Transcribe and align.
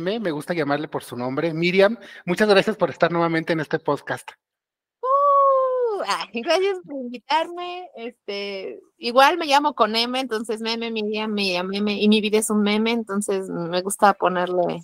me 0.00 0.30
gusta 0.30 0.54
llamarle 0.54 0.88
por 0.88 1.04
su 1.04 1.16
nombre, 1.16 1.52
Miriam. 1.54 1.98
Muchas 2.24 2.48
gracias 2.48 2.76
por 2.76 2.90
estar 2.90 3.12
nuevamente 3.12 3.52
en 3.52 3.60
este 3.60 3.78
podcast. 3.78 4.30
Uh, 5.02 6.02
gracias 6.32 6.78
por 6.84 6.96
invitarme. 6.96 7.88
Este, 7.96 8.80
igual 8.98 9.38
me 9.38 9.46
llamo 9.46 9.74
con 9.74 9.94
M, 9.94 10.18
entonces 10.18 10.60
meme, 10.60 10.90
Miriam, 10.90 11.32
Miriam, 11.32 11.68
meme, 11.68 12.00
y 12.00 12.08
mi 12.08 12.20
vida 12.20 12.38
es 12.38 12.50
un 12.50 12.62
meme, 12.62 12.92
entonces 12.92 13.48
me 13.48 13.82
gusta 13.82 14.14
ponerle 14.14 14.82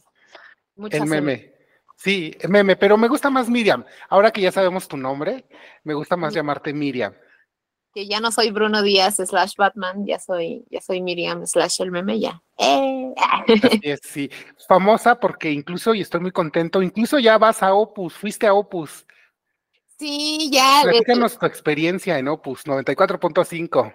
muchas 0.77 1.01
El 1.01 1.09
meme. 1.09 1.55
Sí, 1.97 2.37
meme, 2.49 2.77
pero 2.77 2.99
me 2.99 3.09
gusta 3.09 3.31
más 3.31 3.49
Miriam. 3.49 3.85
Ahora 4.11 4.31
que 4.31 4.43
ya 4.43 4.53
sabemos 4.53 4.87
tu 4.87 4.99
nombre, 4.99 5.47
me 5.83 5.95
gusta 5.95 6.17
más 6.17 6.35
llamarte 6.35 6.75
Miriam 6.75 7.15
que 7.97 8.07
ya 8.07 8.21
no 8.21 8.31
soy 8.31 8.51
Bruno 8.51 8.83
Díaz 8.83 9.17
slash 9.17 9.55
Batman, 9.57 10.05
ya 10.05 10.19
soy, 10.19 10.67
ya 10.69 10.83
soy 10.83 11.01
Miriam 11.01 11.47
slash 11.47 11.81
el 11.81 11.91
meme 11.91 12.21
ya. 12.21 12.43
Eh. 12.59 13.15
sí. 14.03 14.31
Famosa 14.69 15.19
porque 15.19 15.51
incluso, 15.51 15.95
y 15.95 16.03
estoy 16.03 16.21
muy 16.21 16.31
contento, 16.31 16.83
incluso 16.83 17.19
ya 17.19 17.39
vas 17.39 17.63
a 17.63 17.73
Opus, 17.73 18.13
fuiste 18.13 18.47
a 18.47 18.53
Opus. 18.53 19.07
Sí, 19.99 20.51
ya. 20.53 20.81
Platícanos 20.83 21.39
tu 21.39 21.47
experiencia 21.47 22.19
en 22.19 22.29
Opus 22.29 22.67
94.5. 22.67 23.95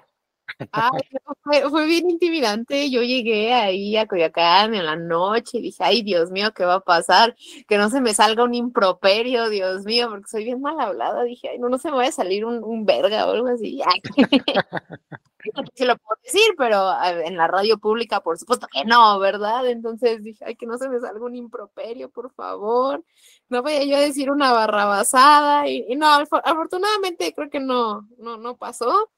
Ay, 0.71 1.01
fue, 1.71 1.85
bien 1.85 2.09
intimidante. 2.09 2.89
Yo 2.89 3.01
llegué 3.01 3.53
ahí 3.53 3.97
a 3.97 4.07
Coyacán 4.07 4.73
en 4.75 4.85
la 4.85 4.95
noche 4.95 5.57
y 5.57 5.61
dije, 5.61 5.83
ay, 5.83 6.01
Dios 6.03 6.31
mío, 6.31 6.53
¿qué 6.53 6.65
va 6.65 6.75
a 6.75 6.79
pasar? 6.79 7.35
Que 7.67 7.77
no 7.77 7.89
se 7.89 8.01
me 8.01 8.13
salga 8.13 8.43
un 8.43 8.53
improperio, 8.53 9.49
Dios 9.49 9.83
mío, 9.85 10.09
porque 10.09 10.27
soy 10.27 10.43
bien 10.43 10.61
mal 10.61 10.79
hablada. 10.79 11.23
Dije, 11.23 11.49
ay, 11.49 11.59
no, 11.59 11.69
no 11.69 11.77
se 11.77 11.89
me 11.89 11.97
vaya 11.97 12.09
a 12.09 12.13
salir 12.13 12.45
un, 12.45 12.85
verga 12.85 13.27
o 13.27 13.31
algo 13.31 13.47
así. 13.47 13.81
no 15.55 15.63
se 15.73 15.85
lo 15.85 15.97
puedo 15.97 16.19
decir, 16.23 16.53
pero 16.57 16.91
en 17.03 17.35
la 17.37 17.47
radio 17.47 17.77
pública, 17.77 18.21
por 18.21 18.37
supuesto 18.37 18.67
que 18.71 18.85
no, 18.85 19.19
¿verdad? 19.19 19.67
Entonces 19.67 20.23
dije, 20.23 20.45
ay, 20.45 20.55
que 20.55 20.65
no 20.65 20.77
se 20.77 20.89
me 20.89 20.99
salga 20.99 21.25
un 21.25 21.35
improperio, 21.35 22.09
por 22.09 22.31
favor. 22.33 23.03
No 23.49 23.61
voy 23.61 23.73
a 23.73 23.83
yo 23.83 23.97
a 23.97 24.01
decir 24.01 24.31
una 24.31 24.51
barrabasada. 24.51 25.67
Y, 25.67 25.85
y 25.89 25.95
no, 25.95 26.07
afortunadamente 26.07 27.33
creo 27.33 27.49
que 27.49 27.59
no, 27.59 28.07
no, 28.17 28.37
no 28.37 28.57
pasó 28.57 29.09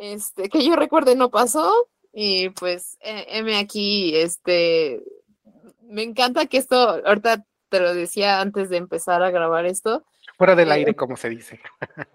este, 0.00 0.48
que 0.48 0.64
yo 0.64 0.76
recuerde 0.76 1.14
no 1.14 1.30
pasó. 1.30 1.88
Y 2.12 2.48
pues, 2.50 2.96
eh, 3.00 3.26
M 3.28 3.56
aquí, 3.56 4.16
este, 4.16 5.02
me 5.82 6.02
encanta 6.02 6.46
que 6.46 6.56
esto, 6.56 6.76
ahorita 7.04 7.44
te 7.68 7.80
lo 7.80 7.94
decía 7.94 8.40
antes 8.40 8.70
de 8.70 8.78
empezar 8.78 9.22
a 9.22 9.30
grabar 9.30 9.66
esto. 9.66 10.04
Fuera 10.38 10.56
del 10.56 10.70
eh, 10.70 10.72
aire, 10.72 10.96
como 10.96 11.16
se 11.16 11.28
dice. 11.28 11.60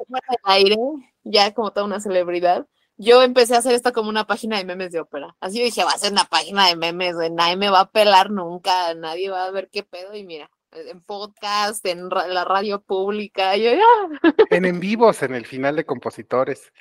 Fuera 0.08 0.28
del 0.30 0.40
aire, 0.44 0.78
ya 1.24 1.54
como 1.54 1.72
toda 1.72 1.86
una 1.86 2.00
celebridad. 2.00 2.66
Yo 2.98 3.22
empecé 3.22 3.56
a 3.56 3.60
hacer 3.60 3.74
esto 3.74 3.94
como 3.94 4.10
una 4.10 4.26
página 4.26 4.58
de 4.58 4.66
memes 4.66 4.92
de 4.92 5.02
ópera. 5.02 5.36
Así 5.40 5.62
dije, 5.62 5.84
va 5.84 5.92
a 5.92 5.98
ser 5.98 6.12
una 6.12 6.26
página 6.26 6.68
de 6.68 6.76
memes, 6.76 7.16
nadie 7.32 7.56
me 7.56 7.70
va 7.70 7.82
a 7.82 7.92
pelar 7.92 8.32
nunca, 8.32 8.94
nadie 8.96 9.30
va 9.30 9.46
a 9.46 9.52
ver 9.52 9.70
qué 9.70 9.84
pedo. 9.84 10.16
Y 10.16 10.26
mira, 10.26 10.50
en 10.72 11.02
podcast, 11.02 11.86
en 11.86 12.10
la 12.10 12.46
radio 12.46 12.82
pública, 12.82 13.56
yo 13.58 13.72
ya. 13.74 14.32
En 14.50 14.66
en 14.66 14.80
vivos, 14.80 15.22
en 15.24 15.36
el 15.36 15.46
final 15.46 15.76
de 15.76 15.86
compositores 15.86 16.72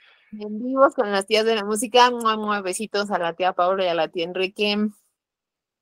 en 0.40 0.62
vivos 0.62 0.94
con 0.94 1.10
las 1.10 1.26
tías 1.26 1.44
de 1.44 1.54
la 1.54 1.64
música. 1.64 2.10
Besitos 2.62 3.10
a 3.10 3.18
la 3.18 3.34
tía 3.34 3.52
Paula 3.52 3.84
y 3.84 3.88
a 3.88 3.94
la 3.94 4.08
tía 4.08 4.24
Enrique. 4.24 4.88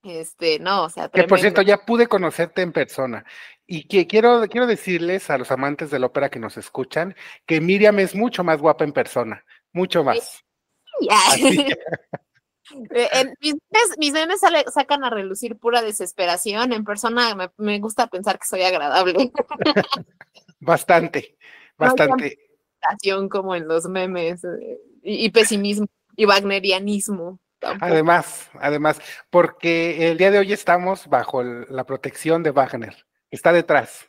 Este, 0.03 0.58
no, 0.58 0.84
o 0.84 0.89
sea, 0.89 1.08
Que 1.08 1.25
por 1.25 1.39
cierto, 1.39 1.62
ya 1.62 1.84
pude 1.84 2.08
conocerte 2.08 2.62
en 2.62 2.73
persona. 2.73 3.25
Y 3.67 3.86
que 3.86 4.06
quiero, 4.06 4.42
quiero 4.48 4.67
decirles 4.67 5.30
a 5.30 5.39
los 5.39 5.50
amantes 5.53 5.91
de 5.91 5.98
la 5.98 6.06
ópera 6.06 6.28
que 6.28 6.41
nos 6.41 6.56
escuchan 6.56 7.14
que 7.47 7.61
Miriam 7.61 7.98
es 8.00 8.14
mucho 8.14 8.42
más 8.42 8.61
guapa 8.61 8.84
en 8.84 8.92
persona, 8.92 9.45
mucho 9.73 10.03
más. 10.05 10.45
Eh, 12.91 13.34
mis 13.98 14.12
memes, 14.12 14.41
sacan 14.73 15.05
a 15.05 15.11
relucir 15.11 15.58
pura 15.58 15.83
desesperación. 15.83 16.73
En 16.73 16.84
persona 16.84 17.50
me, 17.56 17.80
gusta 17.80 18.06
pensar 18.06 18.39
que 18.39 18.47
soy 18.47 18.62
agradable. 18.62 19.30
bastante, 20.61 21.36
bastante 21.77 22.52
como 23.28 23.55
en 23.55 23.69
los 23.69 23.86
memes 23.86 24.44
eh, 24.44 24.79
y, 25.02 25.30
pesimismo 25.30 25.86
y 26.17 26.27
wagnerianismo. 26.27 27.39
Además, 27.80 28.51
además, 28.61 29.01
porque 29.30 30.11
el 30.11 30.18
día 30.18 30.30
de 30.30 30.39
hoy 30.39 30.52
estamos 30.52 31.06
bajo 31.06 31.42
la 31.42 31.84
protección 31.84 32.42
de 32.42 32.51
Wagner, 32.51 33.06
está 33.30 33.52
detrás. 33.52 34.08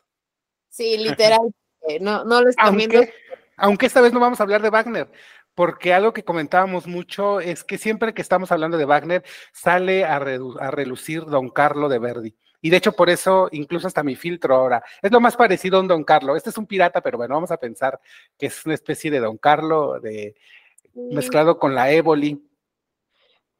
Sí, 0.69 0.97
literal, 0.97 1.53
no, 2.01 2.23
no 2.23 2.41
lo 2.41 2.49
están 2.49 2.65
aunque, 2.65 3.13
Aunque 3.57 3.85
esta 3.85 4.01
vez 4.01 4.11
no 4.11 4.19
vamos 4.19 4.39
a 4.39 4.43
hablar 4.43 4.63
de 4.63 4.71
Wagner, 4.71 5.11
porque 5.53 5.93
algo 5.93 6.13
que 6.13 6.23
comentábamos 6.23 6.87
mucho 6.87 7.39
es 7.39 7.63
que 7.63 7.77
siempre 7.77 8.15
que 8.15 8.23
estamos 8.23 8.51
hablando 8.51 8.77
de 8.77 8.85
Wagner 8.85 9.23
sale 9.51 10.03
a, 10.03 10.15
a 10.15 10.71
relucir 10.71 11.25
Don 11.25 11.49
Carlo 11.49 11.89
de 11.89 11.99
Verdi. 11.99 12.35
Y 12.63 12.69
de 12.69 12.77
hecho, 12.77 12.93
por 12.93 13.09
eso, 13.09 13.49
incluso 13.51 13.87
hasta 13.87 14.03
mi 14.03 14.15
filtro 14.15 14.55
ahora, 14.55 14.81
es 15.01 15.11
lo 15.11 15.19
más 15.19 15.35
parecido 15.35 15.77
a 15.77 15.81
un 15.81 15.87
Don 15.89 16.05
Carlo. 16.05 16.37
Este 16.37 16.49
es 16.49 16.57
un 16.57 16.65
pirata, 16.65 17.01
pero 17.01 17.17
bueno, 17.17 17.35
vamos 17.35 17.51
a 17.51 17.57
pensar 17.57 17.99
que 18.39 18.45
es 18.45 18.65
una 18.65 18.73
especie 18.73 19.11
de 19.11 19.19
Don 19.19 19.37
Carlo 19.37 19.99
de, 19.99 20.33
mezclado 20.93 21.59
con 21.59 21.75
la 21.75 21.91
Éboli. 21.91 22.41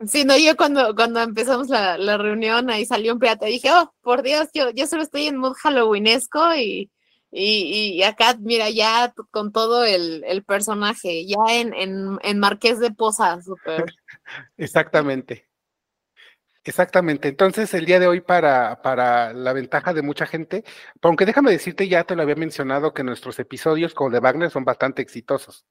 Sí, 0.08 0.24
no, 0.24 0.38
yo 0.38 0.56
cuando, 0.56 0.96
cuando 0.96 1.20
empezamos 1.20 1.68
la, 1.68 2.18
reunión, 2.18 2.70
ahí 2.70 2.86
salió 2.86 3.12
un 3.12 3.20
pirata, 3.20 3.50
y 3.50 3.54
dije, 3.54 3.72
oh, 3.74 3.94
por 4.02 4.24
Dios, 4.24 4.48
yo, 4.54 4.70
yo 4.70 4.88
solo 4.88 5.04
estoy 5.04 5.28
en 5.28 5.36
mood 5.36 5.54
halloweenesco 5.62 6.56
y, 6.56 6.90
y, 7.30 7.98
y, 7.98 8.04
acá, 8.04 8.38
mira, 8.40 8.70
ya 8.70 9.14
con 9.32 9.52
todo 9.52 9.84
el, 9.84 10.46
personaje, 10.48 11.26
ya 11.26 11.44
en, 11.50 11.74
en, 11.74 12.20
en 12.22 12.40
Marqués 12.40 12.80
de 12.80 12.92
Poza, 12.92 13.42
súper. 13.42 13.84
Exactamente. 14.56 15.50
Exactamente. 16.66 17.28
Entonces, 17.28 17.74
el 17.74 17.86
día 17.86 18.00
de 18.00 18.08
hoy, 18.08 18.22
para, 18.22 18.82
para 18.82 19.34
la 19.34 19.52
ventaja 19.52 19.94
de 19.94 20.02
mucha 20.02 20.26
gente, 20.26 20.64
aunque 21.02 21.26
déjame 21.26 21.52
decirte, 21.52 21.88
ya 21.88 22.06
te 22.06 22.16
lo 22.16 22.22
había 22.22 22.36
mencionado, 22.36 22.94
que 22.94 23.04
nuestros 23.04 23.38
episodios 23.40 23.94
como 23.94 24.10
de 24.12 24.20
Wagner 24.20 24.50
son 24.50 24.64
bastante 24.64 25.02
exitosos. 25.02 25.66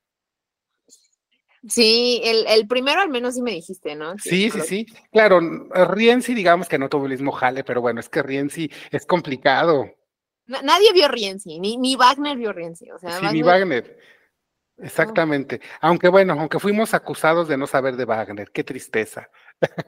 Sí, 1.69 2.21
el, 2.25 2.45
el 2.49 2.67
primero 2.67 3.01
al 3.01 3.09
menos 3.09 3.35
sí 3.35 3.43
me 3.43 3.53
dijiste, 3.53 3.95
¿no? 3.95 4.19
Sí, 4.19 4.51
sí, 4.51 4.61
sí. 4.61 4.87
Claro, 5.13 5.41
Rienzi, 5.71 6.35
digamos 6.35 6.69
que 6.69 6.79
no 6.79 6.89
tuvo 6.89 7.07
el 7.07 7.13
mismo 7.13 7.31
jale, 7.31 7.63
pero 7.63 7.81
bueno, 7.81 8.01
es 8.01 8.09
que 8.09 8.23
Rienzi 8.23 8.71
es 8.91 9.07
complicado. 9.07 9.87
nadie 10.47 10.93
vio 10.93 11.09
Rienzi, 11.09 11.61
ni, 11.61 11.77
ni 11.77 11.95
Wagner 11.95 12.37
vio 12.37 12.53
Rienzi. 12.53 12.91
O 12.91 12.99
sea, 12.99 13.21
sí, 13.21 13.27
ni 13.33 13.43
Wagner. 13.43 13.97
Exactamente. 14.79 15.61
Aunque 15.81 16.09
bueno, 16.09 16.33
aunque 16.33 16.59
fuimos 16.59 16.95
acusados 16.95 17.47
de 17.47 17.57
no 17.57 17.69
saber 17.69 17.97
de 17.97 18.05
Wagner, 18.05 18.51
qué 18.51 18.65
tristeza. 18.65 19.31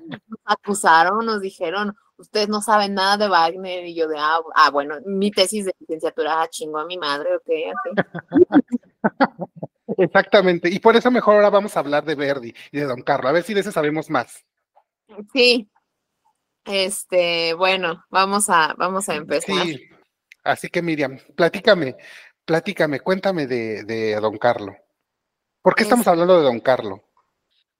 Nos 0.07 0.41
acusaron, 0.45 1.25
nos 1.27 1.41
dijeron, 1.41 1.97
ustedes 2.17 2.49
no 2.49 2.61
saben 2.61 2.95
nada 2.95 3.17
de 3.17 3.29
Wagner, 3.29 3.87
y 3.87 3.95
yo 3.95 4.09
de, 4.09 4.17
ah, 4.19 4.41
ah 4.55 4.71
bueno, 4.71 4.97
mi 5.05 5.31
tesis 5.31 5.65
de 5.65 5.75
licenciatura 5.79 6.43
ah, 6.43 6.49
chingo 6.49 6.79
a 6.79 6.87
mi 6.87 6.99
madre, 6.99 7.37
ok, 7.37 7.51
Exactamente, 9.99 10.69
y 10.69 10.79
por 10.79 10.97
eso 10.97 11.11
mejor 11.11 11.35
ahora 11.37 11.51
vamos 11.51 11.77
a 11.77 11.81
hablar 11.81 12.05
de 12.05 12.15
Verdi 12.15 12.55
y 12.73 12.79
de 12.79 12.85
Don 12.85 13.03
Carlos, 13.03 13.31
a 13.31 13.33
ver 13.33 13.43
si 13.45 13.55
de 13.55 13.61
ese 13.61 13.73
sabemos 13.73 14.11
más. 14.11 14.45
Sí, 15.33 15.69
este, 16.65 17.55
bueno, 17.55 18.05
vamos 18.11 18.49
a, 18.49 18.75
vamos 18.77 19.09
a 19.09 19.15
empezar. 19.15 19.65
Sí, 19.67 19.89
así 20.43 20.69
que 20.69 20.83
Miriam, 20.83 21.19
platícame, 21.37 21.97
platícame, 22.45 23.01
cuéntame 23.01 23.47
de, 23.47 23.85
de 23.85 24.15
Don 24.17 24.39
Carlos. 24.39 24.75
¿Por 25.63 25.75
qué 25.75 25.85
estamos 25.85 26.07
hablando 26.09 26.37
de 26.37 26.45
Don 26.45 26.61
Carlos? 26.61 27.01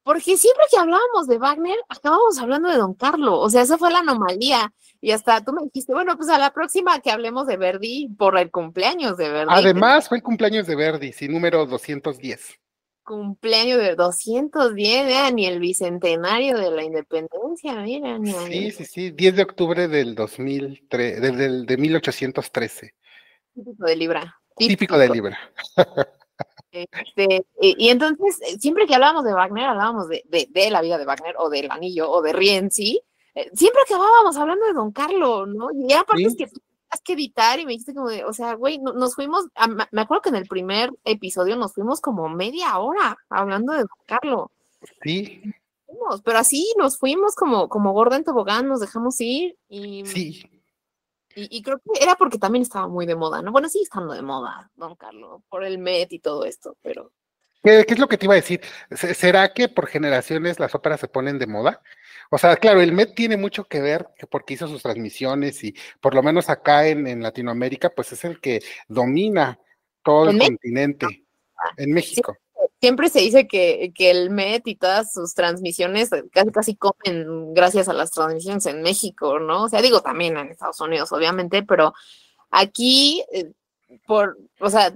Porque 0.05 0.37
siempre 0.37 0.65
que 0.71 0.77
hablábamos 0.77 1.27
de 1.27 1.39
Wagner, 1.39 1.79
acabamos 1.89 2.39
hablando 2.39 2.69
de 2.69 2.77
Don 2.77 2.93
Carlo. 2.93 3.41
O 3.41 3.49
sea, 3.49 3.63
esa 3.63 3.79
fue 3.79 3.91
la 3.91 4.01
anomalía. 4.01 4.71
Y 5.01 5.13
hasta 5.13 5.43
tú 5.43 5.55
me 5.55 5.63
dijiste, 5.65 5.95
bueno, 5.95 6.17
pues 6.19 6.29
a 6.29 6.39
la 6.39 6.53
próxima 6.53 7.01
que 7.01 7.11
hablemos 7.11 7.47
de 7.47 7.57
Verdi 7.57 8.09
por 8.19 8.39
el 8.39 8.51
cumpleaños 8.51 9.17
de 9.17 9.31
Verdi. 9.31 9.49
Además, 9.51 10.09
fue 10.09 10.19
el 10.19 10.23
cumpleaños 10.23 10.67
de 10.67 10.77
Verdi, 10.77 11.13
sí, 11.13 11.27
número 11.27 11.65
210. 11.65 12.61
Cumpleaños 13.03 13.79
de 13.79 13.95
210, 13.95 15.33
ni 15.33 15.47
el 15.47 15.59
bicentenario 15.59 16.59
de 16.59 16.71
la 16.71 16.85
independencia, 16.85 17.75
mira. 17.77 18.19
Ni 18.19 18.33
sí, 18.33 18.71
sí, 18.73 18.85
sí, 18.85 19.11
10 19.11 19.37
de 19.37 19.43
octubre 19.43 19.89
del 19.89 20.15
2003, 20.15 21.21
del, 21.21 21.65
de 21.65 21.77
1813. 21.79 22.95
Típico 23.55 23.87
de 23.87 23.97
Libra. 23.97 24.41
Típico 24.57 24.99
de 24.99 25.09
Libra. 25.09 25.39
Este, 26.75 27.47
y, 27.61 27.89
entonces, 27.89 28.41
eh, 28.43 28.59
siempre 28.59 28.87
que 28.87 28.95
hablábamos 28.95 29.25
de 29.25 29.33
Wagner, 29.33 29.65
hablábamos 29.65 30.09
de, 30.09 30.25
de, 30.29 30.71
la 30.71 30.83
vida 30.83 30.99
de 30.99 31.05
Wagner 31.05 31.37
o 31.39 31.49
del 31.49 31.71
anillo 31.71 32.11
o 32.11 32.21
de 32.21 32.33
Rienzi, 32.33 33.01
eh, 33.35 33.51
siempre 33.55 33.81
acabábamos 33.83 34.37
hablando 34.37 34.67
de 34.67 34.73
Don 34.73 34.93
Carlo, 34.93 35.47
¿no? 35.47 35.69
Y 35.73 35.93
aparte 35.93 36.25
es 36.25 36.37
que 36.37 36.47
tienes 36.47 37.01
que 37.05 37.13
editar 37.13 37.61
y 37.61 37.65
me 37.65 37.73
dijiste 37.73 37.95
como 37.95 38.09
de, 38.09 38.25
o 38.25 38.33
sea, 38.33 38.55
güey, 38.55 38.79
nos 38.79 39.15
fuimos, 39.15 39.47
me 39.91 40.01
acuerdo 40.01 40.23
que 40.23 40.29
en 40.31 40.37
el 40.37 40.47
primer 40.47 40.91
episodio 41.05 41.57
nos 41.57 41.73
fuimos 41.75 42.01
como 42.01 42.29
media 42.29 42.79
hora 42.79 43.17
hablando 43.29 43.73
de 43.73 43.81
Don 43.81 43.89
Carlo. 44.07 44.51
Sí. 45.03 45.43
Pero 46.25 46.39
así 46.39 46.73
nos 46.77 46.99
fuimos 46.99 47.35
como, 47.35 47.69
como 47.69 47.93
gorda 47.93 48.17
en 48.17 48.25
tobogán, 48.25 48.69
nos 48.69 48.81
dejamos 48.81 49.21
ir 49.21 49.57
y... 49.69 50.05
Sí. 50.07 50.51
Y, 51.37 51.63
creo 51.63 51.79
que 51.79 52.03
era 52.03 52.15
porque 52.15 52.39
también 52.39 52.63
estaba 52.63 52.87
muy 52.89 53.07
de 53.07 53.17
moda, 53.17 53.43
¿no? 53.43 53.53
Bueno, 53.53 53.69
sí 53.69 53.81
estando 53.83 54.15
de 54.15 54.23
moda, 54.23 54.71
don 54.77 54.95
Carlos, 54.95 55.43
por 55.49 55.65
el 55.65 55.79
Met 55.79 56.13
y 56.13 56.21
todo 56.21 56.45
esto, 56.45 56.77
pero... 56.83 57.13
¿Qué, 57.63 57.85
es 57.89 57.99
lo 57.99 58.09
que 58.09 58.19
te 58.19 58.27
iba 58.27 58.35
a 58.35 58.37
decir? 58.37 58.61
¿Será 58.91 59.55
que 59.55 59.69
por 59.69 59.87
generaciones 59.87 60.61
las 60.61 60.75
óperas 60.75 61.01
se 61.01 61.09
ponen 61.09 61.39
de 61.39 61.47
moda? 61.47 61.81
O 62.31 62.37
sea, 62.37 62.57
claro, 62.57 62.83
el 62.83 62.93
Met 62.93 63.15
tiene 63.15 63.39
mucho 63.39 63.65
que 63.65 63.81
ver 63.81 64.07
porque 64.31 64.55
hizo 64.55 64.69
sus 64.69 64.83
transmisiones 64.83 65.65
y 65.65 65.75
por 66.01 66.15
lo 66.15 66.23
menos 66.23 66.51
acá 66.51 66.87
en, 66.87 67.23
Latinoamérica, 67.23 67.89
pues 67.91 68.13
es 68.13 68.25
el 68.25 68.39
que 68.41 68.61
domina 68.87 69.59
todo 70.03 70.29
el 70.29 70.39
continente 70.39 71.25
en 71.79 71.93
México. 71.93 72.37
Siempre 72.85 73.09
se 73.09 73.21
dice 73.21 73.49
que, 73.49 73.93
que, 73.95 74.11
el 74.11 74.29
Met 74.29 74.69
y 74.69 74.77
todas 74.77 75.11
sus 75.11 75.33
transmisiones 75.33 76.11
casi 76.31 76.51
casi 76.51 76.77
comen 76.77 77.55
gracias 77.55 77.89
a 77.89 77.95
las 77.95 78.11
transmisiones 78.11 78.67
en 78.67 78.83
México, 78.83 79.39
¿no? 79.39 79.63
O 79.63 79.69
sea, 79.71 79.81
digo 79.81 80.03
también 80.03 80.37
en 80.37 80.51
Estados 80.51 80.83
Unidos, 80.83 81.11
obviamente, 81.11 81.63
pero 81.63 81.95
aquí 82.51 83.25
eh, 83.33 83.53
por, 84.07 84.37
o 84.61 84.69
sea, 84.69 84.93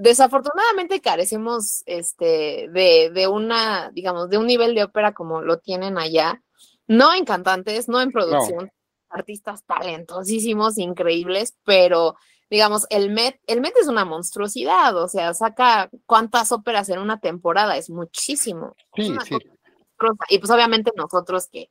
desafortunadamente 0.00 1.00
carecemos 1.00 1.82
este, 1.86 2.68
de, 2.70 3.10
de, 3.12 3.26
una, 3.26 3.90
digamos, 3.90 4.30
de 4.30 4.38
un 4.38 4.46
nivel 4.46 4.76
de 4.76 4.84
ópera 4.84 5.12
como 5.12 5.40
lo 5.40 5.58
tienen 5.58 5.98
allá, 5.98 6.40
no 6.86 7.14
en 7.14 7.24
cantantes, 7.24 7.88
no 7.88 8.00
en 8.00 8.12
producción, 8.12 8.70
artistas 9.08 9.64
talentosísimos, 9.64 10.78
increíbles, 10.78 11.56
pero 11.64 12.14
digamos, 12.50 12.86
el 12.90 13.10
Met, 13.10 13.40
el 13.46 13.60
Met 13.60 13.74
es 13.80 13.88
una 13.88 14.04
monstruosidad, 14.04 14.96
o 14.96 15.08
sea, 15.08 15.34
saca 15.34 15.90
cuántas 16.06 16.52
óperas 16.52 16.88
en 16.88 16.98
una 16.98 17.20
temporada, 17.20 17.76
es 17.76 17.90
muchísimo. 17.90 18.74
Sí, 18.94 19.14
sí. 19.24 19.36
Y 20.28 20.38
pues 20.38 20.50
obviamente 20.50 20.92
nosotros 20.96 21.48
que 21.48 21.70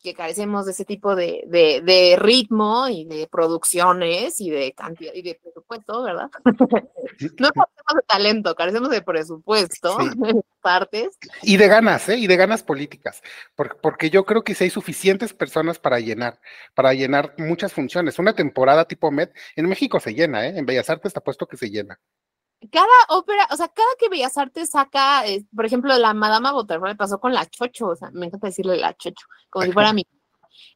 que 0.00 0.14
carecemos 0.14 0.66
de 0.66 0.72
ese 0.72 0.84
tipo 0.84 1.16
de, 1.16 1.44
de, 1.46 2.16
ritmo 2.18 2.88
y 2.88 3.04
de 3.04 3.26
producciones 3.26 4.40
y 4.40 4.50
de 4.50 4.72
cantidad 4.72 5.12
y 5.12 5.22
de 5.22 5.34
presupuesto, 5.34 6.02
¿verdad? 6.02 6.30
no 6.44 7.50
carecemos 7.50 7.94
de 7.94 8.02
talento, 8.06 8.54
carecemos 8.54 8.90
de 8.90 9.02
presupuesto, 9.02 9.96
partes. 10.62 11.18
Y 11.42 11.56
de 11.56 11.68
ganas, 11.68 12.08
¿eh? 12.08 12.16
Y 12.16 12.26
de 12.26 12.36
ganas 12.36 12.62
políticas, 12.62 13.22
porque, 13.56 13.76
porque 13.80 14.10
yo 14.10 14.24
creo 14.24 14.44
que 14.44 14.54
si 14.54 14.64
hay 14.64 14.70
suficientes 14.70 15.34
personas 15.34 15.78
para 15.78 15.98
llenar, 15.98 16.40
para 16.74 16.94
llenar 16.94 17.34
muchas 17.38 17.72
funciones. 17.72 18.18
Una 18.18 18.34
temporada 18.34 18.86
tipo 18.86 19.10
Med, 19.10 19.30
en 19.56 19.68
México 19.68 19.98
se 20.00 20.14
llena, 20.14 20.46
¿eh? 20.46 20.58
En 20.58 20.66
Bellas 20.66 20.90
Artes 20.90 21.10
está 21.10 21.20
puesto 21.20 21.46
que 21.46 21.56
se 21.56 21.70
llena 21.70 21.98
cada 22.70 22.86
ópera, 23.08 23.46
o 23.50 23.56
sea, 23.56 23.68
cada 23.68 23.88
que 23.98 24.08
Bellas 24.08 24.36
Artes 24.36 24.70
saca, 24.70 25.26
eh, 25.26 25.44
por 25.54 25.64
ejemplo, 25.64 25.96
la 25.96 26.12
Madama 26.14 26.52
Butterfly 26.52 26.96
pasó 26.96 27.20
con 27.20 27.32
la 27.32 27.46
Chocho, 27.46 27.88
o 27.88 27.96
sea, 27.96 28.10
me 28.12 28.26
encanta 28.26 28.48
decirle 28.48 28.76
la 28.76 28.94
Chocho, 28.94 29.26
como 29.50 29.64
si 29.64 29.72
fuera 29.72 29.92
mi. 29.92 30.04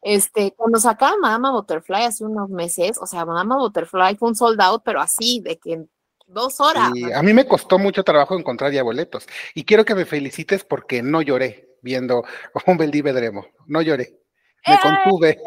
Este, 0.00 0.52
cuando 0.56 0.81
sacaba 0.81 1.17
Madama 1.17 1.52
Butterfly 1.52 2.05
hace 2.05 2.25
unos 2.25 2.49
meses, 2.50 2.99
o 3.00 3.06
sea, 3.06 3.25
Madama 3.25 3.56
Butterfly 3.58 4.17
fue 4.17 4.31
un 4.31 4.34
sold 4.34 4.61
out, 4.61 4.82
pero 4.84 5.00
así, 5.00 5.40
de 5.40 5.58
que 5.58 5.84
dos 6.26 6.61
horas. 6.61 6.90
Y 6.94 7.12
a 7.12 7.23
mí 7.23 7.32
me 7.32 7.46
costó 7.46 7.79
mucho 7.79 8.02
trabajo 8.02 8.37
encontrar 8.37 8.73
ya 8.73 8.82
boletos. 8.82 9.26
Y 9.55 9.64
quiero 9.64 9.85
que 9.85 9.94
me 9.94 10.05
felicites 10.05 10.64
porque 10.64 11.02
no 11.02 11.23
lloré 11.23 11.69
viendo 11.82 12.25
un 12.67 12.76
Beldi 12.76 13.02
Vedremo. 13.02 13.46
No 13.67 13.81
lloré. 13.81 14.19
Me 14.67 14.75
¡Eh! 14.75 14.78
contuve. 14.82 15.38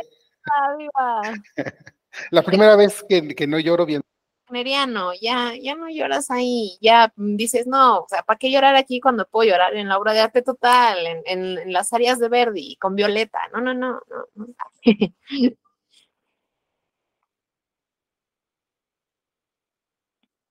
La 2.32 2.44
primera 2.44 2.78
vez 2.78 3.04
que, 3.08 3.36
que 3.36 3.48
no 3.48 3.60
lloro 3.60 3.86
viendo 3.86 4.06
Neriano, 4.52 5.12
ya, 5.20 5.54
ya 5.60 5.76
no 5.76 5.90
lloras 5.90 6.30
ahí, 6.30 6.78
ya 6.82 7.12
dices, 7.16 7.66
no, 7.68 8.00
o 8.02 8.08
sea, 8.08 8.24
¿para 8.24 8.38
qué 8.38 8.52
llorar 8.52 8.76
aquí 8.76 9.00
cuando 9.02 9.28
puedo 9.28 9.50
llorar 9.50 9.76
en 9.76 9.90
la 9.90 9.98
obra 9.98 10.14
de 10.14 10.20
arte 10.22 10.42
total, 10.44 10.98
en, 11.26 11.74
las 11.74 11.94
áreas 11.94 12.20
de 12.20 12.30
Verdi, 12.30 12.76
con 12.78 12.96
Violeta? 12.96 13.40
No, 13.54 13.62
no, 13.62 13.74
no, 13.74 14.02
no. 14.36 14.48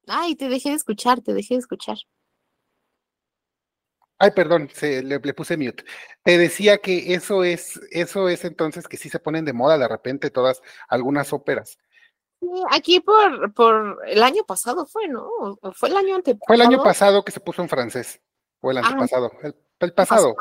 Ay, 0.06 0.34
te 0.36 0.48
dejé 0.48 0.70
de 0.70 0.76
escuchar, 0.76 1.20
te 1.20 1.34
dejé 1.34 1.54
de 1.54 1.60
escuchar. 1.60 1.96
Ay, 4.18 4.30
perdón, 4.30 4.68
le, 4.80 5.02
le, 5.02 5.34
puse 5.34 5.56
mute. 5.56 5.84
Te 6.22 6.38
decía 6.38 6.78
que 6.78 7.14
eso 7.14 7.44
es, 7.44 7.80
eso 7.90 8.28
es 8.28 8.44
entonces 8.44 8.86
que 8.88 8.96
sí 8.96 9.08
se 9.08 9.18
ponen 9.18 9.44
de 9.44 9.52
moda 9.52 9.76
de 9.78 9.88
repente 9.88 10.30
todas 10.30 10.62
algunas 10.88 11.32
óperas 11.32 11.78
aquí 12.70 13.00
por, 13.00 13.52
por 13.52 14.00
el 14.06 14.22
año 14.22 14.44
pasado 14.44 14.86
fue, 14.86 15.08
¿no? 15.08 15.28
Fue 15.74 15.88
el 15.88 15.96
año 15.96 16.16
antepasado. 16.16 16.46
Fue 16.46 16.56
el 16.56 16.62
año 16.62 16.82
pasado 16.82 17.24
que 17.24 17.32
se 17.32 17.40
puso 17.40 17.62
en 17.62 17.68
francés, 17.68 18.20
o 18.60 18.70
el 18.70 18.78
ah, 18.78 18.82
antepasado, 18.84 19.30
el, 19.80 19.92
pasado. 19.92 20.34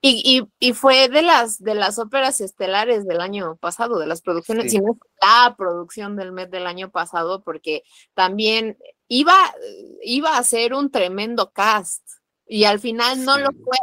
Y, 0.00 0.48
y, 0.58 0.72
fue 0.72 1.08
de 1.08 1.20
las 1.20 1.62
de 1.62 1.74
las 1.74 1.98
óperas 1.98 2.40
estelares 2.40 3.06
del 3.06 3.20
año 3.20 3.56
pasado, 3.56 3.98
de 3.98 4.06
las 4.06 4.22
producciones, 4.22 4.70
si 4.70 4.78
no 4.78 4.96
la 5.20 5.54
producción 5.56 6.16
del 6.16 6.32
mes 6.32 6.50
del 6.50 6.66
año 6.66 6.90
pasado, 6.90 7.42
porque 7.42 7.82
también 8.14 8.78
iba, 9.08 9.36
iba 10.02 10.38
a 10.38 10.42
ser 10.44 10.74
un 10.74 10.90
tremendo 10.90 11.50
cast 11.52 12.02
y 12.46 12.64
al 12.64 12.80
final 12.80 13.24
no 13.24 13.38
lo 13.38 13.50
fue 13.52 13.76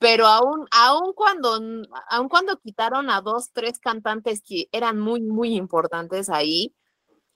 pero 0.00 0.26
aún, 0.26 0.66
aún 0.70 1.12
cuando, 1.14 1.60
aún 2.08 2.28
cuando 2.28 2.58
quitaron 2.58 3.10
a 3.10 3.20
dos, 3.20 3.50
tres 3.52 3.78
cantantes 3.78 4.42
que 4.42 4.68
eran 4.72 4.98
muy, 4.98 5.20
muy 5.20 5.56
importantes 5.56 6.28
ahí, 6.30 6.74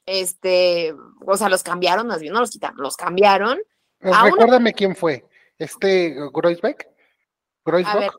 este, 0.06 0.94
o 1.26 1.36
sea, 1.36 1.48
los 1.48 1.62
cambiaron, 1.62 2.06
más 2.06 2.20
bien 2.20 2.32
no 2.32 2.40
los 2.40 2.50
quitaron, 2.50 2.78
los 2.78 2.96
cambiaron. 2.96 3.58
Pues 3.98 4.14
recuérdame 4.22 4.72
quién 4.72 4.96
fue, 4.96 5.24
este 5.58 6.16
Groisbeck. 6.32 6.88
A 7.64 7.96
ver, 7.96 8.10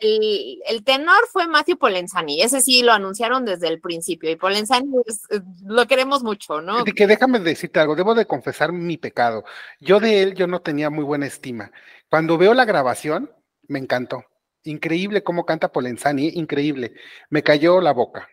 el, 0.00 0.84
tenor 0.84 1.26
fue 1.30 1.46
Matthew 1.46 1.78
Polenzani, 1.78 2.42
ese 2.42 2.60
sí 2.60 2.82
lo 2.82 2.92
anunciaron 2.92 3.44
desde 3.44 3.68
el 3.68 3.80
principio, 3.80 4.30
y 4.30 4.36
Polenzani 4.36 4.90
eh, 5.30 5.40
lo 5.64 5.86
queremos 5.86 6.22
mucho, 6.22 6.60
¿no? 6.60 6.84
Que 6.84 7.06
déjame 7.06 7.38
decirte 7.40 7.80
algo, 7.80 7.96
debo 7.96 8.14
de 8.14 8.26
confesar 8.26 8.72
mi 8.72 8.96
pecado. 8.96 9.44
Yo 9.78 10.00
de 10.00 10.22
él, 10.22 10.34
yo 10.34 10.46
no 10.46 10.60
tenía 10.60 10.90
muy 10.90 11.04
buena 11.04 11.26
estima. 11.26 11.70
Cuando 12.08 12.38
veo 12.38 12.54
la 12.54 12.64
grabación, 12.64 13.30
me 13.70 13.78
encantó. 13.78 14.24
Increíble 14.64 15.22
cómo 15.22 15.46
canta 15.46 15.72
Polenzani, 15.72 16.28
increíble. 16.34 16.92
Me 17.30 17.42
cayó 17.42 17.80
la 17.80 17.92
boca. 17.92 18.28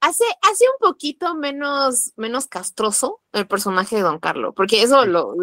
Hace, 0.00 0.24
hace 0.42 0.64
un 0.64 0.78
poquito 0.78 1.34
menos, 1.34 2.12
menos 2.16 2.46
castroso 2.46 3.20
el 3.32 3.48
personaje 3.48 3.96
de 3.96 4.02
Don 4.02 4.20
Carlos, 4.20 4.54
porque 4.56 4.80
eso 4.80 5.04
lo, 5.04 5.34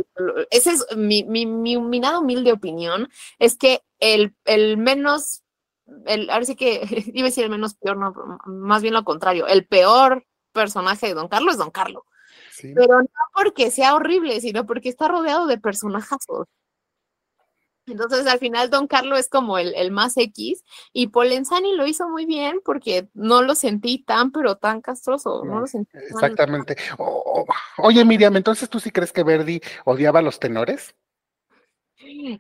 ese 0.50 0.72
es 0.72 0.86
mi, 0.96 1.26
mi, 1.26 1.46
mi 1.46 1.76
humilde 1.76 2.54
opinión, 2.54 3.10
es 3.38 3.58
que 3.58 3.84
el, 4.00 4.34
el 4.46 4.78
menos, 4.78 5.44
el, 6.06 6.30
ahora 6.30 6.46
sí 6.46 6.56
que 6.56 6.88
iba 7.14 7.26
a 7.26 7.30
decir 7.30 7.44
el 7.44 7.50
menos 7.50 7.74
peor, 7.74 7.98
no, 7.98 8.14
más 8.46 8.82
bien 8.82 8.94
lo 8.94 9.04
contrario, 9.04 9.46
el 9.46 9.68
peor 9.68 10.26
personaje 10.54 11.08
de 11.08 11.16
Don 11.16 11.28
Carlos 11.28 11.56
es 11.56 11.60
Don 11.60 11.72
Carlos. 11.72 12.04
Pero 12.62 13.02
no 13.02 13.10
porque 13.34 13.70
sea 13.70 13.96
horrible, 13.96 14.40
sino 14.40 14.66
porque 14.66 14.88
está 14.88 15.10
rodeado 15.10 15.46
de 15.46 15.58
personajes 15.58 16.18
entonces 17.88 18.28
al 18.28 18.40
final 18.40 18.70
Don 18.70 18.88
Carlos 18.88 19.20
es 19.20 19.30
como 19.30 19.58
el, 19.58 19.92
más 19.92 20.18
X 20.18 20.64
y 20.94 21.08
Polenzani 21.08 21.76
lo 21.76 21.86
hizo 21.86 22.10
muy 22.10 22.26
bien 22.26 22.62
porque 22.64 23.10
no 23.14 23.42
lo 23.42 23.56
sentí 23.56 24.00
tan 24.00 24.32
pero 24.32 24.58
tan 24.58 24.82
castroso, 24.82 25.44
no 25.46 25.60
lo 25.60 25.68
sentí 25.68 25.98
Exactamente. 25.98 26.76
oye 27.78 28.06
Miriam, 28.06 28.36
entonces 28.36 28.70
tú 28.70 28.80
sí 28.80 28.92
crees 28.92 29.12
que 29.12 29.24
Verdi 29.24 29.62
odiaba 29.86 30.20
a 30.20 30.24
los 30.24 30.40
tenores? 30.40 30.96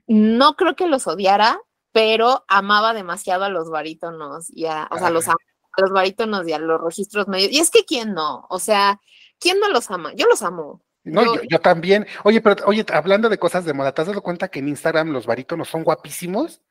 No 0.07 0.55
creo 0.55 0.75
que 0.75 0.87
los 0.87 1.07
odiara, 1.07 1.59
pero 1.91 2.43
amaba 2.47 2.93
demasiado 2.93 3.45
a 3.45 3.49
los 3.49 3.69
barítonos 3.69 4.49
y 4.49 4.65
a, 4.65 4.87
o 4.91 4.97
sea, 4.97 5.09
los, 5.09 5.27
a 5.27 5.35
los 5.77 5.91
barítonos 5.91 6.47
y 6.47 6.53
a 6.53 6.59
los 6.59 6.81
registros 6.81 7.27
medios. 7.27 7.51
Y 7.51 7.59
es 7.59 7.71
que 7.71 7.85
quién 7.85 8.13
no, 8.13 8.45
o 8.49 8.59
sea, 8.59 8.99
¿quién 9.39 9.59
no 9.59 9.69
los 9.69 9.89
ama? 9.91 10.13
Yo 10.13 10.27
los 10.27 10.41
amo. 10.41 10.81
No, 11.05 11.41
yo, 11.43 11.59
también. 11.59 12.07
Oye, 12.23 12.41
pero 12.41 12.65
oye, 12.65 12.83
hablando 12.91 13.29
de 13.29 13.37
cosas 13.37 13.63
de 13.63 13.73
moda, 13.73 13.93
¿te 13.93 14.01
has 14.01 14.07
dado 14.07 14.21
cuenta 14.21 14.47
que 14.47 14.59
en 14.59 14.69
Instagram 14.69 15.09
los 15.09 15.25
barítonos 15.25 15.69
son 15.69 15.83
guapísimos? 15.83 16.61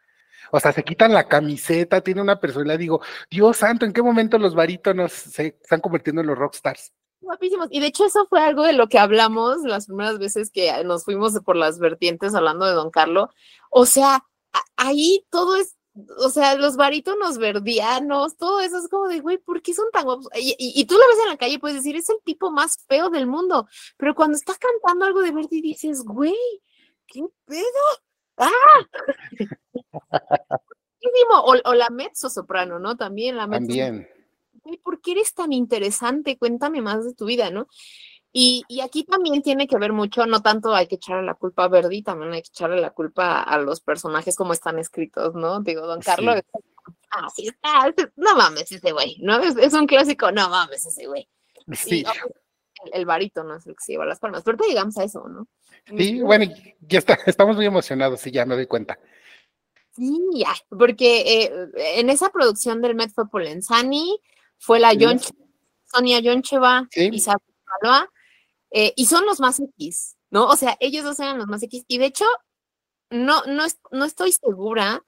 O 0.51 0.61
sea, 0.61 0.73
se 0.73 0.83
quitan 0.83 1.13
la 1.13 1.29
camiseta, 1.29 2.01
tiene 2.01 2.21
una 2.21 2.39
personalidad, 2.39 2.79
digo, 2.79 3.01
Dios 3.31 3.57
santo, 3.57 3.87
¿en 3.87 3.93
qué 3.93 4.03
momento 4.03 4.39
los 4.39 4.55
barítonos 4.55 5.13
se 5.13 5.57
están 5.63 5.81
convirtiendo 5.81 6.21
en 6.21 6.27
los 6.27 6.39
rockstars? 6.39 6.93
Guapísimos. 7.21 7.69
Y 7.71 7.81
de 7.81 7.87
hecho 7.87 8.05
eso 8.05 8.27
fue 8.29 8.41
algo 8.41 8.65
de 8.65 8.75
lo 8.75 8.89
que 8.89 8.99
hablamos 8.99 9.63
las 9.63 9.87
primeras 9.87 10.19
veces 10.19 10.51
que 10.51 10.85
nos 10.85 11.05
fuimos 11.05 11.39
por 11.41 11.57
las 11.57 11.79
vertientes 11.79 12.35
hablando 12.35 12.67
de 12.67 12.73
Don 12.73 12.91
Carlo. 12.91 13.31
O 13.71 13.87
sea, 13.87 14.25
ahí 14.77 15.25
todo 15.31 15.57
es 15.57 15.77
o 16.19 16.29
sea, 16.29 16.57
los 16.57 16.77
barítonos 16.77 17.39
verdianos, 17.39 18.37
todo 18.37 18.61
eso 18.61 18.79
es 18.79 18.89
como 18.89 19.07
de, 19.07 19.21
güey, 19.21 19.39
¿por 19.39 19.63
qué 19.63 19.75
son 19.75 19.87
tan 19.93 20.05
guapos? 20.05 20.29
Y, 20.35 20.85
tú 20.87 20.95
lo 20.95 21.07
ves 21.07 21.19
en 21.23 21.29
la 21.29 21.37
calle 21.37 21.55
y 21.55 21.59
puedes 21.59 21.77
decir, 21.77 21.95
es 21.97 22.11
el 22.11 22.19
tipo 22.25 22.51
más 22.51 22.79
feo 22.89 23.11
del 23.11 23.27
mundo, 23.27 23.69
pero 23.97 24.15
cuando 24.15 24.37
estás 24.37 24.59
cantando 24.59 25.05
algo 25.05 25.21
de 25.21 25.31
Verdi 25.31 25.61
dices, 25.61 26.03
güey, 26.05 26.35
¿qué 27.07 27.23
pedo? 27.45 27.65
¡Ah! 28.37 28.51
o, 31.33 31.55
o, 31.65 31.75
la 31.75 31.91
mezzo 31.91 32.29
soprano, 32.29 32.81
¿no? 32.81 32.97
También 32.97 33.37
la 33.37 33.47
mezzo. 33.47 33.67
También. 33.67 34.09
¿Por 34.83 35.01
qué 35.01 35.13
eres 35.13 35.35
tan 35.35 35.53
interesante? 35.53 36.39
Cuéntame 36.39 36.81
más 36.81 37.05
de 37.05 37.15
tu 37.15 37.27
vida, 37.27 37.51
¿no? 37.51 37.69
Y, 38.37 38.65
aquí 38.83 39.05
también 39.05 39.43
tiene 39.43 39.69
que 39.69 39.79
ver 39.79 39.93
mucho, 39.93 40.27
no 40.27 40.43
tanto 40.43 40.75
hay 40.75 40.89
que 40.89 40.97
echarle 40.97 41.25
la 41.25 41.35
culpa 41.35 41.65
a 41.65 41.69
Verdi, 41.69 42.03
también 42.03 42.33
hay 42.33 42.43
que 42.43 42.49
echarle 42.49 42.81
la 42.81 42.91
culpa 42.91 43.41
a 43.41 43.59
los 43.59 43.81
personajes 43.81 44.35
como 44.35 44.53
están 44.53 44.77
escritos, 44.81 45.37
¿no? 45.37 45.61
Digo, 45.61 45.87
Don 45.87 46.01
Carlos, 46.01 46.43
ah, 47.13 47.29
sí, 47.33 47.47
está, 47.47 47.95
no 48.17 48.35
mames 48.35 48.73
ese 48.73 48.91
güey, 48.91 49.19
¿no? 49.21 49.41
Es, 49.41 49.73
un 49.73 49.87
clásico, 49.87 50.33
no 50.33 50.49
mames 50.49 50.85
ese 50.85 51.07
güey. 51.07 51.29
Sí. 51.75 52.05
el, 52.93 53.07
varito 53.07 53.45
no 53.45 53.55
es 53.55 53.69
el 53.69 53.77
que 53.77 53.85
se 53.85 53.93
lleva 53.93 54.05
las 54.05 54.19
palmas, 54.19 54.43
pero 54.43 54.59
te 54.59 54.67
llegamos 54.67 54.99
a 54.99 55.05
eso, 55.05 55.29
¿no? 55.29 55.47
Sí, 55.97 56.21
bueno, 56.21 56.53
ya 56.81 56.99
está, 56.99 57.17
estamos 57.27 57.55
muy 57.55 57.67
emocionados, 57.67 58.19
sí, 58.19 58.33
ya 58.33 58.45
me 58.45 58.57
doy 58.57 58.67
cuenta. 58.67 58.99
Sí, 59.93 60.19
ya, 60.35 60.55
porque 60.77 61.21
eh, 61.21 61.69
en 62.01 62.11
esa 62.11 62.31
producción 62.31 62.83
del 62.83 62.97
Met 62.97 63.13
fue 63.13 63.29
Polenzani, 63.29 64.19
fue 64.59 64.81
la 64.81 64.91
Sonia 65.85 66.19
Yoncheva, 66.19 66.89
y 66.97 67.15
Isabel 67.15 67.41
eh, 68.77 68.93
y 68.97 69.07
son 69.07 69.25
los 69.25 69.39
más 69.39 69.61
X, 69.61 70.17
¿no? 70.31 70.49
O 70.49 70.57
sea, 70.57 70.77
ellos 70.81 71.05
dos 71.05 71.21
eran 71.21 71.39
los 71.39 71.47
más 71.47 71.63
X, 71.63 71.85
y 71.87 71.99
de 71.99 72.07
hecho, 72.07 72.25
no, 73.09 73.45
no, 73.47 73.67
no 73.93 74.05
estoy 74.05 74.33
segura, 74.33 75.01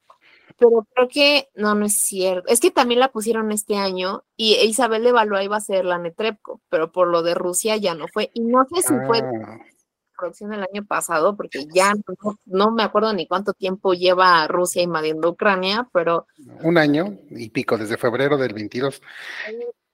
pero 0.57 0.87
creo 0.95 1.09
que 1.09 1.49
no, 1.53 1.75
no 1.75 1.85
es 1.85 1.97
cierto. 1.99 2.47
Es 2.47 2.61
que 2.61 2.71
también 2.71 3.01
la 3.01 3.11
pusieron 3.11 3.51
este 3.51 3.75
año 3.75 4.23
y 4.37 4.55
Isabel 4.55 5.03
de 5.03 5.11
Valois 5.11 5.43
iba 5.43 5.57
a 5.57 5.61
ser 5.61 5.83
la 5.83 5.97
Netrebko, 5.97 6.61
pero 6.69 6.93
por 6.93 7.09
lo 7.09 7.23
de 7.23 7.33
Rusia 7.33 7.75
ya 7.75 7.93
no 7.93 8.07
fue. 8.07 8.31
Y 8.33 8.39
no 8.39 8.65
sé 8.73 8.83
si 8.83 8.93
fue 9.05 9.19
ah. 9.19 9.59
producción 10.17 10.51
del 10.51 10.63
año 10.63 10.85
pasado, 10.85 11.35
porque 11.35 11.67
ya 11.73 11.93
no, 12.45 12.71
me 12.71 12.83
acuerdo 12.83 13.11
ni 13.11 13.27
cuánto 13.27 13.51
tiempo 13.51 13.95
lleva 13.95 14.47
Rusia 14.47 14.81
invadiendo 14.81 15.31
Ucrania, 15.31 15.89
pero... 15.91 16.25
Un 16.63 16.77
año 16.77 17.19
y 17.31 17.49
pico, 17.49 17.77
desde 17.77 17.97
febrero 17.97 18.37
del 18.37 18.53
22. 18.53 19.01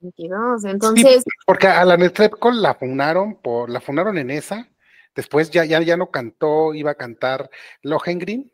22, 0.04 0.66
entonces... 0.66 1.24
porque 1.46 1.68
a 1.68 1.84
la 1.86 1.98
Netrebko 1.98 2.52
la 2.52 2.76
funaron, 2.76 3.36
por, 3.42 3.70
la 3.70 3.82
funaron 3.82 4.18
en 4.18 4.30
esa, 4.30 4.70
después 5.16 5.50
ya, 5.50 5.66
ya, 5.66 5.82
ya 5.82 5.98
no 5.98 6.12
cantó, 6.12 6.74
iba 6.74 6.92
a 6.92 6.96
cantar 6.96 7.50
Lohengrin, 7.82 8.52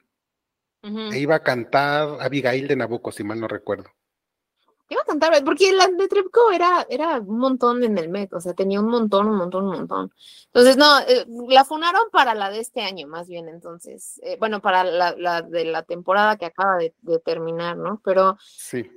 e 0.81 1.19
iba 1.19 1.35
a 1.35 1.43
cantar 1.43 2.21
Abigail 2.21 2.67
de 2.67 2.75
Nabucco, 2.77 3.11
si 3.11 3.23
mal 3.23 3.39
no 3.39 3.47
recuerdo. 3.47 3.89
Iba 4.91 5.01
a 5.03 5.05
cantar, 5.05 5.43
porque 5.43 5.71
la 5.71 5.87
de 5.87 6.07
Trepco 6.07 6.51
era, 6.51 6.87
era 6.89 7.19
un 7.19 7.37
montón 7.37 7.83
en 7.83 7.97
el 7.99 8.09
Met, 8.09 8.33
o 8.33 8.39
sea, 8.39 8.55
tenía 8.55 8.79
un 8.79 8.87
montón, 8.87 9.27
un 9.27 9.37
montón, 9.37 9.65
un 9.65 9.71
montón. 9.71 10.11
Entonces, 10.47 10.77
no, 10.77 10.99
eh, 11.01 11.27
la 11.47 11.63
funaron 11.63 12.09
para 12.11 12.33
la 12.33 12.49
de 12.49 12.59
este 12.59 12.81
año, 12.81 13.07
más 13.07 13.27
bien, 13.27 13.49
entonces, 13.49 14.19
eh, 14.23 14.37
bueno, 14.39 14.61
para 14.61 14.83
la, 14.83 15.41
de 15.43 15.65
la 15.65 15.83
temporada 15.83 16.37
que 16.37 16.45
acaba 16.45 16.77
de, 16.77 17.19
terminar, 17.23 17.77
¿no? 17.77 18.01
Pero, 18.03 18.37
sí, 18.39 18.89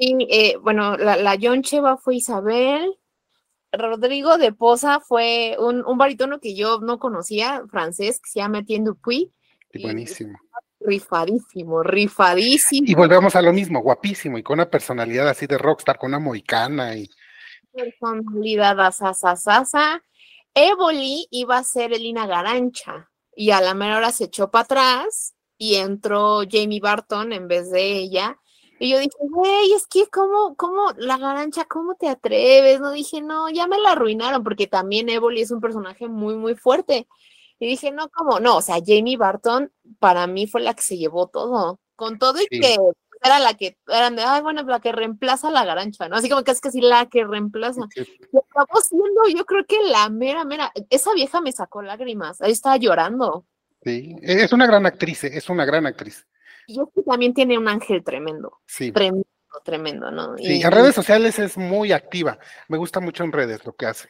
eh, 0.00 0.56
bueno, 0.62 0.96
la, 0.96 1.16
la 1.16 1.38
John 1.40 1.62
Cheva 1.62 1.96
fue 1.96 2.16
Isabel, 2.16 2.96
Rodrigo 3.72 4.38
de 4.38 4.52
Poza 4.52 5.00
fue 5.00 5.56
un, 5.58 5.84
un 5.84 5.98
barítono 5.98 6.40
que 6.40 6.54
yo 6.54 6.80
no 6.80 6.98
conocía, 6.98 7.62
francés, 7.68 8.20
que 8.20 8.30
se 8.30 8.40
llama 8.40 8.60
Etienne 8.60 8.86
Dupuy. 8.86 9.32
buenísimo 9.80 10.38
rifadísimo, 10.80 11.82
rifadísimo. 11.82 12.88
Y 12.88 12.94
volvemos 12.94 13.36
a 13.36 13.42
lo 13.42 13.52
mismo, 13.52 13.80
guapísimo 13.80 14.38
y 14.38 14.42
con 14.42 14.54
una 14.54 14.70
personalidad 14.70 15.28
así 15.28 15.46
de 15.46 15.58
rockstar, 15.58 15.98
con 15.98 16.08
una 16.08 16.18
moicana 16.18 16.96
y. 16.96 17.08
Personalidad 17.72 18.80
asasasasa. 18.80 20.02
Evoli 20.54 21.28
iba 21.30 21.58
a 21.58 21.64
ser 21.64 21.92
Elina 21.92 22.26
Garancha 22.26 23.08
y 23.36 23.52
a 23.52 23.60
la 23.60 23.74
mera 23.74 23.98
hora 23.98 24.10
se 24.10 24.24
echó 24.24 24.50
para 24.50 24.64
atrás 24.64 25.34
y 25.56 25.76
entró 25.76 26.40
Jamie 26.50 26.80
Barton 26.80 27.32
en 27.32 27.46
vez 27.46 27.70
de 27.70 27.92
ella. 27.92 28.36
Y 28.82 28.88
yo 28.88 28.98
dije, 28.98 29.10
güey, 29.20 29.74
es 29.74 29.86
que 29.86 30.06
como, 30.06 30.56
como 30.56 30.92
la 30.96 31.18
garancha, 31.18 31.66
¿cómo 31.66 31.96
te 31.96 32.08
atreves? 32.08 32.80
No 32.80 32.92
dije, 32.92 33.20
no, 33.20 33.50
ya 33.50 33.66
me 33.66 33.78
la 33.78 33.92
arruinaron, 33.92 34.42
porque 34.42 34.66
también 34.66 35.10
Evoli 35.10 35.42
es 35.42 35.50
un 35.50 35.60
personaje 35.60 36.08
muy, 36.08 36.34
muy 36.34 36.54
fuerte. 36.54 37.06
Y 37.58 37.66
dije, 37.66 37.92
no, 37.92 38.08
¿cómo? 38.08 38.40
No, 38.40 38.56
o 38.56 38.62
sea, 38.62 38.76
Jamie 38.82 39.18
Barton 39.18 39.70
para 39.98 40.26
mí 40.26 40.46
fue 40.46 40.62
la 40.62 40.72
que 40.72 40.80
se 40.80 40.96
llevó 40.96 41.26
todo, 41.28 41.78
con 41.94 42.18
todo 42.18 42.40
y 42.40 42.46
que 42.46 42.78
era 43.22 43.38
la 43.38 43.52
que, 43.52 43.76
eran 43.86 44.16
de, 44.16 44.22
ay, 44.22 44.40
bueno, 44.40 44.62
la 44.62 44.80
que 44.80 44.92
reemplaza 44.92 45.50
la 45.50 45.66
garancha, 45.66 46.08
¿no? 46.08 46.16
Así 46.16 46.30
como 46.30 46.42
que 46.42 46.52
es 46.52 46.62
que 46.62 46.70
sí, 46.70 46.80
la 46.80 47.04
que 47.04 47.26
reemplaza. 47.26 47.82
Y 47.94 48.38
acabó 48.38 48.80
siendo, 48.80 49.28
yo 49.28 49.44
creo 49.44 49.66
que 49.66 49.76
la 49.82 50.08
mera, 50.08 50.46
mera, 50.46 50.72
esa 50.88 51.12
vieja 51.12 51.42
me 51.42 51.52
sacó 51.52 51.82
lágrimas, 51.82 52.40
ahí 52.40 52.52
estaba 52.52 52.78
llorando. 52.78 53.44
Sí, 53.84 54.16
es 54.22 54.54
una 54.54 54.66
gran 54.66 54.86
actriz, 54.86 55.24
es 55.24 55.50
una 55.50 55.66
gran 55.66 55.84
actriz. 55.84 56.26
Y 56.70 56.80
es 56.80 56.88
que 56.94 57.02
también 57.02 57.34
tiene 57.34 57.58
un 57.58 57.66
ángel 57.66 58.04
tremendo. 58.04 58.60
Sí. 58.64 58.92
Tremendo, 58.92 59.26
tremendo, 59.64 60.10
¿no? 60.12 60.38
Sí, 60.38 60.62
en 60.62 60.70
redes 60.70 60.94
sociales 60.94 61.38
es 61.40 61.58
muy 61.58 61.90
activa. 61.90 62.38
Me 62.68 62.78
gusta 62.78 63.00
mucho 63.00 63.24
en 63.24 63.32
redes 63.32 63.64
lo 63.66 63.74
que 63.74 63.86
hace. 63.86 64.08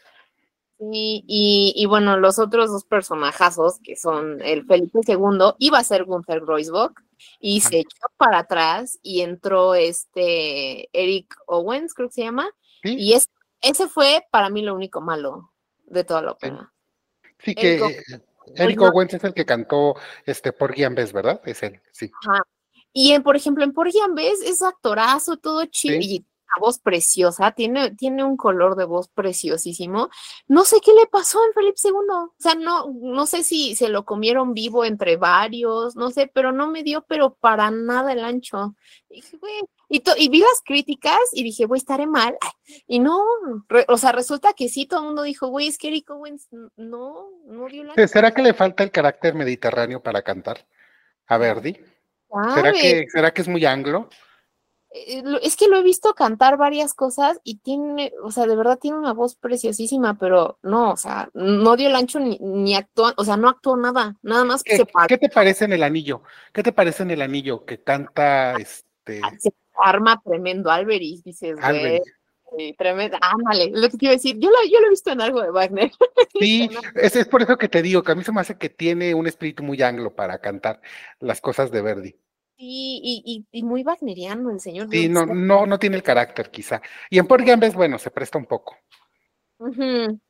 Y, 0.78 1.72
y, 1.74 1.86
bueno, 1.86 2.18
los 2.18 2.38
otros 2.38 2.70
dos 2.70 2.84
personajazos, 2.84 3.80
que 3.80 3.96
son 3.96 4.40
el 4.42 4.66
Felipe 4.66 5.00
II, 5.06 5.54
iba 5.58 5.78
a 5.78 5.84
ser 5.84 6.04
Gunther 6.04 6.40
Groisbock, 6.40 7.02
y 7.38 7.60
se 7.60 7.80
echó 7.80 8.06
para 8.16 8.40
atrás 8.40 8.98
y 9.02 9.20
entró 9.20 9.74
este 9.74 10.88
Eric 10.98 11.34
Owens, 11.46 11.94
creo 11.94 12.08
que 12.08 12.14
se 12.14 12.22
llama, 12.22 12.50
y 12.82 13.12
es, 13.12 13.28
ese 13.60 13.88
fue 13.88 14.26
para 14.30 14.48
mí 14.48 14.62
lo 14.62 14.74
único 14.74 15.00
malo 15.02 15.52
de 15.84 16.04
toda 16.04 16.22
la 16.22 16.32
ópera. 16.32 16.72
Sí, 17.38 17.54
que 17.54 17.74
Eric, 17.74 18.22
Owens 18.78 19.14
es 19.14 19.24
el 19.24 19.34
que 19.34 19.44
cantó 19.44 19.96
este 20.26 20.52
por 20.52 20.74
Guiambes, 20.74 21.12
¿verdad? 21.12 21.40
Es 21.44 21.62
él, 21.62 21.80
sí. 21.92 22.10
Y 22.92 23.12
en, 23.12 23.22
por 23.22 23.36
ejemplo, 23.36 23.62
en 23.62 23.72
Por 23.72 23.90
Guiambes 23.90 24.40
es 24.42 24.62
actorazo, 24.62 25.36
todo 25.36 25.64
chido, 25.66 26.24
voz 26.58 26.78
preciosa, 26.78 27.52
tiene, 27.52 27.94
tiene 27.94 28.24
un 28.24 28.36
color 28.36 28.76
de 28.76 28.84
voz 28.84 29.08
preciosísimo. 29.08 30.08
No 30.48 30.64
sé 30.64 30.80
qué 30.84 30.92
le 30.92 31.06
pasó 31.06 31.38
en 31.44 31.52
Felipe 31.52 31.80
II. 31.82 31.92
O 32.10 32.34
sea, 32.38 32.54
no, 32.54 32.92
no 33.00 33.26
sé 33.26 33.44
si 33.44 33.76
se 33.76 33.88
lo 33.88 34.04
comieron 34.04 34.54
vivo 34.54 34.84
entre 34.84 35.16
varios, 35.16 35.96
no 35.96 36.10
sé, 36.10 36.30
pero 36.32 36.52
no 36.52 36.68
me 36.68 36.82
dio, 36.82 37.02
pero 37.02 37.34
para 37.34 37.70
nada 37.70 38.12
el 38.12 38.24
ancho. 38.24 38.74
Y 39.08 39.16
dije, 39.16 39.36
güey, 39.36 39.60
y, 39.88 40.28
vi 40.28 40.38
las 40.38 40.62
críticas 40.64 41.18
y 41.32 41.42
dije, 41.42 41.66
güey, 41.66 41.78
estaré 41.78 42.06
mal. 42.06 42.36
Y 42.86 43.00
no, 43.00 43.20
o 43.88 43.98
sea, 43.98 44.12
resulta 44.12 44.52
que 44.52 44.68
sí, 44.68 44.86
todo 44.86 45.00
el 45.00 45.06
mundo 45.06 45.22
dijo, 45.22 45.48
güey, 45.48 45.66
es 45.66 45.76
que 45.76 45.88
Eric 45.88 46.08
Owens 46.10 46.46
no, 46.76 47.30
no 47.46 47.66
dio 47.66 47.82
la. 47.82 47.94
¿Será 48.06 48.30
que 48.30 48.42
le 48.42 48.54
falta 48.54 48.84
el 48.84 48.92
carácter 48.92 49.34
mediterráneo 49.34 50.00
para 50.00 50.22
cantar 50.22 50.64
a 51.26 51.36
Verdi? 51.36 51.80
¿Será 52.54 52.72
que, 52.72 53.06
¿Será 53.08 53.34
que 53.34 53.42
es 53.42 53.48
muy 53.48 53.64
anglo? 53.64 54.08
Eh, 54.92 55.22
es 55.42 55.56
que 55.56 55.68
lo 55.68 55.76
he 55.76 55.82
visto 55.82 56.14
cantar 56.14 56.56
varias 56.56 56.94
cosas 56.94 57.38
y 57.44 57.58
tiene, 57.58 58.12
o 58.24 58.32
sea, 58.32 58.46
de 58.46 58.56
verdad 58.56 58.78
tiene 58.78 58.98
una 58.98 59.12
voz 59.12 59.36
preciosísima, 59.36 60.18
pero 60.18 60.58
no, 60.62 60.90
o 60.92 60.96
sea, 60.96 61.30
no 61.32 61.76
dio 61.76 61.88
el 61.88 61.94
ancho 61.94 62.18
ni, 62.18 62.38
ni 62.40 62.74
actuó, 62.74 63.12
o 63.16 63.24
sea, 63.24 63.36
no 63.36 63.48
actuó 63.48 63.76
nada, 63.76 64.16
nada 64.22 64.44
más 64.44 64.64
que 64.64 64.72
¿Qué, 64.72 64.76
se 64.78 64.86
¿Qué 65.08 65.18
te 65.18 65.28
parece 65.28 65.64
en 65.64 65.74
el 65.74 65.84
anillo? 65.84 66.22
¿Qué 66.52 66.64
te 66.64 66.72
parece 66.72 67.04
en 67.04 67.12
el 67.12 67.22
anillo 67.22 67.64
que 67.64 67.82
canta 67.82 68.54
este? 68.54 69.20
Se 69.38 69.52
arma 69.76 70.20
tremendo 70.24 70.70
Alberis, 70.70 71.22
dices, 71.22 71.56
tremendo, 72.76 73.16
ándale, 73.20 73.70
lo 73.72 73.88
que 73.88 73.96
te 73.96 74.06
iba 74.06 74.12
a 74.12 74.16
decir, 74.16 74.38
yo 74.40 74.50
lo, 74.50 74.56
yo 74.68 74.80
lo 74.80 74.88
he 74.88 74.90
visto 74.90 75.12
en 75.12 75.20
algo 75.20 75.40
de 75.40 75.50
Wagner. 75.50 75.90
Sí, 76.40 76.70
es, 76.94 77.16
es 77.16 77.26
por 77.26 77.42
eso 77.42 77.58
que 77.58 77.68
te 77.68 77.82
digo, 77.82 78.02
que 78.02 78.12
a 78.12 78.14
mí 78.14 78.24
se 78.24 78.32
me 78.32 78.40
hace 78.40 78.56
que 78.56 78.70
tiene 78.70 79.14
un 79.14 79.26
espíritu 79.26 79.62
muy 79.62 79.82
anglo 79.82 80.14
para 80.14 80.38
cantar 80.38 80.80
las 81.18 81.40
cosas 81.40 81.70
de 81.70 81.82
Verdi. 81.82 82.16
Sí, 82.60 83.46
y, 83.52 83.62
muy 83.62 83.82
wagneriano 83.82 84.50
el 84.50 84.60
señor. 84.60 84.88
Sí, 84.90 85.08
no, 85.08 85.24
no, 85.24 85.64
no 85.64 85.78
tiene 85.78 85.96
el 85.96 86.02
carácter 86.02 86.50
quizá. 86.50 86.82
Y 87.08 87.18
en 87.18 87.26
Por 87.26 87.42
Gambes, 87.42 87.72
bueno, 87.72 87.98
se 87.98 88.10
presta 88.10 88.36
un 88.36 88.44
poco. 88.44 88.76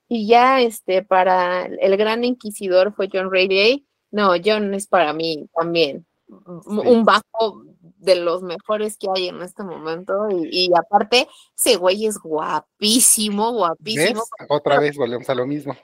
Y 0.06 0.28
ya 0.28 0.60
este, 0.60 1.02
para 1.02 1.66
el 1.66 1.96
gran 1.96 2.22
inquisidor 2.22 2.94
fue 2.94 3.08
John 3.12 3.32
Rayleigh. 3.32 3.84
No, 4.12 4.34
John 4.44 4.72
es 4.74 4.86
para 4.86 5.12
mí 5.12 5.48
también 5.56 6.06
un 6.28 7.04
bajo 7.04 7.64
de 7.80 8.14
los 8.14 8.44
mejores 8.44 8.96
que 8.96 9.08
hay 9.12 9.26
en 9.26 9.42
este 9.42 9.64
momento. 9.64 10.28
Y, 10.30 10.70
aparte, 10.76 11.26
ese 11.58 11.78
güey 11.78 12.06
es 12.06 12.16
guapísimo, 12.18 13.50
guapísimo. 13.50 14.22
Otra 14.48 14.78
vez 14.78 14.96
volvemos 14.96 15.28
a 15.28 15.34
lo 15.34 15.48
mismo. 15.48 15.76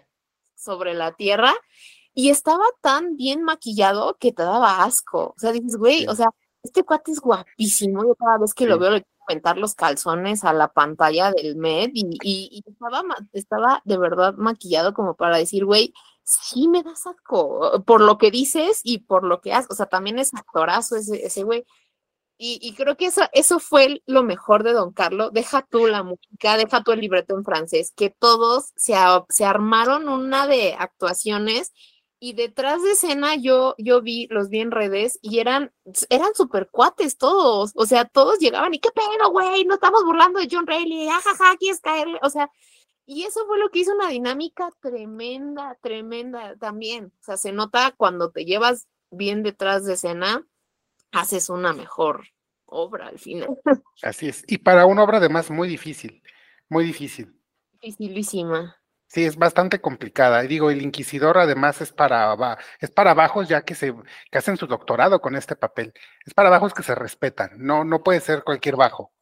Sobre 0.54 0.94
la 0.94 1.10
tierra 1.10 1.52
y 2.18 2.30
estaba 2.30 2.64
tan 2.80 3.16
bien 3.16 3.42
maquillado 3.42 4.16
que 4.18 4.32
te 4.32 4.42
daba 4.42 4.84
asco. 4.84 5.34
O 5.36 5.38
sea, 5.38 5.52
dices, 5.52 5.76
güey, 5.76 6.06
o 6.08 6.14
sea, 6.14 6.28
este 6.62 6.82
cuate 6.82 7.12
es 7.12 7.20
guapísimo. 7.20 8.02
Yo 8.04 8.14
cada 8.14 8.38
vez 8.38 8.54
que 8.54 8.64
lo 8.64 8.78
veo 8.78 8.90
le 8.92 9.02
quiero 9.02 9.24
aventar 9.28 9.58
los 9.58 9.74
calzones 9.74 10.42
a 10.42 10.54
la 10.54 10.68
pantalla 10.68 11.30
del 11.30 11.56
MED 11.56 11.90
y, 11.92 12.64
estaba, 12.66 13.02
estaba 13.34 13.82
de 13.84 13.98
verdad 13.98 14.32
maquillado 14.38 14.94
como 14.94 15.14
para 15.14 15.36
decir, 15.36 15.66
güey, 15.66 15.92
sí 16.24 16.68
me 16.68 16.82
das 16.82 17.06
asco 17.06 17.84
por 17.84 18.00
lo 18.00 18.16
que 18.16 18.30
dices 18.30 18.80
y 18.82 19.00
por 19.00 19.22
lo 19.22 19.42
que 19.42 19.52
haces. 19.52 19.70
O 19.70 19.74
sea, 19.74 19.84
también 19.84 20.18
es 20.18 20.32
actorazo 20.32 20.96
ese, 20.96 21.26
ese 21.26 21.42
güey. 21.44 21.66
Y, 22.38 22.74
creo 22.74 22.96
que 22.96 23.06
eso, 23.06 23.22
eso 23.32 23.58
fue 23.58 24.02
lo 24.06 24.22
mejor 24.22 24.62
de 24.62 24.72
Don 24.72 24.92
Carlos. 24.92 25.32
Deja 25.32 25.66
tú 25.70 25.86
la 25.86 26.02
música, 26.02 26.56
deja 26.56 26.82
tú 26.82 26.92
el 26.92 27.00
libreto 27.00 27.34
en 27.34 27.44
francés, 27.44 27.92
que 27.96 28.10
todos 28.10 28.72
se, 28.76 28.94
se 29.28 29.44
armaron 29.44 30.08
una 30.08 30.46
de 30.46 30.74
actuaciones 30.78 31.72
y 32.26 32.32
detrás 32.32 32.82
de 32.82 32.90
escena 32.90 33.36
yo, 33.36 33.76
yo 33.78 34.02
vi, 34.02 34.26
los 34.32 34.48
vi 34.48 34.58
en 34.58 34.72
redes 34.72 35.16
y 35.22 35.38
eran, 35.38 35.72
eran 36.08 36.34
super 36.34 36.68
cuates 36.68 37.18
todos, 37.18 37.70
o 37.76 37.86
sea, 37.86 38.04
todos 38.04 38.40
llegaban 38.40 38.74
y 38.74 38.80
qué 38.80 38.88
pedo, 38.90 39.30
güey, 39.30 39.64
no 39.64 39.74
estamos 39.74 40.04
burlando 40.04 40.40
de 40.40 40.48
John 40.50 40.66
Reilly, 40.66 41.08
ajaja, 41.08 41.56
quieres 41.56 41.80
caerle, 41.80 42.18
o 42.22 42.28
sea, 42.28 42.50
y 43.04 43.22
eso 43.22 43.46
fue 43.46 43.60
lo 43.60 43.70
que 43.70 43.78
hizo 43.78 43.94
una 43.94 44.08
dinámica 44.08 44.70
tremenda, 44.80 45.78
tremenda 45.80 46.56
también, 46.56 47.12
o 47.20 47.22
sea, 47.22 47.36
se 47.36 47.52
nota 47.52 47.94
cuando 47.96 48.32
te 48.32 48.44
llevas 48.44 48.88
bien 49.12 49.44
detrás 49.44 49.84
de 49.84 49.92
escena, 49.92 50.44
haces 51.12 51.48
una 51.48 51.74
mejor 51.74 52.24
obra 52.64 53.06
al 53.06 53.20
final. 53.20 53.56
Así 54.02 54.26
es, 54.26 54.42
y 54.48 54.58
para 54.58 54.84
una 54.86 55.04
obra 55.04 55.18
además 55.18 55.48
muy 55.48 55.68
difícil, 55.68 56.24
muy 56.68 56.86
difícil. 56.86 57.40
Dificilísima. 57.80 58.76
Sí, 59.08 59.24
es 59.24 59.36
bastante 59.36 59.80
complicada. 59.80 60.44
Y 60.44 60.48
digo, 60.48 60.70
el 60.70 60.82
inquisidor 60.82 61.38
además 61.38 61.80
es 61.80 61.92
para, 61.92 62.58
es 62.80 62.90
para 62.90 63.14
bajos 63.14 63.48
ya 63.48 63.62
que 63.64 63.74
se 63.74 63.94
que 64.30 64.38
hacen 64.38 64.56
su 64.56 64.66
doctorado 64.66 65.20
con 65.20 65.36
este 65.36 65.56
papel. 65.56 65.92
Es 66.24 66.34
para 66.34 66.50
bajos 66.50 66.74
que 66.74 66.82
se 66.82 66.94
respetan. 66.94 67.52
No, 67.56 67.84
no 67.84 68.02
puede 68.02 68.20
ser 68.20 68.42
cualquier 68.42 68.76
bajo. 68.76 69.12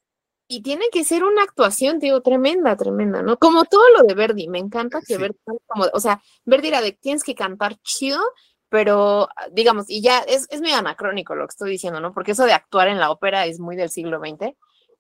Y 0.46 0.62
tiene 0.62 0.86
que 0.92 1.04
ser 1.04 1.24
una 1.24 1.42
actuación, 1.42 1.98
digo, 1.98 2.20
tremenda, 2.20 2.76
tremenda, 2.76 3.22
¿no? 3.22 3.38
Como 3.38 3.64
todo 3.64 3.88
lo 3.90 4.02
de 4.02 4.14
Verdi, 4.14 4.48
me 4.48 4.58
encanta 4.58 5.00
que 5.06 5.16
Verdi, 5.16 5.38
como, 5.66 5.86
o 5.92 6.00
sea, 6.00 6.22
Verdi 6.44 6.68
era 6.68 6.82
de 6.82 6.92
tienes 6.92 7.24
que 7.24 7.34
cantar 7.34 7.76
chido, 7.82 8.20
pero 8.68 9.28
digamos, 9.52 9.86
y 9.88 10.02
ya 10.02 10.18
es, 10.20 10.46
es 10.50 10.60
muy 10.60 10.72
anacrónico 10.72 11.34
lo 11.34 11.46
que 11.46 11.52
estoy 11.52 11.70
diciendo, 11.70 12.00
¿no? 12.00 12.12
Porque 12.12 12.32
eso 12.32 12.44
de 12.44 12.52
actuar 12.52 12.88
en 12.88 13.00
la 13.00 13.10
ópera 13.10 13.46
es 13.46 13.58
muy 13.58 13.76
del 13.76 13.88
siglo 13.88 14.18
XX, 14.18 14.54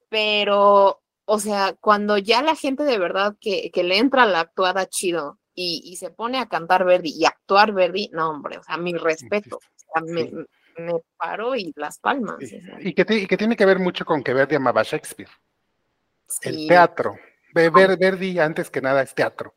pero 0.08 1.02
o 1.26 1.38
sea, 1.38 1.74
cuando 1.80 2.18
ya 2.18 2.42
la 2.42 2.54
gente 2.54 2.84
de 2.84 2.98
verdad 2.98 3.36
que, 3.40 3.70
que 3.70 3.82
le 3.82 3.98
entra 3.98 4.26
la 4.26 4.40
actuada 4.40 4.86
chido 4.86 5.38
y, 5.54 5.82
y, 5.84 5.96
se 5.96 6.10
pone 6.10 6.38
a 6.38 6.48
cantar 6.48 6.84
Verdi 6.84 7.14
y 7.16 7.24
actuar 7.24 7.72
Verdi, 7.72 8.10
no, 8.12 8.30
hombre, 8.30 8.58
o 8.58 8.62
sea, 8.62 8.76
mi 8.76 8.92
respeto. 8.94 9.56
O 9.56 9.60
sea, 9.76 10.02
me, 10.02 10.32
me, 10.76 10.94
paro 11.16 11.54
y 11.54 11.72
las 11.76 11.98
palmas. 12.00 12.38
Y, 12.80 12.92
que 12.92 13.06
y, 13.08 13.26
que 13.26 13.36
tiene 13.36 13.56
que 13.56 13.64
ver 13.64 13.78
mucho 13.78 14.04
con 14.04 14.22
que 14.24 14.34
Verdi 14.34 14.56
amaba 14.56 14.82
Shakespeare. 14.82 15.30
El 16.42 16.66
teatro. 16.66 17.16
Ver, 17.54 17.70
Verdi 17.70 18.38
antes 18.40 18.68
que 18.68 18.80
nada 18.80 19.02
es 19.02 19.14
teatro. 19.14 19.54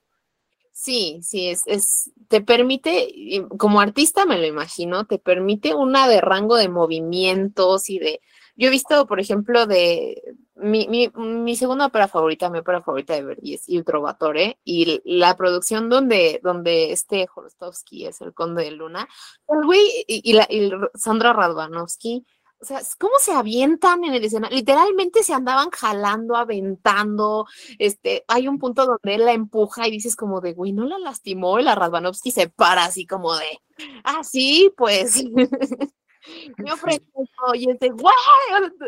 Sí, 0.72 1.20
sí, 1.24 1.50
es, 1.50 1.64
es, 1.66 2.12
te 2.28 2.42
permite, 2.42 3.44
como 3.58 3.82
artista 3.82 4.28
me 4.28 4.38
lo 4.38 4.46
imagino, 4.46 5.08
te 5.08 5.18
permite 5.18 5.74
una 5.74 6.08
de 6.08 6.22
rango 6.22 6.56
de 6.56 6.70
movimientos 6.70 7.90
y 7.90 7.98
de, 7.98 8.22
yo 8.56 8.68
he 8.68 8.72
visto, 8.72 9.08
por 9.08 9.20
ejemplo, 9.20 9.66
de, 9.66 10.22
mi, 10.60 10.88
mi, 10.88 11.10
mi, 11.16 11.56
segunda 11.56 11.88
ópera 11.88 12.08
favorita, 12.08 12.50
mi 12.50 12.60
ópera 12.60 12.82
favorita 12.82 13.14
de 13.14 13.24
Verdi 13.24 13.54
es 13.54 13.68
Il 13.70 13.84
Trovatore, 13.84 14.60
y 14.64 15.02
la 15.06 15.36
producción 15.36 15.90
donde, 15.90 16.40
donde 16.44 16.92
este 16.92 17.28
Horostovsky 17.34 18.06
es 18.06 18.22
el 18.22 18.34
conde 18.34 18.64
de 18.64 18.72
Luna, 18.72 19.08
el 19.48 19.66
güey 19.66 20.06
y, 20.08 20.34
la, 20.34 20.48
y 20.50 20.72
Sandra 20.96 21.34
Radvanovsky, 21.34 22.26
o 22.60 22.66
sea, 22.66 22.82
¿cómo 23.00 23.14
se 23.20 23.34
avientan 23.34 24.04
en 24.04 24.16
el 24.16 24.24
escenario? 24.24 24.58
Literalmente 24.58 25.22
se 25.22 25.34
andaban 25.34 25.70
jalando, 25.70 26.36
aventando. 26.36 27.46
Este, 27.78 28.26
hay 28.28 28.48
un 28.48 28.58
punto 28.58 28.86
donde 28.86 29.14
él 29.16 29.26
la 29.26 29.34
empuja 29.34 29.88
y 29.88 29.92
dices 29.92 30.16
como 30.16 30.42
de, 30.42 30.54
güey, 30.54 30.74
no 30.74 30.86
la 30.86 30.98
lastimó. 30.98 31.60
Y 31.60 31.64
la 31.64 31.76
Radvanovsky 31.76 32.32
se 32.32 32.50
para 32.50 32.86
así 32.86 33.06
como 33.06 33.36
de, 33.36 33.60
ah, 34.04 34.24
sí, 34.24 34.72
pues. 34.76 35.24
Me 36.58 36.72
ofreció 36.72 37.06
y 37.54 37.70
es 37.70 37.80
de, 37.80 37.90
¡guau! 37.90 38.14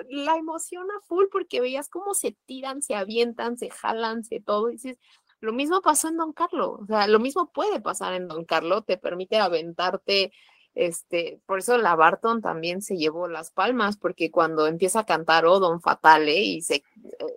La 0.10 0.36
emociona 0.36 0.94
full 1.08 1.26
porque 1.32 1.62
veías 1.62 1.90
cómo 1.90 2.14
se 2.14 2.36
tiran, 2.46 2.82
se 2.82 2.96
avientan, 2.96 3.58
se 3.58 3.70
jalan, 3.70 4.24
se 4.24 4.40
todo. 4.40 4.70
Y 4.70 4.74
dices, 4.74 4.98
lo 5.42 5.54
mismo 5.54 5.82
pasó 5.82 6.10
en 6.10 6.18
Don 6.18 6.34
Carlo, 6.34 6.80
o 6.82 6.86
sea, 6.86 7.08
lo 7.08 7.20
mismo 7.20 7.52
puede 7.52 7.80
pasar 7.80 8.14
en 8.14 8.28
Don 8.28 8.44
Carlo, 8.46 8.82
te 8.82 8.98
permite 8.98 9.38
aventarte, 9.38 10.34
este, 10.76 11.40
por 11.46 11.60
eso 11.60 11.78
la 11.78 11.96
Barton 11.96 12.42
también 12.42 12.82
se 12.82 12.98
llevó 12.98 13.28
las 13.28 13.52
palmas, 13.52 13.98
porque 13.98 14.32
cuando 14.32 14.68
empieza 14.68 15.02
a 15.02 15.06
cantar 15.06 15.46
Oh 15.46 15.60
Don 15.60 15.82
Fatale 15.82 16.40
y 16.40 16.62
se, 16.62 16.84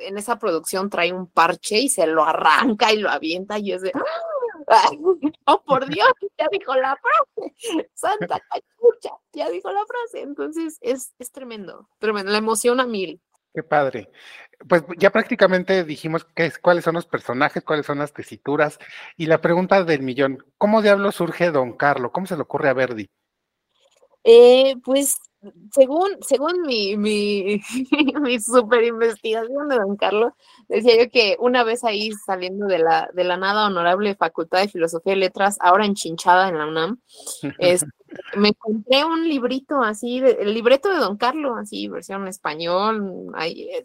en 0.00 0.18
esa 0.18 0.38
producción 0.38 0.90
trae 0.90 1.12
un 1.12 1.28
parche 1.28 1.78
y 1.78 1.88
se 1.88 2.06
lo 2.06 2.24
arranca 2.24 2.92
y 2.92 2.98
lo 2.98 3.08
avienta 3.08 3.58
y 3.58 3.72
es 3.72 3.82
de, 3.82 3.92
oh 5.46 5.62
por 5.62 5.88
Dios, 5.88 6.12
ya 6.38 6.46
dijo 6.50 6.74
la 6.74 6.96
frase, 6.96 7.54
Santa 7.94 8.40
Cachucha, 8.40 9.16
ya 9.32 9.50
dijo 9.50 9.70
la 9.70 9.84
frase, 9.86 10.22
entonces 10.22 10.78
es, 10.80 11.14
es 11.18 11.32
tremendo, 11.32 11.88
tremendo, 11.98 12.32
la 12.32 12.38
emoción 12.38 12.80
a 12.80 12.86
mil. 12.86 13.20
Qué 13.54 13.62
padre. 13.62 14.10
Pues 14.66 14.82
ya 14.96 15.10
prácticamente 15.10 15.84
dijimos 15.84 16.24
qué 16.24 16.46
es, 16.46 16.58
cuáles 16.58 16.84
son 16.84 16.94
los 16.94 17.06
personajes, 17.06 17.62
cuáles 17.62 17.84
son 17.84 17.98
las 17.98 18.12
tesituras. 18.12 18.78
Y 19.16 19.26
la 19.26 19.42
pregunta 19.42 19.84
del 19.84 20.02
millón, 20.02 20.44
¿cómo 20.56 20.80
diablo 20.80 21.12
surge 21.12 21.50
Don 21.50 21.76
Carlo? 21.76 22.12
¿Cómo 22.12 22.26
se 22.26 22.36
le 22.36 22.42
ocurre 22.42 22.70
a 22.70 22.72
Verdi? 22.72 23.10
Eh, 24.24 24.76
pues 24.82 25.18
según, 25.72 26.10
según 26.20 26.62
mi, 26.62 26.96
mi, 26.96 27.60
mi 28.20 28.40
super 28.40 28.84
investigación 28.84 29.68
de 29.68 29.76
Don 29.76 29.96
Carlos, 29.96 30.32
decía 30.68 31.02
yo 31.02 31.10
que 31.10 31.36
una 31.40 31.64
vez 31.64 31.84
ahí 31.84 32.12
saliendo 32.26 32.66
de 32.66 32.78
la, 32.78 33.10
de 33.12 33.24
la 33.24 33.36
nada 33.36 33.66
honorable 33.66 34.14
Facultad 34.14 34.60
de 34.60 34.68
Filosofía 34.68 35.14
y 35.14 35.16
Letras, 35.16 35.56
ahora 35.60 35.84
enchinchada 35.84 36.48
en 36.48 36.58
la 36.58 36.66
UNAM, 36.66 37.00
es, 37.58 37.84
me 38.36 38.48
encontré 38.48 39.04
un 39.04 39.28
librito 39.28 39.82
así, 39.82 40.18
el 40.18 40.54
libreto 40.54 40.92
de 40.92 40.98
Don 40.98 41.16
Carlos, 41.16 41.58
así, 41.58 41.88
versión 41.88 42.28
español. 42.28 43.32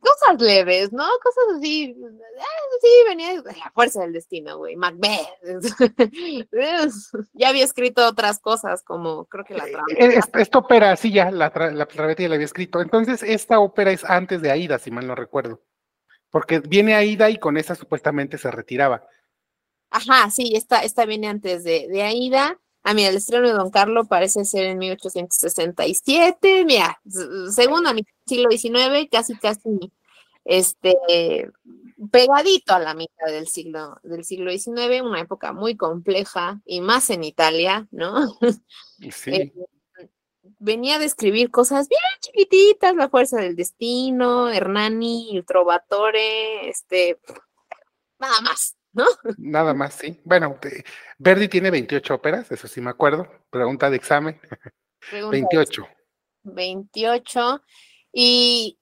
cosas 0.00 0.40
leves, 0.40 0.92
¿no? 0.92 1.04
Cosas 1.22 1.56
así. 1.56 1.96
Ah, 2.38 2.44
sí, 2.80 2.88
venía 3.06 3.34
la 3.34 3.70
fuerza 3.72 4.02
del 4.02 4.12
destino, 4.12 4.58
güey. 4.58 4.76
Macbeth. 4.76 5.28
ya 7.32 7.48
había 7.48 7.64
escrito 7.64 8.06
otras 8.06 8.38
cosas, 8.40 8.82
como 8.82 9.26
creo 9.26 9.44
que 9.44 9.54
la 9.54 9.64
trama. 9.64 9.86
Eh, 9.96 10.20
esta, 10.36 10.58
ópera, 10.58 10.96
sí, 10.96 11.12
ya, 11.12 11.30
la, 11.30 11.52
la, 11.54 11.70
la 11.70 11.88
ya 11.88 12.28
la 12.28 12.34
había 12.34 12.44
escrito. 12.44 12.80
Entonces, 12.80 13.22
esta 13.22 13.60
ópera 13.60 13.90
es 13.90 14.04
antes 14.04 14.42
de 14.42 14.50
Aida, 14.50 14.78
si 14.78 14.90
mal 14.90 15.06
no 15.06 15.14
recuerdo. 15.14 15.62
Porque 16.30 16.60
viene 16.60 16.94
Aida 16.94 17.30
y 17.30 17.38
con 17.38 17.56
esa 17.56 17.74
supuestamente 17.74 18.38
se 18.38 18.50
retiraba. 18.50 19.06
Ajá, 19.90 20.30
sí, 20.30 20.52
esta, 20.54 20.80
esta 20.80 21.06
viene 21.06 21.28
antes 21.28 21.64
de, 21.64 21.88
de 21.88 22.02
Aida. 22.02 22.60
Ah, 22.90 22.94
mira, 22.94 23.10
el 23.10 23.18
estreno 23.18 23.46
de 23.46 23.52
Don 23.52 23.70
Carlo 23.70 24.06
parece 24.06 24.46
ser 24.46 24.64
en 24.64 24.78
1867, 24.78 26.64
mira, 26.64 26.98
según 27.54 27.86
a 27.86 27.92
mi 27.92 28.02
siglo 28.24 28.50
XIX, 28.50 29.10
casi, 29.12 29.36
casi, 29.36 29.92
este, 30.46 30.96
pegadito 32.10 32.72
a 32.72 32.78
la 32.78 32.94
mitad 32.94 33.26
del 33.26 33.46
siglo, 33.46 34.00
del 34.04 34.24
siglo 34.24 34.50
XIX, 34.50 35.02
una 35.02 35.20
época 35.20 35.52
muy 35.52 35.76
compleja, 35.76 36.62
y 36.64 36.80
más 36.80 37.10
en 37.10 37.24
Italia, 37.24 37.86
¿no? 37.90 38.38
Sí. 39.12 39.32
Eh, 39.32 39.52
venía 40.58 40.96
a 40.96 40.98
describir 40.98 41.50
cosas 41.50 41.90
bien 41.90 42.00
chiquititas, 42.20 42.96
la 42.96 43.10
fuerza 43.10 43.38
del 43.38 43.54
destino, 43.54 44.48
Hernani, 44.48 45.36
el 45.36 45.44
Trovatore, 45.44 46.70
este, 46.70 47.20
nada 48.18 48.40
más, 48.40 48.77
¿no? 48.92 49.04
Nada 49.36 49.74
más, 49.74 49.94
sí. 49.94 50.20
Bueno, 50.24 50.58
Verdi 51.18 51.48
tiene 51.48 51.70
28 51.70 52.14
óperas, 52.14 52.50
eso 52.50 52.68
sí 52.68 52.80
me 52.80 52.90
acuerdo. 52.90 53.28
Pregunta 53.50 53.90
de 53.90 53.96
examen. 53.96 54.40
28. 55.30 55.88
28. 56.42 57.62
Y 58.12 58.78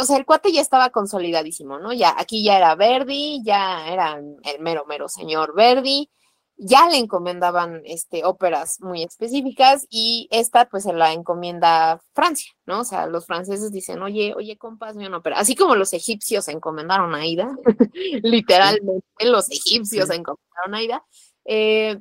o 0.00 0.04
sea, 0.04 0.16
el 0.16 0.24
cuate 0.24 0.52
ya 0.52 0.60
estaba 0.60 0.90
consolidadísimo, 0.90 1.78
¿no? 1.78 1.92
Ya, 1.92 2.14
aquí 2.16 2.42
ya 2.42 2.56
era 2.56 2.74
Verdi, 2.74 3.42
ya 3.44 3.86
era 3.88 4.18
el 4.18 4.60
mero, 4.60 4.86
mero 4.86 5.08
señor 5.08 5.54
Verdi 5.54 6.10
ya 6.56 6.88
le 6.88 6.98
encomendaban 6.98 7.82
este, 7.84 8.24
óperas 8.24 8.80
muy 8.80 9.02
específicas 9.02 9.86
y 9.90 10.28
esta 10.30 10.68
pues 10.68 10.84
se 10.84 10.92
la 10.92 11.12
encomienda 11.12 12.00
Francia, 12.12 12.52
¿no? 12.66 12.80
O 12.80 12.84
sea, 12.84 13.06
los 13.06 13.26
franceses 13.26 13.72
dicen, 13.72 14.02
oye, 14.02 14.34
oye, 14.36 14.56
compas, 14.56 14.94
una 14.96 15.16
ópera. 15.16 15.38
Así 15.38 15.56
como 15.56 15.74
los 15.74 15.92
egipcios 15.92 16.48
encomendaron 16.48 17.14
a 17.14 17.26
Ida, 17.26 17.56
literalmente 18.22 19.04
los 19.24 19.50
egipcios 19.50 20.10
encomendaron 20.10 20.74
a 20.74 20.82
Ida, 20.82 21.04
eh, 21.44 22.00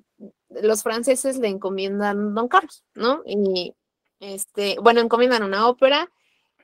los 0.50 0.84
franceses 0.84 1.38
le 1.38 1.48
encomiendan 1.48 2.36
Don 2.36 2.48
Carlos, 2.48 2.84
¿no? 2.94 3.22
Y, 3.26 3.74
este, 4.20 4.78
bueno, 4.82 5.02
encomiendan 5.02 5.44
una 5.44 5.68
ópera 5.68 6.10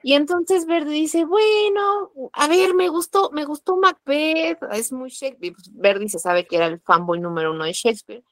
y 0.02 0.14
entonces 0.14 0.66
Verdi 0.66 0.94
dice, 0.94 1.26
bueno, 1.26 2.12
a 2.34 2.48
ver, 2.48 2.74
me 2.74 2.88
gustó, 2.88 3.32
me 3.32 3.46
gustó 3.46 3.78
Macbeth, 3.78 4.60
es 4.72 4.92
muy 4.92 5.10
Shakespeare. 5.10 5.54
Pues, 5.54 5.70
Verdi 5.74 6.08
se 6.08 6.20
sabe 6.20 6.46
que 6.48 6.56
era 6.56 6.68
el 6.68 6.80
fanboy 6.80 7.20
número 7.20 7.52
uno 7.52 7.66
de 7.66 7.74
Shakespeare. 7.74 8.24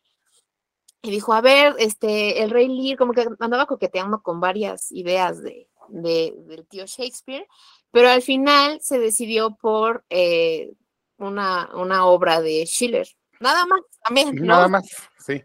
y 1.02 1.12
dijo, 1.12 1.34
a 1.34 1.42
ver, 1.42 1.76
este, 1.80 2.42
el 2.42 2.50
rey 2.50 2.68
Lear 2.68 2.98
como 2.98 3.14
que 3.14 3.28
andaba 3.40 3.66
coqueteando 3.66 4.22
con 4.22 4.40
varias 4.40 4.92
ideas 4.92 5.42
de, 5.42 5.70
del 5.90 6.68
tío 6.68 6.86
Shakespeare, 6.86 7.48
pero 7.92 8.10
al 8.10 8.22
final 8.22 8.80
se 8.82 9.00
decidió 9.00 9.56
por 9.56 10.06
eh, 10.10 10.74
una, 11.18 11.70
una 11.74 12.06
obra 12.06 12.42
de 12.42 12.66
Schiller. 12.66 13.08
Nada 13.40 13.66
más, 13.66 13.82
también. 14.04 14.36
Nada 14.36 14.68
más, 14.68 14.86
sí. 15.20 15.44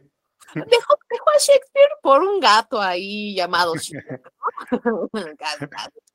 Dejó, 0.55 0.99
dejó, 1.09 1.31
a 1.31 1.39
Shakespeare 1.39 1.91
por 2.03 2.23
un 2.23 2.39
gato 2.39 2.81
ahí 2.81 3.35
llamado 3.35 3.75
Schiller. 3.77 4.23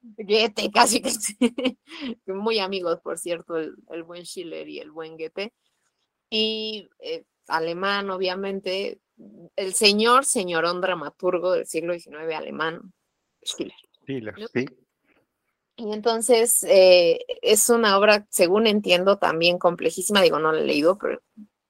Goethe, 0.00 0.70
casi, 0.72 1.00
casi. 1.00 1.36
Muy 2.26 2.58
amigos, 2.58 3.00
por 3.02 3.18
cierto, 3.18 3.56
el, 3.56 3.74
el, 3.90 4.02
buen 4.02 4.24
Schiller 4.24 4.68
y 4.68 4.78
el 4.78 4.90
buen 4.90 5.16
Goethe. 5.16 5.52
Y 6.30 6.88
eh, 7.00 7.24
alemán, 7.48 8.10
obviamente, 8.10 9.00
el 9.56 9.74
señor, 9.74 10.24
señorón 10.24 10.80
dramaturgo 10.80 11.52
del 11.52 11.66
siglo 11.66 11.94
XIX 11.94 12.34
alemán, 12.34 12.92
Schiller. 13.42 13.76
Schiller, 14.04 14.34
sí. 14.52 14.66
Y 15.78 15.92
entonces 15.92 16.62
eh, 16.64 17.18
es 17.42 17.68
una 17.68 17.98
obra, 17.98 18.26
según 18.30 18.66
entiendo, 18.66 19.18
también 19.18 19.58
complejísima, 19.58 20.22
digo, 20.22 20.38
no 20.38 20.50
la 20.50 20.60
he 20.60 20.64
leído, 20.64 20.96
pero 20.96 21.20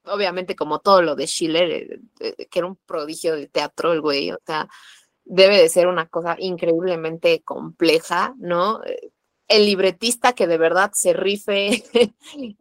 obviamente 0.04 0.54
como 0.54 0.78
todo 0.78 1.02
lo 1.02 1.16
de 1.16 1.26
Schiller, 1.26 2.00
eh, 2.20 2.46
que 2.48 2.58
era 2.58 2.68
un 2.68 2.76
prodigio 2.76 3.34
del 3.34 3.50
teatro, 3.50 3.92
el 3.92 4.00
güey, 4.00 4.30
o 4.30 4.38
sea, 4.46 4.68
debe 5.26 5.60
de 5.60 5.68
ser 5.68 5.86
una 5.86 6.06
cosa 6.06 6.36
increíblemente 6.38 7.42
compleja, 7.42 8.34
¿no? 8.38 8.80
El 9.48 9.66
libretista 9.66 10.32
que 10.32 10.46
de 10.46 10.56
verdad 10.56 10.92
se 10.94 11.12
rife 11.12 11.84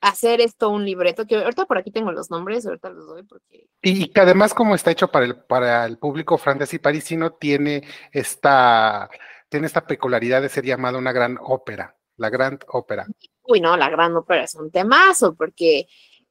hacer 0.00 0.40
esto 0.40 0.70
un 0.70 0.84
libreto, 0.84 1.26
que 1.26 1.36
ahorita 1.36 1.66
por 1.66 1.78
aquí 1.78 1.90
tengo 1.90 2.12
los 2.12 2.30
nombres, 2.30 2.66
ahorita 2.66 2.90
los 2.90 3.06
doy 3.06 3.22
porque... 3.24 3.68
Y 3.82 4.08
que 4.08 4.20
además 4.20 4.54
como 4.54 4.74
está 4.74 4.90
hecho 4.90 5.08
para 5.08 5.26
el, 5.26 5.36
para 5.36 5.84
el 5.84 5.98
público 5.98 6.38
francés 6.38 6.74
y 6.74 6.78
parisino, 6.78 7.32
tiene 7.32 7.82
esta 8.12 9.10
tiene 9.48 9.66
esta 9.66 9.86
peculiaridad 9.86 10.42
de 10.42 10.48
ser 10.48 10.64
llamada 10.64 10.98
una 10.98 11.12
gran 11.12 11.38
ópera, 11.40 11.96
la 12.16 12.30
gran 12.30 12.58
ópera. 12.68 13.06
Uy, 13.42 13.60
no, 13.60 13.76
la 13.76 13.88
gran 13.88 14.16
ópera 14.16 14.42
es 14.44 14.54
un 14.54 14.70
temazo, 14.70 15.34
porque 15.34 15.86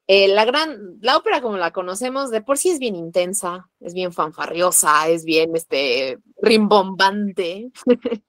eh, 0.08 0.28
la 0.28 0.46
gran, 0.46 1.00
la 1.02 1.18
ópera 1.18 1.41
como 1.41 1.58
la 1.58 1.72
conocemos, 1.72 2.30
de 2.30 2.41
por 2.41 2.58
sí 2.58 2.70
es 2.70 2.80
bien 2.80 2.96
intensa, 2.96 3.70
es 3.80 3.94
bien 3.94 4.13
fanfarriosa, 4.13 5.08
es 5.08 5.26
bien 5.26 5.56
este 5.56 6.20
rimbombante. 6.41 7.72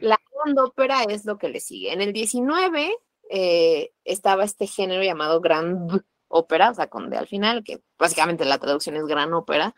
la 0.00 0.18
gran 0.44 0.58
ópera 0.58 1.02
es 1.02 1.24
lo 1.24 1.36
que 1.36 1.48
le 1.48 1.60
sigue. 1.60 1.92
En 1.92 2.00
el 2.00 2.12
19 2.12 2.96
eh, 3.30 3.90
estaba 4.04 4.44
este 4.44 4.68
género 4.68 5.02
llamado 5.02 5.40
grand 5.40 6.02
ópera, 6.28 6.70
o 6.70 6.74
sea, 6.74 6.88
con 6.88 7.10
de 7.10 7.16
al 7.16 7.26
final, 7.26 7.64
que 7.64 7.82
básicamente 7.98 8.44
la 8.44 8.58
traducción 8.58 8.96
es 8.96 9.06
gran 9.06 9.34
ópera. 9.34 9.74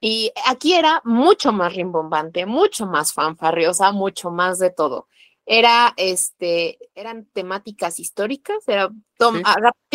Y 0.00 0.32
aquí 0.46 0.74
era 0.74 1.00
mucho 1.04 1.50
más 1.50 1.74
rimbombante, 1.74 2.46
mucho 2.46 2.86
más 2.86 3.12
fanfarriosa, 3.12 3.90
mucho 3.92 4.30
más 4.30 4.58
de 4.58 4.70
todo. 4.70 5.08
Era, 5.50 5.94
este, 5.96 6.78
eran 6.94 7.24
temáticas 7.32 8.00
históricas, 8.00 8.68
era, 8.68 8.90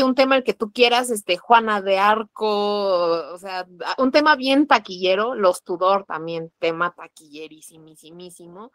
un 0.03 0.15
tema 0.15 0.35
el 0.35 0.43
que 0.43 0.55
tú 0.55 0.71
quieras, 0.71 1.11
este, 1.11 1.37
Juana 1.37 1.79
de 1.79 1.99
Arco, 1.99 3.31
o 3.31 3.37
sea, 3.37 3.67
un 3.99 4.11
tema 4.11 4.35
bien 4.35 4.65
taquillero, 4.65 5.35
los 5.35 5.63
Tudor 5.63 6.05
también, 6.05 6.51
tema 6.57 6.95
taquillerísimísimo, 6.95 8.71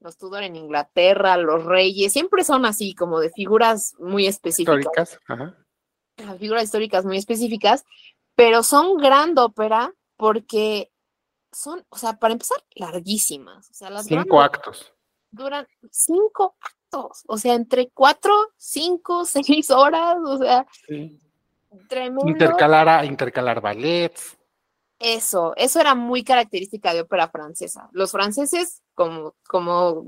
los 0.00 0.18
Tudor 0.18 0.42
en 0.42 0.56
Inglaterra, 0.56 1.38
los 1.38 1.64
reyes, 1.64 2.12
siempre 2.12 2.44
son 2.44 2.66
así, 2.66 2.94
como 2.94 3.20
de 3.20 3.30
figuras 3.30 3.94
muy 3.98 4.26
específicas. 4.26 4.80
Históricas, 4.80 5.18
ajá. 5.28 5.56
Figuras 6.38 6.64
históricas 6.64 7.06
muy 7.06 7.16
específicas, 7.16 7.86
pero 8.34 8.62
son 8.62 8.98
gran 8.98 9.38
ópera 9.38 9.94
porque 10.18 10.92
son, 11.52 11.86
o 11.88 11.96
sea, 11.96 12.18
para 12.18 12.34
empezar, 12.34 12.58
larguísimas. 12.74 13.70
O 13.70 13.72
sea, 13.72 13.88
las 13.88 14.04
cinco 14.04 14.42
actos. 14.42 14.92
Duran 15.30 15.66
cinco 15.90 16.56
actos, 16.60 17.22
o 17.26 17.36
sea, 17.36 17.54
entre 17.54 17.90
cuatro, 17.90 18.32
cinco, 18.56 19.24
seis 19.26 19.70
horas, 19.70 20.16
o 20.24 20.38
sea, 20.38 20.66
tremendo. 21.88 22.28
Intercalar, 22.28 23.04
intercalar 23.04 23.60
ballets. 23.60 24.36
Eso, 24.98 25.52
eso 25.56 25.80
era 25.80 25.94
muy 25.94 26.24
característica 26.24 26.92
de 26.92 27.02
ópera 27.02 27.28
francesa. 27.28 27.88
Los 27.92 28.10
franceses, 28.10 28.82
como, 28.94 29.36
como 29.46 30.06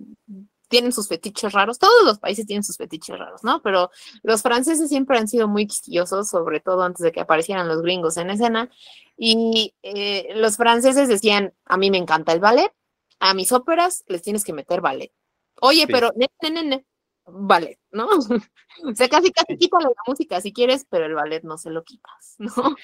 tienen 0.71 0.93
sus 0.93 1.09
fetiches 1.09 1.53
raros, 1.53 1.79
todos 1.79 2.05
los 2.05 2.19
países 2.19 2.47
tienen 2.47 2.65
sus 2.65 2.77
fetiches 2.77 3.19
raros, 3.19 3.45
¿no? 3.45 3.61
Pero 3.63 3.91
los 4.23 4.41
franceses 4.41 4.89
siempre 4.89 5.19
han 5.19 5.29
sido 5.29 5.49
muy 5.49 5.67
quisquillosos, 5.67 6.31
sobre 6.31 6.61
todo 6.61 6.83
antes 6.83 7.05
de 7.05 7.13
que 7.13 7.21
aparecieran 7.21 7.69
los 7.69 7.83
gringos 7.83 8.17
en 8.17 8.31
escena, 8.31 8.71
y 9.17 9.75
eh, 9.83 10.29
los 10.37 10.57
franceses 10.57 11.09
decían, 11.09 11.53
a 11.67 11.77
mí 11.77 11.91
me 11.91 11.99
encanta 11.99 12.33
el 12.33 12.41
ballet, 12.41 12.73
a 13.21 13.35
mis 13.35 13.53
óperas 13.53 14.05
les 14.09 14.23
tienes 14.23 14.45
que 14.45 14.53
meter 14.53 14.81
ballet. 14.81 15.13
Oye, 15.61 15.87
pero, 15.87 16.11
ne, 16.17 16.29
ne, 16.51 16.63
ne, 16.65 16.87
ballet, 17.27 17.79
¿no? 17.93 18.09
o 18.85 18.95
sea, 18.95 19.09
casi, 19.09 19.31
casi 19.31 19.57
quítale 19.57 19.85
la 19.85 20.03
música 20.07 20.41
si 20.41 20.53
quieres, 20.53 20.87
pero 20.89 21.07
el 21.07 21.15
ballet 21.15 21.43
no 21.45 21.59
se 21.59 21.71
lo 21.71 21.85
quitas, 21.85 22.37
¿no? 22.39 22.77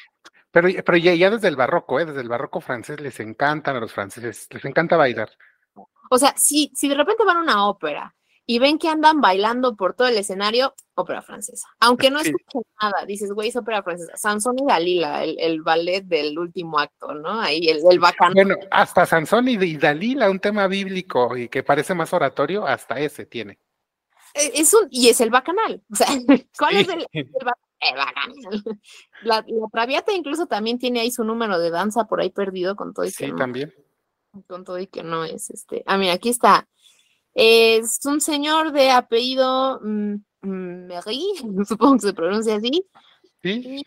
Pero, 0.50 0.68
pero 0.84 0.98
ya, 0.98 1.14
ya 1.14 1.30
desde 1.30 1.48
el 1.48 1.56
barroco, 1.56 1.98
¿eh? 2.00 2.06
Desde 2.06 2.20
el 2.20 2.28
barroco 2.28 2.60
francés 2.60 3.00
les 3.00 3.18
encantan 3.20 3.76
a 3.76 3.80
los 3.80 3.92
franceses, 3.92 4.46
les 4.50 4.64
encanta 4.64 4.96
bailar. 4.96 5.30
O 6.10 6.18
sea, 6.18 6.34
si, 6.36 6.70
si 6.74 6.88
de 6.88 6.94
repente 6.94 7.24
van 7.24 7.38
a 7.38 7.42
una 7.42 7.66
ópera 7.66 8.14
y 8.46 8.60
ven 8.60 8.78
que 8.78 8.88
andan 8.88 9.20
bailando 9.20 9.74
por 9.74 9.94
todo 9.94 10.06
el 10.06 10.16
escenario, 10.16 10.74
ópera 10.94 11.20
francesa. 11.20 11.66
Aunque 11.80 12.10
no 12.10 12.20
escuchen 12.20 12.62
nada, 12.80 13.04
dices, 13.04 13.32
güey, 13.32 13.48
es 13.48 13.56
ópera 13.56 13.82
francesa. 13.82 14.16
Sansón 14.16 14.56
y 14.60 14.64
Dalila, 14.64 15.24
el, 15.24 15.62
ballet 15.62 16.04
del 16.04 16.38
último 16.38 16.78
acto, 16.78 17.12
¿no? 17.12 17.40
Ahí 17.40 17.68
el, 17.68 17.80
el 17.90 17.98
bacán. 17.98 18.34
Bueno, 18.34 18.54
hasta 18.70 19.04
Sansón 19.04 19.48
y, 19.48 19.76
Dalila, 19.76 20.30
un 20.30 20.38
tema 20.38 20.68
bíblico 20.68 21.36
y 21.36 21.48
que 21.48 21.64
parece 21.64 21.92
más 21.94 22.12
oratorio, 22.12 22.64
hasta 22.64 23.00
ese 23.00 23.26
tiene. 23.26 23.58
E, 24.32 24.52
es 24.54 24.72
un, 24.74 24.86
y 24.90 25.08
es 25.08 25.20
el 25.20 25.30
bacanal. 25.30 25.82
O 25.92 25.96
sea, 25.96 26.06
¿cuál 26.58 26.76
es 26.76 26.88
el, 26.88 27.06
el, 27.12 27.28
bacanal? 27.34 28.32
La, 29.22 29.44
la, 29.46 29.68
Traviata 29.72 30.12
incluso 30.12 30.46
también 30.46 30.78
tiene 30.78 31.00
ahí 31.00 31.10
su 31.10 31.24
número 31.24 31.58
de 31.58 31.70
danza 31.70 32.04
por 32.04 32.20
ahí 32.20 32.30
perdido 32.30 32.76
con 32.76 32.92
todo 32.92 33.06
y 33.06 33.10
Sí, 33.10 33.32
también 33.36 33.72
con 34.46 34.64
todo 34.64 34.78
y 34.78 34.86
que 34.86 35.02
no 35.02 35.24
es 35.24 35.50
este. 35.50 35.82
Ah, 35.86 35.96
mira, 35.96 36.12
aquí 36.14 36.28
está. 36.28 36.68
Es 37.38 37.98
un 38.06 38.22
señor 38.22 38.72
de 38.72 38.90
apellido 38.90 39.78
mm, 39.82 40.14
mm, 40.40 40.88
supongo 41.68 41.96
que 41.96 42.00
se 42.00 42.12
pronuncia 42.14 42.56
así. 42.56 42.82
Sí. 43.42 43.84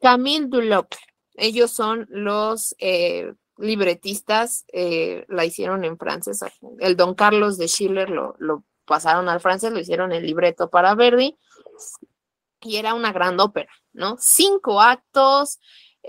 Camille 0.00 0.46
Duloc. 0.48 0.88
Ellos 1.34 1.70
son 1.70 2.08
los 2.10 2.74
eh, 2.80 3.32
libretistas, 3.56 4.64
eh, 4.72 5.24
la 5.28 5.44
hicieron 5.44 5.84
en 5.84 5.96
francés. 5.96 6.40
El 6.80 6.96
Don 6.96 7.14
Carlos 7.14 7.56
de 7.56 7.68
Schiller 7.68 8.10
lo, 8.10 8.34
lo 8.40 8.64
pasaron 8.84 9.28
al 9.28 9.38
francés, 9.38 9.72
lo 9.72 9.78
hicieron 9.78 10.10
el 10.10 10.26
libreto 10.26 10.68
para 10.68 10.96
Verdi. 10.96 11.36
Y 12.62 12.76
era 12.76 12.94
una 12.94 13.12
gran 13.12 13.38
ópera, 13.38 13.70
¿no? 13.92 14.16
Cinco 14.18 14.80
actos, 14.80 15.60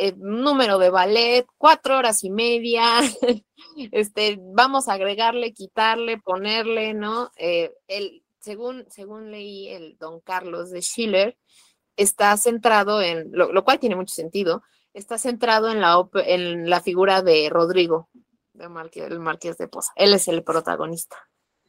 eh, 0.02 0.14
número 0.18 0.78
de 0.78 0.90
ballet, 0.90 1.46
cuatro 1.58 1.98
horas 1.98 2.24
y 2.24 2.30
media, 2.30 2.86
este, 3.92 4.40
vamos 4.42 4.88
a 4.88 4.94
agregarle, 4.94 5.52
quitarle, 5.54 6.18
ponerle, 6.18 6.94
¿no? 6.94 7.32
Eh, 7.36 7.74
el, 7.90 8.24
según, 8.40 8.86
según 8.90 9.30
leí 9.30 9.68
el 9.68 9.98
Don 9.98 10.22
Carlos 10.22 10.72
de 10.72 10.82
Schiller, 10.82 11.38
está 11.98 12.38
centrado 12.38 13.02
en, 13.02 13.30
lo, 13.34 13.64
cual 13.66 13.80
tiene 13.80 13.98
mucho 13.98 14.14
sentido, 14.14 14.64
está 14.94 15.18
centrado 15.18 15.70
en 15.70 15.82
la, 15.82 16.08
en 16.26 16.70
la 16.70 16.80
figura 16.80 17.22
de 17.22 17.50
Rodrigo, 17.50 18.10
el 18.58 19.20
Marqués 19.20 19.58
de 19.58 19.68
Poza. 19.68 19.92
Él 19.98 20.14
es 20.14 20.30
el 20.30 20.44
protagonista. 20.46 21.18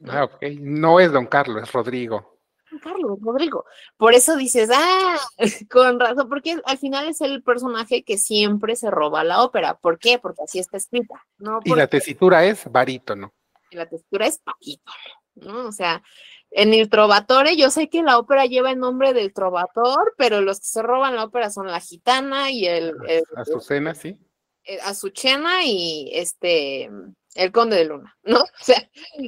Ah, 0.09 0.23
ok. 0.23 0.43
No 0.61 1.01
es 1.01 1.11
Don 1.11 1.27
Carlos, 1.27 1.65
es 1.65 1.73
Rodrigo. 1.73 2.40
Carlos, 2.83 3.19
Rodrigo. 3.21 3.65
Por 3.97 4.15
eso 4.15 4.37
dices, 4.37 4.71
ah, 4.73 5.19
con 5.71 5.99
razón, 5.99 6.29
porque 6.29 6.61
al 6.65 6.79
final 6.79 7.09
es 7.09 7.21
el 7.21 7.43
personaje 7.43 8.03
que 8.03 8.19
siempre 8.19 8.77
se 8.77 8.91
roba 8.91 9.25
la 9.25 9.43
ópera. 9.43 9.75
¿Por 9.75 9.99
qué? 9.99 10.19
Porque 10.19 10.43
así 10.45 10.59
está 10.59 10.77
escrita. 10.77 11.25
¿no? 11.39 11.61
Y 11.65 11.75
la 11.75 11.87
tesitura 11.87 12.45
es 12.45 12.71
barítono. 12.71 13.33
Y 13.71 13.77
la 13.77 13.87
tesitura 13.87 14.27
es 14.27 14.39
paquito, 14.39 14.93
¿no? 15.37 15.67
O 15.67 15.73
sea, 15.73 16.03
en 16.51 16.75
el 16.75 16.91
Trovatore, 16.91 17.57
yo 17.57 17.71
sé 17.71 17.89
que 17.89 18.03
la 18.03 18.19
ópera 18.19 18.47
lleva 18.47 18.73
el 18.73 18.79
nombre 18.79 19.13
del 19.13 19.33
Trovator, 19.33 20.15
pero 20.17 20.41
los 20.41 20.59
que 20.59 20.67
se 20.67 20.83
roban 20.83 21.15
la 21.15 21.25
ópera 21.25 21.51
son 21.51 21.69
la 21.69 21.81
gitana 21.81 22.51
y 22.51 22.67
el. 22.67 22.95
el 23.09 23.23
Azucena, 23.37 23.95
sí. 23.95 24.19
Eh, 24.65 24.79
Azucena 24.83 25.65
y 25.65 26.11
este. 26.13 26.91
El 27.37 27.53
Conde 27.53 27.77
de 27.77 27.85
Luna, 27.85 28.17
¿no? 28.25 28.41
O 28.61 28.65
sea, 28.65 28.79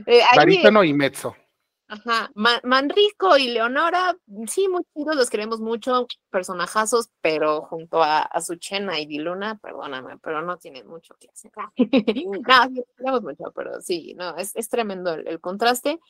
eh, 0.06 0.22
barítono 0.34 0.82
y 0.82 0.92
mezzo. 0.92 1.36
Ajá, 1.92 2.30
Manrico 2.34 3.36
y 3.36 3.48
Leonora, 3.48 4.16
sí, 4.46 4.66
muy 4.66 4.82
chidos, 4.94 5.14
los 5.14 5.28
queremos 5.28 5.60
mucho, 5.60 6.06
personajazos, 6.30 7.10
pero 7.20 7.60
junto 7.66 8.02
a, 8.02 8.22
a 8.22 8.40
Suchena 8.40 8.98
y 8.98 9.04
Diluna, 9.04 9.58
perdóname, 9.58 10.16
pero 10.16 10.40
no 10.40 10.56
tienen 10.56 10.86
mucho 10.86 11.14
que 11.20 11.28
hacer. 11.28 11.52
no, 11.76 12.64
sí, 12.74 12.84
queremos 12.96 13.22
mucho, 13.22 13.52
pero 13.54 13.78
sí, 13.82 14.14
no, 14.14 14.34
es, 14.38 14.56
es 14.56 14.70
tremendo 14.70 15.12
el, 15.12 15.38
contraste. 15.38 16.00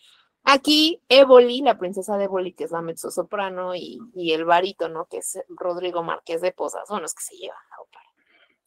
Aquí, 0.44 1.02
Éboli, 1.08 1.62
la 1.62 1.76
princesa 1.78 2.16
de 2.16 2.26
Éboli, 2.26 2.52
que 2.52 2.62
es 2.62 2.70
la 2.70 2.80
mezzosoprano, 2.80 3.74
y, 3.74 3.98
y 4.14 4.34
el 4.34 4.44
barítono, 4.44 5.06
que 5.06 5.16
es 5.16 5.40
Rodrigo 5.48 6.04
Márquez 6.04 6.40
de 6.42 6.52
Posas, 6.52 6.86
son 6.86 7.02
los 7.02 7.12
que 7.12 7.24
se 7.24 7.34
llevan 7.34 7.58
la 7.70 7.82
ópera. 7.82 8.01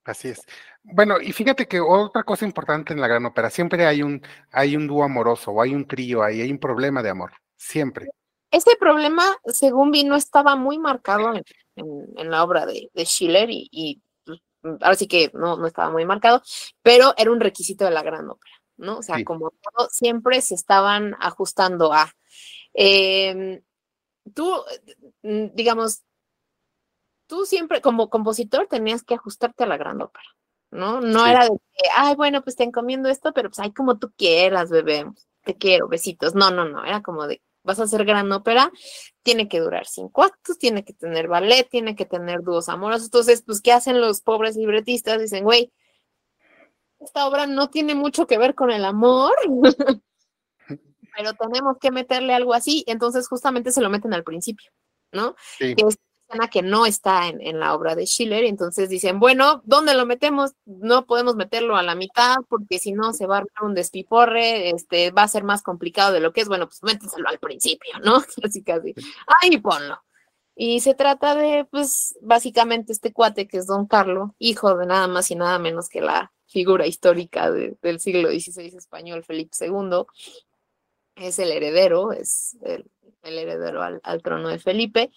Así 0.06 0.30
es. 0.30 0.46
Bueno, 0.84 1.20
y 1.20 1.34
fíjate 1.34 1.68
que 1.68 1.80
otra 1.82 2.24
cosa 2.24 2.46
importante 2.46 2.94
en 2.94 3.02
la 3.02 3.08
gran 3.08 3.26
ópera, 3.26 3.50
siempre 3.50 3.88
hay 3.88 4.04
un, 4.04 4.22
hay 4.52 4.76
un 4.76 4.86
dúo 4.86 5.04
amoroso, 5.04 5.52
o 5.52 5.62
hay 5.62 5.74
un 5.74 5.88
trío 5.88 6.22
ahí, 6.22 6.42
hay 6.42 6.52
un 6.52 6.60
problema 6.60 7.02
de 7.02 7.10
amor, 7.10 7.32
siempre. 7.58 8.08
Ese 8.52 8.76
problema, 8.80 9.36
según 9.48 9.90
vi, 9.90 10.04
no 10.04 10.16
estaba 10.16 10.56
muy 10.56 10.78
marcado 10.78 11.34
en, 11.76 12.30
la 12.30 12.44
obra 12.44 12.68
de, 12.68 12.90
Schiller 13.04 13.50
y, 13.50 14.00
pues, 14.24 14.40
ahora 14.82 14.96
sí 14.96 15.08
que 15.08 15.32
no, 15.34 15.58
no 15.58 15.66
estaba 15.66 15.90
muy 15.90 16.06
marcado, 16.06 16.44
pero 16.84 17.16
era 17.18 17.32
un 17.32 17.40
requisito 17.40 17.84
de 17.84 17.92
la 17.92 18.04
gran 18.04 18.30
ópera, 18.30 18.54
¿no? 18.78 19.00
O 19.00 19.02
sea, 19.02 19.24
como 19.24 19.50
todo, 19.50 19.90
siempre 19.90 20.40
se 20.42 20.54
estaban 20.54 21.16
ajustando 21.20 21.92
a... 21.92 22.14
Em, 22.76 23.62
tú, 24.36 24.54
mm, 25.24 25.48
digamos, 25.56 26.04
tú 27.28 27.46
siempre 27.46 27.82
como 27.82 28.10
compositor 28.10 28.68
tenías 28.68 29.04
que 29.04 29.16
ajustarte 29.16 29.64
a 29.64 29.68
la 29.68 29.78
gran 29.78 30.02
ópera, 30.02 30.26
¿no? 30.72 31.02
No 31.02 31.26
era 31.26 31.44
de 31.44 31.50
que, 31.50 31.90
ay, 31.96 32.16
bueno, 32.16 32.44
pues 32.44 32.56
te 32.56 32.64
encomiendo 32.64 33.10
esto, 33.10 33.34
pero 33.34 33.50
pues 33.50 33.60
ay, 33.60 33.74
como 33.74 33.98
tú 33.98 34.12
quieras, 34.18 34.70
bebé, 34.70 35.06
te 35.44 35.56
quiero, 35.56 35.88
besitos. 35.88 36.36
No, 36.36 36.52
no, 36.52 36.66
no, 36.66 36.86
era 36.86 37.02
como 37.02 37.28
de, 37.28 37.42
vas 37.64 37.80
a 37.80 37.84
hacer 37.84 38.06
gran 38.06 38.32
ópera, 38.32 38.72
tiene 39.24 39.48
que 39.48 39.60
durar 39.60 39.88
cinco 39.88 40.24
actos, 40.24 40.58
tiene 40.58 40.84
que 40.84 40.94
tener 40.94 41.28
ballet, 41.28 41.68
tiene 41.70 41.96
que 41.96 42.06
tener 42.06 42.42
dúos 42.42 42.70
amorosos. 42.70 43.06
Entonces, 43.06 43.44
pues, 43.46 43.62
¿qué 43.62 43.72
hacen 43.72 44.02
los 44.02 44.22
pobres 44.22 44.56
libretistas? 44.56 45.20
Dicen, 45.20 45.44
güey, 45.44 45.72
esta 47.00 47.28
obra 47.28 47.48
no 47.48 47.70
tiene 47.70 47.96
mucho 47.96 48.28
que 48.28 48.38
ver 48.38 48.56
con 48.56 48.72
el 48.72 48.86
amor, 48.86 49.34
pero 51.18 51.34
tenemos 51.34 51.78
que 51.80 51.92
meterle 51.92 52.34
algo 52.34 52.54
así. 52.54 52.84
Entonces, 52.88 53.28
justamente 53.28 53.72
se 53.72 53.82
lo 53.82 53.90
meten 53.90 54.14
al 54.14 54.24
principio, 54.24 54.72
¿no? 55.12 55.36
Sí 55.58 55.76
escena 56.36 56.50
que 56.50 56.62
no 56.62 56.86
está 56.86 57.28
en, 57.28 57.60
la 57.60 57.74
obra 57.74 57.96
de 57.96 58.06
Schiller, 58.06 58.44
y 58.44 58.50
entonces 58.50 58.90
dicen, 58.90 59.20
bueno, 59.20 59.62
¿dónde 59.66 59.94
lo 59.94 60.06
metemos? 60.06 60.52
No 60.66 61.06
podemos 61.06 61.36
meterlo 61.36 61.78
a 61.78 61.84
la 61.84 61.96
mitad 61.96 62.36
porque 62.50 62.80
si 62.80 62.92
no 62.92 63.14
se 63.14 63.28
va 63.28 63.36
a 63.36 63.40
armar 63.40 63.64
un 63.64 63.74
despiporre, 63.74 64.70
este, 64.70 65.12
va 65.12 65.24
a 65.24 65.28
ser 65.28 65.44
más 65.44 65.62
complicado 65.64 66.14
de 66.14 66.20
lo 66.20 66.34
que 66.34 66.42
es, 66.42 66.48
bueno, 66.48 66.68
pues 66.68 66.84
méteselo 66.84 67.28
al 67.30 67.40
principio, 67.40 68.00
¿no? 68.04 68.18
Así 68.44 68.64
casi, 68.64 68.94
ahí 69.42 69.58
ponlo. 69.58 70.02
Y 70.56 70.80
se 70.80 70.94
trata 70.96 71.36
de, 71.36 71.66
pues, 71.66 72.18
básicamente 72.22 72.94
este 72.94 73.12
cuate 73.12 73.48
que 73.48 73.58
es 73.58 73.68
Don 73.68 73.88
Carlo, 73.88 74.36
hijo 74.40 74.76
de 74.78 74.86
nada 74.86 75.08
más 75.08 75.30
y 75.30 75.36
nada 75.36 75.60
menos 75.60 75.90
que 75.90 76.00
la 76.00 76.32
figura 76.48 76.88
histórica 76.88 77.52
del 77.52 78.00
siglo 78.00 78.30
XVI 78.30 78.68
español, 78.78 79.24
Felipe 79.24 79.52
II, 79.60 80.06
es 81.16 81.40
el 81.40 81.52
heredero, 81.52 82.12
es 82.12 82.58
el, 82.64 82.90
heredero 83.24 83.82
al, 83.82 84.22
trono 84.22 84.50
de 84.50 84.60
Felipe, 84.60 85.12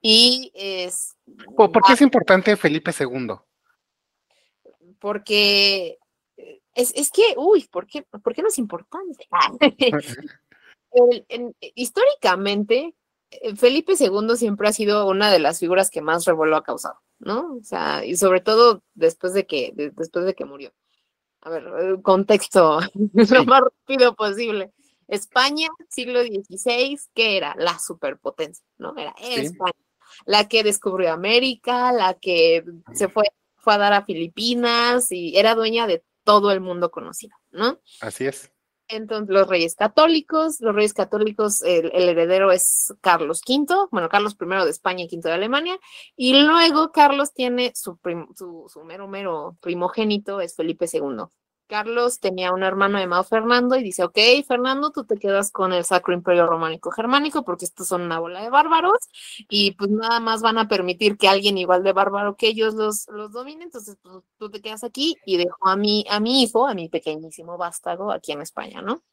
y 0.00 0.50
es... 0.54 1.16
¿Por 1.56 1.82
qué 1.82 1.92
es 1.92 2.00
importante 2.00 2.56
Felipe 2.56 2.92
II? 2.98 3.34
Porque 4.98 5.98
es, 6.74 6.92
es 6.94 7.10
que, 7.10 7.34
uy, 7.36 7.68
¿por 7.70 7.86
qué, 7.86 8.02
¿por 8.02 8.34
qué 8.34 8.42
no 8.42 8.48
es 8.48 8.58
importante? 8.58 9.28
históricamente, 11.74 12.94
eh, 13.30 13.56
Felipe 13.56 13.94
II 13.98 14.36
siempre 14.36 14.68
ha 14.68 14.72
sido 14.72 15.06
una 15.06 15.30
de 15.30 15.38
las 15.38 15.58
figuras 15.58 15.90
que 15.90 16.00
más 16.00 16.24
revuelo 16.24 16.56
ha 16.56 16.64
causado, 16.64 17.00
¿no? 17.18 17.56
O 17.56 17.62
sea, 17.62 18.04
y 18.04 18.16
sobre 18.16 18.40
todo 18.40 18.82
después 18.94 19.34
de 19.34 19.46
que, 19.46 19.72
después 19.74 20.24
de 20.24 20.34
que 20.34 20.44
murió. 20.44 20.72
A 21.42 21.50
ver, 21.50 21.64
eh, 21.80 22.02
contexto 22.02 22.80
lo 23.12 23.44
más 23.44 23.62
rápido 23.62 24.14
posible. 24.14 24.72
España, 25.08 25.68
siglo 25.88 26.22
XVI, 26.22 26.98
¿qué 27.14 27.36
era? 27.36 27.54
La 27.58 27.78
superpotencia, 27.78 28.64
¿no? 28.78 28.96
Era 28.96 29.12
España 29.18 29.74
la 30.24 30.48
que 30.48 30.62
descubrió 30.62 31.12
América, 31.12 31.92
la 31.92 32.14
que 32.14 32.64
se 32.92 33.08
fue, 33.08 33.24
fue 33.56 33.74
a 33.74 33.78
dar 33.78 33.92
a 33.92 34.04
Filipinas 34.04 35.12
y 35.12 35.36
era 35.36 35.54
dueña 35.54 35.86
de 35.86 36.02
todo 36.24 36.52
el 36.52 36.60
mundo 36.60 36.90
conocido, 36.90 37.36
¿no? 37.50 37.80
Así 38.00 38.26
es. 38.26 38.52
Entonces, 38.88 39.32
los 39.32 39.46
reyes 39.46 39.76
católicos, 39.76 40.60
los 40.60 40.74
reyes 40.74 40.92
católicos, 40.92 41.62
el, 41.62 41.92
heredero 41.92 42.50
es 42.50 42.92
Carlos 43.00 43.40
V, 43.48 43.86
bueno, 43.92 44.08
Carlos 44.08 44.36
I 44.40 44.64
de 44.64 44.70
España 44.70 45.04
y 45.04 45.16
V 45.16 45.28
de 45.28 45.34
Alemania, 45.34 45.78
y 46.16 46.42
luego 46.42 46.90
Carlos 46.90 47.32
tiene 47.32 47.72
su, 47.76 47.98
su, 48.34 48.66
su 48.68 48.84
mero, 48.84 49.06
mero 49.06 49.56
primogénito, 49.60 50.40
es 50.40 50.56
Felipe 50.56 50.86
II. 50.92 51.26
Carlos 51.70 52.18
tenía 52.18 52.52
un 52.52 52.64
hermano 52.64 52.98
llamado 52.98 53.22
Fernando 53.22 53.76
y 53.76 53.84
dice, 53.84 54.02
ok, 54.02 54.18
Fernando, 54.44 54.90
tú 54.90 55.04
te 55.04 55.16
quedas 55.16 55.52
con 55.52 55.72
el 55.72 55.84
Sacro 55.84 56.12
Imperio 56.12 56.48
Románico 56.48 56.90
Germánico 56.90 57.44
porque 57.44 57.64
estos 57.64 57.86
son 57.86 58.02
una 58.02 58.18
bola 58.18 58.42
de 58.42 58.50
bárbaros 58.50 58.98
y 59.48 59.70
pues 59.76 59.88
nada 59.88 60.18
más 60.18 60.42
van 60.42 60.58
a 60.58 60.66
permitir 60.66 61.16
que 61.16 61.28
alguien 61.28 61.56
igual 61.58 61.84
de 61.84 61.92
bárbaro 61.92 62.34
que 62.34 62.48
ellos 62.48 62.74
los, 62.74 63.06
los 63.06 63.30
domine, 63.30 63.62
entonces 63.62 63.96
pues, 64.02 64.16
tú 64.36 64.50
te 64.50 64.60
quedas 64.60 64.82
aquí 64.82 65.16
y 65.24 65.36
dejo 65.36 65.56
a 65.60 65.76
mi, 65.76 66.04
a 66.10 66.18
mi 66.18 66.42
hijo, 66.42 66.66
a 66.66 66.74
mi 66.74 66.88
pequeñísimo 66.88 67.56
vástago 67.56 68.10
aquí 68.10 68.32
en 68.32 68.42
España, 68.42 68.82
¿no? 68.82 69.04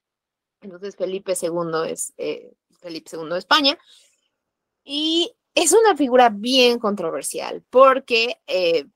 Entonces 0.60 0.96
Felipe 0.96 1.34
II 1.40 1.88
es 1.88 2.16
eh, 2.18 2.54
Felipe 2.80 3.12
II 3.14 3.30
de 3.30 3.38
España 3.38 3.78
y 4.84 5.32
es 5.54 5.74
una 5.74 5.96
figura 5.96 6.30
bien 6.30 6.80
controversial 6.80 7.64
porque... 7.70 8.42
Eh, 8.48 8.88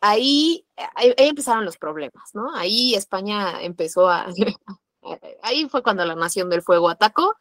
ahí, 0.00 0.66
ahí, 0.94 1.14
empezaron 1.16 1.64
los 1.64 1.78
problemas, 1.78 2.34
¿no? 2.34 2.54
Ahí 2.54 2.94
España 2.94 3.62
empezó 3.62 4.08
a, 4.08 4.26
ahí 5.42 5.68
fue 5.68 5.82
cuando 5.82 6.04
la 6.04 6.14
Nación 6.14 6.48
del 6.50 6.62
Fuego 6.62 6.88
atacó 6.88 7.34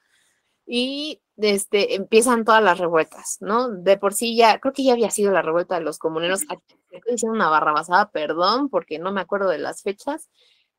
y 0.65 1.21
este, 1.37 1.95
empiezan 1.95 2.43
todas 2.43 2.63
las 2.63 2.77
revueltas, 2.77 3.37
¿no? 3.39 3.69
De 3.69 3.97
por 3.97 4.13
sí 4.13 4.35
ya, 4.35 4.59
creo 4.59 4.73
que 4.73 4.83
ya 4.83 4.93
había 4.93 5.11
sido 5.11 5.31
la 5.31 5.41
revuelta 5.41 5.75
de 5.75 5.85
los 5.85 5.97
comuneros, 5.97 6.41
estoy 6.41 7.11
diciendo 7.11 7.35
una 7.35 7.49
barra 7.49 7.71
basada, 7.71 8.09
perdón, 8.11 8.69
porque 8.69 8.99
no 8.99 9.11
me 9.11 9.21
acuerdo 9.21 9.49
de 9.49 9.59
las 9.59 9.81
fechas, 9.81 10.29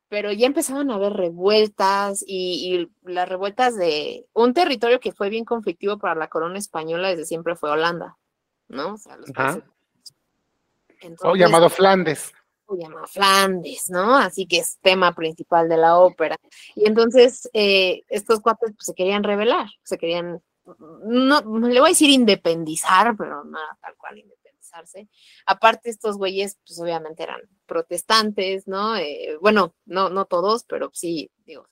pero 0.09 0.31
ya 0.31 0.47
empezaron 0.47 0.91
a 0.91 0.95
haber 0.95 1.13
revueltas 1.13 2.23
y, 2.25 2.89
las 3.03 3.29
revueltas 3.29 3.75
de 3.77 4.25
un 4.33 4.53
territorio 4.53 4.99
que 4.99 5.11
fue 5.11 5.29
bien 5.29 5.45
conflictivo 5.45 5.97
para 5.97 6.15
la 6.15 6.27
corona 6.27 6.57
española 6.57 7.09
desde 7.09 7.25
siempre 7.25 7.55
fue 7.55 7.71
Holanda, 7.71 8.17
¿no? 8.67 8.95
O 8.95 8.97
sea, 8.97 9.17
los 9.17 9.31
o 11.23 11.35
llamado 11.35 11.69
Flandes. 11.69 12.33
O 12.65 12.75
llamado 12.75 13.07
Flandes, 13.07 13.89
¿no? 13.89 14.15
Así 14.15 14.45
que 14.45 14.57
es 14.57 14.77
tema 14.81 15.13
principal 15.15 15.67
de 15.69 15.77
la 15.77 15.97
ópera. 15.97 16.37
Y 16.75 16.87
entonces 16.87 17.49
eh, 17.53 18.03
estos 18.09 18.39
cuates 18.41 18.71
pues, 18.75 18.85
se 18.85 18.93
querían 18.93 19.23
rebelar, 19.23 19.67
se 19.83 19.97
querían, 19.97 20.41
no, 21.05 21.41
le 21.41 21.79
voy 21.79 21.89
a 21.89 21.93
decir 21.93 22.09
independizar, 22.09 23.15
pero 23.17 23.43
nada 23.43 23.77
tal 23.81 23.95
cual 23.97 24.19
independizarse. 24.19 25.09
Aparte 25.45 25.89
estos 25.89 26.17
güeyes 26.17 26.57
pues 26.65 26.79
obviamente 26.79 27.23
eran 27.23 27.41
protestantes, 27.65 28.67
¿no? 28.67 28.95
Eh, 28.95 29.37
bueno, 29.41 29.73
no, 29.85 30.09
no 30.09 30.25
todos, 30.25 30.63
pero 30.65 30.91
sí, 30.93 31.31
digo, 31.45 31.67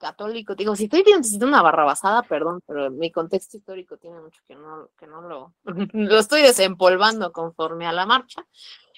católico. 0.00 0.56
Digo, 0.56 0.74
si 0.74 0.84
estoy 0.84 1.04
necesitando 1.04 1.46
una 1.46 1.62
barra 1.62 1.84
basada, 1.84 2.22
perdón, 2.22 2.60
pero 2.66 2.90
mi 2.90 3.12
contexto 3.12 3.56
histórico 3.56 3.96
tiene 3.98 4.20
mucho 4.20 4.40
que 4.48 4.56
no, 4.56 4.88
que 4.98 5.06
no 5.06 5.20
lo, 5.20 5.54
lo 5.92 6.18
estoy 6.18 6.42
desempolvando 6.42 7.30
conforme 7.32 7.86
a 7.86 7.92
la 7.92 8.06
marcha. 8.06 8.44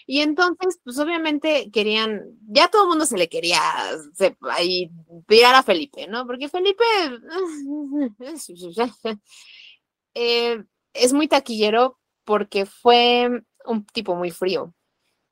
Y 0.06 0.20
entonces, 0.20 0.80
pues 0.82 0.98
obviamente 0.98 1.70
querían, 1.70 2.22
ya 2.48 2.68
todo 2.68 2.84
el 2.84 2.88
mundo 2.88 3.06
se 3.06 3.18
le 3.18 3.28
quería 3.28 3.60
ahí 4.50 4.90
tirar 5.28 5.54
a 5.54 5.62
Felipe, 5.62 6.06
¿no? 6.06 6.26
Porque 6.26 6.48
Felipe 6.48 6.84
eh, 10.14 10.64
es 10.92 11.12
muy 11.12 11.28
taquillero 11.28 11.98
porque 12.24 12.66
fue 12.66 13.44
un 13.64 13.86
tipo 13.86 14.14
muy 14.16 14.30
frío, 14.30 14.74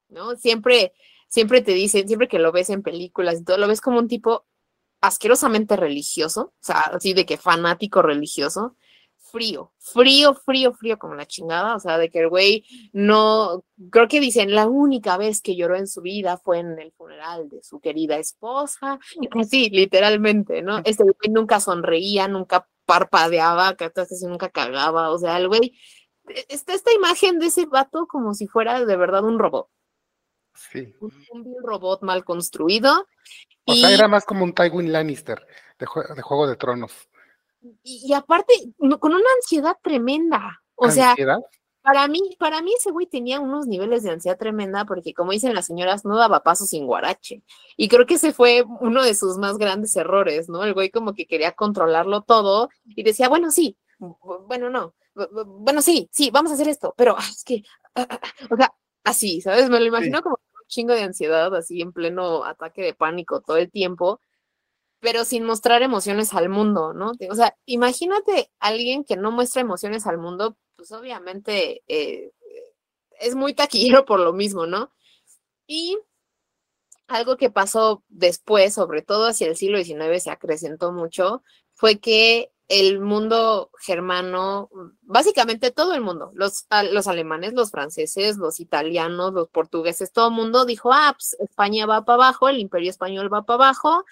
¿no? 0.08 0.36
Siempre, 0.36 0.92
siempre 1.28 1.62
te 1.62 1.72
dicen, 1.72 2.06
siempre 2.06 2.28
que 2.28 2.38
lo 2.38 2.52
ves 2.52 2.70
en 2.70 2.82
películas 2.82 3.40
y 3.40 3.44
todo, 3.44 3.58
lo 3.58 3.68
ves 3.68 3.80
como 3.80 3.98
un 3.98 4.08
tipo 4.08 4.46
asquerosamente 5.00 5.76
religioso, 5.76 6.52
o 6.54 6.62
sea, 6.62 6.80
así 6.80 7.14
de 7.14 7.26
que 7.26 7.36
fanático 7.36 8.02
religioso, 8.02 8.76
frío, 9.30 9.72
frío, 9.78 10.34
frío, 10.34 10.72
frío 10.74 10.98
como 10.98 11.14
la 11.14 11.26
chingada, 11.26 11.76
o 11.76 11.80
sea, 11.80 11.98
de 11.98 12.10
que 12.10 12.20
el 12.20 12.28
güey 12.28 12.64
no, 12.92 13.64
creo 13.90 14.08
que 14.08 14.20
dicen, 14.20 14.54
la 14.54 14.66
única 14.66 15.16
vez 15.16 15.40
que 15.40 15.56
lloró 15.56 15.76
en 15.76 15.86
su 15.86 16.02
vida 16.02 16.36
fue 16.38 16.58
en 16.58 16.78
el 16.78 16.92
funeral 16.92 17.48
de 17.48 17.62
su 17.62 17.80
querida 17.80 18.16
esposa, 18.18 18.98
así, 19.40 19.70
literalmente, 19.70 20.62
¿no? 20.62 20.78
Este 20.84 21.04
güey 21.04 21.30
nunca 21.30 21.60
sonreía, 21.60 22.28
nunca 22.28 22.68
parpadeaba, 22.84 23.76
casi 23.76 24.26
nunca 24.26 24.48
cagaba, 24.50 25.10
o 25.10 25.18
sea, 25.18 25.38
el 25.38 25.48
güey, 25.48 25.74
e, 26.28 26.46
está 26.48 26.74
esta 26.74 26.92
imagen 26.92 27.38
de 27.38 27.46
ese 27.46 27.66
vato 27.66 28.06
como 28.06 28.34
si 28.34 28.46
fuera 28.46 28.84
de 28.84 28.96
verdad 28.96 29.24
un 29.24 29.38
robot. 29.38 29.68
Sí. 30.70 30.94
Un, 31.00 31.12
un 31.32 31.56
robot 31.62 32.02
mal 32.02 32.24
construido 32.24 33.06
o 33.64 33.74
sea, 33.74 33.92
era 33.92 34.08
más 34.08 34.24
como 34.24 34.44
un 34.44 34.52
Tywin 34.52 34.92
Lannister 34.92 35.46
de, 35.78 35.86
Juego 35.86 36.46
de 36.46 36.56
Tronos. 36.56 36.92
Y, 37.82 38.12
aparte, 38.14 38.54
con 38.78 39.12
una 39.12 39.24
ansiedad 39.36 39.76
tremenda. 39.82 40.62
O 40.74 40.90
sea, 40.90 41.14
para 41.82 42.08
mí, 42.08 42.20
para 42.38 42.62
mí 42.62 42.72
ese 42.76 42.90
güey 42.90 43.06
tenía 43.06 43.40
unos 43.40 43.66
niveles 43.66 44.02
de 44.02 44.10
ansiedad 44.10 44.38
tremenda 44.38 44.84
porque, 44.84 45.12
como 45.14 45.32
dicen 45.32 45.54
las 45.54 45.66
señoras, 45.66 46.04
no 46.04 46.16
daba 46.16 46.42
paso 46.42 46.64
sin 46.64 46.86
guarache. 46.86 47.42
Y 47.76 47.88
creo 47.88 48.06
que 48.06 48.14
ese 48.14 48.32
fue 48.32 48.64
uno 48.80 49.02
de 49.02 49.14
sus 49.14 49.36
más 49.36 49.58
grandes 49.58 49.94
errores, 49.96 50.48
¿no? 50.48 50.64
El 50.64 50.74
güey 50.74 50.90
como 50.90 51.14
que 51.14 51.26
quería 51.26 51.52
controlarlo 51.52 52.22
todo 52.22 52.70
y 52.84 53.02
decía, 53.02 53.28
bueno, 53.28 53.50
sí, 53.50 53.76
bueno, 54.46 54.70
no, 54.70 54.94
bueno, 55.46 55.82
sí, 55.82 56.08
sí, 56.12 56.30
vamos 56.30 56.50
a 56.50 56.54
hacer 56.54 56.68
esto, 56.68 56.94
pero 56.96 57.16
es 57.18 57.44
que, 57.44 57.62
ah, 57.94 58.06
ah, 58.08 58.20
ah", 58.22 58.46
o 58.50 58.56
sea, 58.56 58.72
así, 59.04 59.40
¿sabes? 59.42 59.68
Me 59.68 59.80
lo 59.80 59.86
imagino 59.86 60.22
como 60.22 60.38
chingo 60.70 60.94
de 60.94 61.02
ansiedad, 61.02 61.54
así 61.54 61.82
en 61.82 61.92
pleno 61.92 62.44
ataque 62.44 62.82
de 62.82 62.94
pánico 62.94 63.42
todo 63.42 63.58
el 63.58 63.70
tiempo, 63.70 64.20
pero 65.00 65.24
sin 65.24 65.44
mostrar 65.44 65.82
emociones 65.82 66.32
al 66.34 66.48
mundo, 66.48 66.94
¿no? 66.94 67.12
O 67.30 67.34
sea, 67.34 67.56
imagínate 67.66 68.50
alguien 68.58 69.04
que 69.04 69.16
no 69.16 69.30
muestra 69.32 69.60
emociones 69.62 70.06
al 70.06 70.18
mundo, 70.18 70.56
pues 70.76 70.92
obviamente 70.92 71.82
eh, 71.88 72.32
es 73.20 73.34
muy 73.34 73.54
taquillero 73.54 74.04
por 74.06 74.20
lo 74.20 74.32
mismo, 74.32 74.66
¿no? 74.66 74.92
Y 75.66 75.98
algo 77.08 77.36
que 77.36 77.50
pasó 77.50 78.04
después, 78.08 78.74
sobre 78.74 79.02
todo 79.02 79.26
hacia 79.26 79.48
el 79.48 79.56
siglo 79.56 79.82
XIX, 79.82 80.22
se 80.22 80.30
acrecentó 80.30 80.92
mucho, 80.92 81.42
fue 81.74 81.98
que 81.98 82.52
el 82.70 83.00
mundo 83.00 83.72
germano, 83.80 84.70
básicamente 85.02 85.72
todo 85.72 85.92
el 85.92 86.02
mundo, 86.02 86.30
los, 86.34 86.68
los 86.92 87.08
alemanes, 87.08 87.52
los 87.52 87.72
franceses, 87.72 88.36
los 88.36 88.60
italianos, 88.60 89.32
los 89.32 89.48
portugueses, 89.48 90.12
todo 90.12 90.28
el 90.28 90.34
mundo 90.34 90.64
dijo, 90.64 90.92
ah, 90.92 91.12
pues 91.16 91.36
España 91.40 91.84
va 91.86 92.04
para 92.04 92.14
abajo, 92.14 92.48
el 92.48 92.60
imperio 92.60 92.88
español 92.88 93.32
va 93.32 93.42
para 93.42 93.64
abajo, 93.64 94.04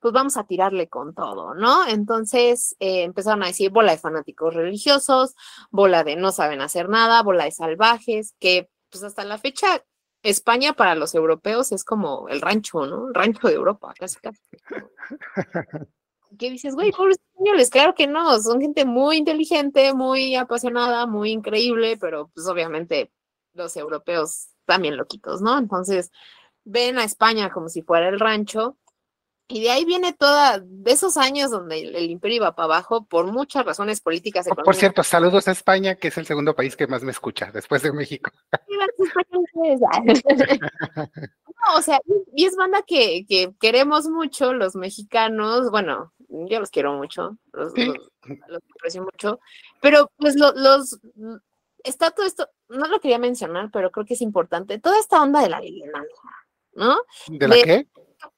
pues 0.00 0.14
vamos 0.14 0.38
a 0.38 0.44
tirarle 0.44 0.88
con 0.88 1.14
todo, 1.14 1.52
¿no? 1.54 1.86
Entonces 1.86 2.74
eh, 2.80 3.02
empezaron 3.02 3.42
a 3.42 3.48
decir 3.48 3.70
bola 3.70 3.92
de 3.92 3.98
fanáticos 3.98 4.54
religiosos, 4.54 5.34
bola 5.70 6.02
de 6.02 6.16
no 6.16 6.32
saben 6.32 6.62
hacer 6.62 6.88
nada, 6.88 7.22
bola 7.22 7.44
de 7.44 7.52
salvajes, 7.52 8.34
que 8.40 8.70
pues 8.88 9.04
hasta 9.04 9.24
la 9.24 9.36
fecha 9.36 9.84
España 10.22 10.72
para 10.72 10.94
los 10.94 11.14
europeos 11.14 11.70
es 11.70 11.84
como 11.84 12.30
el 12.30 12.40
rancho, 12.40 12.86
¿no? 12.86 13.08
El 13.08 13.14
rancho 13.14 13.46
de 13.48 13.54
Europa, 13.54 13.92
casi 13.98 14.18
casi. 14.20 14.40
¿Qué 16.38 16.50
dices, 16.50 16.74
güey, 16.74 16.92
pobres 16.92 17.18
españoles? 17.18 17.70
Claro 17.70 17.94
que 17.94 18.06
no, 18.06 18.38
son 18.40 18.60
gente 18.60 18.84
muy 18.84 19.16
inteligente, 19.18 19.94
muy 19.94 20.34
apasionada, 20.34 21.06
muy 21.06 21.30
increíble, 21.30 21.96
pero 21.98 22.30
pues 22.34 22.46
obviamente 22.46 23.12
los 23.54 23.76
europeos 23.76 24.48
también 24.64 24.96
loquitos, 24.96 25.40
¿no? 25.40 25.58
Entonces 25.58 26.10
ven 26.64 26.98
a 26.98 27.04
España 27.04 27.50
como 27.50 27.68
si 27.68 27.82
fuera 27.82 28.08
el 28.08 28.20
rancho 28.20 28.76
y 29.48 29.62
de 29.62 29.70
ahí 29.70 29.84
viene 29.84 30.12
toda, 30.12 30.60
de 30.60 30.90
esos 30.90 31.16
años 31.16 31.52
donde 31.52 31.78
el, 31.78 32.10
imperio 32.10 32.38
iba 32.38 32.56
para 32.56 32.64
abajo 32.64 33.04
por 33.04 33.26
muchas 33.26 33.64
razones 33.64 34.00
políticas. 34.00 34.48
Oh, 34.50 34.56
por 34.56 34.74
cierto, 34.74 35.04
saludos 35.04 35.46
a 35.46 35.52
España, 35.52 35.94
que 35.94 36.08
es 36.08 36.18
el 36.18 36.26
segundo 36.26 36.56
país 36.56 36.76
que 36.76 36.88
más 36.88 37.04
me 37.04 37.12
escucha 37.12 37.52
después 37.52 37.80
de 37.82 37.92
México. 37.92 38.32
no, 39.54 39.66
o 41.76 41.82
sea, 41.82 42.00
y 42.34 42.44
es 42.44 42.56
banda 42.56 42.82
que, 42.82 43.24
que, 43.28 43.54
queremos 43.60 44.08
mucho 44.08 44.52
los 44.52 44.74
mexicanos, 44.74 45.70
bueno, 45.70 46.12
yo 46.28 46.58
los 46.58 46.70
quiero 46.70 46.94
mucho, 46.94 47.38
los, 47.52 47.72
aprecio 48.78 49.04
mucho, 49.04 49.38
pero 49.80 50.10
pues 50.16 50.34
los, 50.34 50.98
está 51.84 52.10
todo 52.10 52.26
esto, 52.26 52.48
no 52.68 52.88
lo 52.88 52.98
quería 52.98 53.18
mencionar, 53.18 53.70
pero 53.72 53.92
creo 53.92 54.06
que 54.06 54.14
es 54.14 54.22
importante, 54.22 54.80
toda 54.80 54.98
esta 54.98 55.22
onda 55.22 55.40
de 55.40 55.50
la 55.50 55.60
leyenda, 55.60 56.02
¿no? 56.74 56.96
¿De 57.28 57.46
la 57.46 57.54
qué? 57.54 57.86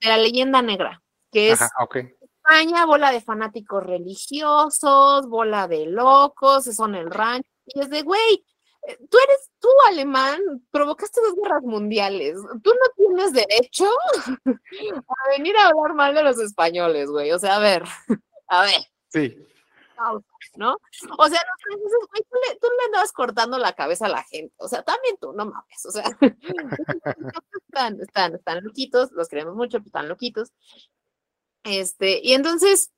De 0.01 0.09
la 0.09 0.19
leyenda 0.19 0.63
negra, 0.63 1.03
que 1.31 1.51
es 1.53 1.61
España, 1.61 2.87
bola 2.87 3.13
de 3.13 3.21
fanáticos 3.21 3.85
religiosos, 3.85 5.29
bola 5.29 5.69
de 5.69 5.87
locos, 5.87 6.65
son 6.65 6.95
el 6.95 7.11
rancho, 7.11 7.49
y 7.67 7.81
es 7.81 7.91
de, 7.91 8.03
güey, 8.03 8.45
eh, 8.87 8.99
tú 9.11 9.19
eres 9.23 9.51
tú 9.59 9.69
alemán, 9.89 10.41
provocaste 10.71 11.21
dos 11.21 11.35
guerras 11.35 11.63
mundiales, 11.63 12.37
tú 12.63 12.71
no 12.71 12.87
tienes 12.97 13.33
derecho 13.33 13.87
a 14.47 15.37
venir 15.37 15.57
a 15.57 15.69
hablar 15.69 15.95
mal 15.95 16.15
de 16.15 16.23
los 16.23 16.39
españoles, 16.39 17.11
güey, 17.11 17.33
o 17.33 17.39
sea, 17.39 17.57
a 17.57 17.59
ver, 17.59 17.85
a 18.49 18.63
ver. 18.63 18.81
Sí. 19.09 19.37
¿no? 19.99 20.25
O 21.19 21.29
sea, 21.29 21.41
tú, 21.63 21.79
le, 21.79 22.59
tú 22.61 22.67
le 22.67 22.85
andabas 22.87 23.13
cortando 23.13 23.59
la 23.59 23.73
cabeza 23.75 24.07
a 24.07 24.11
la 24.11 24.23
gente, 24.25 24.55
o 24.59 24.69
sea, 24.69 24.83
también 24.83 25.17
tú, 25.21 25.33
no 25.33 25.47
mames, 25.47 25.87
o 25.87 25.91
sea, 25.91 26.05
están, 27.69 28.01
están, 28.01 28.35
están 28.35 28.65
loquitos, 28.65 29.13
los 29.13 29.29
queremos 29.29 29.55
mucho, 29.55 29.79
pero 29.79 29.87
están 29.87 30.09
loquitos. 30.09 30.53
Este, 31.65 32.21
y 32.23 32.33
entonces 32.33 32.93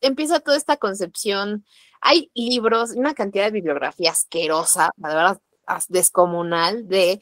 empieza 0.00 0.40
toda 0.40 0.56
esta 0.56 0.76
concepción. 0.76 1.64
Hay 2.00 2.30
libros, 2.34 2.90
una 2.90 3.14
cantidad 3.14 3.44
de 3.44 3.52
bibliografía 3.52 4.10
asquerosa, 4.10 4.92
la 4.96 5.08
verdad, 5.08 5.40
descomunal, 5.88 6.88
de 6.88 7.20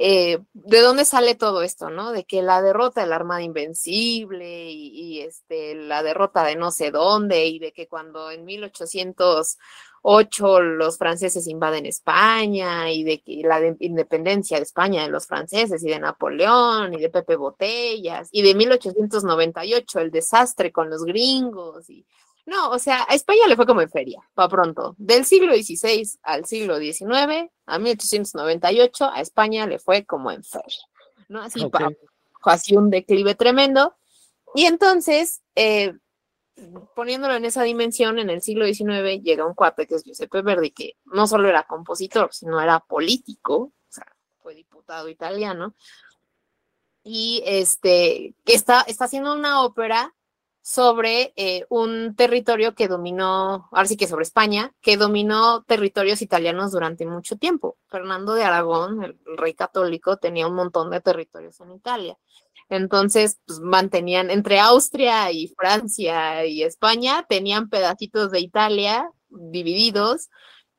eh, 0.00 0.38
de 0.52 0.80
dónde 0.80 1.04
sale 1.04 1.34
todo 1.34 1.62
esto, 1.62 1.90
¿no? 1.90 2.12
De 2.12 2.24
que 2.24 2.40
la 2.40 2.62
derrota 2.62 3.00
de 3.00 3.08
la 3.08 3.16
Armada 3.16 3.42
Invencible 3.42 4.70
y, 4.70 5.22
este, 5.22 5.74
la 5.74 6.04
derrota 6.04 6.44
de 6.44 6.54
no 6.54 6.70
sé 6.70 6.92
dónde 6.92 7.46
y 7.46 7.58
de 7.58 7.72
que 7.72 7.88
cuando 7.88 8.30
en 8.30 8.44
1808 8.44 10.60
los 10.60 10.98
franceses 10.98 11.48
invaden 11.48 11.84
España 11.84 12.92
y 12.92 13.02
de 13.02 13.20
que 13.22 13.42
la 13.44 13.60
independencia 13.80 14.58
de 14.58 14.62
España 14.62 15.02
de 15.02 15.08
los 15.08 15.26
franceses 15.26 15.82
y 15.82 15.88
de 15.88 15.98
Napoleón 15.98 16.94
y 16.94 17.00
de 17.00 17.10
Pepe 17.10 17.34
Botellas 17.34 18.28
y 18.30 18.42
de 18.42 18.54
1898 18.54 19.98
el 19.98 20.12
desastre 20.12 20.70
con 20.70 20.90
los 20.90 21.04
gringos 21.04 21.90
y 21.90 22.06
no, 22.48 22.70
o 22.70 22.78
sea, 22.78 23.04
a 23.06 23.14
España 23.14 23.46
le 23.46 23.56
fue 23.56 23.66
como 23.66 23.82
en 23.82 23.90
feria, 23.90 24.26
para 24.32 24.48
pronto. 24.48 24.94
Del 24.96 25.26
siglo 25.26 25.52
XVI 25.52 26.18
al 26.22 26.46
siglo 26.46 26.78
XIX, 26.78 27.50
a 27.66 27.78
1898, 27.78 29.04
a 29.04 29.20
España 29.20 29.66
le 29.66 29.78
fue 29.78 30.06
como 30.06 30.30
en 30.30 30.42
feria, 30.42 30.80
¿no? 31.28 31.42
Así, 31.42 31.60
así 32.42 32.74
un 32.74 32.88
declive 32.88 33.34
tremendo. 33.34 33.94
Y 34.54 34.64
entonces, 34.64 35.42
eh, 35.56 35.92
poniéndolo 36.96 37.34
en 37.34 37.44
esa 37.44 37.64
dimensión, 37.64 38.18
en 38.18 38.30
el 38.30 38.40
siglo 38.40 38.64
XIX 38.64 39.22
llega 39.22 39.46
un 39.46 39.52
cuate 39.52 39.86
que 39.86 39.96
es 39.96 40.04
Giuseppe 40.04 40.40
Verdi, 40.40 40.70
que 40.70 40.96
no 41.04 41.26
solo 41.26 41.50
era 41.50 41.64
compositor, 41.64 42.32
sino 42.32 42.62
era 42.62 42.80
político, 42.80 43.56
o 43.56 43.90
sea, 43.90 44.06
fue 44.42 44.54
diputado 44.54 45.10
italiano, 45.10 45.74
y 47.02 47.42
este, 47.44 48.34
que 48.46 48.54
está, 48.54 48.80
está 48.88 49.04
haciendo 49.04 49.34
una 49.34 49.62
ópera 49.62 50.14
sobre 50.68 51.32
eh, 51.36 51.64
un 51.70 52.14
territorio 52.14 52.74
que 52.74 52.88
dominó, 52.88 53.70
ahora 53.72 53.86
sí 53.86 53.96
que 53.96 54.06
sobre 54.06 54.24
España, 54.24 54.74
que 54.82 54.98
dominó 54.98 55.62
territorios 55.62 56.20
italianos 56.20 56.72
durante 56.72 57.06
mucho 57.06 57.38
tiempo. 57.38 57.78
Fernando 57.86 58.34
de 58.34 58.44
Aragón, 58.44 59.02
el, 59.02 59.18
rey 59.38 59.54
católico, 59.54 60.18
tenía 60.18 60.46
un 60.46 60.54
montón 60.54 60.90
de 60.90 61.00
territorios 61.00 61.58
en 61.60 61.72
Italia. 61.72 62.18
Entonces, 62.68 63.40
pues 63.46 63.60
mantenían 63.60 64.30
entre 64.30 64.60
Austria 64.60 65.32
y 65.32 65.48
Francia 65.56 66.44
y 66.44 66.62
España, 66.62 67.24
tenían 67.26 67.70
pedacitos 67.70 68.30
de 68.30 68.40
Italia 68.40 69.10
divididos. 69.30 70.28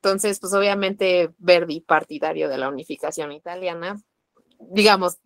Entonces, 0.04 0.40
pues 0.40 0.54
obviamente 0.54 1.32
Verdi, 1.40 1.82
partidario 1.82 2.48
de 2.48 2.60
la 2.60 2.70
unificación 2.70 3.32
italiana, 3.32 4.00
digamos, 4.60 5.18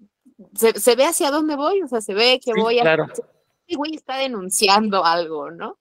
se, 0.55 0.95
ve 0.95 1.03
hacia 1.03 1.31
dónde 1.31 1.57
voy, 1.57 1.81
o 1.81 1.87
sea, 1.89 1.99
se 1.99 2.13
ve 2.13 2.39
que 2.41 2.53
voy 2.53 2.79
a 2.79 2.97
güey 3.75 3.95
está 3.95 4.17
denunciando 4.17 5.05
algo, 5.05 5.51
¿no? 5.51 5.79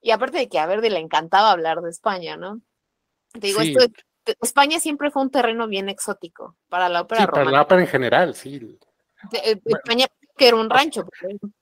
Y 0.00 0.10
aparte 0.12 0.38
de 0.38 0.48
que 0.48 0.58
a 0.58 0.66
Verdi 0.66 0.88
le 0.88 0.98
encantaba 0.98 1.50
hablar 1.50 1.80
de 1.82 1.90
España, 1.90 2.36
¿no? 2.36 2.60
Te 3.32 3.48
digo, 3.48 3.60
esto, 3.60 3.86
España 4.40 4.80
siempre 4.80 5.10
fue 5.10 5.22
un 5.22 5.30
terreno 5.30 5.68
bien 5.68 5.88
exótico 5.88 6.56
para 6.68 6.88
la 6.88 7.02
ópera. 7.02 7.22
Sí, 7.22 7.26
para 7.30 7.50
la 7.50 7.62
ópera 7.62 7.82
en 7.82 7.86
general, 7.86 8.34
sí. 8.34 8.78
Eh, 9.32 9.60
España 9.64 10.06
que 10.36 10.48
era 10.48 10.56
un 10.56 10.70
rancho. 10.70 11.06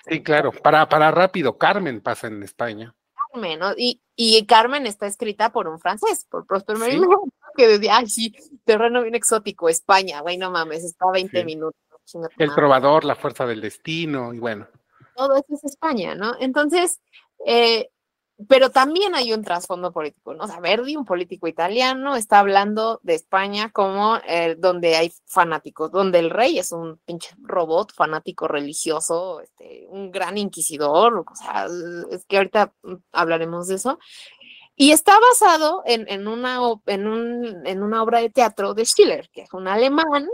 Sí, 0.08 0.22
claro, 0.22 0.52
para, 0.52 0.88
para 0.88 1.10
rápido, 1.10 1.58
Carmen 1.58 2.00
pasa 2.00 2.28
en 2.28 2.44
España. 2.44 2.94
Carmen, 3.32 3.58
¿no? 3.58 3.72
Y, 3.76 4.00
y 4.14 4.46
Carmen 4.46 4.86
está 4.86 5.06
escrita 5.06 5.50
por 5.50 5.66
un 5.66 5.80
francés, 5.80 6.26
por 6.30 6.46
Prosper 6.46 6.76
Mérimée, 6.78 7.08
que 7.56 7.66
decía, 7.66 7.96
ay, 7.96 8.08
sí, 8.08 8.32
terreno 8.64 9.02
bien 9.02 9.16
exótico, 9.16 9.68
España, 9.68 10.20
güey, 10.20 10.38
no 10.38 10.52
mames, 10.52 10.84
está 10.84 11.06
a 11.08 11.12
20 11.12 11.44
minutos. 11.44 11.80
El 12.38 12.54
trovador, 12.54 13.04
la 13.04 13.16
fuerza 13.16 13.44
del 13.46 13.60
destino, 13.60 14.32
y 14.32 14.38
bueno 14.38 14.68
todo 15.18 15.34
eso 15.34 15.54
es 15.54 15.64
España, 15.64 16.14
¿no? 16.14 16.34
Entonces, 16.38 17.00
eh, 17.44 17.90
pero 18.46 18.70
también 18.70 19.16
hay 19.16 19.32
un 19.32 19.42
trasfondo 19.42 19.92
político, 19.92 20.32
¿no? 20.32 20.44
O 20.44 20.46
sea, 20.46 20.60
Verdi, 20.60 20.94
un 20.94 21.04
político 21.04 21.48
italiano, 21.48 22.14
está 22.14 22.38
hablando 22.38 23.00
de 23.02 23.14
España 23.14 23.70
como 23.72 24.16
eh, 24.28 24.54
donde 24.56 24.94
hay 24.94 25.12
fanáticos, 25.26 25.90
donde 25.90 26.20
el 26.20 26.30
rey 26.30 26.56
es 26.58 26.70
un 26.70 26.98
pinche 27.04 27.34
robot 27.42 27.92
fanático 27.92 28.46
religioso, 28.46 29.40
este, 29.40 29.86
un 29.88 30.12
gran 30.12 30.38
inquisidor, 30.38 31.18
o 31.18 31.34
sea, 31.34 31.66
es 32.12 32.24
que 32.26 32.36
ahorita 32.36 32.72
hablaremos 33.10 33.66
de 33.66 33.74
eso. 33.74 33.98
Y 34.76 34.92
está 34.92 35.18
basado 35.18 35.82
en, 35.84 36.28
una, 36.28 36.62
obra 36.62 38.20
de 38.20 38.30
teatro 38.30 38.74
de 38.74 38.84
Schiller, 38.84 39.28
que 39.32 39.42
es 39.42 39.52
un 39.52 39.66
alemán 39.66 40.28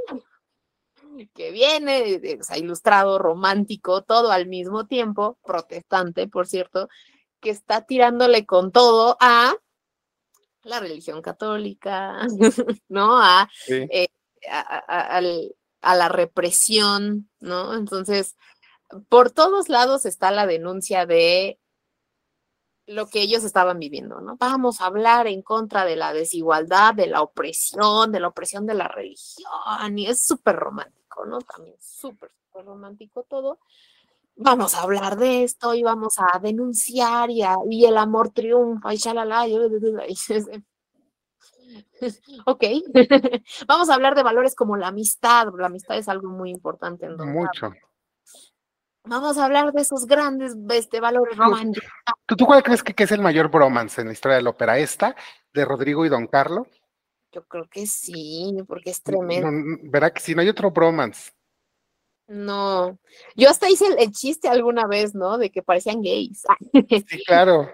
que 1.34 1.50
viene, 1.50 2.20
o 2.40 2.42
sea, 2.42 2.58
ilustrado, 2.58 3.18
romántico, 3.18 4.02
todo 4.02 4.30
al 4.30 4.46
mismo 4.46 4.86
tiempo, 4.86 5.38
protestante, 5.44 6.28
por 6.28 6.46
cierto, 6.46 6.88
que 7.40 7.50
está 7.50 7.86
tirándole 7.86 8.46
con 8.46 8.72
todo 8.72 9.16
a 9.20 9.54
la 10.62 10.80
religión 10.80 11.22
católica, 11.22 12.26
¿no? 12.88 13.20
Eh, 13.68 14.08
a, 14.48 15.18
a, 15.80 15.94
la 15.94 16.08
represión, 16.08 17.30
¿no? 17.40 17.74
Entonces, 17.74 18.36
por 19.08 19.30
todos 19.30 19.68
lados 19.68 20.06
está 20.06 20.30
la 20.30 20.46
denuncia 20.46 21.06
de 21.06 21.58
lo 22.86 23.06
que 23.08 23.22
ellos 23.22 23.44
estaban 23.44 23.78
viviendo, 23.78 24.20
¿no? 24.20 24.36
Vamos 24.36 24.80
a 24.80 24.86
hablar 24.86 25.26
en 25.26 25.42
contra 25.42 25.84
de 25.84 25.96
la 25.96 26.12
desigualdad, 26.12 26.94
de 26.94 27.06
la 27.06 27.22
opresión, 27.22 28.12
de 28.12 28.20
la 28.20 28.28
opresión 28.28 28.66
de 28.66 28.74
la 28.74 28.88
religión, 28.88 29.98
y 29.98 30.06
es 30.06 30.24
súper 30.24 30.56
romántico. 30.56 31.03
Romántico, 31.14 31.26
¿no? 31.26 31.38
También 31.40 31.76
súper, 31.80 32.30
súper 32.46 32.64
romántico 32.64 33.22
todo. 33.24 33.58
Vamos 34.36 34.74
a 34.74 34.82
hablar 34.82 35.16
de 35.16 35.44
esto 35.44 35.74
y 35.74 35.82
vamos 35.82 36.16
a 36.18 36.38
denunciar 36.40 37.30
y, 37.30 37.42
y 37.70 37.84
el 37.84 37.96
amor 37.96 38.30
triunfa 38.30 38.92
y 38.92 38.96
shalala. 38.96 39.46
Y, 39.46 39.56
ok, 42.46 42.64
vamos 43.68 43.90
a 43.90 43.94
hablar 43.94 44.14
de 44.14 44.22
valores 44.22 44.54
como 44.54 44.76
la 44.76 44.88
amistad. 44.88 45.48
La 45.56 45.66
amistad 45.66 45.96
es 45.96 46.08
algo 46.08 46.28
muy 46.28 46.50
importante 46.50 47.06
en 47.06 47.16
Mucho. 47.16 47.72
Vamos 49.06 49.36
a 49.36 49.44
hablar 49.44 49.72
de 49.72 49.82
esos 49.82 50.06
grandes 50.06 50.56
este, 50.70 50.98
valores 50.98 51.36
románticos. 51.36 51.90
¿Tú, 52.26 52.46
cuál 52.46 52.62
crees 52.62 52.82
que, 52.82 53.04
es 53.04 53.12
el 53.12 53.20
mayor 53.20 53.50
bromance 53.50 54.00
en 54.00 54.06
la 54.06 54.14
historia 54.14 54.36
de 54.36 54.42
la 54.42 54.50
ópera? 54.50 54.78
¿Esta, 54.78 55.14
de 55.52 55.64
Rodrigo 55.64 56.06
y 56.06 56.08
Don 56.08 56.26
Carlo? 56.26 56.66
Yo 57.34 57.44
creo 57.48 57.68
que 57.68 57.84
sí, 57.86 58.54
porque 58.68 58.90
es 58.90 59.02
tremendo. 59.02 59.48
verá 59.82 60.12
que 60.12 60.20
si 60.20 60.36
no 60.36 60.40
hay 60.40 60.48
otro 60.48 60.70
bromance. 60.70 61.32
No, 62.28 62.96
yo 63.34 63.50
hasta 63.50 63.68
hice 63.68 63.86
el, 63.98 64.12
chiste 64.12 64.48
alguna 64.48 64.86
vez, 64.86 65.14
¿no? 65.14 65.36
De 65.36 65.50
que 65.50 65.62
parecían 65.62 66.00
gays. 66.00 66.44
Sí, 67.08 67.24
claro, 67.26 67.68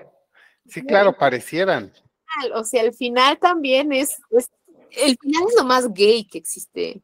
sí, 0.66 0.82
claro, 0.82 1.16
parecieran. 1.16 1.92
O 2.54 2.64
sea, 2.64 2.82
el 2.82 2.94
final 2.94 3.38
también 3.38 3.92
es, 3.92 4.16
el 4.30 5.18
final 5.18 5.44
es 5.48 5.54
lo 5.56 5.64
más 5.64 5.92
gay 5.92 6.26
que 6.26 6.38
existe. 6.38 7.02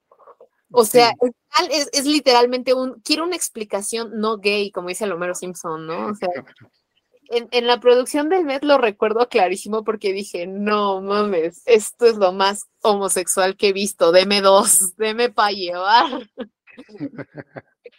O 0.72 0.84
sea, 0.84 1.12
el 1.20 1.34
final 1.34 1.70
es, 1.72 1.90
es, 1.92 2.06
literalmente 2.06 2.72
un, 2.72 3.00
quiero 3.02 3.24
una 3.24 3.36
explicación 3.36 4.18
no 4.18 4.38
gay, 4.38 4.70
como 4.70 4.88
dice 4.88 5.04
Homero 5.04 5.34
Simpson, 5.34 5.86
¿no? 5.86 6.06
O 6.06 6.14
sea, 6.14 6.28
en, 7.30 7.48
en, 7.50 7.66
la 7.66 7.80
producción 7.80 8.28
del 8.28 8.44
mes 8.44 8.62
lo 8.62 8.78
recuerdo 8.78 9.28
clarísimo 9.28 9.84
porque 9.84 10.12
dije, 10.12 10.46
no 10.46 11.00
mames, 11.00 11.62
esto 11.66 12.06
es 12.06 12.16
lo 12.16 12.32
más 12.32 12.66
homosexual 12.82 13.56
que 13.56 13.68
he 13.68 13.72
visto, 13.72 14.12
deme 14.12 14.40
dos, 14.40 14.94
deme 14.96 15.30
para 15.30 15.52
llevar. 15.52 16.30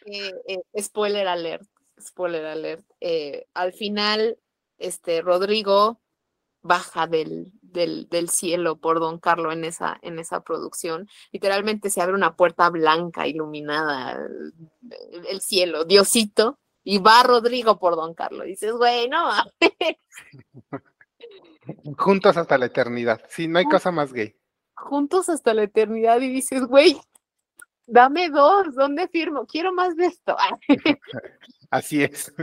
Eh, 0.05 0.33
eh, 0.47 0.81
spoiler 0.81 1.27
alert, 1.27 1.67
spoiler 1.99 2.45
alert. 2.45 2.85
Eh, 3.01 3.45
al 3.53 3.73
final, 3.73 4.37
este 4.77 5.21
Rodrigo 5.21 5.99
baja 6.61 7.07
del, 7.07 7.51
del, 7.61 8.07
del, 8.09 8.29
cielo 8.29 8.77
por 8.77 8.99
Don 8.99 9.19
Carlo 9.19 9.51
en 9.51 9.63
esa, 9.63 9.97
en 10.01 10.19
esa 10.19 10.41
producción. 10.41 11.09
Literalmente 11.31 11.89
se 11.89 12.01
abre 12.01 12.15
una 12.15 12.35
puerta 12.35 12.69
blanca, 12.69 13.27
iluminada, 13.27 14.13
el, 14.13 15.25
el 15.25 15.41
cielo, 15.41 15.85
Diosito, 15.85 16.59
y 16.89 16.99
va 16.99 17.21
Rodrigo 17.21 17.77
por 17.77 17.97
Don 17.97 18.13
Carlo. 18.13 18.45
Y 18.45 18.51
dices, 18.51 18.71
güey, 18.71 19.09
no 19.09 19.29
Juntos 21.97 22.37
hasta 22.37 22.57
la 22.57 22.67
eternidad. 22.67 23.21
Sí, 23.27 23.49
no 23.49 23.59
hay 23.59 23.65
cosa 23.65 23.91
más 23.91 24.13
gay. 24.13 24.39
Juntos 24.73 25.27
hasta 25.27 25.53
la 25.53 25.63
eternidad 25.63 26.21
y 26.21 26.29
dices, 26.29 26.63
güey, 26.63 26.97
dame 27.87 28.29
dos, 28.29 28.73
¿dónde 28.73 29.09
firmo? 29.09 29.45
Quiero 29.45 29.73
más 29.73 29.97
de 29.97 30.05
esto. 30.05 30.37
Así 31.69 32.03
es. 32.03 32.33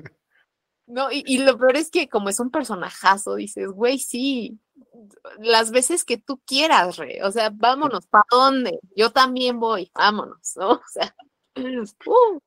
No, 0.87 1.09
y, 1.11 1.39
lo 1.39 1.57
peor 1.57 1.79
es 1.79 1.91
que 1.91 2.11
como 2.11 2.29
es 2.29 2.39
un 2.39 2.51
personajazo, 2.51 3.37
dices, 3.37 3.71
güey, 3.71 3.99
sí, 3.99 4.59
las 5.39 5.71
veces 5.71 6.05
que 6.05 6.19
tú 6.19 6.39
quieras, 6.45 6.99
re, 6.99 7.23
o 7.23 7.33
sea, 7.33 7.49
vámonos, 7.49 8.07
¿para 8.09 8.27
dónde? 8.31 8.79
Yo 8.95 9.09
también 9.09 9.59
voy, 9.59 9.91
vámonos, 9.95 10.55
¿no? 10.57 10.83
O 11.57 11.87
sea, 11.97 12.03
uh. 12.05 12.43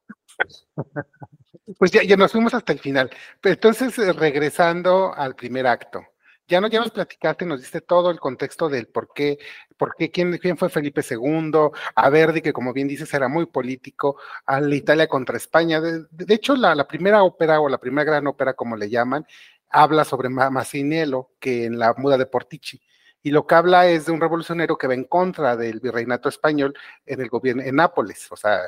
Pues 1.78 1.91
ya, 1.91 2.01
ya 2.03 2.15
nos 2.15 2.32
fuimos 2.32 2.53
hasta 2.53 2.72
el 2.74 2.80
final. 2.80 3.09
Entonces, 3.43 3.97
eh, 3.99 4.13
regresando 4.13 5.13
al 5.13 5.36
primer 5.36 5.68
acto, 5.68 6.01
ya, 6.47 6.61
no, 6.61 6.68
ya 6.68 6.80
nos 6.80 6.91
platicaste, 6.91 7.45
nos 7.45 7.59
diste 7.59 7.82
todo 7.82 8.09
el 8.09 8.22
contexto 8.22 8.70
del 8.70 8.88
por 8.88 9.11
qué, 9.13 9.38
por 9.76 9.95
qué 9.97 10.09
quién, 10.09 10.38
quién 10.38 10.57
fue 10.57 10.70
Felipe 10.70 11.01
II, 11.07 11.51
a 11.95 12.09
Verdi, 12.09 12.41
que 12.41 12.53
como 12.53 12.72
bien 12.72 12.88
dices 12.88 13.13
era 13.13 13.28
muy 13.28 13.47
político, 13.47 14.18
a 14.45 14.61
la 14.61 14.76
Italia 14.76 15.07
contra 15.07 15.36
España. 15.36 15.82
De, 15.82 16.34
hecho, 16.34 16.55
la, 16.55 16.88
primera 16.88 17.24
ópera 17.24 17.59
o 17.59 17.68
la 17.68 17.80
primera 17.80 18.05
gran 18.05 18.28
ópera, 18.28 18.53
como 18.53 18.78
le 18.78 18.89
llaman, 18.89 19.26
habla 19.70 20.05
sobre 20.05 20.30
Massinello 20.30 21.32
que 21.39 21.65
en 21.65 21.80
la 21.80 21.93
muda 21.97 22.18
de 22.18 22.28
Portici. 22.28 22.82
Y 23.24 23.32
lo 23.32 23.45
que 23.45 23.55
habla 23.55 23.88
es 23.88 24.05
de 24.05 24.13
un 24.13 24.22
revolucionario 24.22 24.78
que 24.78 24.88
va 24.88 24.93
en 24.93 25.03
contra 25.03 25.57
del 25.57 25.82
virreinato 25.82 26.30
español 26.30 26.74
en 27.05 27.20
el 27.20 27.28
gobierno, 27.28 27.61
en 27.61 27.76
Nápoles. 27.76 28.32
O 28.32 28.38
sea, 28.38 28.61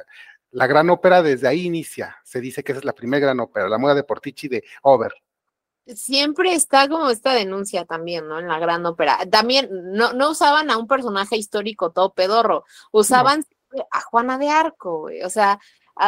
la 0.52 0.68
gran 0.68 0.89
ópera 0.89 1.22
desde 1.22 1.47
ahí 1.47 1.66
inicia. 1.66 2.18
Se 2.24 2.41
dice 2.41 2.64
que 2.64 2.72
esa 2.72 2.80
es 2.80 2.86
la 2.86 2.93
primera 2.93 3.26
gran 3.26 3.39
ópera, 3.39 3.70
la 3.70 3.78
muda 3.78 3.95
de 3.95 4.04
Portici 4.04 4.47
de 4.47 4.64
Over 4.84 5.14
siempre 5.95 6.54
está 6.54 6.88
como 6.88 7.10
esta 7.10 7.34
denuncia 7.34 7.86
también, 7.86 8.28
¿no? 8.28 8.39
En 8.39 8.47
la 8.47 8.60
gran 8.60 8.86
ópera. 8.86 9.20
También 9.30 9.70
no, 9.72 10.14
no 10.14 10.32
usaban 10.32 10.70
a 10.70 10.78
un 10.78 10.88
personaje 10.88 11.38
histórico 11.38 11.91
todo 11.91 12.14
pedorro, 12.14 12.66
usaban 12.91 13.45
a 13.91 14.02
Juana 14.02 14.38
de 14.38 14.50
Arco, 14.50 15.00
güey. 15.02 15.22
o 15.24 15.30
sea, 15.30 15.60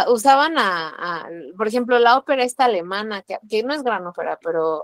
usaban 0.07 0.57
a, 0.57 1.27
por 1.57 1.67
ejemplo, 1.67 1.99
la 1.99 2.17
ópera 2.17 2.43
esta 2.43 2.65
alemana, 2.65 3.21
que, 3.23 3.37
que, 3.49 3.63
no 3.63 3.73
es 3.73 3.83
gran 3.83 4.05
ópera, 4.07 4.39
pero 4.41 4.83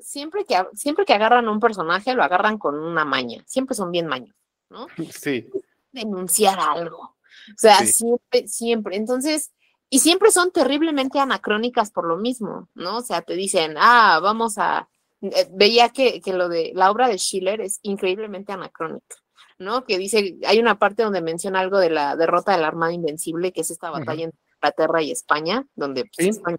siempre 0.00 0.44
que, 0.44 0.62
siempre 0.74 1.04
que 1.04 1.14
agarran 1.14 1.46
a 1.46 1.52
un 1.52 1.60
personaje, 1.60 2.14
lo 2.14 2.22
agarran 2.22 2.58
con 2.58 2.78
una 2.78 3.04
maña, 3.04 3.42
siempre 3.46 3.74
son 3.74 3.90
bien 3.90 4.06
maños, 4.06 4.34
¿no? 4.68 4.86
Sí. 5.12 5.48
Denunciar 5.92 6.58
algo. 6.60 7.16
O 7.50 7.58
sea, 7.58 7.78
siempre, 7.86 8.48
siempre. 8.48 8.96
Entonces, 8.96 9.52
y 9.88 9.98
siempre 9.98 10.30
son 10.30 10.52
terriblemente 10.52 11.18
anacrónicas 11.18 11.90
por 11.90 12.06
lo 12.06 12.16
mismo, 12.16 12.68
¿no? 12.74 12.98
O 12.98 13.02
sea, 13.02 13.22
te 13.22 13.34
dicen, 13.34 13.74
ah, 13.78 14.20
vamos 14.22 14.56
a... 14.58 14.88
Eh, 15.20 15.48
veía 15.52 15.90
que, 15.90 16.20
que 16.20 16.32
lo 16.32 16.48
de 16.48 16.72
la 16.74 16.90
obra 16.90 17.08
de 17.08 17.18
Schiller 17.18 17.60
es 17.60 17.80
increíblemente 17.82 18.52
anacrónica, 18.52 19.16
¿no? 19.58 19.84
Que 19.84 19.98
dice, 19.98 20.38
hay 20.46 20.58
una 20.58 20.78
parte 20.78 21.02
donde 21.02 21.20
menciona 21.20 21.60
algo 21.60 21.78
de 21.78 21.90
la 21.90 22.16
derrota 22.16 22.52
de 22.52 22.58
la 22.58 22.68
Armada 22.68 22.92
Invencible, 22.92 23.52
que 23.52 23.62
es 23.62 23.70
esta 23.70 23.90
batalla 23.90 24.24
entre 24.24 24.38
Inglaterra 24.54 25.02
y 25.02 25.10
España, 25.10 25.66
donde 25.74 26.04
pues, 26.16 26.28
España 26.28 26.58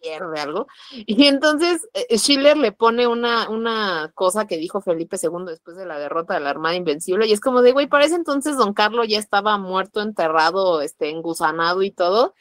pierde 0.00 0.40
algo. 0.40 0.66
Y 0.90 1.26
entonces 1.26 1.88
eh, 1.94 2.18
Schiller 2.18 2.56
le 2.56 2.72
pone 2.72 3.06
una, 3.06 3.48
una 3.48 4.10
cosa 4.14 4.46
que 4.46 4.56
dijo 4.56 4.80
Felipe 4.80 5.16
II 5.22 5.44
después 5.46 5.76
de 5.76 5.86
la 5.86 5.98
derrota 5.98 6.34
de 6.34 6.40
la 6.40 6.50
Armada 6.50 6.74
Invencible, 6.74 7.26
y 7.26 7.32
es 7.32 7.40
como 7.40 7.62
de, 7.62 7.72
güey, 7.72 7.86
parece 7.86 8.14
entonces 8.14 8.56
don 8.56 8.74
Carlos 8.74 9.06
ya 9.08 9.18
estaba 9.18 9.58
muerto, 9.58 10.00
enterrado, 10.00 10.80
este, 10.82 11.10
engusanado 11.10 11.82
y 11.82 11.90
todo, 11.90 12.34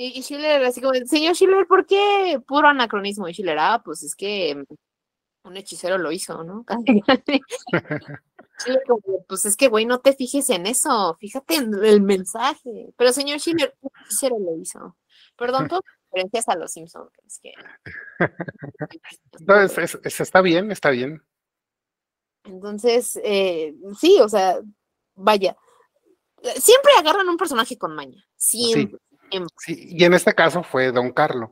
y, 0.00 0.22
Schiller, 0.22 0.62
así 0.62 0.80
como, 0.80 0.94
señor 1.06 1.34
Schiller, 1.34 1.66
¿por 1.66 1.84
qué 1.84 2.40
puro 2.46 2.68
anacronismo? 2.68 3.26
Y 3.28 3.32
Schiller, 3.32 3.58
ah, 3.58 3.82
pues 3.84 4.04
es 4.04 4.14
que 4.14 4.64
un 5.42 5.56
hechicero 5.56 5.98
lo 5.98 6.12
hizo, 6.12 6.44
¿no? 6.44 6.64
Schiller, 8.58 8.82
como, 8.86 9.24
pues 9.26 9.44
es 9.44 9.56
que, 9.56 9.66
güey, 9.66 9.86
no 9.86 9.98
te 9.98 10.12
fijes 10.12 10.50
en 10.50 10.66
eso, 10.66 11.16
fíjate 11.18 11.56
en 11.56 11.74
el 11.82 12.00
mensaje. 12.00 12.92
Pero 12.96 13.12
señor 13.12 13.40
Schiller, 13.40 13.74
un 13.80 13.90
hechicero 14.04 14.38
lo 14.38 14.56
hizo. 14.62 14.96
Perdón 15.36 15.66
por 15.66 15.82
referencias 16.10 16.48
a 16.48 16.56
los 16.56 16.72
Simpsons. 16.72 17.10
Es 17.26 17.40
que... 17.40 17.52
no, 19.46 19.60
está 19.60 20.40
bien, 20.40 20.70
está 20.70 20.90
bien. 20.90 21.22
Entonces, 22.44 23.18
eh, 23.22 23.74
sí, 23.98 24.18
o 24.20 24.28
sea, 24.28 24.60
vaya, 25.14 25.56
siempre 26.56 26.92
agarran 26.98 27.28
un 27.28 27.36
personaje 27.36 27.76
con 27.76 27.94
maña, 27.94 28.24
siempre. 28.36 28.98
Sí, 29.58 29.88
y 29.90 30.04
en 30.04 30.14
este 30.14 30.34
caso 30.34 30.62
fue 30.62 30.90
Don 30.90 31.12
Carlos. 31.12 31.50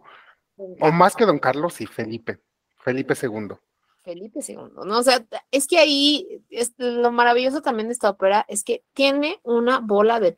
O 0.57 0.91
más 0.91 1.15
que 1.15 1.27
Don 1.27 1.39
Carlos, 1.39 1.75
sí, 1.75 1.87
Felipe. 1.87 2.41
Felipe 2.79 3.15
II. 3.21 3.57
Felipe 4.03 4.41
II, 4.47 4.57
¿no? 4.85 4.99
O 4.99 5.03
sea, 5.03 5.27
es 5.51 5.67
que 5.67 5.79
ahí 5.79 6.43
es, 6.49 6.73
lo 6.79 7.11
maravilloso 7.11 7.61
también 7.61 7.89
de 7.89 7.93
esta 7.93 8.11
ópera 8.11 8.47
es 8.49 8.63
que 8.63 8.85
tiene 8.95 9.41
una 9.43 9.81
bola 9.81 10.21
de 10.21 10.37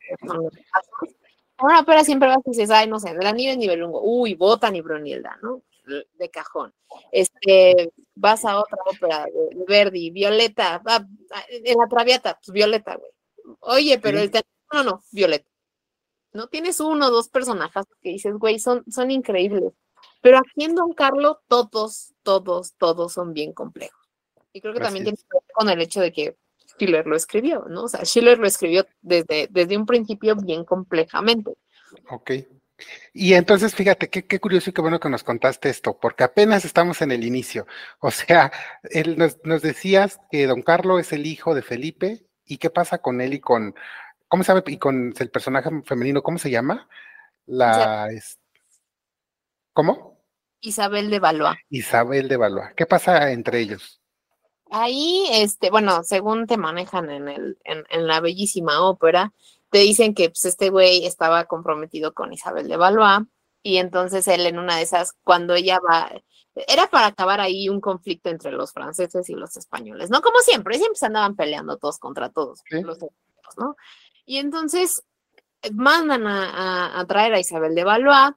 Una 1.61 1.79
ópera 1.81 2.03
siempre 2.03 2.29
vas 2.29 2.39
y 2.45 2.51
dices, 2.51 2.69
ay, 2.71 2.87
no 2.87 2.99
sé, 2.99 3.13
de 3.13 3.23
la 3.23 3.31
nieve 3.31 3.57
nivel 3.57 3.83
uy, 3.83 4.35
Botan 4.35 4.75
y 4.75 4.81
Brunilda, 4.81 5.37
¿no? 5.41 5.61
De 6.13 6.29
cajón. 6.29 6.73
Este, 7.11 7.91
vas 8.15 8.45
a 8.45 8.59
otra 8.59 8.77
ópera 8.85 9.25
de, 9.25 9.63
Verdi, 9.67 10.11
Violeta, 10.11 10.81
en 11.49 11.77
la 11.77 11.87
Traviata, 11.87 12.39
pues 12.39 12.53
Violeta, 12.53 12.95
güey. 12.95 13.11
Oye, 13.61 13.99
pero 13.99 14.19
el 14.19 14.31
no, 14.71 14.83
no, 14.83 15.03
Violeta. 15.11 15.49
¿no? 16.33 16.47
Tienes 16.47 16.79
uno 16.79 17.07
o 17.07 17.11
dos 17.11 17.29
personajes 17.29 17.85
que 18.01 18.09
dices, 18.09 18.33
güey, 18.35 18.59
son, 18.59 18.83
son 18.89 19.11
increíbles. 19.11 19.73
Pero 20.21 20.37
aquí 20.37 20.65
en 20.65 20.75
Don 20.75 20.93
Carlos, 20.93 21.37
todos, 21.47 22.13
todos, 22.23 22.73
todos 22.77 23.13
son 23.13 23.33
bien 23.33 23.53
complejos. 23.53 23.99
Y 24.53 24.61
creo 24.61 24.73
que 24.73 24.79
también 24.79 25.05
tiene 25.05 25.17
que 25.17 25.23
ver 25.31 25.43
con 25.53 25.69
el 25.69 25.81
hecho 25.81 26.01
de 26.01 26.11
que 26.11 26.37
Schiller 26.79 27.05
lo 27.05 27.15
escribió, 27.15 27.65
¿no? 27.69 27.83
O 27.83 27.87
sea, 27.87 28.05
Schiller 28.05 28.37
lo 28.37 28.47
escribió 28.47 28.85
desde, 29.01 29.47
desde 29.51 29.77
un 29.77 29.85
principio 29.85 30.35
bien 30.35 30.63
complejamente. 30.63 31.53
Ok. 32.09 32.31
Y 33.13 33.33
entonces, 33.33 33.75
fíjate, 33.75 34.09
qué, 34.09 34.25
qué, 34.25 34.39
curioso 34.39 34.69
y 34.69 34.73
qué 34.73 34.81
bueno 34.81 35.01
que 35.01 35.09
nos 35.09 35.23
contaste 35.23 35.69
esto, 35.69 35.99
porque 35.99 36.23
apenas 36.23 36.63
estamos 36.63 37.01
en 37.01 37.11
el 37.11 37.25
inicio. 37.25 37.67
O 37.99 38.09
sea, 38.11 38.51
él 38.83 39.17
nos, 39.17 39.37
nos 39.43 39.61
decías 39.61 40.19
que 40.31 40.47
don 40.47 40.61
Carlos 40.61 41.01
es 41.01 41.11
el 41.11 41.25
hijo 41.25 41.53
de 41.53 41.61
Felipe, 41.61 42.25
¿y 42.45 42.57
qué 42.57 42.69
pasa 42.69 42.99
con 42.99 43.19
él 43.19 43.33
y 43.33 43.39
con 43.41 43.75
¿Cómo 44.29 44.43
llama? 44.43 44.63
Y 44.67 44.77
con 44.77 45.13
el 45.17 45.31
personaje 45.31 45.69
femenino, 45.83 46.21
¿cómo 46.21 46.37
se 46.37 46.51
llama? 46.51 46.87
La. 47.47 48.07
¿Cómo? 49.73 50.23
Isabel 50.61 51.09
de 51.09 51.19
Valois. 51.19 51.57
Isabel 51.69 52.27
de 52.27 52.37
Valois. 52.37 52.73
¿Qué 52.75 52.85
pasa 52.85 53.31
entre 53.31 53.59
ellos? 53.59 53.98
Ahí, 54.71 55.25
este, 55.31 55.71
bueno, 55.71 56.03
según 56.03 56.45
te 56.45 56.57
manejan 56.57 57.09
en, 57.09 57.27
el, 57.27 57.57
en, 57.63 58.07
la 58.07 58.19
bellísima 58.19 58.81
ópera, 58.81 59.33
te 59.71 59.79
dicen 59.79 60.13
que 60.13 60.29
pues, 60.29 60.45
este 60.45 60.69
güey 60.69 61.05
estaba 61.05 61.45
comprometido 61.45 62.13
con 62.13 62.33
Isabel 62.33 62.67
de 62.67 62.77
Valois 62.77 63.27
y 63.63 63.77
entonces 63.77 64.27
él 64.27 64.45
en 64.45 64.59
una 64.59 64.77
de 64.77 64.83
esas, 64.83 65.13
cuando 65.23 65.55
ella 65.55 65.79
va, 65.79 66.11
era 66.67 66.87
para 66.87 67.07
acabar 67.07 67.39
ahí 67.39 67.69
un 67.69 67.81
conflicto 67.81 68.29
entre 68.29 68.51
los 68.51 68.71
franceses 68.71 69.29
y 69.29 69.33
los 69.33 69.57
españoles, 69.57 70.09
¿no? 70.09 70.21
Como 70.21 70.39
siempre, 70.39 70.77
siempre 70.77 70.97
se 70.97 71.05
andaban 71.05 71.35
peleando 71.35 71.77
todos 71.77 71.99
contra 71.99 72.29
todos, 72.29 72.61
los 72.69 72.99
¿no? 73.57 73.75
Y 74.25 74.37
entonces 74.37 75.03
eh, 75.61 75.71
mandan 75.71 76.27
a, 76.27 76.99
a, 76.99 77.05
traer 77.05 77.33
a 77.33 77.39
Isabel 77.39 77.75
de 77.75 77.83
Valois, 77.83 78.33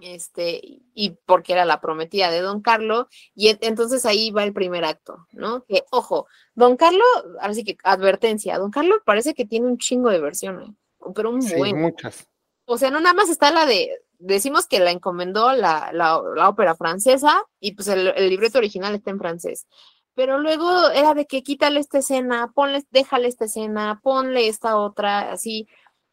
este, 0.00 0.60
y 0.94 1.10
porque 1.26 1.52
era 1.52 1.64
la 1.64 1.80
prometida 1.80 2.30
de 2.30 2.40
Don 2.40 2.60
Carlos, 2.60 3.06
y 3.34 3.56
entonces 3.60 4.04
ahí 4.04 4.30
va 4.30 4.44
el 4.44 4.52
primer 4.52 4.84
acto, 4.84 5.26
¿no? 5.32 5.64
Que, 5.64 5.84
ojo, 5.90 6.26
Don 6.54 6.76
Carlos, 6.76 7.06
ahora 7.40 7.54
sí 7.54 7.64
que 7.64 7.76
advertencia, 7.82 8.58
Don 8.58 8.70
Carlos 8.70 8.98
parece 9.04 9.34
que 9.34 9.46
tiene 9.46 9.66
un 9.66 9.78
chingo 9.78 10.10
de 10.10 10.20
versiones, 10.20 10.70
pero 11.14 11.30
un 11.30 11.42
sí, 11.42 11.74
muchas. 11.74 12.28
O 12.66 12.78
sea, 12.78 12.90
no 12.90 13.00
nada 13.00 13.14
más 13.14 13.30
está 13.30 13.50
la 13.52 13.64
de, 13.64 13.90
decimos 14.18 14.66
que 14.66 14.80
la 14.80 14.90
encomendó 14.90 15.52
la, 15.52 15.90
la, 15.92 16.18
ópera 16.48 16.74
francesa, 16.74 17.42
y 17.60 17.72
pues 17.72 17.88
el, 17.88 18.12
libreto 18.28 18.58
original 18.58 18.94
está 18.94 19.10
en 19.10 19.18
francés. 19.18 19.66
Pero 20.14 20.38
luego 20.38 20.88
era 20.90 21.14
de 21.14 21.26
que 21.26 21.42
quítale 21.42 21.80
esta 21.80 21.98
escena, 21.98 22.50
ponle, 22.54 22.84
déjale 22.90 23.28
esta 23.28 23.44
escena, 23.44 24.00
ponle 24.02 24.48
esta 24.48 24.76
otra, 24.76 25.32
así. 25.32 25.68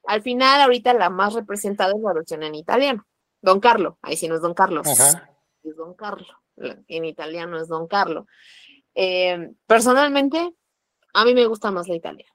Al 0.06 0.22
final, 0.22 0.60
ahorita 0.62 0.94
la 0.94 1.10
más 1.10 1.34
representada 1.34 1.94
es 1.96 2.02
la 2.02 2.14
versión 2.14 2.44
en 2.44 2.56
italiano. 2.56 3.06
Don 3.44 3.60
Carlo, 3.60 4.00
ahí 4.02 4.16
sí 4.16 4.30
no 4.30 4.36
es 4.36 4.42
Don 4.42 4.54
Carlos, 4.54 4.88
es 4.88 5.76
Don 5.76 5.94
Carlo, 5.96 6.26
en 6.88 7.06
italiano 7.06 7.60
es 7.60 7.68
Don 7.68 7.88
Carlo. 7.88 8.26
Eh, 8.96 9.52
personalmente, 9.68 10.56
a 11.14 11.26
mí 11.26 11.34
me 11.34 11.46
gusta 11.46 11.70
más 11.70 11.90
la 11.90 11.96
italiana. 11.96 12.32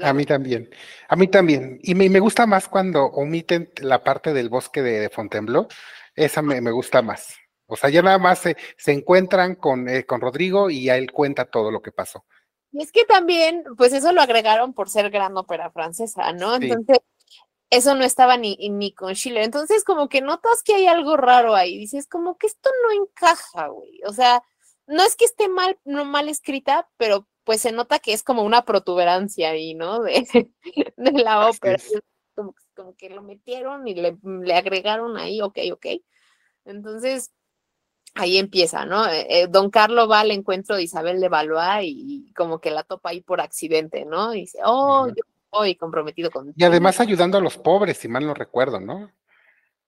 A 0.00 0.12
mí 0.12 0.26
también, 0.26 0.68
a 1.08 1.16
mí 1.16 1.26
también. 1.28 1.78
Y 1.82 1.94
me, 1.94 2.20
gusta 2.20 2.46
más 2.46 2.68
cuando 2.68 3.04
omiten 3.04 3.72
la 3.80 4.04
parte 4.04 4.34
del 4.34 4.50
bosque 4.50 4.82
de, 4.82 5.08
Fontainebleau, 5.08 5.68
esa 6.14 6.42
me, 6.42 6.70
gusta 6.70 7.00
más. 7.00 7.34
O 7.66 7.74
sea, 7.74 7.88
ya 7.88 8.02
nada 8.02 8.18
más 8.18 8.40
se, 8.40 8.56
encuentran 8.92 9.54
con, 9.54 9.88
eh, 9.88 10.04
con 10.04 10.20
Rodrigo 10.20 10.68
y 10.68 10.90
a 10.90 10.98
él 10.98 11.10
cuenta 11.12 11.46
todo 11.46 11.70
lo 11.70 11.80
que 11.80 11.92
pasó. 11.92 12.26
Y 12.72 12.82
es 12.82 12.92
que 12.92 13.06
también, 13.06 13.64
pues 13.78 13.94
eso 13.94 14.12
lo 14.12 14.20
agregaron 14.20 14.74
por 14.74 14.90
ser 14.90 15.10
gran 15.10 15.34
ópera 15.34 15.70
francesa, 15.70 16.30
¿no? 16.34 16.56
Entonces, 16.56 16.98
eso 17.72 17.94
no 17.94 18.04
estaba 18.04 18.36
ni, 18.36 18.54
ni 18.68 18.92
con 18.92 19.14
Schiller. 19.14 19.44
Entonces, 19.44 19.82
como 19.82 20.10
que 20.10 20.20
notas 20.20 20.62
que 20.62 20.74
hay 20.74 20.86
algo 20.86 21.16
raro 21.16 21.54
ahí. 21.54 21.78
Dices, 21.78 22.06
como 22.06 22.36
que 22.36 22.46
esto 22.46 22.68
no 22.82 23.02
encaja, 23.02 23.68
güey. 23.68 23.98
O 24.06 24.12
sea, 24.12 24.42
no 24.86 25.02
es 25.02 25.16
que 25.16 25.24
esté 25.24 25.48
mal, 25.48 25.78
no 25.86 26.04
mal 26.04 26.28
escrita, 26.28 26.86
pero 26.98 27.26
pues 27.44 27.62
se 27.62 27.72
nota 27.72 27.98
que 27.98 28.12
es 28.12 28.22
como 28.22 28.42
una 28.42 28.66
protuberancia 28.66 29.50
ahí, 29.50 29.74
¿no? 29.74 30.02
De, 30.02 30.50
de 30.96 31.12
la 31.12 31.48
ópera. 31.48 31.78
Como, 32.34 32.54
como, 32.76 32.94
que 32.94 33.08
lo 33.08 33.22
metieron 33.22 33.88
y 33.88 33.94
le, 33.94 34.18
le, 34.22 34.54
agregaron 34.54 35.16
ahí, 35.16 35.40
ok, 35.40 35.58
ok. 35.72 35.86
Entonces, 36.66 37.32
ahí 38.14 38.36
empieza, 38.36 38.84
¿no? 38.84 39.08
Eh, 39.08 39.26
eh, 39.30 39.46
don 39.48 39.70
Carlos 39.70 40.10
va 40.10 40.20
al 40.20 40.30
encuentro 40.30 40.76
de 40.76 40.82
Isabel 40.82 41.22
de 41.22 41.30
Valois 41.30 41.84
y, 41.86 42.32
como 42.34 42.60
que 42.60 42.70
la 42.70 42.82
topa 42.82 43.10
ahí 43.10 43.22
por 43.22 43.40
accidente, 43.40 44.04
¿no? 44.04 44.34
Y 44.34 44.40
dice, 44.42 44.58
oh, 44.62 45.08
yo 45.08 45.24
y 45.66 45.74
comprometido 45.76 46.30
con. 46.30 46.52
Y 46.56 46.64
además 46.64 47.00
ayudando 47.00 47.38
a 47.38 47.40
los 47.40 47.58
pobres, 47.58 47.98
si 47.98 48.08
mal 48.08 48.26
no 48.26 48.34
recuerdo, 48.34 48.80
¿no? 48.80 49.10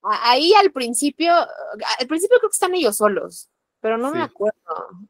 Ahí 0.02 0.52
al 0.54 0.70
principio, 0.70 1.32
al 1.32 2.06
principio 2.06 2.38
creo 2.38 2.50
que 2.50 2.54
están 2.54 2.74
ellos 2.74 2.96
solos, 2.96 3.48
pero 3.80 3.96
no 3.96 4.10
me 4.10 4.20
acuerdo. 4.20 4.58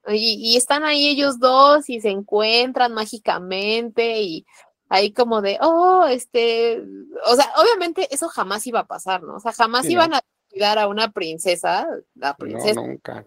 Y, 0.09 0.57
están 0.57 0.85
ahí 0.85 1.09
ellos 1.09 1.41
dos 1.41 1.89
y 1.91 2.01
se 2.01 2.11
encuentran 2.11 2.95
mágicamente 2.95 4.23
y 4.23 4.47
ahí 4.89 5.13
como 5.13 5.43
de, 5.43 5.59
oh, 5.61 6.07
este, 6.07 6.81
o 7.27 7.35
sea, 7.35 7.51
obviamente 7.57 8.07
eso 8.15 8.29
jamás 8.29 8.67
iba 8.69 8.81
a 8.81 8.87
pasar, 8.87 9.25
¿no? 9.25 9.35
O 9.37 9.41
sea, 9.41 9.53
jamás 9.53 9.91
iban 9.91 10.15
a 10.15 10.21
cuidar 10.49 10.79
a 10.79 10.87
una 10.87 11.11
princesa, 11.11 11.89
la 12.15 12.37
princesa. 12.37 12.81
No, 12.81 12.87
nunca 12.87 13.27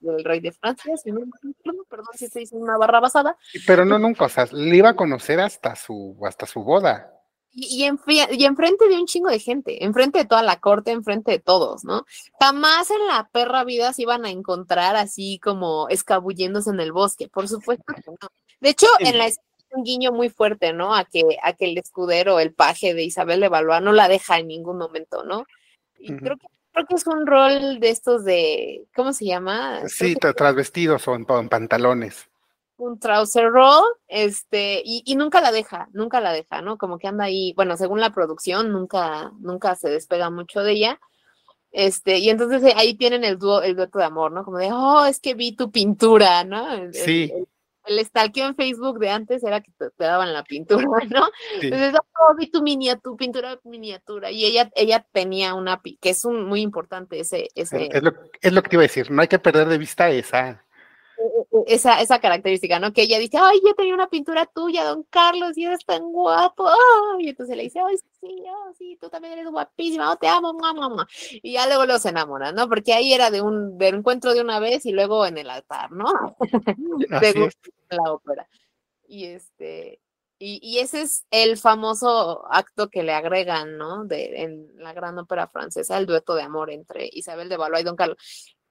del 0.00 0.24
rey 0.24 0.40
de 0.40 0.52
Francia, 0.52 0.96
si 0.96 1.12
no, 1.12 1.20
perdón 1.88 2.06
si 2.14 2.28
se 2.28 2.42
hizo 2.42 2.56
una 2.56 2.76
barra 2.76 3.00
basada. 3.00 3.36
Pero 3.66 3.84
no 3.84 3.98
nunca, 3.98 4.26
o 4.26 4.28
sea, 4.28 4.46
le 4.52 4.76
iba 4.76 4.90
a 4.90 4.96
conocer 4.96 5.40
hasta 5.40 5.76
su, 5.76 6.16
hasta 6.26 6.46
su 6.46 6.62
boda. 6.62 7.10
Y, 7.56 7.84
en, 7.84 8.00
y 8.32 8.44
enfrente 8.44 8.88
de 8.88 8.96
un 8.96 9.06
chingo 9.06 9.28
de 9.28 9.38
gente, 9.38 9.84
enfrente 9.84 10.18
de 10.18 10.24
toda 10.24 10.42
la 10.42 10.58
corte, 10.58 10.90
enfrente 10.90 11.30
de 11.30 11.38
todos, 11.38 11.84
¿no? 11.84 12.04
Jamás 12.40 12.90
en 12.90 13.06
la 13.06 13.28
perra 13.30 13.62
vida 13.62 13.92
se 13.92 14.02
iban 14.02 14.24
a 14.24 14.30
encontrar 14.30 14.96
así 14.96 15.38
como 15.40 15.88
escabulléndose 15.88 16.70
en 16.70 16.80
el 16.80 16.90
bosque, 16.90 17.28
por 17.28 17.46
supuesto 17.46 17.84
que 17.94 18.02
no. 18.06 18.28
De 18.60 18.70
hecho, 18.70 18.88
en 18.98 19.18
la 19.18 19.28
un 19.74 19.84
guiño 19.84 20.12
muy 20.12 20.30
fuerte, 20.30 20.72
¿no? 20.72 20.94
A 20.94 21.04
que, 21.04 21.22
a 21.42 21.52
que 21.52 21.66
el 21.66 21.78
escudero, 21.78 22.40
el 22.40 22.54
paje 22.54 22.94
de 22.94 23.04
Isabel 23.04 23.40
de 23.40 23.48
Valois 23.48 23.82
no 23.82 23.92
la 23.92 24.08
deja 24.08 24.38
en 24.38 24.48
ningún 24.48 24.78
momento, 24.78 25.24
¿no? 25.24 25.46
Y 25.98 26.14
creo 26.16 26.36
que 26.36 26.46
creo 26.74 26.86
que 26.86 26.94
es 26.96 27.06
un 27.06 27.26
rol 27.26 27.78
de 27.80 27.88
estos 27.88 28.24
de, 28.24 28.86
¿cómo 28.94 29.12
se 29.12 29.26
llama? 29.26 29.88
Sí, 29.88 30.16
trasvestidos 30.16 31.06
o 31.08 31.14
en, 31.14 31.24
pantalones. 31.24 32.28
Un 32.76 32.98
trouser 32.98 33.50
roll, 33.50 33.84
este, 34.08 34.82
y, 34.84 35.14
nunca 35.16 35.40
la 35.40 35.52
deja, 35.52 35.88
nunca 35.92 36.20
la 36.20 36.32
deja, 36.32 36.60
¿no? 36.60 36.76
Como 36.76 36.98
que 36.98 37.06
anda 37.06 37.24
ahí, 37.24 37.52
bueno, 37.54 37.76
según 37.76 38.00
la 38.00 38.12
producción, 38.12 38.72
nunca, 38.72 39.30
nunca 39.38 39.76
se 39.76 39.88
despega 39.88 40.28
mucho 40.30 40.62
de 40.62 40.72
ella. 40.72 41.00
Este, 41.70 42.18
y 42.18 42.30
entonces 42.30 42.74
ahí 42.76 42.94
tienen 42.94 43.22
el 43.24 43.38
dúo, 43.38 43.62
el 43.62 43.76
dueto 43.76 43.98
de 44.00 44.04
amor, 44.04 44.32
¿no? 44.32 44.44
Como 44.44 44.58
de, 44.58 44.70
oh, 44.72 45.06
es 45.06 45.20
que 45.20 45.34
vi 45.34 45.54
tu 45.54 45.70
pintura, 45.70 46.42
¿no? 46.44 46.92
sí 46.92 47.32
el 47.32 47.46
stalkeo 47.86 48.46
en 48.46 48.56
Facebook 48.56 48.98
de 48.98 49.10
antes 49.10 49.44
era 49.44 49.60
que 49.60 49.70
te, 49.72 49.90
daban 49.98 50.32
la 50.32 50.44
pintura, 50.44 50.84
¿no? 51.08 51.28
Entonces, 51.60 51.94
oh, 52.20 52.34
vi 52.36 52.50
tu 52.50 52.62
miniatura, 52.62 53.16
pintura 53.16 53.60
miniatura. 53.64 54.30
Y 54.30 54.44
ella, 54.44 54.70
ella 54.74 55.06
tenía 55.12 55.54
una, 55.54 55.80
que 56.00 56.10
es 56.10 56.24
un, 56.24 56.44
muy 56.44 56.60
importante 56.60 57.20
ese... 57.20 57.48
ese... 57.54 57.88
Es, 57.92 58.02
lo, 58.02 58.12
es 58.40 58.52
lo 58.52 58.62
que 58.62 58.68
te 58.68 58.76
iba 58.76 58.82
a 58.82 58.88
decir, 58.88 59.10
no 59.10 59.22
hay 59.22 59.28
que 59.28 59.38
perder 59.38 59.68
de 59.68 59.78
vista 59.78 60.10
esa, 60.10 60.63
esa, 61.66 62.00
esa 62.00 62.18
característica, 62.18 62.78
¿no? 62.78 62.92
Que 62.92 63.02
ella 63.02 63.18
dice, 63.18 63.38
ay, 63.40 63.60
yo 63.64 63.74
tenía 63.74 63.94
una 63.94 64.08
pintura 64.08 64.46
tuya, 64.46 64.84
don 64.84 65.04
Carlos, 65.04 65.56
y 65.56 65.64
eres 65.64 65.84
tan 65.84 66.02
guapo, 66.12 66.68
y 67.18 67.28
entonces 67.28 67.56
le 67.56 67.64
dice, 67.64 67.80
ay, 67.80 67.96
sí, 68.20 68.44
sí, 68.78 68.98
tú 69.00 69.08
también 69.08 69.34
eres 69.34 69.50
guapísima, 69.50 70.12
oh, 70.12 70.16
te 70.16 70.26
amo, 70.26 70.52
mamá, 70.52 71.06
y 71.30 71.52
ya 71.52 71.66
luego 71.66 71.86
los 71.86 72.04
enamoran, 72.06 72.54
¿no? 72.54 72.68
Porque 72.68 72.92
ahí 72.92 73.12
era 73.12 73.30
de 73.30 73.42
un, 73.42 73.78
de 73.78 73.88
encuentro 73.88 74.34
de 74.34 74.40
una 74.40 74.58
vez 74.60 74.86
y 74.86 74.92
luego 74.92 75.26
en 75.26 75.38
el 75.38 75.50
altar, 75.50 75.92
¿no? 75.92 76.12
de 77.20 77.50
la 77.90 78.12
ópera. 78.12 78.48
Y 79.06 79.26
este, 79.26 80.00
y, 80.38 80.58
y, 80.62 80.80
ese 80.80 81.02
es 81.02 81.26
el 81.30 81.56
famoso 81.56 82.44
acto 82.50 82.88
que 82.88 83.02
le 83.02 83.12
agregan, 83.12 83.78
¿no? 83.78 84.04
De, 84.04 84.42
en 84.42 84.68
la 84.76 84.92
gran 84.92 85.16
ópera 85.18 85.46
francesa, 85.48 85.96
el 85.96 86.06
dueto 86.06 86.34
de 86.34 86.42
amor 86.42 86.70
entre 86.70 87.08
Isabel 87.12 87.48
de 87.48 87.56
Valois 87.56 87.82
y 87.82 87.84
Don 87.84 87.96
Carlos. 87.96 88.18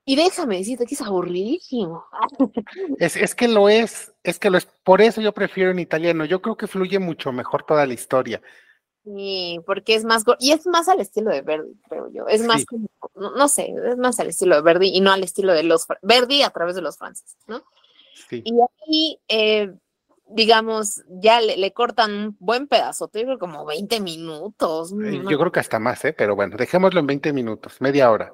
Y 0.06 0.16
déjame 0.16 0.58
decirte 0.58 0.86
que 0.86 0.95
es 0.95 1.01
aburridísimo. 1.01 2.06
Es, 2.99 3.16
es, 3.16 3.36
que 3.36 3.47
lo 3.47 3.70
es, 3.70 4.14
es 4.24 4.39
que 4.39 4.49
lo 4.49 4.58
es. 4.58 4.66
Por 4.84 5.01
eso 5.01 5.22
yo 5.22 5.34
prefiero 5.34 5.72
en 5.72 5.80
italiano. 5.80 6.26
Yo 6.26 6.41
creo 6.41 6.58
que 6.58 6.68
fluye 6.68 6.99
mucho 6.99 7.32
mejor 7.32 7.64
toda 7.64 7.86
la 7.86 7.93
historia. 7.93 8.41
Sí, 9.04 9.60
porque 9.66 9.95
es 9.95 10.06
más, 10.06 10.24
y 10.39 10.51
es 10.51 10.66
más 10.66 10.88
al 10.88 11.01
estilo 11.01 11.30
de 11.32 11.41
Verdi, 11.41 11.78
creo 11.89 12.10
yo. 12.12 12.28
Es 12.28 12.45
más 12.45 12.66
como, 12.66 12.88
no, 13.16 13.47
sé, 13.49 13.74
es 13.89 13.97
más 13.97 14.18
al 14.20 14.28
estilo 14.28 14.56
de 14.56 14.62
Verdi 14.62 14.95
y 14.95 15.01
no 15.01 15.12
al 15.12 15.24
estilo 15.24 15.54
de 15.54 15.64
los, 15.64 15.86
Verdi 16.01 16.41
a 16.43 16.51
través 16.51 16.76
de 16.76 16.82
los 16.82 16.97
franceses, 16.97 17.38
¿no? 17.47 17.64
Sí. 18.30 18.41
Y 18.45 18.54
aquí, 18.62 19.20
eh, 19.28 19.74
digamos, 20.30 21.01
ya 21.10 21.41
le, 21.41 21.74
cortan 21.74 22.14
un 22.14 22.38
buen 22.39 22.68
pedazo, 22.68 23.10
te 23.10 23.20
digo 23.20 23.38
como 23.38 23.66
20 23.66 23.99
minutos. 23.99 24.93
Yo 24.93 25.38
creo 25.38 25.51
que 25.51 25.60
hasta 25.60 25.80
más, 25.80 26.06
¿eh? 26.06 26.14
Pero 26.14 26.36
bueno, 26.36 26.56
dejémoslo 26.56 27.01
en 27.01 27.08
20 27.08 27.34
minutos, 27.34 27.82
media 27.82 28.10
hora. 28.10 28.34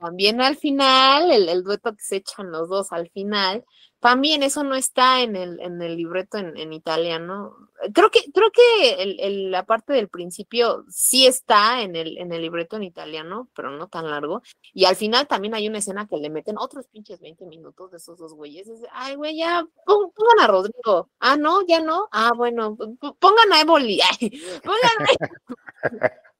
También 0.00 0.40
al 0.40 0.56
final, 0.56 1.30
el, 1.30 1.62
dueto 1.62 1.92
que 1.92 2.02
se 2.02 2.16
echan 2.16 2.50
los 2.50 2.70
dos 2.70 2.90
al 2.90 3.10
final, 3.10 3.66
también 3.98 4.42
eso 4.42 4.64
no 4.64 4.74
está 4.74 5.20
en 5.20 5.36
el, 5.36 5.60
en 5.60 5.82
el 5.82 5.94
libreto 5.94 6.38
en, 6.38 6.72
italiano. 6.72 7.54
Creo 7.92 8.10
que, 8.10 8.20
creo 8.32 8.50
que 8.50 9.18
la 9.50 9.66
parte 9.66 9.92
del 9.92 10.08
principio 10.08 10.86
sí 10.88 11.26
está 11.26 11.82
en 11.82 11.96
el, 11.96 12.16
en 12.16 12.32
el 12.32 12.40
libreto 12.40 12.76
en 12.76 12.84
italiano, 12.84 13.50
pero 13.54 13.70
no 13.72 13.88
tan 13.88 14.10
largo. 14.10 14.40
Y 14.72 14.86
al 14.86 14.96
final 14.96 15.26
también 15.28 15.54
hay 15.54 15.68
una 15.68 15.78
escena 15.78 16.08
que 16.08 16.16
le 16.16 16.30
meten 16.30 16.56
otros 16.56 16.86
pinches 16.86 17.20
20 17.20 17.44
minutos 17.44 17.90
de 17.90 17.98
esos 17.98 18.18
dos 18.18 18.32
güeyes. 18.32 18.68
Ay, 18.92 19.16
güey, 19.16 19.36
ya, 19.36 19.66
pongan 19.84 20.40
a 20.40 20.46
Rodrigo. 20.46 21.10
Ah, 21.18 21.36
no, 21.36 21.60
ya 21.66 21.80
no. 21.80 22.08
Ah, 22.10 22.32
bueno, 22.34 22.74
pongan 23.18 23.52
a 23.52 23.60
Evoli. 23.60 24.00
pongan 24.64 26.00
a... 26.00 26.10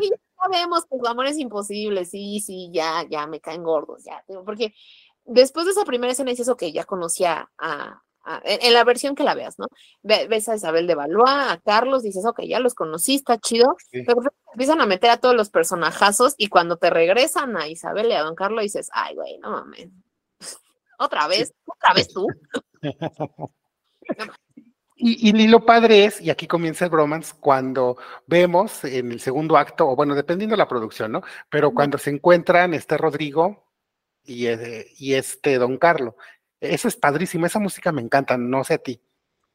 Sí, 0.00 0.10
sabemos 0.40 0.84
que 0.86 0.98
su 0.98 1.06
amor 1.06 1.26
es 1.26 1.38
imposible, 1.38 2.04
sí, 2.04 2.40
sí, 2.40 2.70
ya, 2.72 3.04
ya 3.08 3.26
me 3.26 3.40
caen 3.40 3.62
gordos, 3.62 4.04
ya, 4.04 4.24
porque 4.44 4.74
después 5.24 5.66
de 5.66 5.72
esa 5.72 5.84
primera 5.84 6.12
escena 6.12 6.30
dices, 6.30 6.48
ok, 6.48 6.64
ya 6.72 6.84
conocía 6.84 7.50
a, 7.58 8.02
en, 8.44 8.72
la 8.72 8.84
versión 8.84 9.14
que 9.14 9.22
la 9.22 9.34
veas, 9.34 9.58
¿no? 9.58 9.66
ves 10.02 10.48
a 10.48 10.56
Isabel 10.56 10.86
de 10.86 10.94
Valois, 10.94 11.30
a 11.30 11.60
Carlos, 11.64 12.02
dices, 12.02 12.24
ok, 12.24 12.42
ya 12.42 12.60
los 12.60 12.74
conocí, 12.74 13.14
está 13.14 13.38
chido, 13.38 13.76
pero 13.90 14.20
empiezan 14.52 14.80
a 14.80 14.86
meter 14.86 15.10
a 15.10 15.18
todos 15.18 15.34
los 15.34 15.50
personajazos 15.50 16.34
y 16.36 16.48
cuando 16.48 16.76
te 16.76 16.90
regresan 16.90 17.56
a 17.56 17.68
Isabel 17.68 18.08
y 18.08 18.12
a 18.12 18.22
Don 18.22 18.34
Carlos 18.34 18.62
dices, 18.62 18.88
ay, 18.92 19.14
güey, 19.14 19.38
no 19.38 19.50
mames, 19.50 19.88
otra 20.98 21.28
vez, 21.28 21.54
otra 21.66 21.94
vez 21.94 22.08
tú. 22.08 22.26
Y, 24.98 25.28
y, 25.28 25.46
lo 25.48 25.66
padre 25.66 26.06
es, 26.06 26.22
y 26.22 26.30
aquí 26.30 26.46
comienza 26.46 26.86
el 26.86 26.90
bromance, 26.90 27.34
cuando 27.38 27.98
vemos 28.26 28.82
en 28.84 29.12
el 29.12 29.20
segundo 29.20 29.58
acto, 29.58 29.88
o 29.88 29.94
bueno, 29.94 30.14
dependiendo 30.14 30.54
de 30.54 30.58
la 30.58 30.68
producción, 30.68 31.12
¿no? 31.12 31.22
Pero 31.50 31.72
cuando 31.72 31.98
se 31.98 32.08
encuentran 32.08 32.72
este 32.72 32.96
Rodrigo 32.96 33.66
y, 34.24 34.46
eh, 34.46 34.86
y 34.98 35.12
este 35.12 35.58
Don 35.58 35.76
Carlo. 35.76 36.16
Eso 36.60 36.88
es 36.88 36.96
padrísimo, 36.96 37.44
esa 37.44 37.58
música 37.58 37.92
me 37.92 38.00
encanta, 38.00 38.38
no 38.38 38.64
sé 38.64 38.74
a 38.74 38.78
ti. 38.78 39.00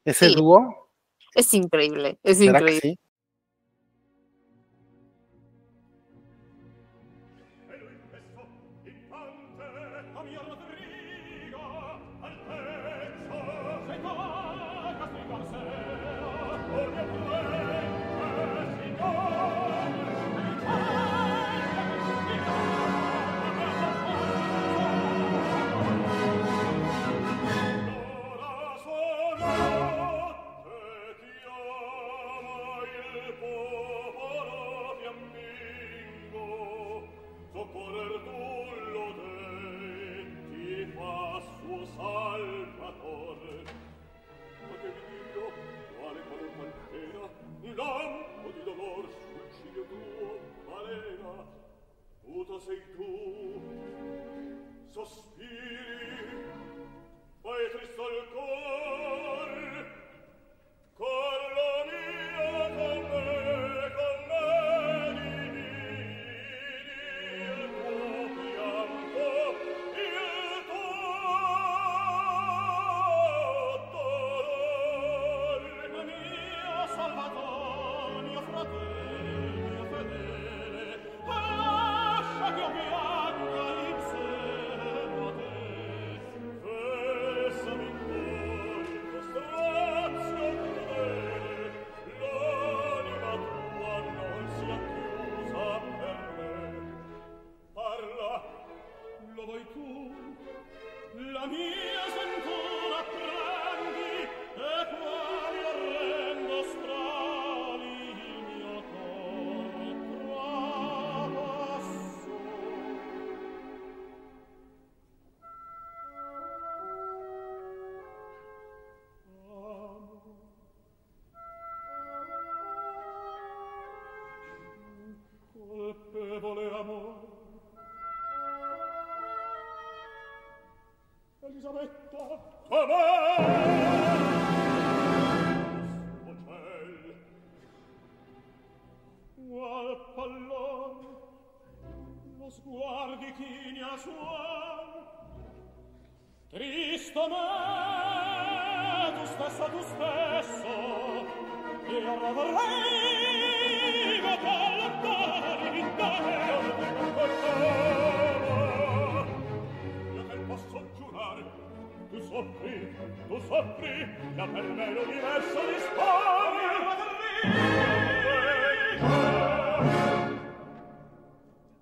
Ese 0.04 0.28
dúo. 0.28 0.90
Es 1.34 1.52
increíble, 1.54 2.18
es 2.22 2.40
increíble. 2.40 2.98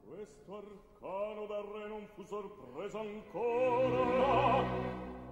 Questo 0.04 0.56
arcano 0.56 1.46
del 1.46 1.64
re 1.72 1.88
non 1.88 2.06
fu 2.14 2.22
sorpreso 2.22 2.98
ancora. 3.00 3.50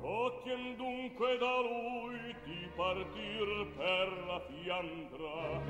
O 0.03 0.26
Occhien 0.26 0.76
dunque 0.76 1.38
da 1.38 1.61
lui 1.61 2.34
di 2.44 2.68
partir 2.76 3.66
per 3.76 4.09
la 4.26 4.40
Fiandra. 4.46 5.61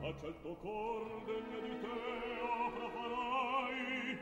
Faccia 0.00 0.26
il 0.26 0.56
cor 0.62 1.22
degno 1.26 1.60
di 1.60 1.78
te, 1.80 1.98
opra 2.40 2.88
farai, 2.88 4.18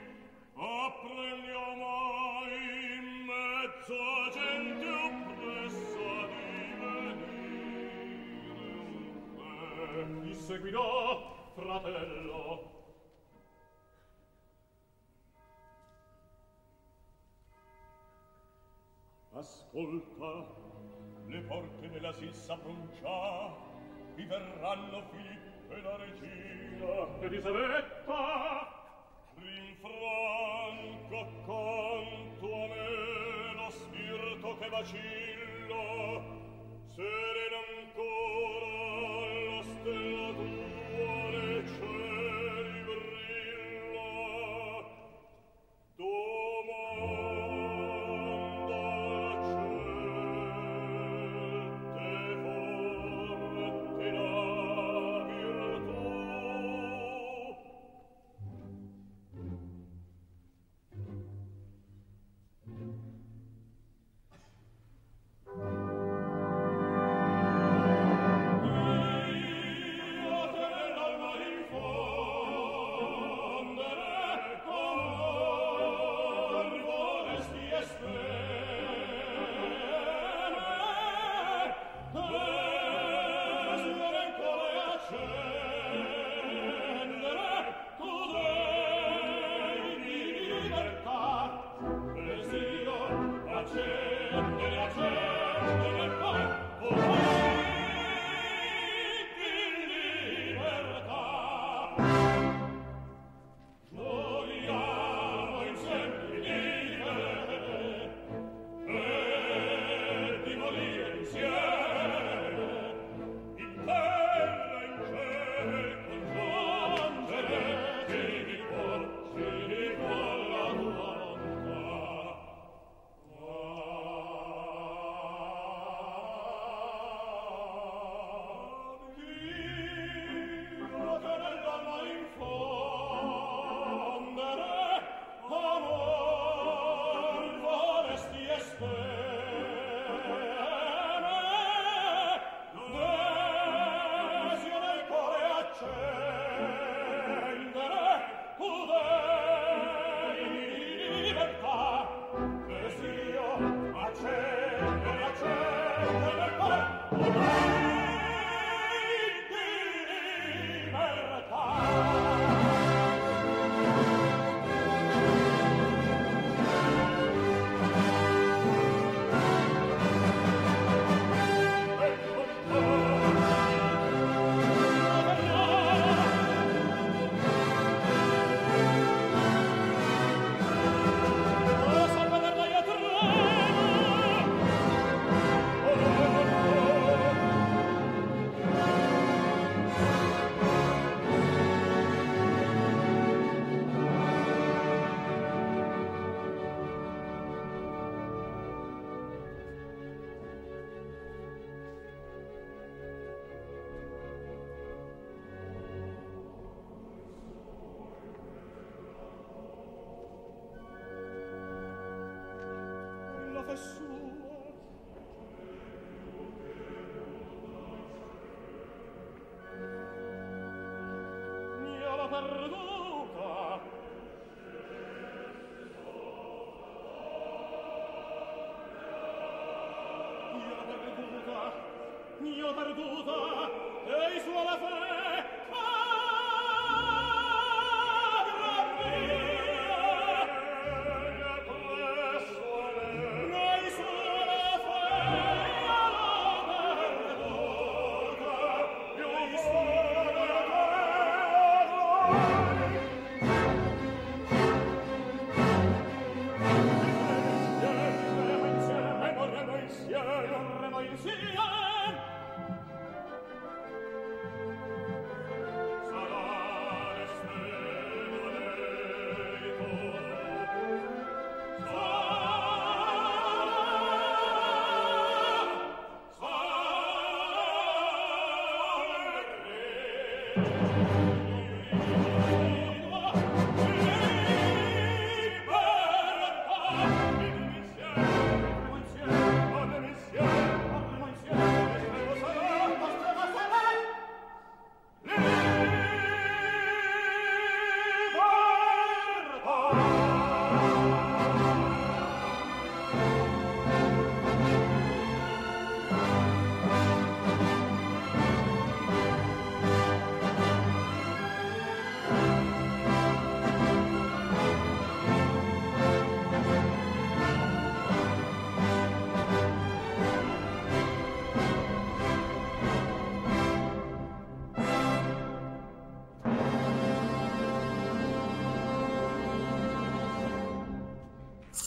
apprendi 0.55 1.53
omai 1.53 2.55
in 2.99 3.07
mezzo 3.27 3.95
a 3.95 4.31
gente 4.31 4.89
oppressa 5.09 6.13
di 6.27 6.45
venire 6.81 7.83
un 8.81 9.07
te. 9.37 10.29
Ti 10.29 10.35
seguirò, 10.35 11.51
fratello, 11.55 12.74
Ascolta, 19.37 20.47
le 21.27 21.41
porte 21.41 21.89
della 21.91 22.13
Sissa 22.13 22.55
bruncia, 22.55 23.53
vi 24.15 24.25
verranno 24.27 25.03
Filippo 25.11 25.75
e 25.75 25.81
la 25.83 25.97
regina 25.97 27.21
Elisabetta, 27.21 28.69
rinfranco 29.35 31.19
accanto 31.19 32.47
a 32.47 32.69
me 32.69 33.55
lo 33.57 33.71
spirito 33.71 34.57
che 34.57 34.69
vacillo, 34.69 36.23
sereno 36.95 37.57
ancora 37.81 39.24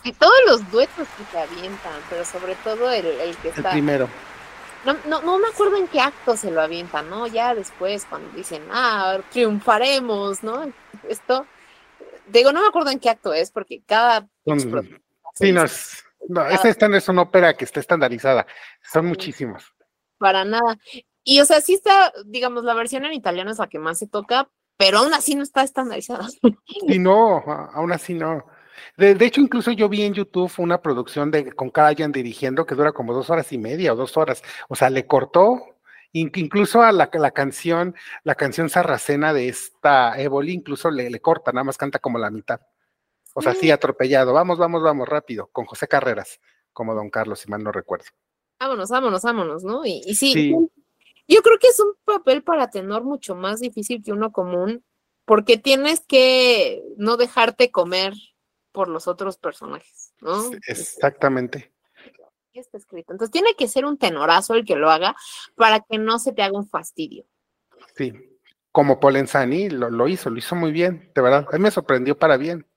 Y 0.08 0.14
todos 0.14 0.34
los 0.48 0.72
duetos 0.72 1.06
que 1.18 1.26
se 1.26 1.38
avientan, 1.38 2.00
pero 2.10 2.24
sobre 2.24 2.56
todo 2.56 2.90
el, 2.90 3.06
el 3.06 3.36
que 3.38 3.50
El 3.50 3.56
está. 3.58 3.72
primero. 3.72 4.08
No, 4.86 4.96
no, 5.06 5.22
no 5.22 5.38
me 5.38 5.50
acuerdo 5.50 5.76
en 5.76 5.88
qué 5.90 6.00
acto 6.00 6.38
se 6.38 6.50
lo 6.50 6.62
avientan, 6.62 7.10
¿no? 7.10 7.28
Ya 7.28 7.54
después, 7.54 8.06
cuando 8.06 8.30
dicen, 8.32 8.64
ah, 8.72 9.20
triunfaremos, 9.32 10.44
¿no? 10.44 10.72
Esto. 11.10 11.46
Digo, 12.28 12.54
no 12.54 12.62
me 12.62 12.68
acuerdo 12.68 12.92
en 12.92 13.00
qué 13.02 13.10
acto 13.10 13.34
es, 13.34 13.52
porque 13.52 13.82
cada. 13.86 14.30
Sí, 15.34 15.52
no, 15.52 15.64
es, 15.64 16.06
no, 16.30 16.48
esta, 16.48 16.70
esta 16.70 16.88
no 16.88 16.96
es 16.96 17.10
una 17.10 17.24
ópera 17.24 17.54
que 17.56 17.66
está 17.66 17.82
estandarizada. 17.82 18.48
Son 18.82 19.06
muchísimos. 19.06 19.74
Para 20.20 20.46
nada. 20.46 20.78
Y, 21.26 21.42
o 21.42 21.46
sea, 21.46 21.60
sí 21.60 21.74
está, 21.74 22.14
digamos, 22.26 22.64
la 22.64 22.74
versión 22.76 23.04
en 23.04 23.12
italiano 23.12 23.52
es 23.52 23.58
la 23.58 23.68
que 23.68 23.78
más 23.78 24.00
se 24.00 24.08
toca, 24.08 24.48
pero 24.78 25.00
aún 25.00 25.14
así 25.14 25.36
no 25.36 25.44
está 25.44 25.64
estandarizada. 25.64 26.30
Y 26.88 26.98
no, 26.98 27.44
aún 27.74 27.92
así 27.92 28.14
no. 28.14 28.46
De, 28.98 29.16
de 29.16 29.26
hecho, 29.26 29.42
incluso 29.42 29.72
yo 29.72 29.90
vi 29.90 30.04
en 30.04 30.14
YouTube 30.14 30.52
una 30.58 30.82
producción 30.82 31.32
de 31.32 31.52
con 31.54 31.70
Karajan 31.70 32.12
dirigiendo 32.12 32.66
que 32.66 32.76
dura 32.76 32.92
como 32.92 33.14
dos 33.14 33.30
horas 33.30 33.52
y 33.54 33.58
media 33.58 33.94
o 33.94 33.96
dos 33.96 34.18
horas. 34.18 34.44
O 34.70 34.76
sea, 34.76 34.90
le 34.90 35.06
cortó 35.06 35.78
in- 36.14 36.32
incluso 36.36 36.82
a 36.82 36.92
la, 36.92 37.10
la 37.14 37.32
canción, 37.32 37.96
la 38.24 38.36
canción 38.36 38.70
sarracena 38.70 39.34
de 39.34 39.50
esta 39.50 40.20
Évoli, 40.20 40.54
incluso 40.54 40.90
le, 40.92 41.10
le 41.10 41.20
corta, 41.20 41.52
nada 41.52 41.64
más 41.64 41.78
canta 41.78 42.00
como 42.00 42.18
la 42.18 42.30
mitad. 42.32 42.62
O 43.34 43.42
sea, 43.42 43.54
sí, 43.54 43.70
atropellado. 43.70 44.34
Vamos, 44.34 44.58
vamos, 44.58 44.82
vamos, 44.82 45.08
rápido, 45.08 45.48
con 45.52 45.66
José 45.66 45.88
Carreras, 45.88 46.40
como 46.74 46.96
Don 46.96 47.10
Carlos, 47.12 47.40
si 47.40 47.50
mal 47.50 47.64
no 47.64 47.72
recuerdo. 47.72 48.06
Vámonos, 48.60 48.90
vámonos, 48.90 49.22
vámonos, 49.22 49.64
¿no? 49.64 49.86
Y, 49.86 50.02
y 50.06 50.16
sí, 50.16 50.34
Sí. 50.34 50.50
yo 51.28 51.42
creo 51.44 51.60
que 51.60 51.68
es 51.68 51.80
un 51.80 51.94
papel 52.04 52.42
para 52.42 52.72
tenor 52.72 53.04
mucho 53.04 53.36
más 53.36 53.60
difícil 53.60 54.02
que 54.04 54.12
uno 54.12 54.32
común, 54.32 54.84
porque 55.26 55.58
tienes 55.60 56.00
que 56.08 56.82
no 56.98 57.18
dejarte 57.18 57.70
comer 57.70 58.14
por 58.78 58.90
los 58.90 59.08
otros 59.08 59.38
personajes, 59.38 60.14
¿no? 60.22 60.52
Exactamente. 60.68 61.74
Así 61.96 62.60
está 62.60 62.78
escrito. 62.78 63.12
Entonces 63.12 63.32
tiene 63.32 63.56
que 63.56 63.68
ser 63.68 63.86
un 63.86 63.98
tenorazo 63.98 64.54
el 64.54 64.66
que 64.66 64.76
lo 64.76 64.92
haga 64.92 65.16
para 65.56 65.80
que 65.80 65.98
no 65.98 66.20
se 66.20 66.32
te 66.32 66.44
haga 66.44 66.60
un 66.60 66.70
fastidio. 66.70 67.26
Sí. 67.96 68.14
Como 68.72 69.00
Polenzani 69.00 69.72
lo, 69.72 69.90
lo 69.90 70.08
hizo, 70.08 70.30
lo 70.30 70.38
hizo 70.38 70.56
muy 70.56 70.72
bien, 70.72 71.12
de 71.16 71.22
verdad. 71.24 71.48
A 71.52 71.58
mí 71.58 71.64
me 71.64 71.72
sorprendió 71.72 72.20
para 72.20 72.38
bien. 72.38 72.68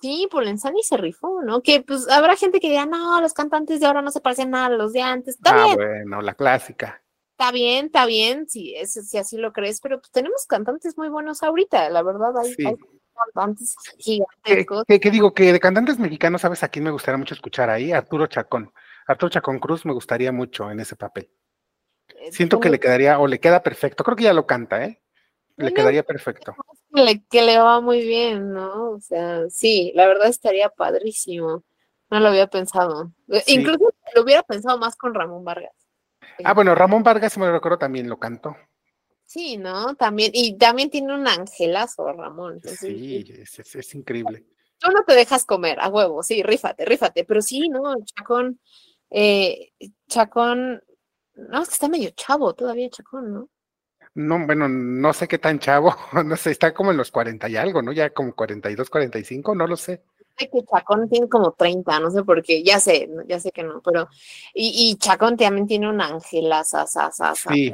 Sí, 0.00 0.26
Polenzani 0.28 0.82
se 0.82 0.96
rifó, 0.96 1.40
¿no? 1.44 1.62
Que 1.62 1.82
pues 1.82 2.08
habrá 2.08 2.34
gente 2.34 2.58
que 2.58 2.70
diga, 2.70 2.86
no, 2.86 3.20
los 3.20 3.32
cantantes 3.32 3.78
de 3.78 3.86
ahora 3.86 4.02
no 4.02 4.10
se 4.10 4.20
parecen 4.20 4.50
nada 4.50 4.66
a 4.66 4.70
los 4.70 4.92
de 4.92 5.02
antes. 5.02 5.36
Está 5.36 5.52
ah, 5.52 5.66
bien, 5.66 5.76
bueno, 5.76 6.20
la 6.20 6.34
clásica. 6.34 7.00
está 7.38 7.52
bien, 7.52 7.86
está 7.86 8.06
bien, 8.06 8.48
si, 8.48 8.74
es, 8.74 8.94
si 8.94 9.18
así 9.18 9.36
lo 9.36 9.52
crees, 9.52 9.80
pero 9.80 10.00
pues 10.00 10.10
tenemos 10.10 10.46
cantantes 10.46 10.98
muy 10.98 11.10
buenos 11.10 11.44
ahorita, 11.44 11.90
la 11.90 12.02
verdad, 12.02 12.36
hay, 12.38 12.54
Sí. 12.54 12.66
hay 12.66 12.74
cantantes 13.14 13.76
¿Qué, 13.96 14.02
gigantescos. 14.02 14.84
qué- 14.86 15.00
qué 15.00 15.10
digo? 15.10 15.32
Que 15.34 15.52
de 15.52 15.60
cantantes 15.60 15.98
mexicanos, 15.98 16.40
¿sabes 16.42 16.62
a 16.62 16.68
quién 16.68 16.84
me 16.84 16.90
gustaría 16.90 17.18
mucho 17.18 17.34
escuchar 17.34 17.70
ahí? 17.70 17.92
Arturo 17.92 18.26
Chacón. 18.26 18.72
Arturo 19.06 19.30
Chacón 19.30 19.58
Cruz 19.58 19.84
me 19.86 19.92
gustaría 19.92 20.32
mucho 20.32 20.70
en 20.70 20.80
ese 20.80 20.96
papel. 20.96 21.30
eh, 22.18 22.32
Siento 22.32 22.60
que 22.60 22.68
le 22.70 22.78
quedaría, 22.80 23.18
o 23.18 23.26
le 23.26 23.40
queda 23.40 23.62
perfecto. 23.62 24.04
Creo 24.04 24.16
que 24.16 24.24
ya 24.24 24.32
lo 24.34 24.46
canta, 24.46 24.84
¿eh? 24.84 25.00
Le 25.56 25.72
quedaría 25.72 26.02
perfecto. 26.02 26.54
que 26.92 27.02
le, 27.02 27.24
que 27.26 27.42
le 27.42 27.58
va 27.58 27.80
muy 27.80 28.00
bien, 28.04 28.52
¿no? 28.52 28.90
O 28.90 29.00
sea, 29.00 29.48
sí, 29.50 29.92
la 29.94 30.06
verdad 30.06 30.26
estaría 30.28 30.68
padrísimo. 30.68 31.62
No 32.10 32.20
lo 32.20 32.28
había 32.28 32.46
pensado. 32.48 33.12
Eh, 33.28 33.42
Sí. 33.46 33.54
Incluso 33.60 33.90
lo 34.14 34.22
hubiera 34.22 34.42
pensado 34.42 34.78
más 34.78 34.96
con 34.96 35.14
Ramón 35.14 35.44
Vargas. 35.44 35.72
Ah, 36.44 36.52
bueno, 36.54 36.74
Ramón 36.74 37.02
Vargas, 37.02 37.32
si 37.32 37.40
me 37.40 37.46
lo 37.46 37.52
recuerdo, 37.52 37.78
también 37.78 38.08
lo 38.08 38.18
cantó. 38.18 38.56
Sí, 39.26 39.56
¿no? 39.56 39.94
También, 39.96 40.30
y 40.34 40.56
también 40.58 40.90
tiene 40.90 41.14
un 41.14 41.26
angelazo, 41.26 42.12
Ramón. 42.12 42.60
Sí, 42.62 43.24
es, 43.28 43.58
es- 43.58 43.74
es 43.74 43.94
increíble. 43.94 44.44
Tú 44.78 44.90
no 44.90 45.02
te 45.04 45.14
dejas 45.14 45.44
comer 45.44 45.80
a 45.80 45.88
huevo, 45.88 46.22
sí, 46.22 46.42
rífate, 46.42 46.84
rífate, 46.84 47.24
pero 47.24 47.40
sí, 47.40 47.68
¿no? 47.68 47.94
Chacón, 48.04 48.60
eh, 49.10 49.72
Chacón, 50.08 50.82
no, 51.34 51.62
es 51.62 51.68
que 51.68 51.74
está 51.74 51.88
medio 51.88 52.10
chavo 52.10 52.54
todavía, 52.54 52.90
Chacón, 52.90 53.32
¿no? 53.32 53.48
No, 54.14 54.44
bueno, 54.46 54.68
no 54.68 55.12
sé 55.12 55.26
qué 55.26 55.38
tan 55.38 55.58
chavo, 55.58 55.94
no 56.24 56.36
sé, 56.36 56.50
está 56.50 56.74
como 56.74 56.90
en 56.90 56.96
los 56.96 57.10
40 57.10 57.48
y 57.48 57.56
algo, 57.56 57.82
¿no? 57.82 57.92
Ya 57.92 58.10
como 58.10 58.34
42, 58.34 58.90
45, 58.90 59.54
no 59.54 59.66
lo 59.66 59.76
sé. 59.76 60.02
Sé 60.36 60.50
que 60.50 60.64
Chacón 60.64 61.08
tiene 61.08 61.28
como 61.28 61.52
30, 61.52 61.98
no 62.00 62.10
sé 62.10 62.24
por 62.24 62.42
qué, 62.42 62.62
ya 62.62 62.78
sé, 62.80 63.08
ya 63.26 63.38
sé 63.40 63.52
que 63.52 63.62
no, 63.62 63.80
pero, 63.82 64.08
y, 64.52 64.90
y 64.90 64.96
Chacón 64.96 65.36
también 65.36 65.66
tiene 65.66 65.88
un 65.88 66.00
angelazo, 66.00 66.84
Sí, 67.48 67.72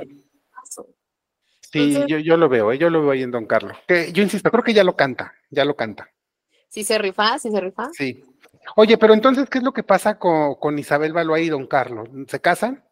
sí, 1.73 1.79
Entonces- 1.79 2.07
yo, 2.09 2.18
yo 2.18 2.37
lo 2.37 2.49
veo, 2.49 2.73
¿eh? 2.73 2.79
yo 2.79 2.91
lo 2.91 3.01
veo 3.03 3.11
ahí 3.12 3.23
en 3.23 3.31
Don 3.31 3.47
Carlos. 3.47 3.77
Que, 3.87 4.12
yo 4.12 4.23
insisto, 4.23 4.51
creo 4.51 4.64
que 4.64 4.75
ya 4.75 4.85
lo 4.85 4.97
canta, 4.97 5.33
ya 5.51 5.64
lo 5.64 5.75
canta. 5.77 6.09
¿Sí 6.68 6.85
se 6.85 6.99
rifa? 6.99 7.39
¿Sí 7.39 7.51
se 7.51 7.61
rifa? 7.61 7.91
Sí. 7.93 8.23
Oye, 8.77 8.97
pero 8.99 9.14
entonces, 9.14 9.49
¿qué 9.51 9.59
es 9.59 9.64
lo 9.64 9.73
que 9.73 9.83
pasa 9.83 10.18
con, 10.18 10.55
con 10.57 10.79
Isabel 10.79 11.12
Baloy 11.12 11.43
y 11.43 11.49
Don 11.49 11.66
Carlos? 11.66 12.09
¿Se 12.29 12.41
casan? 12.41 12.85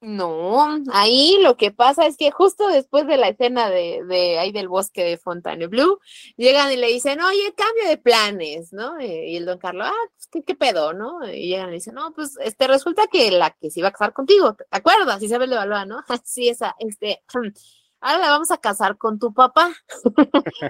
No, 0.00 0.66
ahí 0.92 1.38
lo 1.42 1.56
que 1.56 1.70
pasa 1.70 2.06
es 2.06 2.16
que 2.16 2.32
justo 2.32 2.66
después 2.68 3.06
de 3.06 3.16
la 3.16 3.28
escena 3.28 3.70
de, 3.70 4.02
de 4.04 4.36
ahí 4.40 4.50
del 4.50 4.66
bosque 4.66 5.04
de 5.04 5.16
Fontainebleau, 5.16 6.00
llegan 6.36 6.72
y 6.72 6.76
le 6.76 6.88
dicen, 6.88 7.20
oye, 7.20 7.54
cambio 7.56 7.88
de 7.88 7.98
planes, 7.98 8.72
¿no? 8.72 8.98
Eh, 8.98 9.28
Y 9.30 9.36
el 9.36 9.46
don 9.46 9.58
Carlos, 9.58 9.86
ah, 9.88 10.08
pues, 10.16 10.26
¿qué, 10.26 10.42
qué 10.42 10.56
pedo, 10.56 10.92
no? 10.92 11.24
Y 11.32 11.46
llegan 11.50 11.68
y 11.68 11.70
le 11.70 11.76
dicen, 11.76 11.94
no, 11.94 12.12
pues, 12.12 12.36
este, 12.42 12.66
resulta 12.66 13.06
que 13.06 13.30
la 13.30 13.52
que 13.52 13.70
se 13.70 13.78
iba 13.78 13.88
a 13.90 13.92
casar 13.92 14.12
contigo, 14.12 14.54
¿te 14.54 14.64
acuerdas? 14.72 15.22
Isabel 15.22 15.50
de 15.50 15.56
Valois, 15.56 15.86
¿no? 15.86 16.02
Sí, 16.24 16.48
esa, 16.48 16.74
este, 16.80 17.22
ahora 18.02 18.18
la 18.18 18.30
vamos 18.30 18.50
a 18.50 18.58
casar 18.58 18.98
con 18.98 19.18
tu 19.18 19.32
papá. 19.32 19.72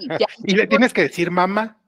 Y 0.01 0.09
ya, 0.20 0.26
Y 0.45 0.55
le 0.55 0.66
tienes 0.68 0.93
que 0.93 1.03
decir 1.03 1.30
mamá. 1.30 1.78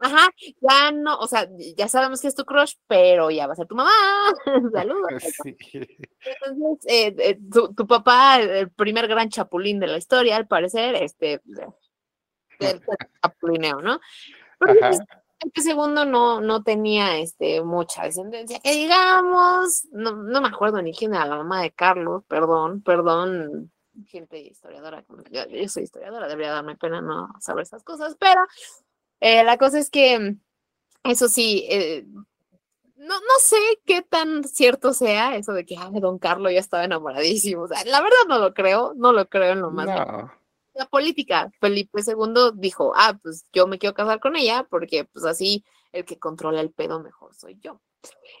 ajá, 0.00 0.28
ya 0.60 0.90
no, 0.92 1.16
o 1.18 1.26
sea, 1.28 1.48
ya 1.76 1.88
sabemos 1.88 2.20
que 2.20 2.28
es 2.28 2.34
tu 2.34 2.44
crush, 2.44 2.74
pero 2.88 3.30
ya 3.30 3.46
va 3.46 3.52
a 3.54 3.56
ser 3.56 3.66
tu 3.68 3.76
mamá. 3.76 3.90
Saludos. 4.72 5.22
Sí. 5.42 5.56
Entonces, 6.24 6.86
eh, 6.86 7.14
eh, 7.18 7.38
tu, 7.52 7.72
tu 7.74 7.86
papá, 7.86 8.38
el 8.40 8.70
primer 8.70 9.08
gran 9.08 9.28
chapulín 9.28 9.80
de 9.80 9.86
la 9.86 9.98
historia, 9.98 10.36
al 10.36 10.46
parecer, 10.46 10.94
este, 10.96 11.40
del 11.44 12.80
chapulineo, 13.22 13.80
¿no? 13.80 14.00
Pero 14.58 14.72
Ajá. 14.72 14.88
pues, 14.90 15.00
este 15.40 15.60
segundo 15.62 16.04
no, 16.04 16.40
no 16.40 16.62
tenía 16.62 17.18
este, 17.18 17.62
mucha 17.62 18.04
descendencia, 18.04 18.60
que 18.60 18.72
digamos, 18.72 19.88
no, 19.90 20.12
no 20.12 20.40
me 20.40 20.48
acuerdo 20.48 20.80
ni 20.80 20.92
quién 20.94 21.14
era 21.14 21.26
la 21.26 21.36
mamá 21.38 21.62
de 21.62 21.72
Carlos, 21.72 22.22
perdón, 22.28 22.80
perdón, 22.82 23.72
gente 24.06 24.38
historiadora, 24.38 25.04
yo, 25.30 25.46
yo 25.46 25.68
soy 25.68 25.84
historiadora, 25.84 26.28
debería 26.28 26.52
darme 26.52 26.76
pena 26.76 27.00
no 27.00 27.28
saber 27.40 27.62
esas 27.62 27.84
cosas, 27.84 28.16
pero 28.18 28.40
eh, 29.20 29.44
la 29.44 29.56
cosa 29.58 29.78
es 29.78 29.90
que, 29.90 30.36
eso 31.04 31.28
sí, 31.28 31.66
eh, 31.70 32.04
no, 33.02 33.14
no 33.14 33.38
sé 33.40 33.56
qué 33.84 34.02
tan 34.02 34.44
cierto 34.44 34.92
sea 34.92 35.36
eso 35.36 35.52
de 35.52 35.66
que 35.66 35.76
ay, 35.76 36.00
don 36.00 36.18
Carlos 36.18 36.52
ya 36.52 36.60
estaba 36.60 36.84
enamoradísimo. 36.84 37.62
O 37.62 37.68
sea, 37.68 37.84
la 37.84 38.00
verdad 38.00 38.16
no 38.28 38.38
lo 38.38 38.54
creo, 38.54 38.94
no 38.94 39.12
lo 39.12 39.28
creo 39.28 39.52
en 39.52 39.60
lo 39.60 39.70
más. 39.70 39.86
No. 39.86 40.32
La 40.74 40.86
política, 40.86 41.50
Felipe 41.60 42.00
II 42.06 42.52
dijo, 42.54 42.92
ah, 42.96 43.18
pues 43.20 43.44
yo 43.52 43.66
me 43.66 43.78
quiero 43.78 43.94
casar 43.94 44.20
con 44.20 44.36
ella 44.36 44.66
porque 44.70 45.04
pues 45.04 45.24
así 45.24 45.64
el 45.90 46.04
que 46.04 46.18
controla 46.18 46.60
el 46.60 46.70
pedo 46.70 47.00
mejor 47.00 47.34
soy 47.34 47.58
yo. 47.60 47.80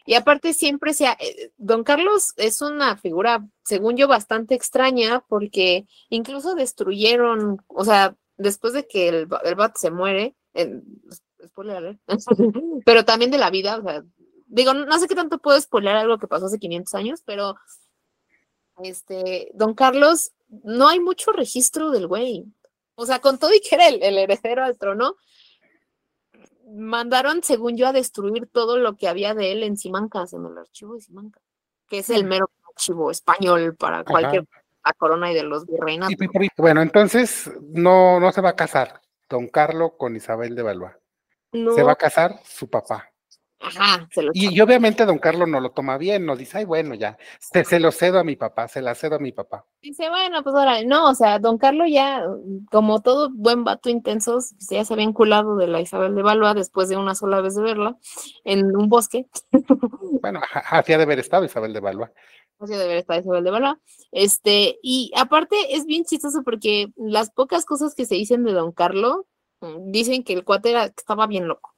Y 0.04 0.14
aparte 0.14 0.52
siempre 0.52 0.94
sea, 0.94 1.16
eh, 1.20 1.52
don 1.56 1.84
Carlos 1.84 2.32
es 2.36 2.60
una 2.60 2.96
figura, 2.96 3.46
según 3.64 3.96
yo, 3.96 4.08
bastante 4.08 4.54
extraña 4.54 5.24
porque 5.28 5.86
incluso 6.08 6.54
destruyeron, 6.54 7.62
o 7.68 7.84
sea, 7.84 8.16
después 8.36 8.72
de 8.72 8.86
que 8.86 9.08
el, 9.08 9.28
el 9.44 9.56
se 9.76 9.90
muere, 9.90 10.34
spoiler 11.46 11.98
pero 12.84 13.04
también 13.04 13.30
de 13.30 13.38
la 13.38 13.50
vida, 13.50 13.78
o 13.78 13.82
sea, 13.82 14.02
digo, 14.46 14.74
no 14.74 14.98
sé 14.98 15.08
qué 15.08 15.14
tanto 15.14 15.38
puedo 15.38 15.60
spoiler 15.60 15.96
algo 15.96 16.18
que 16.18 16.26
pasó 16.26 16.46
hace 16.46 16.58
500 16.58 16.94
años, 16.94 17.22
pero 17.24 17.54
este, 18.82 19.50
don 19.54 19.74
Carlos, 19.74 20.32
no 20.48 20.88
hay 20.88 21.00
mucho 21.00 21.32
registro 21.32 21.90
del 21.90 22.06
güey. 22.06 22.44
O 22.94 23.06
sea, 23.06 23.20
con 23.20 23.38
todo 23.38 23.54
y 23.54 23.60
que 23.60 23.74
era 23.74 23.88
el 23.88 24.18
heredero 24.18 24.64
al 24.64 24.76
trono, 24.76 25.16
mandaron, 26.72 27.42
según 27.42 27.76
yo, 27.76 27.86
a 27.86 27.92
destruir 27.92 28.46
todo 28.46 28.78
lo 28.78 28.96
que 28.96 29.08
había 29.08 29.34
de 29.34 29.52
él 29.52 29.62
en 29.62 29.76
Simancas, 29.76 30.32
en 30.32 30.46
el 30.46 30.58
archivo 30.58 30.94
de 30.94 31.00
Simancas, 31.00 31.42
que 31.88 31.98
es 31.98 32.10
el 32.10 32.24
mero 32.24 32.50
archivo 32.74 33.10
español 33.10 33.76
para 33.76 34.04
cualquier 34.04 34.46
la 34.84 34.92
corona 34.94 35.30
y 35.30 35.34
de 35.34 35.44
los 35.44 35.66
virreinatos. 35.66 36.16
Bueno, 36.56 36.82
entonces 36.82 37.50
no, 37.60 38.18
no 38.18 38.32
se 38.32 38.40
va 38.40 38.50
a 38.50 38.56
casar 38.56 39.00
Don 39.28 39.48
Carlos 39.48 39.92
con 39.96 40.16
Isabel 40.16 40.54
de 40.54 40.62
Valois. 40.62 40.92
No, 41.52 41.72
Se 41.74 41.82
va 41.82 41.92
a 41.92 41.96
casar 41.96 42.40
su 42.44 42.68
papá. 42.68 43.11
Ajá, 43.62 44.08
se 44.12 44.22
lo 44.22 44.30
Y, 44.34 44.54
y 44.54 44.60
obviamente 44.60 45.04
Don 45.06 45.18
Carlos 45.18 45.48
no 45.48 45.60
lo 45.60 45.70
toma 45.70 45.96
bien, 45.98 46.26
no 46.26 46.36
dice, 46.36 46.58
ay, 46.58 46.64
bueno, 46.64 46.94
ya, 46.94 47.16
se, 47.38 47.64
se 47.64 47.80
lo 47.80 47.90
cedo 47.92 48.18
a 48.18 48.24
mi 48.24 48.36
papá, 48.36 48.68
se 48.68 48.82
la 48.82 48.94
cedo 48.94 49.16
a 49.16 49.18
mi 49.18 49.32
papá. 49.32 49.64
Dice, 49.80 50.08
bueno, 50.08 50.42
pues 50.42 50.54
ahora, 50.54 50.82
no, 50.84 51.10
o 51.10 51.14
sea, 51.14 51.38
don 51.38 51.58
Carlos 51.58 51.88
ya, 51.90 52.24
como 52.70 53.00
todo 53.02 53.30
buen 53.32 53.64
vato 53.64 53.88
intenso, 53.90 54.38
ya 54.70 54.84
se 54.84 54.92
había 54.94 55.04
enculado 55.06 55.56
de 55.56 55.66
la 55.66 55.80
Isabel 55.80 56.14
de 56.14 56.22
Valois 56.22 56.54
después 56.54 56.88
de 56.88 56.96
una 56.96 57.14
sola 57.14 57.40
vez 57.40 57.54
de 57.54 57.62
verla 57.62 57.96
en 58.44 58.76
un 58.76 58.88
bosque. 58.88 59.26
Bueno, 60.20 60.40
a- 60.54 60.78
así 60.78 60.92
ha 60.92 60.98
de 60.98 61.04
haber 61.04 61.18
estado 61.18 61.44
Isabel 61.44 61.72
de 61.72 61.80
Valois. 61.80 62.10
Así 62.60 62.74
debe 62.74 62.98
estar 62.98 63.18
Isabel 63.20 63.42
de 63.42 63.50
Valois. 63.50 63.78
Este, 64.12 64.78
y 64.82 65.10
aparte 65.16 65.56
es 65.74 65.84
bien 65.84 66.04
chistoso 66.04 66.42
porque 66.44 66.92
las 66.96 67.30
pocas 67.30 67.64
cosas 67.64 67.94
que 67.94 68.04
se 68.06 68.14
dicen 68.14 68.44
de 68.44 68.52
don 68.52 68.70
Carlos 68.72 69.22
mm, 69.60 69.90
dicen 69.90 70.22
que 70.22 70.34
el 70.34 70.44
cuate 70.44 70.70
era, 70.70 70.88
que 70.90 70.94
estaba 70.98 71.26
bien 71.26 71.48
loco. 71.48 71.71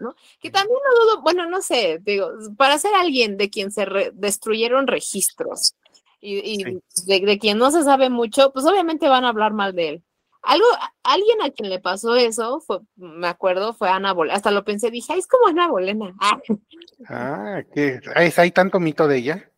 ¿No? 0.00 0.14
Que 0.40 0.50
también 0.50 0.78
no 0.84 1.04
dudo, 1.04 1.22
bueno, 1.22 1.46
no 1.48 1.62
sé, 1.62 2.00
digo, 2.02 2.30
para 2.56 2.78
ser 2.78 2.92
alguien 2.94 3.36
de 3.36 3.50
quien 3.50 3.70
se 3.70 3.84
re- 3.84 4.10
destruyeron 4.14 4.86
registros 4.86 5.74
y, 6.20 6.38
y 6.38 6.64
de, 7.06 7.20
de 7.20 7.38
quien 7.38 7.58
no 7.58 7.70
se 7.70 7.82
sabe 7.84 8.10
mucho, 8.10 8.52
pues 8.52 8.64
obviamente 8.66 9.08
van 9.08 9.24
a 9.24 9.28
hablar 9.28 9.52
mal 9.52 9.74
de 9.74 9.88
él. 9.88 10.04
Algo, 10.42 10.64
alguien 11.02 11.42
a 11.42 11.50
quien 11.50 11.68
le 11.68 11.80
pasó 11.80 12.16
eso, 12.16 12.60
fue, 12.60 12.80
me 12.96 13.26
acuerdo, 13.28 13.74
fue 13.74 13.90
Ana 13.90 14.12
Bolena, 14.14 14.36
hasta 14.36 14.50
lo 14.50 14.64
pensé, 14.64 14.90
dije, 14.90 15.12
"Ay, 15.12 15.18
es 15.18 15.26
como 15.26 15.46
Ana 15.48 15.68
Bolena, 15.68 16.14
Ah, 16.18 16.40
Ah, 17.08 17.62
que 17.74 18.00
hay 18.36 18.50
tanto 18.50 18.80
mito 18.80 19.06
de 19.08 19.18
ella. 19.18 19.49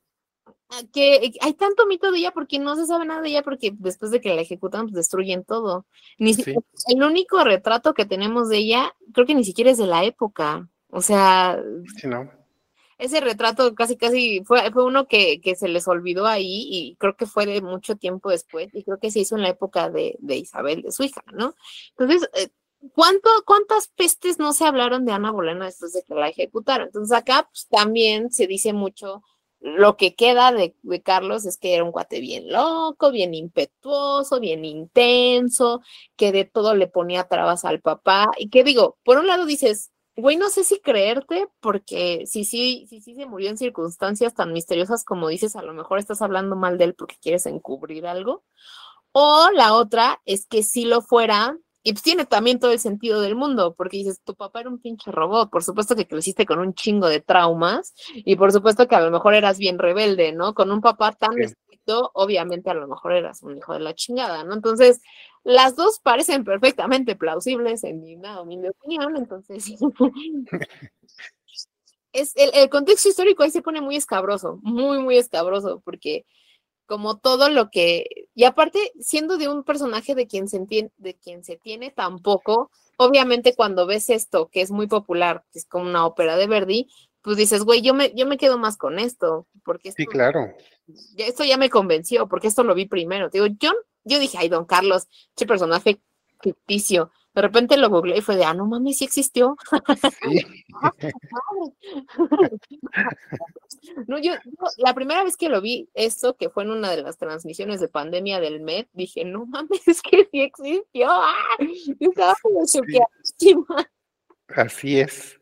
Que 0.93 1.33
hay 1.41 1.55
tanto 1.55 1.87
mito 1.87 2.11
de 2.13 2.19
ella 2.19 2.33
porque 2.33 2.59
no 2.59 2.77
se 2.77 2.87
sabe 2.87 3.05
nada 3.05 3.21
de 3.23 3.29
ella 3.29 3.43
porque 3.43 3.73
después 3.79 4.11
de 4.11 4.21
que 4.21 4.35
la 4.35 4.41
ejecutan, 4.43 4.83
pues 4.87 4.95
destruyen 4.95 5.45
todo. 5.45 5.87
Ni 6.19 6.35
Sí. 6.35 6.55
el 6.89 7.03
único 7.03 7.43
retrato 7.45 7.95
que 7.95 8.05
tenemos 8.07 8.49
de 8.49 8.59
ella, 8.59 8.95
creo 9.13 9.27
que 9.27 9.35
ni 9.35 9.45
siquiera 9.45 9.71
es 9.71 9.79
de 9.79 9.87
la 9.87 10.05
época. 10.05 10.69
O 10.91 11.01
sea, 11.03 11.63
Sí, 11.97 12.07
¿no? 12.07 12.31
ese 12.99 13.21
retrato 13.21 13.75
casi 13.75 13.97
casi 13.97 14.43
fue, 14.45 14.71
fue 14.71 14.85
uno 14.85 15.09
que, 15.09 15.41
que 15.41 15.57
se 15.57 15.67
les 15.69 15.89
olvidó 15.89 16.27
ahí 16.27 16.69
y 16.71 16.97
creo 17.01 17.17
que 17.17 17.27
fue 17.27 17.47
de 17.47 17.61
mucho 17.61 17.97
tiempo 17.97 18.31
después 18.31 18.69
y 18.75 18.85
creo 18.85 18.99
que 19.01 19.11
se 19.11 19.21
hizo 19.21 19.35
en 19.35 19.43
la 19.43 19.49
época 19.49 19.91
de, 19.91 20.17
de 20.21 20.37
Isabel, 20.37 20.83
de 20.83 20.93
su 20.93 21.03
hija, 21.03 21.25
¿no? 21.33 21.57
Entonces, 21.99 22.29
eh, 22.35 22.49
¿cuánto, 22.95 23.29
¿cuántas 23.45 23.89
pestes 23.89 24.39
no 24.39 24.53
se 24.53 24.67
hablaron 24.67 25.05
de 25.05 25.13
Ana 25.13 25.33
Bolena 25.33 25.65
después 25.65 25.93
de 25.95 26.05
que 26.05 26.15
la 26.15 26.29
ejecutaron? 26.29 26.87
Entonces 26.87 27.17
acá 27.17 27.49
pues, 27.51 27.67
también 27.69 28.31
se 28.31 28.47
dice 28.47 28.73
mucho, 28.73 29.25
lo 29.63 29.97
que 29.97 30.15
queda 30.15 30.53
de, 30.53 30.75
Carlos 31.05 31.47
es 31.47 31.57
que 31.57 31.75
era 31.75 31.85
un 31.85 31.93
cuate 31.93 32.21
bien 32.21 32.51
loco, 32.53 33.13
bien 33.13 33.33
impetuoso, 33.33 34.41
bien 34.41 34.65
intenso, 34.65 35.81
que 36.17 36.33
de 36.33 36.45
todo 36.45 36.75
le 36.75 36.89
ponía 36.89 37.29
trabas 37.29 37.65
al 37.65 37.81
papá 37.81 38.27
y 38.39 38.51
que 38.51 38.65
digo, 38.65 38.99
por 39.05 39.19
un 39.19 39.29
lado 39.29 39.47
dices, 39.47 39.93
Güey, 40.15 40.37
no 40.37 40.51
sé 40.51 40.63
si 40.63 40.79
creerte, 40.79 41.49
porque 41.61 42.25
si 42.27 42.45
sí, 42.45 42.87
si 42.91 43.01
sí 43.01 43.15
se 43.15 43.25
murió 43.25 43.49
en 43.49 43.57
circunstancias 43.57 44.35
tan 44.35 44.53
misteriosas 44.53 45.05
como 45.05 45.29
dices, 45.29 45.57
a 45.57 45.63
lo 45.63 45.73
mejor 45.73 45.99
estás 45.99 46.21
hablando 46.21 46.55
mal 46.55 46.77
de 46.77 46.85
él 46.85 46.95
porque 46.95 47.17
quieres 47.21 47.47
encubrir 47.47 48.07
algo. 48.07 48.45
O 49.13 49.49
la 49.55 49.75
otra 49.75 50.21
es 50.27 50.47
que 50.47 50.63
sí 50.63 50.85
lo 50.85 51.01
fuera, 51.03 51.59
y 51.83 51.93
pues 51.93 52.03
tiene 52.03 52.25
también 52.27 52.59
todo 52.61 52.73
el 52.73 52.79
sentido 52.79 53.21
del 53.21 53.35
mundo, 53.37 53.75
porque 53.75 53.97
dices, 53.99 54.21
tu 54.25 54.35
papá 54.35 54.61
era 54.61 54.71
un 54.71 54.79
pinche 54.81 55.11
robot, 55.11 55.51
por 55.51 55.65
supuesto 55.65 55.97
que 55.97 56.07
creciste 56.07 56.47
con 56.47 56.59
un 56.61 56.75
chingo 56.75 57.09
de 57.09 57.21
traumas, 57.21 57.95
y 58.15 58.37
por 58.37 58.53
supuesto 58.53 58.87
que 58.89 58.95
a 58.95 59.01
lo 59.01 59.11
mejor 59.11 59.35
eras 59.35 59.59
bien 59.59 59.79
rebelde, 59.79 60.33
¿no? 60.33 60.55
Con 60.55 60.71
un 60.71 60.81
papá 60.81 61.13
tan 61.13 61.33
Sí. 61.35 61.43
estricto, 61.45 62.11
obviamente 62.15 62.71
a 62.71 62.75
lo 62.75 62.87
mejor 62.89 63.13
eras 63.13 63.43
un 63.43 63.57
hijo 63.59 63.73
de 63.75 63.81
la 63.81 63.95
chingada, 63.95 64.45
¿no? 64.45 64.55
Entonces, 64.55 65.01
las 65.45 65.75
dos 65.75 65.99
parecen 66.01 66.45
perfectamente 66.45 67.17
plausibles 67.17 67.83
en 67.85 68.01
mi 68.03 68.17
opinión, 68.69 69.17
entonces 69.17 69.65
es 72.13 72.33
el, 72.37 72.51
el 72.55 72.69
contexto 72.69 73.09
histórico 73.09 73.43
ahí 73.43 73.51
se 73.51 73.63
pone 73.63 73.81
muy 73.81 73.97
escabroso, 73.97 74.59
muy, 74.63 74.99
muy 74.99 75.17
escabroso, 75.17 75.81
porque 75.85 76.25
como 76.87 77.19
todo 77.19 77.49
lo 77.49 77.71
que, 77.71 78.07
y 78.35 78.45
aparte, 78.45 78.93
siendo 79.01 79.39
de 79.39 79.49
un 79.49 79.65
personaje 79.65 80.15
de 80.15 80.27
quien 80.27 80.49
se 80.49 80.57
entiende, 80.57 80.93
de 80.99 81.15
quien 81.15 81.45
se 81.45 81.57
tiene 81.57 81.91
tampoco, 81.91 82.71
obviamente 82.99 83.55
cuando 83.55 83.87
ves 83.87 84.11
esto, 84.11 84.49
que 84.49 84.61
es 84.61 84.71
muy 84.71 84.87
popular, 84.87 85.45
que 85.53 85.59
es 85.61 85.67
como 85.67 85.85
una 85.87 86.07
ópera 86.07 86.37
de 86.37 86.47
Verdi, 86.47 86.89
pues 87.23 87.37
dices, 87.37 87.63
güey, 87.65 87.83
yo 87.83 87.95
me, 87.95 88.13
yo 88.15 88.27
me 88.27 88.37
quedo 88.37 88.59
más 88.59 88.77
con 88.77 88.99
esto, 88.99 89.47
porque 89.65 89.91
esto, 89.91 90.03
Sí, 90.03 90.07
claro. 90.07 90.53
ya- 91.15 91.27
esto 91.27 91.45
ya 91.45 91.57
me 91.57 91.71
convenció, 91.71 92.29
porque 92.29 92.49
esto 92.49 92.65
lo 92.65 92.75
vi 92.75 92.87
primero. 92.87 93.31
Digo, 93.31 93.47
yo, 93.47 93.73
yo 94.05 94.19
dije, 94.19 94.39
ay, 94.39 94.49
don 94.49 94.65
Carlos, 94.65 95.07
qué 95.37 95.47
personaje 95.47 96.01
ficticio. 96.41 97.11
De 97.35 97.43
repente 97.43 97.77
lo 97.79 97.89
googleé 97.89 98.19
y 98.19 98.21
fue 98.21 98.37
de, 98.37 98.45
ah, 98.45 98.53
no 98.55 98.67
mames, 98.67 98.99
sí 98.99 99.05
existió. 99.05 99.57
Sí. 100.23 100.65
No, 104.07 104.19
yo, 104.19 104.33
yo, 104.45 104.67
la 104.79 104.95
primera 104.95 105.25
vez 105.25 105.37
que 105.37 105.49
lo 105.49 105.61
vi, 105.61 105.89
esto 105.95 106.37
que 106.37 106.51
fue 106.51 106.63
en 106.63 106.71
una 106.71 106.91
de 106.91 107.03
las 107.03 107.19
transmisiones 107.19 107.81
de 107.81 107.89
pandemia 107.89 108.39
del 108.41 108.61
MED, 108.61 108.87
dije, 108.93 109.25
no 109.25 109.45
mames, 109.47 109.81
es 109.89 110.03
que 110.03 110.29
sí 110.31 110.41
existió. 110.41 111.09
¡Ah! 111.11 111.35
Yo 111.59 112.11
estaba 112.11 112.35
como 112.43 112.65
choqueadísima. 112.67 113.91
Así 114.49 115.01
es. 115.01 115.41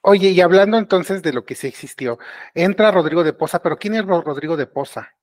Oye, 0.00 0.30
y 0.30 0.40
hablando 0.40 0.78
entonces 0.78 1.22
de 1.22 1.32
lo 1.32 1.44
que 1.44 1.54
sí 1.54 1.66
existió, 1.66 2.18
entra 2.54 2.90
Rodrigo 2.90 3.22
de 3.24 3.32
Poza, 3.32 3.60
pero 3.62 3.78
¿quién 3.78 3.94
es 3.94 4.04
Ro- 4.04 4.22
Rodrigo 4.22 4.56
de 4.56 4.66
Poza? 4.66 5.14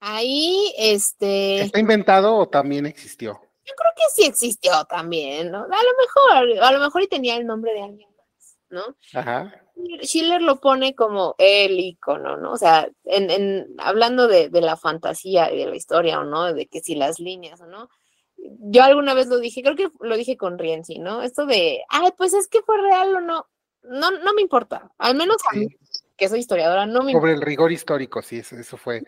Ahí, 0.00 0.74
este, 0.76 1.60
¿Está 1.60 1.78
inventado 1.78 2.34
o 2.36 2.48
también 2.48 2.84
existió? 2.84 3.40
Yo 3.66 3.74
creo 3.76 3.92
que 3.96 4.02
sí 4.14 4.24
existió 4.26 4.84
también, 4.84 5.50
¿no? 5.50 5.58
A 5.58 5.62
lo 5.62 5.68
mejor, 5.70 6.62
a 6.62 6.72
lo 6.72 6.80
mejor 6.80 7.02
y 7.02 7.08
tenía 7.08 7.36
el 7.36 7.46
nombre 7.46 7.72
de 7.72 7.82
alguien 7.82 8.08
más, 8.16 8.58
¿no? 8.68 8.96
Ajá. 9.18 9.60
Schiller 10.02 10.40
lo 10.40 10.60
pone 10.60 10.94
como 10.94 11.34
el 11.38 11.80
icono, 11.80 12.36
¿no? 12.36 12.52
O 12.52 12.56
sea, 12.56 12.88
en, 13.04 13.30
en, 13.30 13.74
hablando 13.78 14.28
de, 14.28 14.48
de 14.48 14.60
la 14.60 14.76
fantasía 14.76 15.52
y 15.52 15.58
de 15.58 15.66
la 15.66 15.76
historia 15.76 16.20
o 16.20 16.24
no, 16.24 16.52
de 16.52 16.66
que 16.66 16.80
si 16.80 16.94
las 16.94 17.18
líneas 17.18 17.60
o 17.60 17.66
no. 17.66 17.88
Yo 18.36 18.82
alguna 18.82 19.14
vez 19.14 19.28
lo 19.28 19.38
dije, 19.38 19.62
creo 19.62 19.74
que 19.76 19.88
lo 20.00 20.16
dije 20.16 20.36
con 20.36 20.58
Rienzi, 20.58 20.98
¿no? 20.98 21.22
Esto 21.22 21.46
de, 21.46 21.82
ay, 21.88 22.10
pues 22.16 22.34
es 22.34 22.46
que 22.46 22.62
fue 22.62 22.76
real 22.80 23.16
o 23.16 23.20
no. 23.20 23.48
No, 23.82 24.10
no 24.10 24.34
me 24.34 24.42
importa. 24.42 24.90
Al 24.98 25.14
menos 25.14 25.36
a 25.50 25.56
mí, 25.56 25.68
Sí, 25.68 26.00
que 26.16 26.28
soy 26.28 26.40
historiadora, 26.40 26.86
no 26.86 27.02
me 27.02 27.12
importa. 27.12 27.20
sobre 27.20 27.32
el 27.32 27.40
rigor 27.42 27.72
histórico, 27.72 28.22
sí, 28.22 28.38
eso, 28.38 28.56
eso 28.56 28.76
fue. 28.76 29.02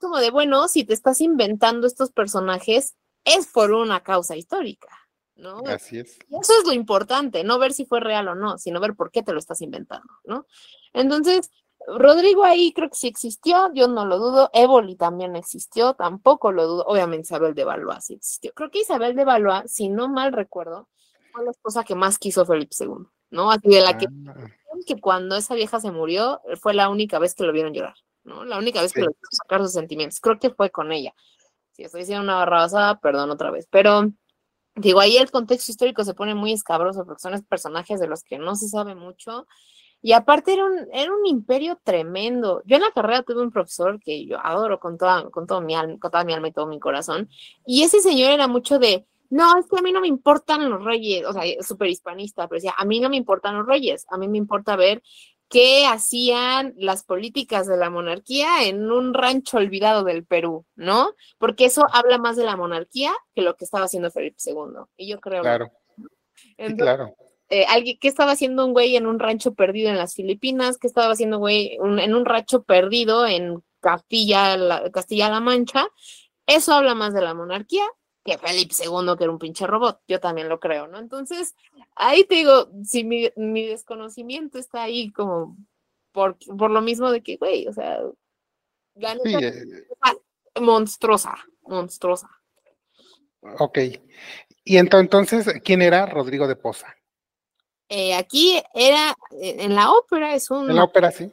Como 0.00 0.18
de, 0.18 0.30
bueno, 0.30 0.68
si 0.68 0.84
te 0.84 0.94
estás 0.94 1.20
inventando 1.20 1.86
estos 1.86 2.10
personajes, 2.10 2.94
es 3.36 3.46
por 3.46 3.72
una 3.72 4.02
causa 4.02 4.36
histórica, 4.36 4.88
¿no? 5.36 5.62
Así 5.66 5.98
es. 5.98 6.18
Y 6.28 6.38
eso 6.40 6.52
es 6.58 6.66
lo 6.66 6.72
importante, 6.72 7.44
no 7.44 7.58
ver 7.58 7.72
si 7.72 7.84
fue 7.84 8.00
real 8.00 8.28
o 8.28 8.34
no, 8.34 8.58
sino 8.58 8.80
ver 8.80 8.94
por 8.94 9.10
qué 9.10 9.22
te 9.22 9.32
lo 9.32 9.38
estás 9.38 9.60
inventando, 9.60 10.12
¿no? 10.24 10.46
Entonces, 10.92 11.50
Rodrigo 11.86 12.44
ahí 12.44 12.72
creo 12.72 12.90
que 12.90 12.96
sí 12.96 13.08
existió, 13.08 13.72
yo 13.72 13.88
no 13.88 14.04
lo 14.04 14.18
dudo, 14.18 14.50
Évoli 14.52 14.96
también 14.96 15.36
existió, 15.36 15.94
tampoco 15.94 16.52
lo 16.52 16.66
dudo, 16.66 16.84
obviamente 16.86 17.26
Isabel 17.26 17.54
de 17.54 17.64
Valois 17.64 18.04
sí 18.04 18.14
existió. 18.14 18.52
Creo 18.54 18.70
que 18.70 18.80
Isabel 18.80 19.14
de 19.16 19.24
Valois, 19.24 19.70
si 19.70 19.88
no 19.88 20.08
mal 20.08 20.32
recuerdo, 20.32 20.88
fue 21.32 21.44
la 21.44 21.50
esposa 21.50 21.84
que 21.84 21.94
más 21.94 22.18
quiso 22.18 22.44
Felipe 22.44 22.74
II, 22.78 23.06
¿no? 23.30 23.50
Así 23.50 23.68
de 23.68 23.80
la 23.80 23.96
que, 23.96 24.06
Ah, 24.26 24.48
que 24.86 25.00
cuando 25.00 25.36
esa 25.36 25.54
vieja 25.54 25.80
se 25.80 25.90
murió, 25.90 26.40
fue 26.60 26.74
la 26.74 26.88
única 26.88 27.18
vez 27.18 27.34
que 27.34 27.44
lo 27.44 27.52
vieron 27.52 27.72
llorar, 27.72 27.94
¿no? 28.24 28.44
La 28.44 28.58
única 28.58 28.82
vez 28.82 28.92
que 28.92 29.00
lo 29.00 29.08
vieron 29.08 29.22
sacar 29.30 29.62
sus 29.62 29.72
sentimientos, 29.72 30.20
creo 30.20 30.38
que 30.38 30.50
fue 30.50 30.70
con 30.70 30.92
ella. 30.92 31.14
Si 31.78 31.84
estoy 31.84 32.00
diciendo 32.00 32.24
una 32.24 32.34
barrabasada, 32.34 32.98
perdón 32.98 33.30
otra 33.30 33.52
vez, 33.52 33.68
pero 33.70 34.10
digo, 34.74 34.98
ahí 34.98 35.16
el 35.16 35.30
contexto 35.30 35.70
histórico 35.70 36.02
se 36.02 36.12
pone 36.12 36.34
muy 36.34 36.52
escabroso 36.52 37.06
porque 37.06 37.20
son 37.20 37.40
personajes 37.44 38.00
de 38.00 38.08
los 38.08 38.24
que 38.24 38.36
no 38.36 38.56
se 38.56 38.68
sabe 38.68 38.96
mucho. 38.96 39.46
Y 40.02 40.10
aparte 40.12 40.54
era 40.54 40.64
un, 40.64 40.88
era 40.92 41.12
un 41.14 41.24
imperio 41.24 41.78
tremendo. 41.84 42.62
Yo 42.64 42.74
en 42.74 42.82
la 42.82 42.90
carrera 42.90 43.22
tuve 43.22 43.42
un 43.42 43.52
profesor 43.52 44.00
que 44.00 44.26
yo 44.26 44.44
adoro 44.44 44.80
con 44.80 44.98
toda, 44.98 45.30
con 45.30 45.46
todo 45.46 45.60
mi 45.60 45.76
alma, 45.76 46.00
con 46.00 46.10
toda 46.10 46.24
mi 46.24 46.32
alma 46.32 46.48
y 46.48 46.52
todo 46.52 46.66
mi 46.66 46.80
corazón. 46.80 47.28
Y 47.64 47.84
ese 47.84 48.00
señor 48.00 48.32
era 48.32 48.48
mucho 48.48 48.80
de, 48.80 49.06
no, 49.30 49.56
es 49.56 49.66
que 49.68 49.78
a 49.78 49.82
mí 49.82 49.92
no 49.92 50.00
me 50.00 50.08
importan 50.08 50.68
los 50.68 50.82
reyes, 50.82 51.24
o 51.26 51.32
sea, 51.32 51.44
súper 51.62 51.90
hispanista, 51.90 52.48
pero 52.48 52.56
decía, 52.56 52.74
a 52.76 52.84
mí 52.84 52.98
no 52.98 53.08
me 53.08 53.16
importan 53.16 53.56
los 53.56 53.66
reyes, 53.66 54.04
a 54.10 54.18
mí 54.18 54.26
me 54.26 54.38
importa 54.38 54.74
ver 54.74 55.00
qué 55.48 55.86
hacían 55.86 56.74
las 56.76 57.04
políticas 57.04 57.66
de 57.66 57.76
la 57.76 57.90
monarquía 57.90 58.64
en 58.64 58.90
un 58.90 59.14
rancho 59.14 59.56
olvidado 59.58 60.04
del 60.04 60.24
Perú, 60.24 60.66
¿no? 60.76 61.14
Porque 61.38 61.64
eso 61.64 61.86
habla 61.92 62.18
más 62.18 62.36
de 62.36 62.44
la 62.44 62.56
monarquía 62.56 63.12
que 63.34 63.42
lo 63.42 63.56
que 63.56 63.64
estaba 63.64 63.84
haciendo 63.86 64.10
Felipe 64.10 64.36
II. 64.44 64.84
Y 64.96 65.08
yo 65.08 65.20
creo. 65.20 65.42
claro, 65.42 65.70
Entonces, 66.56 66.84
claro. 66.84 67.14
eh, 67.48 67.64
alguien, 67.68 67.98
¿qué 68.00 68.08
estaba 68.08 68.32
haciendo 68.32 68.66
un 68.66 68.72
güey 68.72 68.96
en 68.96 69.06
un 69.06 69.18
rancho 69.18 69.54
perdido 69.54 69.90
en 69.90 69.96
las 69.98 70.14
Filipinas? 70.14 70.76
¿Qué 70.78 70.86
estaba 70.86 71.12
haciendo 71.12 71.38
güey 71.38 71.78
un- 71.80 71.98
en 71.98 72.14
un 72.14 72.24
rancho 72.24 72.62
perdido 72.62 73.26
en 73.26 73.62
Castilla, 73.80 74.90
Castilla-La 74.92 75.40
Mancha? 75.40 75.88
Eso 76.46 76.72
habla 76.74 76.94
más 76.94 77.12
de 77.14 77.20
la 77.22 77.34
monarquía 77.34 77.84
que 78.28 78.38
Felipe 78.38 78.74
II, 78.78 79.16
que 79.16 79.24
era 79.24 79.32
un 79.32 79.38
pinche 79.38 79.66
robot. 79.66 80.00
Yo 80.06 80.20
también 80.20 80.48
lo 80.48 80.60
creo, 80.60 80.86
¿no? 80.86 80.98
Entonces, 80.98 81.54
ahí 81.94 82.24
te 82.24 82.36
digo, 82.36 82.68
si 82.84 83.04
mi, 83.04 83.30
mi 83.36 83.66
desconocimiento 83.66 84.58
está 84.58 84.82
ahí 84.82 85.10
como 85.12 85.56
por, 86.12 86.36
por 86.56 86.70
lo 86.70 86.80
mismo 86.82 87.10
de 87.10 87.22
que, 87.22 87.36
güey, 87.36 87.66
o 87.68 87.72
sea, 87.72 88.00
la 88.94 89.14
Sí, 89.14 89.34
neta, 89.34 89.46
eh, 89.46 90.60
monstruosa, 90.60 91.36
monstruosa. 91.62 92.28
ok. 93.58 93.78
Y 94.64 94.76
ento- 94.76 95.00
entonces, 95.00 95.46
¿quién 95.64 95.82
era 95.82 96.06
Rodrigo 96.06 96.46
de 96.46 96.56
Poza? 96.56 96.94
Eh, 97.88 98.14
aquí 98.14 98.60
era, 98.74 99.16
eh, 99.40 99.56
en 99.60 99.74
la 99.74 99.92
ópera 99.92 100.34
es 100.34 100.50
un... 100.50 100.68
En 100.68 100.76
la 100.76 100.84
ópera, 100.84 101.10
sí. 101.10 101.32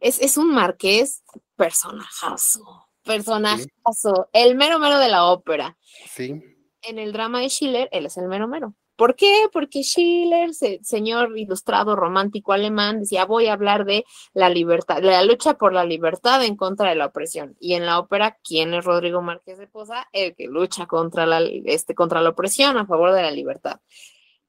es, 0.00 0.20
es 0.20 0.36
un 0.36 0.54
marqués 0.54 1.24
personajazo, 1.56 2.88
personajazo, 3.04 4.28
el 4.32 4.54
mero 4.54 4.78
mero 4.78 4.98
de 4.98 5.08
la 5.08 5.26
ópera. 5.26 5.76
Sí, 6.06 6.42
En 6.82 6.98
el 6.98 7.12
drama 7.12 7.40
de 7.40 7.48
Schiller, 7.48 7.88
él 7.92 8.06
es 8.06 8.16
el 8.16 8.26
mero 8.28 8.48
mero. 8.48 8.74
¿Por 8.96 9.16
qué? 9.16 9.46
Porque 9.52 9.82
Schiller, 9.82 10.52
se- 10.54 10.78
señor 10.82 11.36
ilustrado 11.38 11.96
romántico 11.96 12.52
alemán, 12.52 13.00
decía, 13.00 13.24
voy 13.24 13.46
a 13.46 13.54
hablar 13.54 13.84
de 13.84 14.04
la 14.34 14.48
libertad, 14.48 14.96
de 14.96 15.10
la 15.10 15.24
lucha 15.24 15.54
por 15.54 15.72
la 15.72 15.84
libertad 15.84 16.44
en 16.44 16.56
contra 16.56 16.90
de 16.90 16.96
la 16.96 17.06
opresión. 17.06 17.56
Y 17.58 17.74
en 17.74 17.86
la 17.86 17.98
ópera, 17.98 18.38
¿quién 18.44 18.74
es 18.74 18.84
Rodrigo 18.84 19.22
Márquez 19.22 19.58
de 19.58 19.66
Posa? 19.66 20.06
El 20.12 20.34
que 20.36 20.46
lucha 20.46 20.86
contra 20.86 21.24
la, 21.26 21.40
este, 21.40 21.94
contra 21.94 22.20
la 22.20 22.30
opresión 22.30 22.76
a 22.76 22.86
favor 22.86 23.12
de 23.12 23.22
la 23.22 23.30
libertad. 23.30 23.80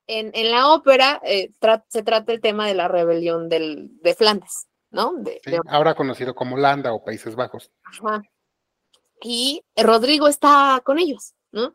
En, 0.08 0.32
en 0.34 0.52
la 0.52 0.68
ópera 0.74 1.22
eh, 1.24 1.52
tra- 1.62 1.86
se 1.88 2.04
trata 2.04 2.34
el 2.34 2.42
tema 2.42 2.68
de 2.68 2.74
la 2.76 2.90
rebelión 2.90 3.48
del, 3.48 3.90
de 4.02 4.14
Flandes, 4.14 4.68
¿no? 4.92 5.14
De- 5.14 5.40
sí. 5.44 5.52
de 5.52 5.62
Ahora 5.70 5.96
conocido 5.96 6.36
como 6.36 6.58
Landa 6.58 6.94
o 6.94 7.04
Países 7.04 7.36
Bajos. 7.36 7.72
Ajá. 7.86 8.22
Y 9.24 9.64
Rodrigo 9.76 10.28
está 10.28 10.82
con 10.84 11.00
ellos, 11.00 11.34
¿no? 11.52 11.74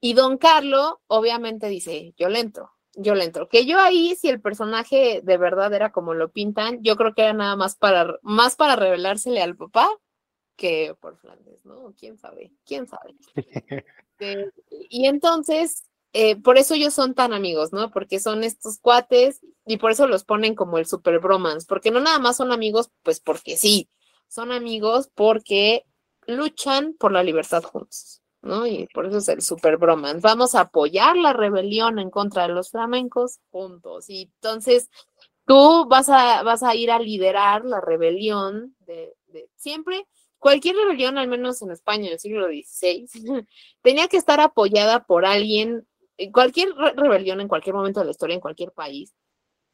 Y 0.00 0.12
don 0.14 0.38
Carlo 0.38 1.00
obviamente 1.06 1.68
dice, 1.68 2.14
yo 2.16 2.28
le 2.28 2.40
entro, 2.40 2.70
yo 2.94 3.14
le 3.14 3.24
entro. 3.24 3.48
Que 3.48 3.66
yo 3.66 3.78
ahí, 3.78 4.16
si 4.16 4.28
el 4.28 4.40
personaje 4.40 5.20
de 5.22 5.36
verdad 5.36 5.72
era 5.72 5.92
como 5.92 6.14
lo 6.14 6.30
pintan, 6.30 6.82
yo 6.82 6.96
creo 6.96 7.14
que 7.14 7.22
era 7.22 7.32
nada 7.32 7.56
más 7.56 7.76
para, 7.76 8.18
más 8.22 8.56
para 8.56 8.76
revelársele 8.76 9.42
al 9.42 9.56
papá 9.56 9.88
que 10.60 10.94
por 11.00 11.16
Flandes, 11.16 11.64
¿no? 11.64 11.94
¿Quién 11.98 12.18
sabe? 12.18 12.52
¿Quién 12.64 12.86
sabe? 12.86 13.14
Eh, 14.22 14.50
y 14.90 15.06
entonces, 15.06 15.88
eh, 16.12 16.36
por 16.36 16.58
eso 16.58 16.74
ellos 16.74 16.92
son 16.92 17.14
tan 17.14 17.32
amigos, 17.32 17.72
¿no? 17.72 17.90
Porque 17.90 18.20
son 18.20 18.44
estos 18.44 18.78
cuates 18.78 19.40
y 19.64 19.78
por 19.78 19.92
eso 19.92 20.06
los 20.06 20.24
ponen 20.24 20.54
como 20.54 20.76
el 20.76 20.84
super 20.84 21.20
bromance, 21.20 21.66
porque 21.66 21.90
no 21.90 22.00
nada 22.00 22.18
más 22.18 22.36
son 22.36 22.52
amigos, 22.52 22.90
pues 23.02 23.18
porque 23.18 23.56
sí, 23.56 23.88
son 24.28 24.52
amigos 24.52 25.10
porque 25.14 25.86
luchan 26.26 26.94
por 26.94 27.12
la 27.12 27.22
libertad 27.22 27.62
juntos, 27.62 28.22
¿no? 28.42 28.66
Y 28.66 28.86
por 28.94 29.06
eso 29.06 29.18
es 29.18 29.28
el 29.28 29.42
super 29.42 29.76
bromance. 29.76 30.20
Vamos 30.20 30.54
a 30.54 30.60
apoyar 30.62 31.16
la 31.16 31.32
rebelión 31.32 31.98
en 31.98 32.10
contra 32.10 32.46
de 32.48 32.54
los 32.54 32.70
flamencos 32.70 33.38
juntos. 33.50 34.08
Y 34.10 34.22
entonces 34.34 34.88
tú 35.46 35.86
vas 35.88 36.08
a, 36.08 36.42
vas 36.42 36.62
a 36.62 36.74
ir 36.74 36.90
a 36.90 36.98
liderar 36.98 37.64
la 37.64 37.80
rebelión 37.80 38.76
de, 38.80 39.14
de 39.26 39.48
siempre. 39.56 40.06
Cualquier 40.38 40.76
rebelión, 40.76 41.18
al 41.18 41.28
menos 41.28 41.60
en 41.62 41.70
España 41.70 42.06
en 42.06 42.12
el 42.14 42.18
siglo 42.20 42.46
XVI, 42.48 43.06
tenía 43.82 44.08
que 44.08 44.16
estar 44.16 44.40
apoyada 44.40 45.04
por 45.04 45.26
alguien, 45.26 45.86
cualquier 46.32 46.70
re- 46.74 46.92
rebelión 46.96 47.40
en 47.40 47.48
cualquier 47.48 47.74
momento 47.74 48.00
de 48.00 48.06
la 48.06 48.12
historia, 48.12 48.34
en 48.34 48.40
cualquier 48.40 48.72
país, 48.72 49.14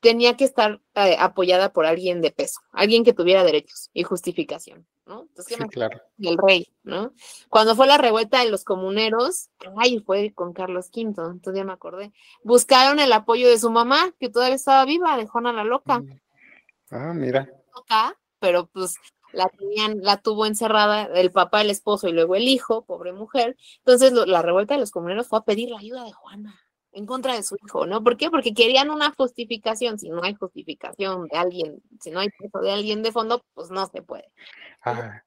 tenía 0.00 0.36
que 0.36 0.44
estar 0.44 0.80
eh, 0.94 1.16
apoyada 1.18 1.72
por 1.72 1.86
alguien 1.86 2.20
de 2.20 2.30
peso, 2.30 2.60
alguien 2.72 3.04
que 3.04 3.12
tuviera 3.12 3.44
derechos 3.44 3.90
y 3.92 4.02
justificación, 4.02 4.86
¿no? 5.06 5.22
Entonces, 5.22 5.56
¿qué 5.56 5.62
Sí, 5.62 5.68
claro. 5.68 6.00
del 6.16 6.36
rey, 6.38 6.66
¿no? 6.82 7.12
Cuando 7.48 7.74
fue 7.74 7.86
la 7.86 7.98
revuelta 7.98 8.40
de 8.42 8.50
los 8.50 8.64
comuneros, 8.64 9.48
ay, 9.76 10.00
fue 10.00 10.32
con 10.34 10.52
Carlos 10.52 10.90
V, 10.94 11.00
entonces 11.02 11.54
ya 11.54 11.64
me 11.64 11.72
acordé. 11.72 12.12
Buscaron 12.42 13.00
el 13.00 13.12
apoyo 13.12 13.48
de 13.48 13.58
su 13.58 13.70
mamá, 13.70 14.12
que 14.20 14.28
todavía 14.28 14.56
estaba 14.56 14.84
viva, 14.84 15.16
de 15.16 15.26
Juana 15.26 15.52
la 15.52 15.64
Loca, 15.64 16.02
Ah, 16.90 17.12
mira. 17.14 17.50
loca, 17.74 18.16
pero 18.38 18.66
pues 18.66 18.94
la 19.32 19.48
tenían, 19.48 19.98
la 20.02 20.18
tuvo 20.18 20.46
encerrada 20.46 21.04
el 21.04 21.32
papá, 21.32 21.60
el 21.62 21.70
esposo 21.70 22.06
y 22.08 22.12
luego 22.12 22.36
el 22.36 22.46
hijo, 22.48 22.84
pobre 22.84 23.12
mujer. 23.12 23.56
Entonces 23.78 24.12
lo- 24.12 24.24
la 24.24 24.40
revuelta 24.40 24.74
de 24.74 24.80
los 24.80 24.92
comuneros 24.92 25.26
fue 25.26 25.40
a 25.40 25.42
pedir 25.44 25.70
la 25.70 25.78
ayuda 25.78 26.04
de 26.04 26.12
Juana 26.12 26.60
en 26.96 27.04
contra 27.04 27.34
de 27.34 27.42
su 27.42 27.56
hijo, 27.62 27.86
¿no? 27.86 28.02
¿Por 28.02 28.16
qué? 28.16 28.30
Porque 28.30 28.54
querían 28.54 28.90
una 28.90 29.12
justificación. 29.14 29.98
Si 29.98 30.08
no 30.08 30.22
hay 30.22 30.34
justificación 30.34 31.28
de 31.28 31.36
alguien, 31.36 31.82
si 32.00 32.10
no 32.10 32.20
hay 32.20 32.30
peso 32.30 32.58
de 32.60 32.72
alguien 32.72 33.02
de 33.02 33.12
fondo, 33.12 33.44
pues 33.52 33.70
no 33.70 33.86
se 33.86 34.00
puede. 34.00 34.32
Ah, 34.82 35.22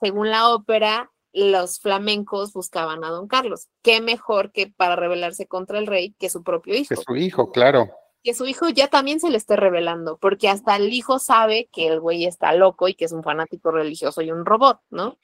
según 0.00 0.30
la 0.30 0.48
ópera, 0.48 1.12
los 1.32 1.78
flamencos 1.78 2.52
buscaban 2.52 3.04
a 3.04 3.10
don 3.10 3.28
Carlos. 3.28 3.68
¿Qué 3.82 4.00
mejor 4.00 4.50
que 4.50 4.66
para 4.66 4.96
rebelarse 4.96 5.46
contra 5.46 5.78
el 5.78 5.86
rey 5.86 6.14
que 6.18 6.28
su 6.28 6.42
propio 6.42 6.74
hijo? 6.74 6.88
que 6.88 6.96
su 6.96 7.14
hijo, 7.14 7.52
claro. 7.52 7.88
Que 8.24 8.34
su 8.34 8.44
hijo 8.46 8.68
ya 8.68 8.88
también 8.88 9.20
se 9.20 9.30
le 9.30 9.36
esté 9.36 9.54
revelando, 9.54 10.18
porque 10.18 10.48
hasta 10.48 10.74
el 10.74 10.92
hijo 10.92 11.20
sabe 11.20 11.68
que 11.72 11.86
el 11.86 12.00
güey 12.00 12.24
está 12.24 12.52
loco 12.52 12.88
y 12.88 12.94
que 12.94 13.04
es 13.04 13.12
un 13.12 13.22
fanático 13.22 13.70
religioso 13.70 14.22
y 14.22 14.32
un 14.32 14.44
robot, 14.44 14.80
¿no? 14.90 15.18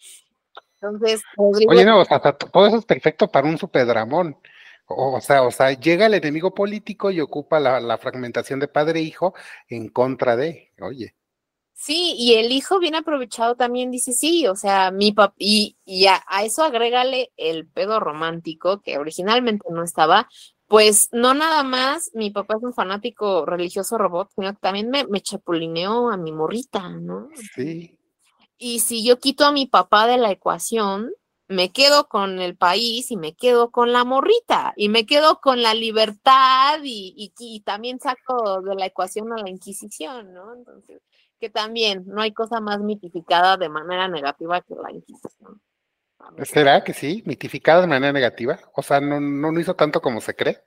Entonces, 0.80 1.22
Rodrigo 1.36 1.72
Oye, 1.72 1.84
no, 1.84 2.00
o 2.00 2.04
sea, 2.04 2.20
todo 2.20 2.66
eso 2.66 2.76
es 2.76 2.84
perfecto 2.84 3.28
para 3.28 3.48
un 3.48 3.58
superdramón. 3.58 4.36
O, 4.88 5.20
sea, 5.20 5.42
o 5.44 5.50
sea, 5.50 5.72
llega 5.72 6.06
el 6.06 6.14
enemigo 6.14 6.54
político 6.54 7.10
y 7.10 7.20
ocupa 7.20 7.60
la, 7.60 7.80
la 7.80 7.98
fragmentación 7.98 8.58
de 8.60 8.68
padre 8.68 9.00
e 9.00 9.02
hijo 9.02 9.34
en 9.68 9.88
contra 9.88 10.36
de, 10.36 10.72
oye, 10.80 11.14
Sí, 11.80 12.14
y 12.18 12.34
el 12.34 12.50
hijo 12.50 12.80
bien 12.80 12.96
aprovechado 12.96 13.54
también 13.54 13.92
dice, 13.92 14.12
sí, 14.12 14.48
o 14.48 14.56
sea, 14.56 14.90
mi 14.90 15.12
papá, 15.12 15.34
y, 15.38 15.76
y 15.84 16.06
a, 16.06 16.24
a 16.26 16.42
eso 16.44 16.64
agrégale 16.64 17.32
el 17.36 17.68
pedo 17.68 18.00
romántico, 18.00 18.80
que 18.82 18.98
originalmente 18.98 19.68
no 19.70 19.84
estaba, 19.84 20.28
pues 20.66 21.08
no 21.12 21.34
nada 21.34 21.62
más 21.62 22.10
mi 22.14 22.30
papá 22.30 22.54
es 22.56 22.64
un 22.64 22.74
fanático 22.74 23.46
religioso 23.46 23.96
robot, 23.96 24.28
sino 24.34 24.52
que 24.52 24.58
también 24.60 24.90
me, 24.90 25.06
me 25.06 25.20
chapulineó 25.20 26.10
a 26.10 26.16
mi 26.16 26.32
morrita, 26.32 26.88
¿no? 26.88 27.28
sí, 27.54 27.96
Y 28.58 28.80
si 28.80 29.04
yo 29.04 29.20
quito 29.20 29.44
a 29.44 29.52
mi 29.52 29.66
papá 29.66 30.08
de 30.08 30.18
la 30.18 30.32
ecuación, 30.32 31.12
me 31.48 31.70
quedo 31.72 32.08
con 32.08 32.40
el 32.40 32.56
país 32.56 33.10
y 33.10 33.16
me 33.16 33.34
quedo 33.34 33.70
con 33.70 33.92
la 33.92 34.04
morrita 34.04 34.74
y 34.76 34.88
me 34.88 35.06
quedo 35.06 35.40
con 35.40 35.62
la 35.62 35.74
libertad 35.74 36.80
y, 36.84 37.14
y- 37.16 37.32
y 37.38 37.60
también 37.60 38.00
saco 38.00 38.60
de 38.62 38.74
la 38.74 38.86
ecuación 38.86 39.32
a 39.32 39.38
la 39.42 39.50
Inquisición, 39.50 40.32
¿no? 40.34 40.54
Entonces, 40.54 41.00
que 41.40 41.50
también 41.50 42.04
no 42.06 42.20
hay 42.22 42.32
cosa 42.32 42.60
más 42.60 42.80
mitificada 42.80 43.56
de 43.56 43.68
manera 43.68 44.08
negativa 44.08 44.60
que 44.62 44.74
la 44.74 44.92
Inquisición. 44.92 45.60
¿será 46.44 46.84
que 46.84 46.92
sí? 46.92 47.22
Mitificada 47.26 47.80
de 47.82 47.86
manera 47.86 48.12
negativa. 48.12 48.58
O 48.74 48.82
sea, 48.82 49.00
no, 49.00 49.20
no, 49.20 49.52
no 49.52 49.60
hizo 49.60 49.74
tanto 49.74 50.00
como 50.00 50.20
se 50.20 50.34
cree. 50.34 50.58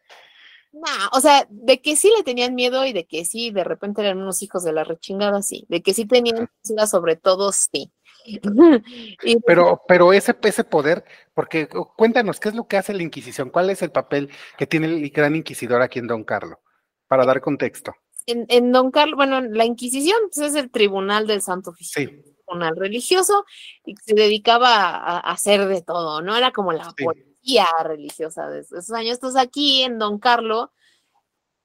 Nah, 0.74 1.10
o 1.12 1.20
sea, 1.20 1.46
de 1.50 1.82
que 1.82 1.96
sí 1.98 2.10
le 2.16 2.24
tenían 2.24 2.56
miedo 2.56 2.86
y 2.86 2.94
de 2.94 3.06
que 3.06 3.26
sí, 3.26 3.52
de 3.52 3.64
repente 3.66 4.02
eran 4.02 4.20
unos 4.22 4.42
hijos 4.42 4.64
de 4.64 4.72
la 4.72 4.84
rechingada, 4.86 5.42
sí. 5.42 5.66
De 5.70 5.82
que 5.82 5.94
sí 5.94 6.06
tenían 6.06 6.48
censura 6.64 6.88
sobre 6.88 7.18
todo, 7.18 7.52
sí. 7.52 7.92
Y- 9.24 9.38
Pero, 9.46 9.82
pero 9.88 10.14
ese, 10.14 10.36
ese 10.44 10.64
poder, 10.64 11.04
porque 11.34 11.68
cuéntanos, 11.98 12.40
¿qué 12.40 12.50
es 12.50 12.56
lo 12.56 12.68
que 12.68 12.78
hace 12.78 12.94
la 12.94 13.04
Inquisición? 13.04 13.50
¿Cuál 13.50 13.70
es 13.70 13.82
el 13.82 13.92
papel 13.92 14.30
que 14.58 14.68
tiene 14.68 14.88
el 14.88 15.10
gran 15.10 15.36
inquisidor 15.36 15.82
aquí 15.82 16.00
en 16.00 16.08
Don 16.08 16.24
Carlo? 16.24 16.60
Para 17.08 17.26
dar 17.26 17.42
contexto. 17.42 17.94
en, 18.28 18.46
en 18.50 18.72
Don 18.72 18.92
Carlos, 18.92 19.16
bueno, 19.18 19.42
la 19.42 19.66
Inquisición 19.66 20.18
pues, 20.34 20.50
es 20.52 20.56
el 20.56 20.70
tribunal 20.72 21.28
del 21.28 21.42
Santo 21.42 21.72
Oficio, 21.72 22.02
Sí, 22.02 22.24
tribunal 22.46 22.76
religioso, 22.78 23.46
y 23.86 23.96
se 23.98 24.14
dedicaba 24.14 24.76
a, 24.96 25.18
a 25.18 25.32
hacer 25.32 25.66
de 25.68 25.82
todo, 25.82 26.22
¿no? 26.22 26.36
Era 26.38 26.52
como 26.52 26.72
la 26.72 26.86
Sí. 26.96 27.04
policía 27.04 27.66
religiosa 27.84 28.48
de 28.50 28.60
esos 28.62 28.92
años. 28.92 29.16
Entonces 29.16 29.42
aquí 29.42 29.82
en 29.84 29.98
Don 29.98 30.20
Carlo 30.20 30.72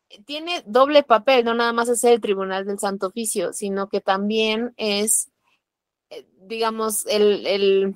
eh, 0.09 0.23
tiene 0.25 0.63
doble 0.67 1.03
papel, 1.03 1.45
no 1.45 1.55
nada 1.55 1.73
más 1.73 1.89
es 1.89 2.03
el 2.05 2.21
tribunal 2.21 2.65
del 2.67 2.79
Santo 2.79 3.09
Oficio, 3.09 3.53
sino 3.53 3.89
que 3.89 4.01
también 4.01 4.73
es, 4.77 5.31
digamos, 6.43 7.07
el, 7.07 7.47
el- 7.47 7.95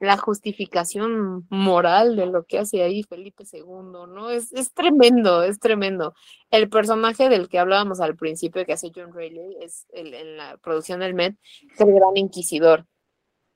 la 0.00 0.18
justificación 0.18 1.46
moral 1.48 2.16
de 2.16 2.26
lo 2.26 2.44
que 2.44 2.58
hace 2.58 2.82
ahí 2.82 3.04
Felipe 3.04 3.44
II, 3.50 3.62
¿no? 4.08 4.28
Es, 4.30 4.52
es 4.52 4.72
tremendo, 4.74 5.42
es 5.42 5.58
tremendo. 5.60 6.14
El 6.50 6.68
personaje 6.68 7.28
del 7.30 7.48
que 7.48 7.58
hablábamos 7.58 8.00
al 8.00 8.16
principio, 8.16 8.66
que 8.66 8.74
hace 8.74 8.90
John 8.94 9.14
Rayleigh, 9.14 9.56
es 9.62 9.86
el- 9.92 10.12
en 10.12 10.36
la 10.36 10.58
producción 10.58 11.00
del 11.00 11.14
Met, 11.14 11.36
es 11.72 11.80
el 11.80 11.94
gran 11.94 12.16
inquisidor. 12.16 12.86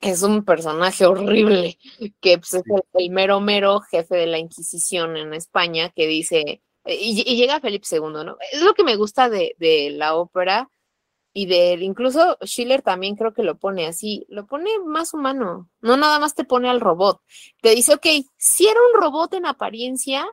Es 0.01 0.23
un 0.23 0.45
personaje 0.45 1.05
horrible, 1.07 1.77
que 2.21 2.39
pues, 2.39 2.55
es 2.55 2.63
el, 2.67 2.83
el 2.95 3.11
mero 3.11 3.41
mero 3.41 3.81
jefe 3.81 4.15
de 4.17 4.27
la 4.29 4.39
Inquisición 4.39 5.17
en 5.17 5.35
España, 5.35 5.91
que 5.91 6.07
dice, 6.07 6.63
y, 6.87 7.25
y 7.27 7.37
llega 7.37 7.61
Felipe 7.61 7.87
II, 7.91 8.01
¿no? 8.25 8.37
Es 8.53 8.63
lo 8.63 8.73
que 8.75 8.85
me 8.85 8.97
gusta 8.97 9.29
de, 9.29 9.55
de 9.59 9.91
la 9.91 10.15
ópera 10.15 10.71
y 11.41 11.47
de 11.47 11.75
incluso 11.85 12.37
Schiller 12.43 12.83
también 12.83 13.15
creo 13.17 13.33
que 13.33 13.43
lo 13.43 13.57
pone 13.59 13.87
así, 13.87 14.27
lo 14.29 14.47
pone 14.47 14.71
más 14.85 15.15
humano, 15.15 15.69
no 15.81 15.97
nada 15.97 16.19
más 16.19 16.35
te 16.35 16.45
pone 16.45 16.69
al 16.69 16.81
robot, 16.81 17.21
te 17.61 17.71
dice, 17.75 17.95
ok, 17.95 18.07
si 18.37 18.67
era 18.67 18.81
un 18.93 19.01
robot 19.01 19.35
en 19.35 19.47
apariencia, 19.47 20.27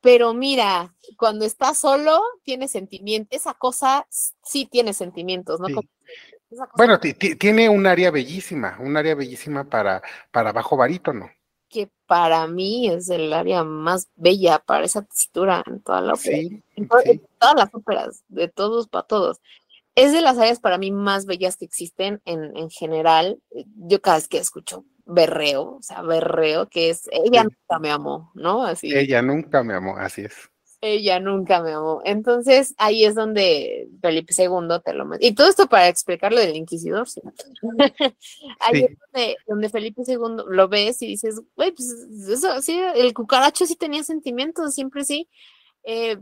pero 0.00 0.34
mira, 0.34 0.94
cuando 1.16 1.44
está 1.44 1.74
solo, 1.74 2.22
tiene 2.44 2.68
sentimientos, 2.68 3.40
esa 3.40 3.54
cosa 3.54 4.06
sí 4.10 4.66
tiene 4.66 4.92
sentimientos, 4.92 5.58
¿no? 5.60 5.66
Sí. 5.66 5.74
Bueno, 6.76 6.98
ti- 6.98 7.14
ti- 7.14 7.36
tiene 7.36 7.68
un 7.68 7.86
área 7.86 8.10
bellísima, 8.10 8.76
un 8.80 8.96
área 8.96 9.14
bellísima 9.14 9.64
para, 9.64 10.02
para 10.30 10.52
bajo 10.52 10.76
barítono. 10.76 11.30
que 11.70 11.90
para 12.06 12.46
mí 12.46 12.88
es 12.88 13.10
el 13.10 13.30
área 13.34 13.62
más 13.62 14.08
bella 14.16 14.58
para 14.58 14.86
esa 14.86 15.02
tesitura 15.02 15.62
en 15.66 15.82
toda 15.82 16.00
la 16.00 16.14
ópera. 16.14 16.38
Sí, 16.38 16.62
en 16.76 16.88
to- 16.88 16.96
en 17.04 17.18
sí. 17.20 17.26
todas 17.38 17.54
las 17.56 17.74
óperas, 17.74 18.24
de 18.28 18.48
todos 18.48 18.88
para 18.88 19.06
todos. 19.06 19.40
Es 19.98 20.12
de 20.12 20.20
las 20.20 20.38
áreas 20.38 20.60
para 20.60 20.78
mí 20.78 20.90
más 20.90 21.26
bellas 21.26 21.56
que 21.56 21.64
existen 21.64 22.20
en, 22.24 22.56
en 22.56 22.70
general. 22.70 23.40
Yo 23.76 24.00
cada 24.00 24.16
vez 24.18 24.28
que 24.28 24.38
escucho 24.38 24.84
berreo, 25.06 25.76
o 25.78 25.82
sea, 25.82 26.02
berreo, 26.02 26.68
que 26.68 26.90
es 26.90 27.08
ella 27.12 27.42
Sí. 27.42 27.48
nunca 27.48 27.78
me 27.80 27.90
amó, 27.90 28.30
¿no? 28.34 28.64
Así, 28.64 28.94
Ella 28.94 29.22
nunca 29.22 29.62
me 29.62 29.74
amó, 29.74 29.96
así 29.96 30.22
es. 30.22 30.34
ella 30.80 31.18
nunca 31.18 31.60
me 31.62 31.72
amó. 31.72 32.02
Entonces 32.04 32.74
ahí 32.78 33.04
es 33.04 33.14
donde 33.14 33.88
Felipe 34.00 34.32
II 34.36 34.80
te 34.84 34.92
lo 34.92 35.06
met- 35.06 35.18
Y 35.20 35.34
todo 35.34 35.48
esto 35.48 35.66
para 35.66 35.88
explicar 35.88 36.32
lo 36.32 36.38
del 36.38 36.54
inquisidor, 36.54 37.08
sí. 37.08 37.20
ahí 38.60 38.72
Sí. 38.80 38.84
es 38.84 38.98
donde, 39.12 39.36
donde 39.46 39.68
Felipe 39.70 40.02
II 40.06 40.44
lo 40.48 40.68
ves 40.68 41.02
y 41.02 41.06
dices, 41.08 41.40
güey, 41.56 41.72
pues 41.72 41.88
eso 42.28 42.60
sí, 42.62 42.78
el 42.94 43.12
cucaracho 43.14 43.66
sí 43.66 43.76
tenía 43.76 44.04
sentimientos, 44.04 44.74
siempre 44.74 45.04
sí. 45.04 45.28
Eh, 45.84 46.18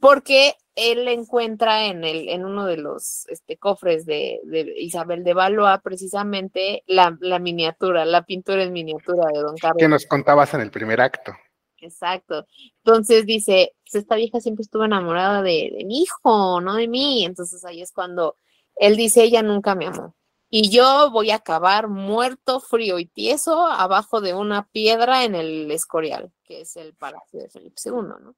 porque 0.00 0.54
él 0.74 1.08
encuentra 1.08 1.86
en 1.86 2.04
el, 2.04 2.28
en 2.28 2.44
uno 2.44 2.66
de 2.66 2.76
los 2.76 3.26
este, 3.28 3.56
cofres 3.56 4.06
de, 4.06 4.40
de 4.44 4.74
Isabel 4.76 5.24
de 5.24 5.34
Valois 5.34 5.80
precisamente 5.82 6.84
la, 6.86 7.16
la 7.20 7.38
miniatura, 7.38 8.04
la 8.04 8.22
pintura 8.22 8.62
en 8.62 8.72
miniatura 8.72 9.28
de 9.32 9.40
Don 9.40 9.56
Carlos. 9.56 9.78
Que 9.78 9.88
nos 9.88 10.06
contabas 10.06 10.54
en 10.54 10.60
el 10.60 10.70
primer 10.70 11.00
acto. 11.00 11.32
Exacto. 11.78 12.46
Entonces 12.84 13.26
dice, 13.26 13.74
pues 13.82 14.02
esta 14.02 14.16
vieja 14.16 14.40
siempre 14.40 14.62
estuvo 14.62 14.84
enamorada 14.84 15.42
de, 15.42 15.72
de 15.76 15.84
mi 15.84 16.02
hijo, 16.02 16.60
no 16.60 16.74
de 16.74 16.88
mí. 16.88 17.24
Entonces 17.24 17.64
ahí 17.64 17.82
es 17.82 17.92
cuando 17.92 18.36
él 18.76 18.96
dice, 18.96 19.24
ella 19.24 19.42
nunca 19.42 19.74
me 19.74 19.86
amó. 19.86 20.14
Y 20.50 20.70
yo 20.70 21.10
voy 21.10 21.30
a 21.30 21.36
acabar 21.36 21.88
muerto, 21.88 22.60
frío 22.60 22.98
y 22.98 23.06
tieso 23.06 23.66
abajo 23.66 24.20
de 24.20 24.32
una 24.32 24.66
piedra 24.68 25.24
en 25.24 25.34
el 25.34 25.70
Escorial, 25.70 26.32
que 26.44 26.62
es 26.62 26.76
el 26.76 26.94
palacio 26.94 27.40
de 27.40 27.50
Felipe 27.50 27.80
II, 27.84 27.92
¿no? 27.92 28.34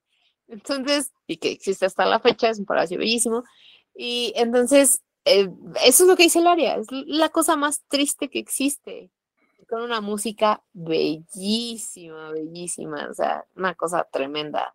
Entonces, 0.51 1.13
y 1.27 1.37
que 1.37 1.53
existe 1.53 1.87
hasta 1.87 2.05
la 2.05 2.21
fecha, 2.21 2.51
es 2.51 2.59
un 2.59 2.67
palacio 2.67 2.99
bellísimo. 2.99 3.45
Y 3.95 4.33
entonces, 4.37 5.03
eh, 5.25 5.49
eso 5.85 6.05
es 6.05 6.09
lo 6.09 6.17
que 6.17 6.25
dice 6.25 6.41
el 6.41 6.47
área, 6.47 6.77
es 6.77 6.87
la 6.91 7.29
cosa 7.29 7.57
más 7.57 7.85
triste 7.89 8.29
que 8.29 8.39
existe 8.39 9.11
con 9.69 9.83
una 9.83 10.01
música 10.01 10.63
bellísima, 10.73 12.33
bellísima, 12.33 13.07
o 13.09 13.15
sea, 13.15 13.45
una 13.55 13.75
cosa 13.75 14.07
tremenda. 14.11 14.75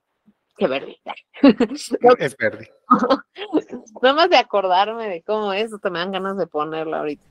Qué 0.57 0.68
verde. 0.68 0.97
Es 2.18 2.38
verde. 2.38 2.72
Nada 4.02 4.15
más 4.15 4.30
de 4.30 4.38
acordarme 4.38 5.10
de 5.10 5.22
cómo 5.23 5.52
es, 5.52 5.69
te 5.81 5.89
me 5.89 5.99
dan 5.99 6.14
ganas 6.14 6.38
de 6.38 6.47
ponerla 6.47 6.99
ahorita. 6.99 7.26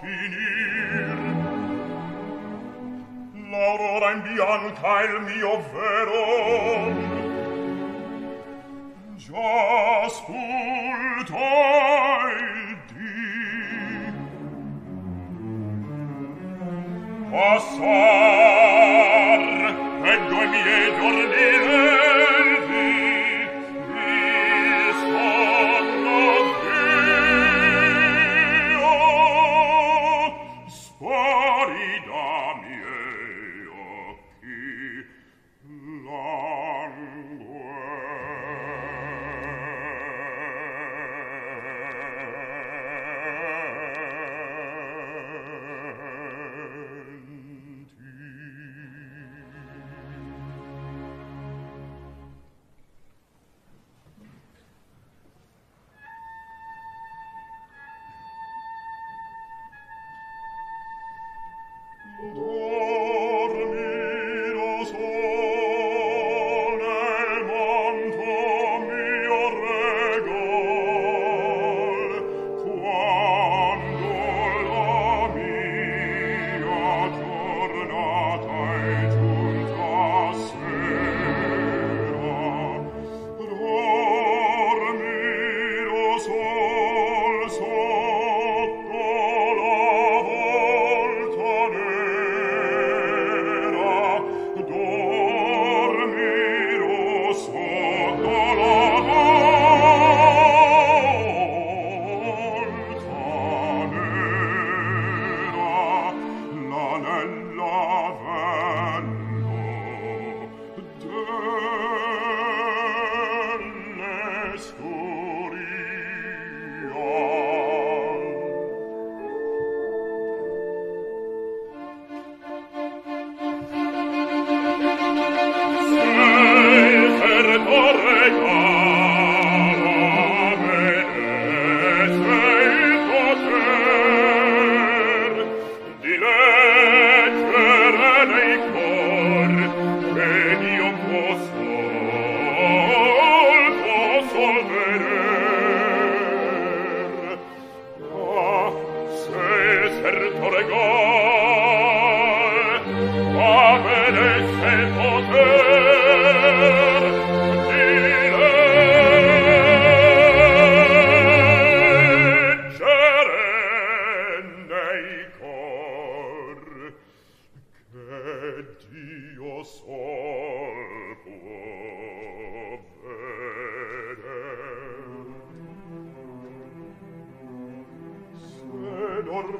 fini. 0.00 0.37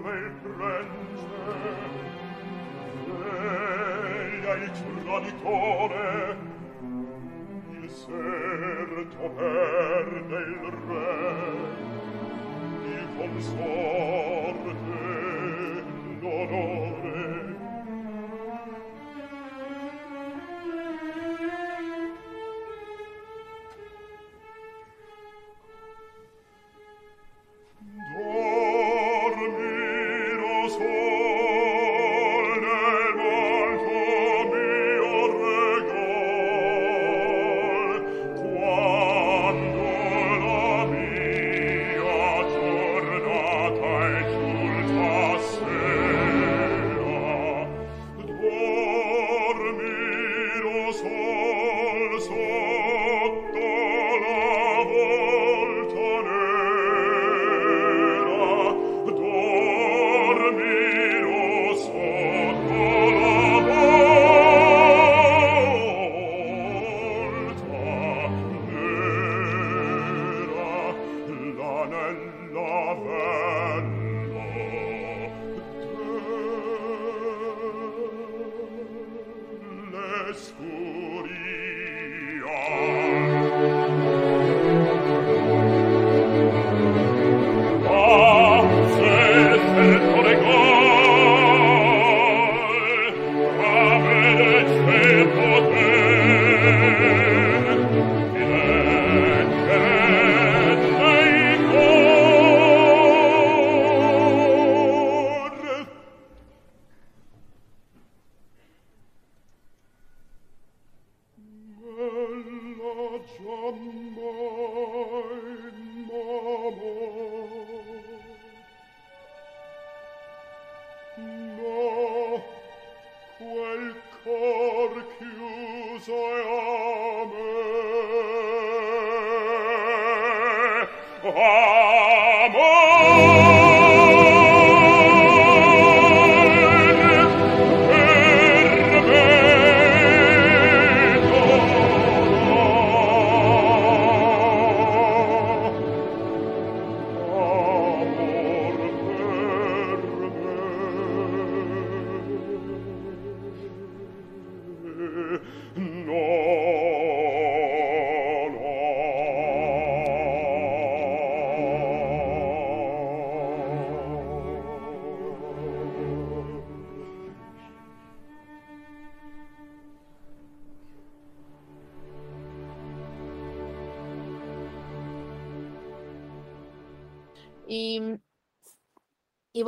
quel 0.08 0.32
frenze 0.42 1.26
veglia 3.04 4.54
il 4.54 4.70
traditore 5.04 6.36
il 7.82 7.90
serto 7.90 9.28
perde 9.36 10.38
il 10.38 10.72
re. 10.86 11.76
Il 12.84 13.06
console 13.16 13.97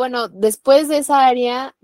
bueno, 0.01 0.28
después 0.28 0.89
de 0.89 0.97
esa 0.97 1.27
área, 1.27 1.77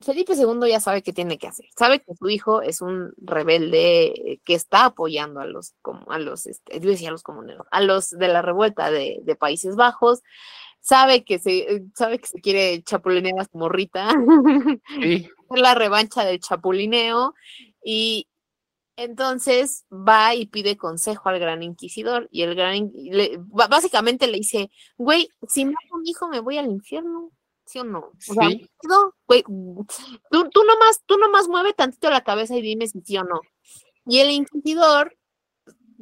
Felipe 0.00 0.34
II 0.34 0.70
ya 0.70 0.78
sabe 0.78 1.02
qué 1.02 1.12
tiene 1.12 1.38
que 1.38 1.48
hacer. 1.48 1.66
Sabe 1.76 1.98
que 1.98 2.14
su 2.14 2.30
hijo 2.30 2.62
es 2.62 2.80
un 2.80 3.12
rebelde 3.16 4.40
que 4.44 4.54
está 4.54 4.84
apoyando 4.84 5.40
a 5.40 5.46
los, 5.46 5.74
como, 5.82 6.08
a 6.12 6.20
los, 6.20 6.46
este, 6.46 6.78
yo 6.78 6.88
decía 6.88 7.08
a 7.08 7.10
los 7.10 7.24
comuneros, 7.24 7.66
a 7.72 7.80
los 7.80 8.10
de 8.10 8.28
la 8.28 8.42
revuelta 8.42 8.92
de, 8.92 9.18
de, 9.24 9.34
Países 9.34 9.74
Bajos. 9.74 10.22
Sabe 10.80 11.24
que 11.24 11.40
se, 11.40 11.82
sabe 11.96 12.20
que 12.20 12.28
se 12.28 12.40
quiere 12.40 12.80
chapulinear 12.84 13.40
a 13.40 13.44
su 13.44 13.58
morrita. 13.58 14.08
Sí. 15.02 15.28
la 15.50 15.74
revancha 15.74 16.24
del 16.24 16.38
chapulineo. 16.38 17.34
Y, 17.84 18.28
entonces 18.96 19.86
va 19.90 20.34
y 20.34 20.46
pide 20.46 20.76
consejo 20.76 21.28
al 21.28 21.38
gran 21.38 21.62
inquisidor 21.62 22.28
y 22.30 22.42
el 22.42 22.54
gran 22.54 22.92
básicamente 23.48 24.26
le 24.26 24.38
dice, 24.38 24.70
güey, 24.96 25.28
si 25.48 25.64
mato 25.64 25.94
a 25.94 25.98
mi 25.98 26.10
hijo 26.10 26.28
me 26.28 26.40
voy 26.40 26.58
al 26.58 26.70
infierno, 26.70 27.21
¿sí 27.72 27.78
o 27.78 27.84
no? 27.84 28.12
O 28.28 28.34
sea, 28.34 28.48
güey, 29.26 29.42
tú, 29.42 30.50
tú 30.50 30.64
nomás, 30.64 31.02
tú 31.06 31.16
nomás 31.16 31.48
mueve 31.48 31.72
tantito 31.72 32.10
la 32.10 32.22
cabeza 32.22 32.56
y 32.56 32.62
dime 32.62 32.86
si 32.86 33.00
sí 33.00 33.16
o 33.16 33.24
no. 33.24 33.40
Y 34.04 34.18
el 34.18 34.30
inquisidor 34.30 35.16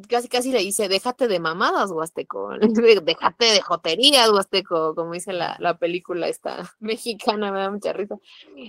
casi 0.08 0.28
casi 0.28 0.50
le 0.50 0.60
dice, 0.60 0.88
déjate 0.88 1.28
de 1.28 1.40
mamadas, 1.40 1.90
Huasteco, 1.90 2.50
déjate 3.04 3.44
de 3.44 3.60
joterías, 3.60 4.30
Huasteco, 4.30 4.94
como 4.94 5.12
dice 5.12 5.32
la, 5.32 5.56
la 5.60 5.78
película 5.78 6.28
esta 6.28 6.74
mexicana, 6.80 7.52
me 7.52 7.60
da 7.60 7.70
mucha 7.70 7.92
risa. 7.92 8.16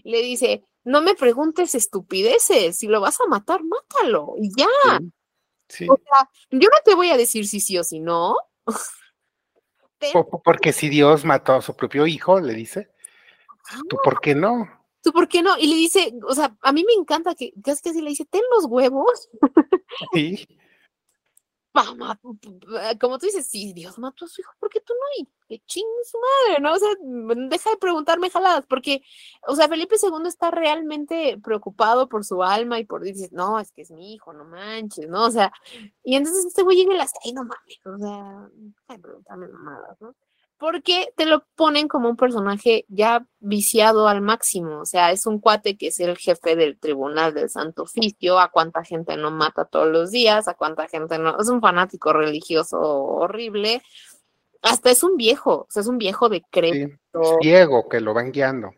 Le 0.04 0.22
dice, 0.22 0.64
no 0.84 1.02
me 1.02 1.16
preguntes 1.16 1.74
estupideces, 1.76 2.78
si 2.78 2.88
lo 2.88 3.02
vas 3.02 3.20
a 3.22 3.28
matar, 3.28 3.62
mátalo, 3.64 4.36
y 4.38 4.52
ya. 4.56 4.68
O 5.90 5.96
sea, 5.96 6.30
yo 6.52 6.68
no 6.70 6.78
te 6.84 6.96
voy 6.96 7.10
a 7.10 7.18
decir 7.18 7.48
si 7.48 7.62
sí 7.62 7.78
o 7.78 7.84
si 7.84 8.00
no. 8.00 8.36
Porque 10.44 10.74
si 10.74 10.90
Dios 10.90 11.26
mató 11.26 11.54
a 11.54 11.62
su 11.62 11.76
propio 11.76 12.08
hijo, 12.08 12.40
le 12.40 12.54
dice, 12.54 12.90
¿tú 13.90 13.98
por 14.04 14.20
qué 14.22 14.36
no? 14.36 14.70
¿Tú 15.04 15.12
por 15.12 15.28
qué 15.28 15.42
no? 15.42 15.58
Y 15.58 15.68
le 15.68 15.76
dice, 15.76 16.14
o 16.28 16.36
sea, 16.36 16.56
a 16.62 16.72
mí 16.72 16.84
me 16.86 16.94
encanta 16.94 17.34
que 17.36 17.54
casi 17.64 17.82
casi 17.82 18.02
le 18.02 18.10
dice, 18.10 18.26
ten 18.26 18.42
los 18.56 18.66
huevos. 18.66 19.30
Sí. 20.14 20.48
Como 23.00 23.18
tú 23.18 23.26
dices, 23.26 23.48
si 23.48 23.74
Dios 23.74 23.98
mató 23.98 24.26
a 24.26 24.28
su 24.28 24.42
hijo, 24.42 24.52
¿por 24.60 24.70
qué 24.70 24.82
tú 24.82 24.94
no? 24.94 25.24
Y 25.24 25.30
que 25.48 25.64
chingue 25.66 26.04
su 26.06 26.18
madre, 26.18 26.62
¿no? 26.62 26.74
O 26.74 26.78
sea, 26.78 26.90
mm, 27.02 27.50
deja 27.50 27.70
de 27.70 27.78
preguntarme 27.78 28.30
jaladas, 28.30 28.66
porque, 28.68 29.02
o 29.48 29.56
sea, 29.56 29.68
Felipe 29.68 29.96
II 30.02 30.28
está 30.28 30.52
realmente 30.52 31.40
preocupado 31.44 32.10
por 32.10 32.26
su 32.26 32.44
alma 32.44 32.80
y 32.80 32.86
por 32.86 33.04
decir, 33.04 33.30
no, 33.32 33.60
es 33.60 33.72
que 33.72 33.84
es 33.84 33.92
mi 33.92 34.14
hijo, 34.14 34.34
no 34.34 34.46
manches, 34.46 35.08
¿no? 35.08 35.26
O 35.26 35.32
sea, 35.32 35.52
y 36.04 36.16
entonces 36.16 36.46
este 36.46 36.64
güey 36.64 36.78
llega 36.78 36.94
y 36.94 36.98
las, 36.98 37.14
ay, 37.24 37.34
no 37.34 37.44
mames, 37.44 37.86
o 37.86 37.98
sea, 37.98 38.50
deja 38.54 38.94
de 38.96 39.00
preguntarme 39.00 39.48
mamadas, 39.48 40.02
¿no? 40.02 40.16
Porque 40.62 41.12
te 41.18 41.26
lo 41.26 41.44
ponen 41.56 41.88
como 41.88 42.08
un 42.08 42.16
personaje 42.16 42.86
ya 42.88 43.26
viciado 43.40 44.08
al 44.08 44.22
máximo, 44.22 44.82
o 44.82 44.86
sea, 44.86 45.12
es 45.12 45.26
un 45.26 45.40
cuate 45.40 45.76
que 45.76 45.88
es 45.88 46.00
el 46.00 46.16
jefe 46.20 46.56
del 46.56 46.78
tribunal 46.78 47.34
del 47.34 47.50
Santo 47.50 47.82
Oficio, 47.82 48.40
a 48.40 48.52
cuánta 48.52 48.84
gente 48.84 49.18
no 49.18 49.32
mata 49.32 49.66
todos 49.66 49.88
los 49.88 50.12
días, 50.12 50.48
a 50.48 50.54
cuánta 50.54 50.88
gente 50.88 51.18
no, 51.18 51.36
es 51.40 51.50
un 51.50 51.62
fanático 51.62 52.14
religioso 52.14 52.80
horrible, 52.80 53.82
hasta 54.62 54.92
es 54.92 55.02
un 55.02 55.18
viejo, 55.18 55.62
o 55.62 55.68
sea, 55.68 55.82
es 55.82 55.88
un 55.88 55.98
viejo 55.98 56.30
de 56.30 56.44
crédito. 56.52 57.40
ciego 57.42 57.90
que 57.90 58.00
lo 58.00 58.14
van 58.14 58.32
guiando. 58.32 58.70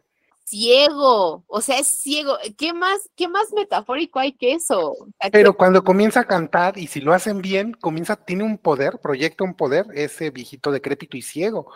Ciego, 0.46 1.44
o 1.48 1.62
sea, 1.62 1.80
es 1.80 1.88
ciego. 1.88 2.38
¿Qué 2.58 2.74
más, 2.74 3.10
qué 3.16 3.28
más 3.28 3.52
metafórico 3.54 4.20
hay 4.20 4.34
que 4.34 4.54
eso? 4.54 4.94
Pero 5.32 5.56
cuando 5.56 5.84
comienza 5.84 6.22
a 6.22 6.28
cantar 6.28 6.78
y 6.78 6.88
si 6.88 7.02
lo 7.02 7.14
hacen 7.14 7.42
bien, 7.42 7.74
comienza, 7.74 8.16
tiene 8.16 8.44
un 8.44 8.58
poder, 8.58 9.00
proyecta 9.02 9.44
un 9.44 9.56
poder, 9.56 9.86
ese 9.94 10.32
viejito 10.32 10.72
decrépito 10.72 11.18
y 11.18 11.22
ciego, 11.22 11.72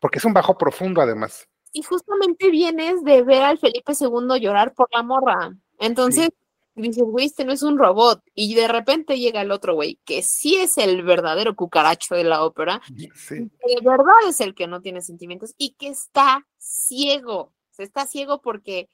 porque 0.00 0.18
es 0.18 0.24
un 0.24 0.32
bajo 0.32 0.56
profundo 0.56 1.00
además. 1.00 1.48
Y 1.72 1.82
justamente 1.82 2.50
vienes 2.50 3.04
de 3.04 3.22
ver 3.22 3.42
al 3.42 3.58
Felipe 3.58 3.92
II 3.98 4.40
llorar 4.40 4.74
por 4.74 4.88
la 4.92 5.02
morra. 5.02 5.54
Entonces, 5.78 6.30
dices, 6.74 7.04
güey, 7.04 7.26
este 7.26 7.44
no 7.44 7.52
es 7.52 7.62
un 7.62 7.78
robot. 7.78 8.22
Y 8.34 8.54
de 8.54 8.68
repente 8.68 9.18
llega 9.18 9.42
el 9.42 9.50
otro 9.50 9.74
güey, 9.74 9.98
que 10.04 10.22
sí 10.22 10.56
es 10.56 10.78
el 10.78 11.02
verdadero 11.02 11.54
cucaracho 11.56 12.14
de 12.14 12.24
la 12.24 12.42
ópera, 12.42 12.80
sí. 13.14 13.34
de 13.36 13.80
verdad 13.82 14.14
es 14.28 14.40
el 14.40 14.54
que 14.54 14.66
no 14.66 14.80
tiene 14.80 15.02
sentimientos 15.02 15.54
y 15.58 15.74
que 15.74 15.88
está 15.88 16.46
ciego 16.56 17.52
está 17.78 18.06
ciego 18.06 18.40
porque 18.40 18.88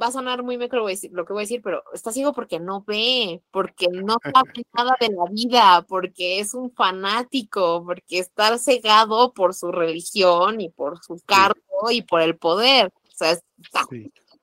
va 0.00 0.06
a 0.06 0.12
sonar 0.12 0.42
muy 0.42 0.58
micro 0.58 0.86
lo 1.12 1.24
que 1.24 1.32
voy 1.32 1.40
a 1.40 1.44
decir, 1.44 1.60
pero 1.62 1.82
está 1.92 2.12
ciego 2.12 2.32
porque 2.32 2.60
no 2.60 2.84
ve, 2.86 3.42
porque 3.50 3.88
no 3.88 4.16
sabe 4.34 4.64
nada 4.72 4.96
de 5.00 5.08
la 5.08 5.24
vida, 5.30 5.84
porque 5.88 6.40
es 6.40 6.54
un 6.54 6.70
fanático, 6.72 7.84
porque 7.84 8.18
está 8.18 8.56
cegado 8.58 9.32
por 9.32 9.54
su 9.54 9.72
religión 9.72 10.60
y 10.60 10.70
por 10.70 11.02
su 11.02 11.20
cargo 11.24 11.90
y 11.90 12.02
por 12.02 12.20
el 12.20 12.36
poder. 12.36 12.86
O 12.86 13.16
sea, 13.16 13.32
está... 13.32 13.86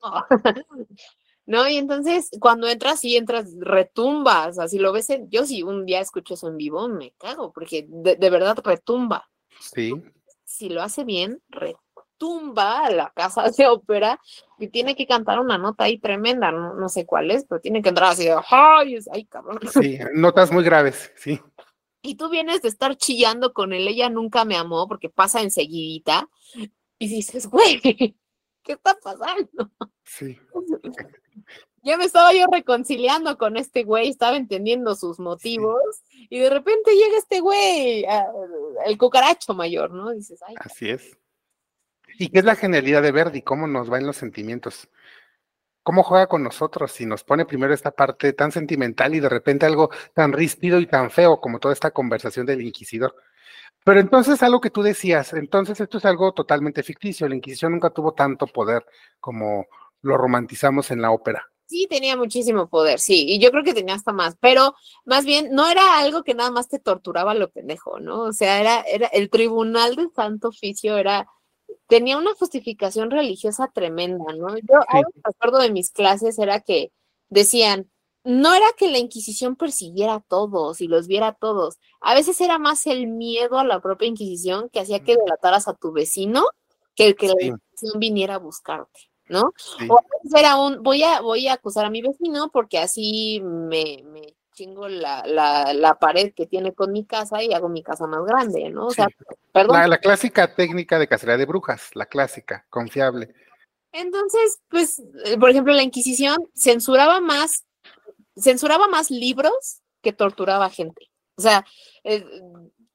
¿no? 1.46 1.68
Y 1.68 1.76
entonces 1.76 2.30
cuando 2.40 2.66
entras, 2.68 3.00
sí 3.00 3.16
entras, 3.16 3.54
retumbas, 3.58 4.58
así 4.58 4.78
lo 4.78 4.92
ves, 4.92 5.08
yo 5.28 5.46
si 5.46 5.62
un 5.62 5.86
día 5.86 6.00
escucho 6.00 6.34
eso 6.34 6.48
en 6.48 6.56
vivo, 6.56 6.88
me 6.88 7.12
cago, 7.12 7.52
porque 7.52 7.86
de, 7.88 8.16
de 8.16 8.30
verdad 8.30 8.58
retumba. 8.64 9.28
Sí. 9.60 9.92
Si 10.44 10.68
lo 10.68 10.82
hace 10.82 11.04
bien, 11.04 11.40
retumba 11.48 11.85
tumba 12.18 12.86
a 12.86 12.90
la 12.90 13.12
casa 13.14 13.50
de 13.50 13.66
ópera 13.66 14.20
y 14.58 14.68
tiene 14.68 14.96
que 14.96 15.06
cantar 15.06 15.40
una 15.40 15.58
nota 15.58 15.84
ahí 15.84 15.98
tremenda, 15.98 16.50
no, 16.50 16.88
sé 16.88 17.06
cuál 17.06 17.30
es, 17.30 17.44
pero 17.48 17.60
tiene 17.60 17.82
que 17.82 17.90
entrar 17.90 18.12
así 18.12 18.24
de, 18.24 18.36
¡ay, 18.50 18.98
ay 19.12 19.24
cabrón! 19.26 19.58
Sí, 19.72 19.98
notas 20.14 20.50
muy 20.50 20.64
graves, 20.64 21.12
sí. 21.16 21.40
Y 22.02 22.14
tú 22.14 22.28
vienes 22.28 22.62
de 22.62 22.68
estar 22.68 22.96
chillando 22.96 23.52
con 23.52 23.72
él, 23.72 23.88
ella 23.88 24.08
nunca 24.08 24.44
me 24.44 24.56
amó 24.56 24.86
porque 24.86 25.08
pasa 25.08 25.42
enseguidita 25.42 26.28
y 26.98 27.08
dices, 27.08 27.48
güey, 27.48 27.80
¿qué 27.80 28.14
está 28.72 28.96
pasando? 29.02 29.70
Sí. 30.04 30.38
ya 31.82 31.96
me 31.96 32.04
estaba 32.04 32.32
yo 32.32 32.46
reconciliando 32.50 33.36
con 33.36 33.56
este 33.56 33.82
güey, 33.84 34.08
estaba 34.08 34.36
entendiendo 34.36 34.94
sus 34.94 35.18
motivos 35.18 35.80
y 36.30 36.38
de 36.38 36.50
repente 36.50 36.94
llega 36.94 37.18
este 37.18 37.40
güey, 37.40 38.04
el 38.86 38.98
cucaracho 38.98 39.54
mayor, 39.54 39.92
¿no? 39.92 40.10
Dices, 40.10 40.40
Ay, 40.46 40.54
Así 40.58 40.90
es. 40.90 41.18
¿Y 42.18 42.28
qué 42.28 42.38
es 42.38 42.44
la 42.44 42.56
genialidad 42.56 43.02
de 43.02 43.12
Verdi? 43.12 43.42
¿Cómo 43.42 43.66
nos 43.66 43.92
va 43.92 43.98
en 43.98 44.06
los 44.06 44.16
sentimientos? 44.16 44.88
cómo 45.86 46.02
juega 46.02 46.26
con 46.26 46.42
nosotros 46.42 46.90
si 46.90 47.06
nos 47.06 47.22
pone 47.22 47.46
primero 47.46 47.72
esta 47.72 47.92
parte 47.92 48.32
tan 48.32 48.50
sentimental 48.50 49.14
y 49.14 49.20
de 49.20 49.28
repente 49.28 49.66
algo 49.66 49.88
tan 50.14 50.32
ríspido 50.32 50.80
y 50.80 50.86
tan 50.88 51.12
feo 51.12 51.40
como 51.40 51.60
toda 51.60 51.72
esta 51.74 51.92
conversación 51.92 52.44
del 52.44 52.60
inquisidor. 52.60 53.14
Pero 53.84 54.00
entonces 54.00 54.42
algo 54.42 54.60
que 54.60 54.70
tú 54.70 54.82
decías, 54.82 55.32
entonces 55.32 55.78
esto 55.78 55.98
es 55.98 56.04
algo 56.04 56.32
totalmente 56.32 56.82
ficticio, 56.82 57.28
la 57.28 57.36
Inquisición 57.36 57.70
nunca 57.70 57.90
tuvo 57.90 58.14
tanto 58.14 58.48
poder 58.48 58.84
como 59.20 59.66
lo 60.02 60.16
romantizamos 60.16 60.90
en 60.90 61.02
la 61.02 61.12
ópera. 61.12 61.48
Sí, 61.66 61.86
tenía 61.88 62.16
muchísimo 62.16 62.68
poder, 62.68 62.98
sí, 62.98 63.24
y 63.28 63.38
yo 63.38 63.52
creo 63.52 63.62
que 63.62 63.72
tenía 63.72 63.94
hasta 63.94 64.12
más, 64.12 64.36
pero 64.40 64.74
más 65.04 65.24
bien 65.24 65.50
no 65.52 65.68
era 65.68 66.00
algo 66.00 66.24
que 66.24 66.34
nada 66.34 66.50
más 66.50 66.68
te 66.68 66.80
torturaba 66.80 67.32
lo 67.34 67.48
pendejo, 67.50 68.00
¿no? 68.00 68.22
O 68.22 68.32
sea, 68.32 68.60
era, 68.60 68.80
era 68.80 69.06
el 69.06 69.30
tribunal 69.30 69.94
de 69.94 70.08
santo 70.16 70.48
oficio 70.48 70.96
era, 70.96 71.28
tenía 71.86 72.18
una 72.18 72.34
justificación 72.34 73.10
religiosa 73.10 73.70
tremenda, 73.72 74.32
¿no? 74.34 74.56
Yo 74.58 74.80
sí. 74.80 74.86
algo 74.88 75.10
que 75.14 75.20
recuerdo 75.24 75.58
de 75.58 75.70
mis 75.70 75.90
clases 75.90 76.38
era 76.38 76.60
que 76.60 76.92
decían, 77.28 77.90
no 78.24 78.52
era 78.54 78.66
que 78.76 78.90
la 78.90 78.98
Inquisición 78.98 79.54
persiguiera 79.54 80.14
a 80.14 80.20
todos 80.20 80.80
y 80.80 80.88
los 80.88 81.06
viera 81.06 81.28
a 81.28 81.34
todos. 81.34 81.78
A 82.00 82.14
veces 82.14 82.40
era 82.40 82.58
más 82.58 82.86
el 82.86 83.06
miedo 83.06 83.58
a 83.58 83.64
la 83.64 83.80
propia 83.80 84.08
Inquisición 84.08 84.68
que 84.70 84.80
hacía 84.80 85.04
que 85.04 85.16
delataras 85.16 85.68
a 85.68 85.74
tu 85.74 85.92
vecino 85.92 86.44
que 86.96 87.06
el 87.06 87.16
que 87.16 87.28
sí. 87.28 87.34
la 87.38 87.44
Inquisición 87.46 88.00
viniera 88.00 88.34
a 88.34 88.38
buscarte, 88.38 89.00
¿no? 89.28 89.52
Sí. 89.56 89.86
O 89.88 89.98
a 89.98 90.02
veces 90.02 90.40
era 90.40 90.56
un, 90.56 90.82
voy 90.82 91.04
a, 91.04 91.20
voy 91.20 91.46
a 91.46 91.52
acusar 91.52 91.84
a 91.84 91.90
mi 91.90 92.02
vecino 92.02 92.50
porque 92.52 92.78
así 92.78 93.40
me, 93.44 94.02
me 94.04 94.34
chingo 94.56 94.88
la, 94.88 95.24
la, 95.26 95.72
la, 95.74 95.98
pared 95.98 96.32
que 96.34 96.46
tiene 96.46 96.74
con 96.74 96.90
mi 96.90 97.04
casa 97.04 97.42
y 97.42 97.52
hago 97.52 97.68
mi 97.68 97.82
casa 97.82 98.06
más 98.06 98.24
grande, 98.24 98.70
¿no? 98.70 98.86
O 98.86 98.90
sea, 98.90 99.06
perdón. 99.56 99.76
La, 99.76 99.88
la 99.88 99.98
clásica 99.98 100.54
técnica 100.54 100.98
de 100.98 101.08
cacería 101.08 101.36
de 101.36 101.46
brujas, 101.46 101.90
la 101.94 102.06
clásica, 102.06 102.66
confiable. 102.70 103.34
Entonces, 103.92 104.58
pues, 104.68 105.02
eh, 105.24 105.38
por 105.38 105.50
ejemplo, 105.50 105.72
la 105.72 105.82
Inquisición 105.82 106.36
censuraba 106.54 107.20
más 107.20 107.66
censuraba 108.38 108.88
más 108.88 109.10
libros 109.10 109.82
que 110.02 110.12
torturaba 110.12 110.70
gente. 110.70 111.10
O 111.36 111.42
sea, 111.42 111.64
eh, 112.04 112.24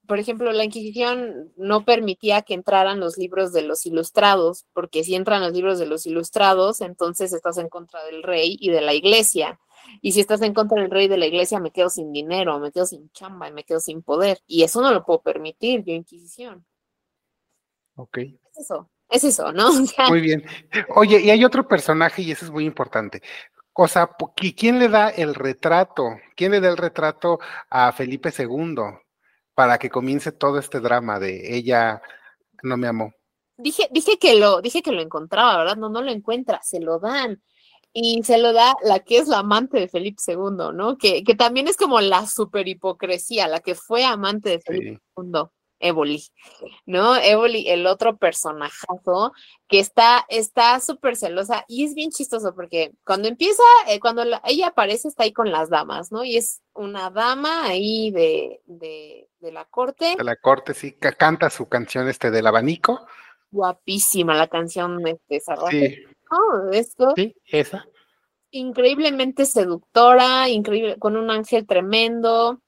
por 0.08 0.20
ejemplo, 0.20 0.52
la 0.52 0.64
Inquisición 0.64 1.52
no 1.56 1.86
permitía 1.86 2.42
que 2.42 2.54
entraran 2.54 3.00
los 3.00 3.18
libros 3.18 3.54
de 3.54 3.62
los 3.62 3.86
ilustrados, 3.86 4.66
porque 4.74 5.04
si 5.04 5.16
entran 5.16 5.42
los 5.42 5.54
libros 5.54 5.80
de 5.80 5.86
los 5.86 6.06
ilustrados, 6.06 6.82
entonces 6.82 7.34
estás 7.34 7.58
en 7.58 7.70
contra 7.70 8.04
del 8.06 8.24
rey 8.24 8.58
y 8.60 8.70
de 8.70 8.82
la 8.82 8.94
iglesia. 8.94 9.60
Y 10.02 10.12
si 10.12 10.22
estás 10.22 10.41
en 10.41 10.53
contra 10.53 10.82
del 10.82 10.91
rey 10.91 11.08
de 11.08 11.18
la 11.18 11.26
iglesia, 11.26 11.60
me 11.60 11.72
quedo 11.72 11.90
sin 11.90 12.12
dinero, 12.12 12.60
me 12.60 12.72
quedo 12.72 12.86
sin 12.86 13.12
chamba 13.12 13.48
y 13.48 13.53
me 13.53 13.64
quedo 13.64 13.80
sin 13.80 14.02
poder. 14.02 14.40
Y 14.48 14.64
eso 14.64 14.82
no 14.82 14.91
lo 14.91 15.06
puedo 15.06 15.22
permitir, 15.22 15.84
yo, 15.84 15.94
Inquisición. 15.94 16.66
Ok. 17.95 18.18
Es 18.18 18.58
eso, 18.60 18.90
es 19.10 19.24
eso, 19.24 19.52
¿no? 19.52 19.68
O 19.84 19.86
sea, 19.86 20.10
muy 20.10 20.22
bien. 20.22 20.44
Oye, 20.95 21.20
y 21.20 21.30
hay 21.30 21.44
otro 21.45 21.68
personaje, 21.68 22.22
y 22.22 22.32
eso 22.32 22.45
es 22.45 22.52
muy 22.52 22.66
importante. 22.66 23.22
O 23.74 23.88
sea, 23.88 24.10
¿quién 24.58 24.80
le 24.80 24.90
da 24.90 25.10
el 25.10 25.34
retrato? 25.34 26.18
¿Quién 26.36 26.52
le 26.52 26.60
da 26.60 26.70
el 26.70 26.78
retrato 26.78 27.40
a 27.70 27.91
Felipe 27.91 28.34
II 28.38 28.76
para 29.53 29.78
que 29.78 29.90
comience 29.90 30.32
todo 30.32 30.60
este 30.60 30.80
drama 30.80 31.20
de 31.20 31.56
ella 31.56 32.02
no 32.64 32.76
me 32.78 32.88
amó? 32.88 33.14
Dije, 33.58 33.88
dije 33.91 34.18
que 34.18 34.36
lo, 34.36 34.62
dije 34.62 34.82
que 34.82 34.91
lo 34.91 35.02
encontraba, 35.02 35.58
¿verdad? 35.58 35.78
No, 35.78 35.90
no 35.90 36.02
lo 36.02 36.12
encuentra, 36.12 36.62
se 36.64 36.80
lo 36.80 36.99
dan. 36.99 37.41
Y 37.93 38.23
se 38.23 38.38
lo 38.38 38.53
da 38.53 38.76
la 38.84 38.99
que 38.99 39.18
es 39.18 39.27
la 39.27 39.39
amante 39.39 39.80
de 39.80 39.88
Felipe 39.88 40.22
II, 40.26 40.73
¿no? 40.73 40.97
Que, 40.97 41.23
que 41.23 41.35
también 41.35 41.68
es 41.68 41.76
como 41.76 41.99
la 41.99 42.26
super 42.26 42.68
hipocresía, 42.68 43.47
la 43.47 43.59
que 43.59 43.76
fue 43.76 44.05
amante 44.05 44.49
de 44.49 44.59
Felipe 44.59 44.95
sí. 44.95 45.22
II. 45.22 45.49
Éboli, 45.81 46.23
¿no? 46.85 47.15
Éboli, 47.15 47.68
el 47.69 47.88
otro 47.88 48.18
personajazo 48.18 49.34
que 49.68 49.80
está 49.80 50.26
está 50.30 50.80
súper 50.80 51.15
celosa 51.15 51.65
y 51.68 51.84
es 51.84 51.95
bien 51.95 52.11
chistoso 52.11 52.53
porque 52.55 52.91
cuando 53.03 53.27
empieza, 53.27 53.63
eh, 53.88 53.99
cuando 53.99 54.23
la, 54.23 54.41
ella 54.45 54.68
aparece 54.68 55.07
está 55.07 55.23
ahí 55.23 55.34
con 55.34 55.51
las 55.51 55.69
damas, 55.69 56.11
¿no? 56.11 56.23
Y 56.23 56.38
es 56.38 56.61
una 56.73 57.09
dama 57.09 57.65
ahí 57.65 58.11
de, 58.11 58.61
de, 58.65 59.27
de 59.39 59.51
la 59.51 59.65
corte. 59.65 60.15
De 60.18 60.23
la 60.23 60.35
corte, 60.35 60.73
sí, 60.73 60.93
que 60.93 61.13
canta 61.13 61.49
su 61.49 61.68
canción 61.68 62.07
este 62.07 62.31
del 62.31 62.47
abanico. 62.47 63.05
Guapísima 63.49 64.35
la 64.35 64.47
canción 64.47 65.01
de 65.03 65.19
esa 65.30 65.55
Sí. 65.69 65.97
Oh, 66.32 66.70
esto. 66.72 67.14
Sí, 67.16 67.36
esa. 67.45 67.86
Increíblemente 68.52 69.45
seductora, 69.45 70.49
increíble, 70.49 70.98
con 70.98 71.18
un 71.18 71.30
ángel 71.30 71.68
tremendo 71.68 72.62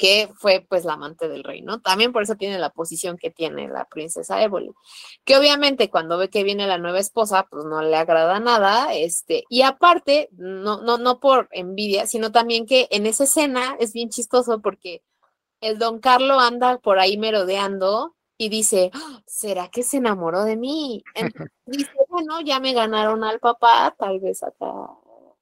que 0.00 0.30
fue 0.34 0.64
pues 0.66 0.86
la 0.86 0.94
amante 0.94 1.28
del 1.28 1.44
rey, 1.44 1.60
¿no? 1.60 1.82
También 1.82 2.10
por 2.10 2.22
eso 2.22 2.34
tiene 2.34 2.58
la 2.58 2.70
posición 2.70 3.18
que 3.18 3.30
tiene 3.30 3.68
la 3.68 3.84
princesa 3.84 4.42
Éboli, 4.42 4.70
que 5.26 5.36
obviamente 5.36 5.90
cuando 5.90 6.16
ve 6.16 6.30
que 6.30 6.42
viene 6.42 6.66
la 6.66 6.78
nueva 6.78 6.98
esposa, 6.98 7.46
pues 7.50 7.66
no 7.66 7.82
le 7.82 7.94
agrada 7.96 8.40
nada, 8.40 8.94
este, 8.94 9.44
y 9.50 9.60
aparte, 9.60 10.30
no, 10.32 10.80
no, 10.80 10.96
no 10.96 11.20
por 11.20 11.48
envidia, 11.52 12.06
sino 12.06 12.32
también 12.32 12.64
que 12.64 12.88
en 12.90 13.04
esa 13.04 13.24
escena 13.24 13.76
es 13.78 13.92
bien 13.92 14.08
chistoso 14.08 14.62
porque 14.62 15.02
el 15.60 15.78
don 15.78 16.00
Carlo 16.00 16.40
anda 16.40 16.78
por 16.78 16.98
ahí 16.98 17.18
merodeando 17.18 18.16
y 18.40 18.48
dice, 18.48 18.90
¡Ah! 18.94 19.20
¿será 19.26 19.68
que 19.68 19.82
se 19.82 19.98
enamoró 19.98 20.44
de 20.44 20.56
mí? 20.56 21.04
Entonces, 21.14 21.52
dice, 21.66 21.90
bueno, 22.08 22.40
ya 22.40 22.58
me 22.58 22.72
ganaron 22.72 23.22
al 23.22 23.38
papá, 23.38 23.94
tal 23.98 24.18
vez 24.18 24.42
acá 24.42 24.66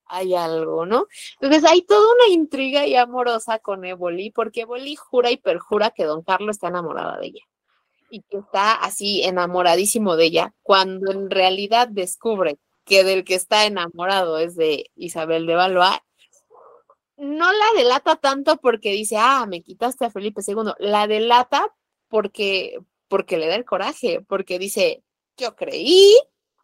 hay 0.06 0.34
algo, 0.34 0.84
¿no? 0.84 1.06
Entonces 1.40 1.70
hay 1.70 1.82
toda 1.82 2.12
una 2.14 2.34
intriga 2.34 2.86
y 2.88 2.96
amorosa 2.96 3.60
con 3.60 3.84
Éboli, 3.84 4.32
porque 4.32 4.62
Éboli 4.62 4.96
jura 4.96 5.30
y 5.30 5.36
perjura 5.36 5.90
que 5.90 6.06
don 6.06 6.22
Carlos 6.22 6.56
está 6.56 6.68
enamorada 6.68 7.18
de 7.18 7.26
ella 7.28 7.42
y 8.10 8.22
que 8.22 8.38
está 8.38 8.72
así 8.72 9.22
enamoradísimo 9.22 10.16
de 10.16 10.24
ella, 10.24 10.54
cuando 10.62 11.12
en 11.12 11.30
realidad 11.30 11.86
descubre 11.86 12.58
que 12.84 13.04
del 13.04 13.22
que 13.22 13.36
está 13.36 13.64
enamorado 13.66 14.38
es 14.38 14.56
de 14.56 14.90
Isabel 14.96 15.46
de 15.46 15.54
Valois, 15.54 16.00
no 17.16 17.52
la 17.52 17.66
delata 17.76 18.16
tanto 18.16 18.56
porque 18.56 18.90
dice, 18.90 19.18
ah, 19.18 19.46
me 19.46 19.62
quitaste 19.62 20.06
a 20.06 20.10
Felipe 20.10 20.40
II, 20.44 20.72
la 20.80 21.06
delata 21.06 21.72
porque, 22.08 22.78
porque 23.08 23.38
le 23.38 23.48
da 23.48 23.54
el 23.56 23.64
coraje, 23.64 24.24
porque 24.26 24.58
dice, 24.58 25.02
yo 25.36 25.56
creí 25.56 26.14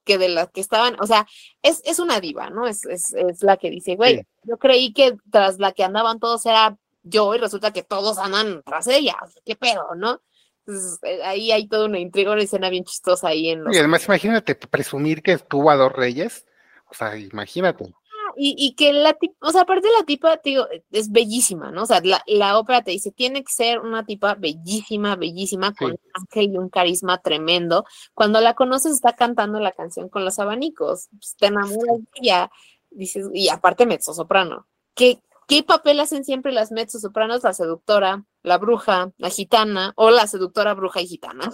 que 0.05 0.19
de 0.19 0.29
las 0.29 0.51
que 0.51 0.61
estaban, 0.61 0.97
o 1.01 1.07
sea, 1.07 1.27
es, 1.63 1.81
es 1.85 1.99
una 1.99 2.21
diva, 2.21 2.51
¿no? 2.51 2.67
Es, 2.67 2.85
es, 2.85 3.15
es 3.15 3.43
la 3.43 3.57
que 3.57 3.71
dice, 3.71 3.97
güey, 3.97 4.19
sí. 4.19 4.23
yo 4.45 4.59
creí 4.59 4.93
que 4.93 5.17
tras 5.31 5.59
la 5.59 5.73
que 5.73 5.83
andaban 5.85 6.21
todos 6.21 6.45
era 6.47 6.77
yo 7.03 7.35
y 7.35 7.39
resulta 7.39 7.73
que 7.73 7.83
todos 7.83 8.19
andan 8.19 8.63
tras 8.65 8.87
ella, 8.87 9.17
qué 9.45 9.57
pedo, 9.57 9.95
¿no? 9.97 10.21
Entonces, 10.67 10.99
eh, 11.03 11.23
ahí 11.25 11.53
hay 11.53 11.69
toda 11.69 11.87
una 11.87 11.99
intriga, 11.99 12.33
una 12.33 12.43
escena 12.43 12.71
bien 12.71 12.85
chistosa 12.85 13.29
ahí 13.29 13.51
en 13.51 13.65
los... 13.65 13.75
Y 13.75 13.79
además 13.79 14.07
imagínate 14.07 14.55
presumir 14.55 15.23
que 15.23 15.37
tuvo 15.39 15.71
a 15.71 15.77
dos 15.77 15.93
reyes, 15.93 16.47
o 16.91 16.95
sea, 16.95 17.17
imagínate. 17.17 17.93
Y, 18.37 18.55
y, 18.59 18.75
que 18.75 18.93
la 18.93 19.15
tipa, 19.15 19.35
o 19.41 19.51
sea, 19.51 19.63
aparte 19.63 19.89
la 19.99 20.05
tipa, 20.05 20.41
digo, 20.43 20.67
es 20.91 21.11
bellísima, 21.11 21.71
¿no? 21.71 21.83
O 21.83 21.87
sea, 21.87 22.01
la, 22.03 22.23
la, 22.27 22.59
ópera 22.59 22.83
te 22.83 22.91
dice, 22.91 23.11
tiene 23.11 23.45
que 23.45 23.53
ser 23.53 23.81
una 23.81 24.05
tipa 24.05 24.35
bellísima, 24.35 25.17
bellísima, 25.17 25.73
con 25.75 25.93
un 25.93 25.99
ángel 26.15 26.53
y 26.53 26.59
un 26.59 26.69
carisma 26.69 27.19
tremendo. 27.19 27.85
Cuando 28.13 28.41
la 28.41 28.55
conoces, 28.55 28.93
está 28.93 29.15
cantando 29.15 29.61
la 29.61 29.73
canción 29.73 30.09
con 30.09 30.25
los 30.25 30.39
abanicos, 30.39 31.09
pues, 31.13 31.37
te 31.37 31.47
enamoras 31.47 31.99
de 31.99 32.09
ella, 32.23 32.51
dices, 32.91 33.29
y 33.33 33.49
aparte 33.49 33.87
mezzo 33.87 34.15
soprano. 34.15 34.67
¿Qué, 34.95 35.21
¿Qué 35.47 35.63
papel 35.63 36.01
hacen 36.01 36.25
siempre 36.25 36.53
las 36.53 36.73
mezzo 36.73 36.99
sopranos? 36.99 37.43
La 37.43 37.53
seductora, 37.53 38.25
la 38.43 38.59
bruja, 38.59 39.11
la 39.19 39.31
gitana, 39.31 39.93
o 39.97 40.11
la 40.11 40.27
seductora, 40.27 40.75
bruja 40.75 41.01
y 41.01 41.07
gitana. 41.07 41.53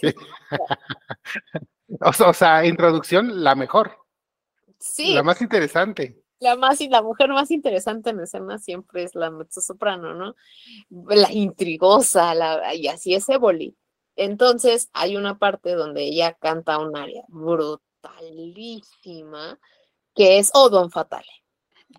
Sí. 0.00 0.14
o, 2.00 2.12
sea, 2.12 2.28
o 2.28 2.34
sea, 2.34 2.66
introducción, 2.66 3.42
la 3.44 3.54
mejor. 3.54 3.92
Sí. 4.78 5.14
La 5.14 5.22
más 5.22 5.40
interesante. 5.40 6.22
La 6.40 6.56
más 6.56 6.80
y 6.80 6.88
la 6.88 7.02
mujer 7.02 7.28
más 7.30 7.50
interesante 7.50 8.10
en 8.10 8.20
escena 8.20 8.58
siempre 8.58 9.02
es 9.02 9.16
la 9.16 9.30
mezzosoprano, 9.30 10.14
¿no? 10.14 10.36
La 10.88 11.32
intrigosa, 11.32 12.32
la, 12.34 12.74
y 12.74 12.86
así 12.86 13.14
es 13.14 13.28
Éboli. 13.28 13.76
Entonces 14.14 14.88
hay 14.92 15.16
una 15.16 15.38
parte 15.38 15.74
donde 15.74 16.04
ella 16.04 16.34
canta 16.34 16.78
un 16.78 16.96
área 16.96 17.24
brutalísima 17.28 19.58
que 20.14 20.38
es 20.38 20.50
O 20.54 20.70
Don 20.70 20.90
Fatale. 20.90 21.26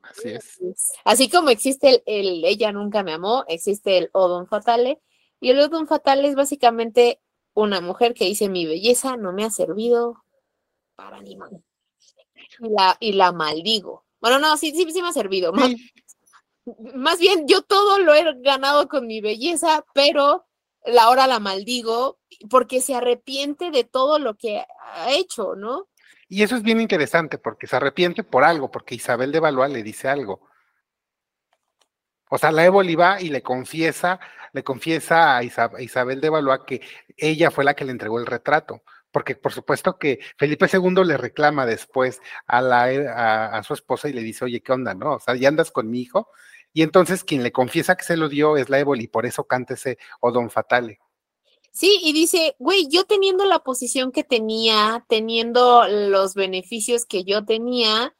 Así 0.04 0.30
es. 0.30 0.60
Así 1.04 1.30
como 1.30 1.50
existe 1.50 1.90
el, 1.90 2.04
el, 2.06 2.46
Ella 2.46 2.72
nunca 2.72 3.04
me 3.04 3.12
amó, 3.14 3.44
existe 3.48 3.98
el 3.98 4.10
O 4.14 4.30
Don 4.30 4.48
Fatale. 4.48 5.02
Y 5.42 5.50
el 5.50 5.60
O 5.60 5.68
Don 5.68 5.88
Fatale 5.88 6.28
es 6.28 6.36
básicamente 6.36 7.20
una 7.54 7.82
mujer 7.82 8.14
que 8.14 8.26
dice 8.26 8.48
mi 8.48 8.66
belleza 8.66 9.18
no 9.18 9.34
me 9.34 9.44
ha 9.44 9.50
servido 9.50 10.24
para 10.96 11.22
ni 11.22 11.36
mal 11.36 11.62
y 12.60 12.70
la, 12.70 12.98
y 13.00 13.14
la 13.14 13.32
maldigo. 13.32 14.06
Bueno, 14.20 14.40
no, 14.40 14.58
sí, 14.58 14.72
sí, 14.72 14.90
sí 14.92 15.02
me 15.02 15.10
ha 15.10 15.14
servido. 15.14 15.54
Más, 15.54 15.72
más, 16.94 17.20
bien, 17.20 17.48
yo 17.48 17.62
todo 17.62 18.00
lo 18.00 18.14
he 18.14 18.26
ganado 18.42 18.88
con 18.88 19.08
mi 19.08 19.22
belleza, 19.22 19.86
pero 19.94 20.46
la 20.86 21.10
hora 21.10 21.28
la 21.28 21.40
maldigo 21.40 22.20
porque 22.50 22.82
se 22.82 22.96
arrepiente 22.96 23.72
de 23.72 23.84
todo 23.84 24.20
lo 24.20 24.36
que 24.36 24.66
ha 24.94 25.12
hecho, 25.12 25.56
¿no? 25.56 25.88
Y 26.28 26.44
eso 26.44 26.56
es 26.56 26.64
bien 26.64 26.80
interesante 26.80 27.38
porque 27.38 27.68
se 27.68 27.76
arrepiente 27.76 28.24
por 28.24 28.44
algo, 28.44 28.70
porque 28.70 28.96
Isabel 28.96 29.32
de 29.32 29.40
Valois 29.40 29.74
le 29.74 29.84
dice 29.84 30.08
algo. 30.08 30.48
O 32.30 32.38
sea, 32.38 32.52
la 32.52 32.64
Évoli 32.64 32.96
va 32.96 33.20
y 33.20 33.30
le 33.30 33.42
confiesa, 33.42 34.20
le 34.54 34.64
confiesa 34.64 35.38
a 35.38 35.44
Isabel 35.44 36.22
de 36.22 36.30
Valois 36.30 36.62
que 36.68 36.82
ella 37.18 37.50
fue 37.50 37.64
la 37.64 37.74
que 37.74 37.86
le 37.86 37.92
entregó 37.92 38.20
el 38.20 38.28
retrato, 38.28 38.84
porque 39.12 39.36
por 39.36 39.52
supuesto 39.52 39.98
que 39.98 40.20
Felipe 40.38 40.68
II 40.72 41.04
le 41.06 41.18
reclama 41.18 41.66
después 41.66 42.22
a, 42.46 42.62
la, 42.62 42.84
a, 43.54 43.64
su 43.64 43.74
esposa 43.74 44.10
y 44.10 44.14
le 44.14 44.22
dice, 44.22 44.46
oye, 44.46 44.62
¿qué 44.62 44.72
onda, 44.72 44.94
no? 44.94 45.16
O 45.16 45.20
sea, 45.20 45.36
ya 45.36 45.48
andas 45.48 45.72
con 45.72 45.90
mi 45.90 46.02
hijo, 46.02 46.30
y 46.74 46.84
entonces 46.84 47.24
quien 47.24 47.44
le 47.44 47.52
confiesa 47.52 47.96
que 47.96 48.04
se 48.04 48.18
lo 48.18 48.30
dio 48.30 48.58
es 48.58 48.70
la 48.70 48.80
Éboli, 48.80 49.06
y 49.06 49.08
por 49.08 49.26
eso 49.26 49.46
cántese 49.46 49.98
O 50.20 50.32
Don 50.32 50.50
Fatale. 50.50 51.00
Sí, 51.72 52.00
y 52.04 52.14
dice, 52.14 52.56
güey, 52.60 52.88
yo 52.90 53.06
teniendo 53.06 53.46
la 53.46 53.60
posición 53.60 54.12
que 54.12 54.24
tenía, 54.24 55.06
teniendo 55.08 55.88
los 55.88 56.34
beneficios 56.34 57.06
que 57.06 57.24
yo 57.24 57.46
tenía, 57.46 58.16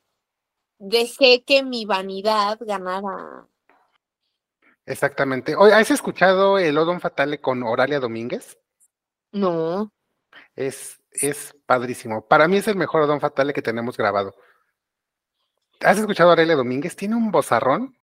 dejé 0.78 1.44
que 1.44 1.64
mi 1.64 1.86
vanidad 1.86 2.58
ganara. 2.62 3.48
Exactamente. 4.86 5.56
¿Has 5.74 5.92
escuchado 5.92 6.58
el 6.58 6.78
Odon 6.78 7.00
Fatale 7.00 7.40
con 7.40 7.62
Oralia 7.64 8.00
Domínguez? 8.00 8.58
No. 9.32 9.92
Es, 10.60 11.00
es 11.14 11.56
padrísimo. 11.66 12.28
Para 12.28 12.50
mí 12.50 12.58
es 12.58 12.68
el 12.68 12.76
mejor 12.76 13.04
Odon 13.04 13.22
Fatale 13.22 13.54
que 13.54 13.62
tenemos 13.62 13.96
grabado. 13.96 14.36
¿Has 15.80 15.98
escuchado 15.98 16.32
a 16.32 16.34
Oralia 16.34 16.58
Domínguez? 16.58 16.98
Tiene 16.98 17.16
un 17.16 17.32
bozarrón. 17.32 17.98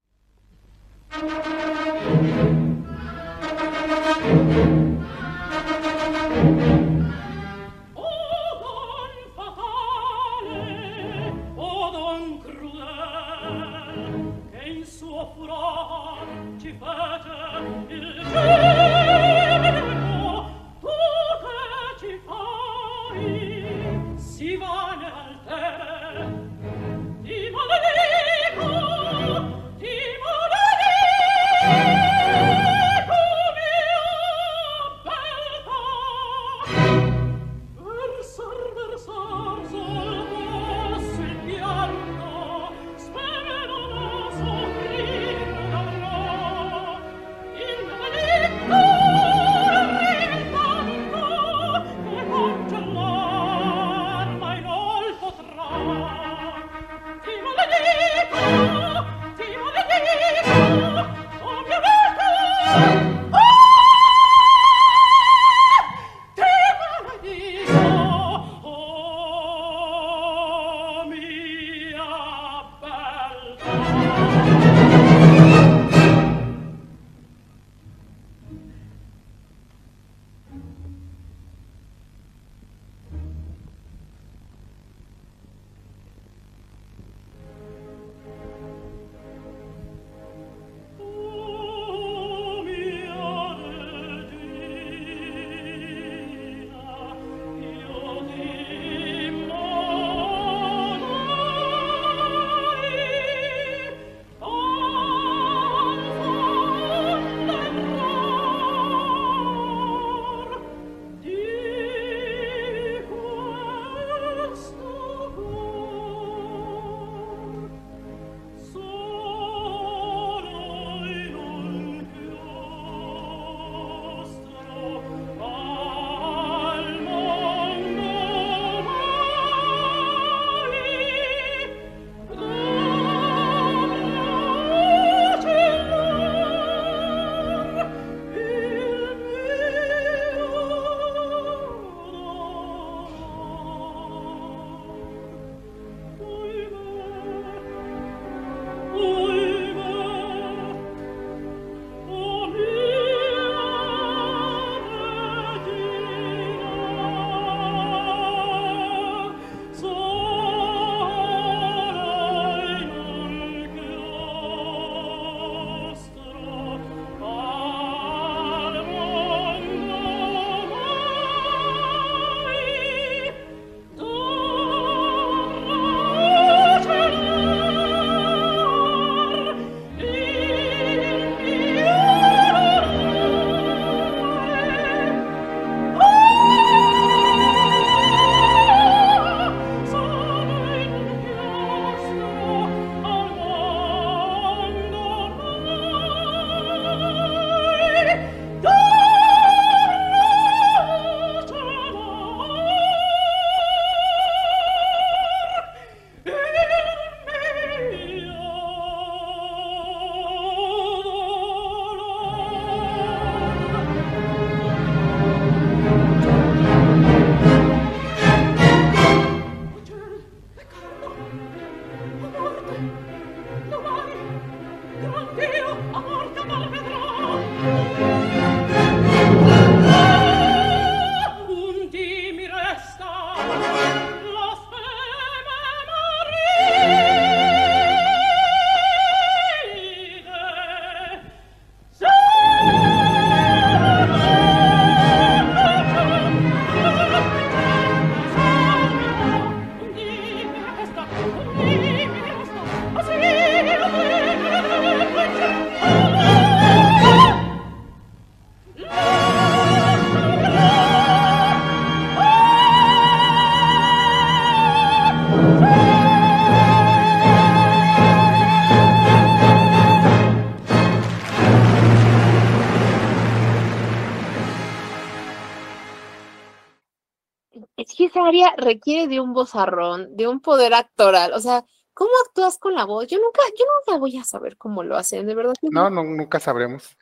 Requiere 278.64 279.08
de 279.08 279.20
un 279.20 279.34
vozarrón, 279.34 280.16
de 280.16 280.28
un 280.28 280.40
poder 280.40 280.74
actoral. 280.74 281.34
O 281.34 281.40
sea, 281.40 281.66
¿cómo 281.94 282.12
actúas 282.26 282.58
con 282.58 282.74
la 282.74 282.86
voz? 282.86 283.08
Yo 283.08 283.18
nunca, 283.20 283.42
yo 283.58 283.66
nunca 283.66 284.00
voy 284.00 284.18
a 284.18 284.24
saber 284.24 284.58
cómo 284.58 284.84
lo 284.84 284.98
hacen, 284.98 285.28
de 285.28 285.36
verdad. 285.36 285.54
No, 285.62 285.90
no, 285.90 286.04
nunca 286.04 286.40
sabremos. 286.40 286.98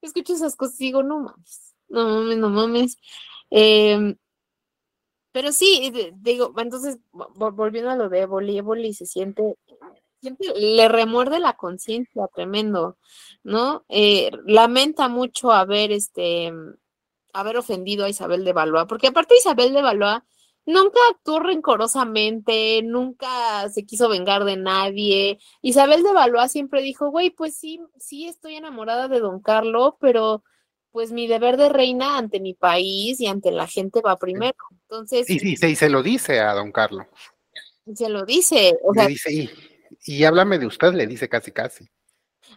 Escucho 0.00 0.34
esas 0.34 0.56
cosas 0.56 0.80
y 0.80 0.86
digo, 0.86 1.02
no 1.02 1.20
mames, 1.20 1.74
no 1.88 2.04
mames, 2.08 2.38
no 2.38 2.50
mames. 2.50 2.96
Em, 3.50 4.16
pero 5.32 5.52
sí, 5.52 5.92
digo, 6.16 6.54
entonces, 6.56 6.98
volviendo 7.12 7.90
a 7.90 7.96
lo 7.96 8.08
de 8.08 8.20
Evoli, 8.20 8.56
Evoli 8.56 8.94
se 8.94 9.06
siente, 9.06 9.56
siente 10.20 10.52
le 10.58 10.88
remuerde 10.88 11.40
la 11.40 11.56
conciencia 11.56 12.26
tremendo, 12.34 12.96
¿no? 13.44 13.84
Eh, 13.88 14.30
lamenta 14.46 15.08
mucho 15.08 15.52
haber, 15.52 15.92
este, 15.92 16.52
haber 17.34 17.58
ofendido 17.58 18.04
a 18.04 18.08
Isabel 18.08 18.44
de 18.44 18.54
Valois, 18.54 18.86
porque 18.88 19.08
aparte 19.08 19.36
Isabel 19.36 19.74
de 19.74 19.82
Valois 19.82 20.22
nunca 20.66 20.98
actuó 21.10 21.40
rencorosamente, 21.40 22.82
nunca 22.82 23.68
se 23.70 23.86
quiso 23.86 24.08
vengar 24.08 24.44
de 24.44 24.56
nadie. 24.56 25.38
Isabel 25.62 26.02
de 26.02 26.12
Valois 26.12 26.52
siempre 26.52 26.82
dijo, 26.82 27.10
güey, 27.10 27.30
pues 27.30 27.56
sí, 27.56 27.80
sí 27.98 28.26
estoy 28.26 28.56
enamorada 28.56 29.08
de 29.08 29.20
don 29.20 29.40
Carlos, 29.40 29.94
pero 30.00 30.42
pues 30.90 31.12
mi 31.12 31.26
deber 31.26 31.56
de 31.56 31.68
reina 31.68 32.18
ante 32.18 32.40
mi 32.40 32.54
país 32.54 33.20
y 33.20 33.26
ante 33.26 33.50
la 33.52 33.66
gente 33.66 34.00
va 34.00 34.18
primero. 34.18 34.56
Entonces. 34.82 35.26
Sí, 35.26 35.56
se 35.56 35.88
lo 35.88 36.02
dice 36.02 36.40
a 36.40 36.52
don 36.52 36.72
Carlos. 36.72 37.06
Se 37.94 38.08
lo 38.08 38.24
dice. 38.24 38.76
O 38.82 38.92
le 38.92 39.06
dice, 39.06 39.32
y, 39.32 39.50
y 40.04 40.24
háblame 40.24 40.58
de 40.58 40.66
usted, 40.66 40.92
le 40.92 41.06
dice 41.06 41.28
casi, 41.28 41.52
casi. 41.52 41.88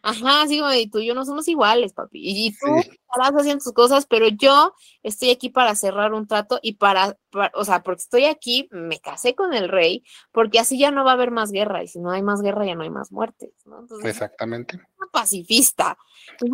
Ajá, 0.02 0.48
sí, 0.48 0.62
y 0.76 0.90
tú 0.90 1.00
y 1.00 1.08
yo 1.08 1.16
no 1.16 1.26
somos 1.26 1.48
iguales, 1.48 1.94
papi. 1.94 2.20
Y 2.22 2.52
tú 2.58 2.76
estarás 2.78 3.32
haciendo 3.38 3.64
tus 3.64 3.74
cosas, 3.74 4.06
pero 4.06 4.28
yo 4.28 4.74
estoy 5.04 5.32
aquí 5.32 5.50
para 5.50 5.76
cerrar 5.76 6.14
un 6.14 6.28
trato 6.28 6.60
y 6.62 6.74
para, 6.74 7.18
o 7.54 7.66
sea, 7.66 7.84
porque 7.84 8.02
estoy 8.02 8.26
aquí, 8.26 8.68
me 8.72 9.00
casé 9.00 9.36
con 9.36 9.54
el 9.54 9.70
rey, 9.70 10.04
porque 10.32 10.60
así 10.60 10.78
ya 10.78 10.92
no 10.92 11.04
va 11.04 11.12
a 11.12 11.14
haber 11.16 11.32
más 11.32 11.52
guerra, 11.52 11.84
y 11.84 11.88
si 11.88 12.00
no 12.00 12.12
hay 12.12 12.22
más 12.22 12.42
guerra, 12.42 12.66
ya 12.66 12.76
no 12.76 12.84
hay 12.84 12.90
más 12.90 13.12
muertes, 13.12 13.52
¿no? 13.66 13.86
Exactamente. 14.04 14.76
Una 14.76 15.12
pacifista. 15.12 15.98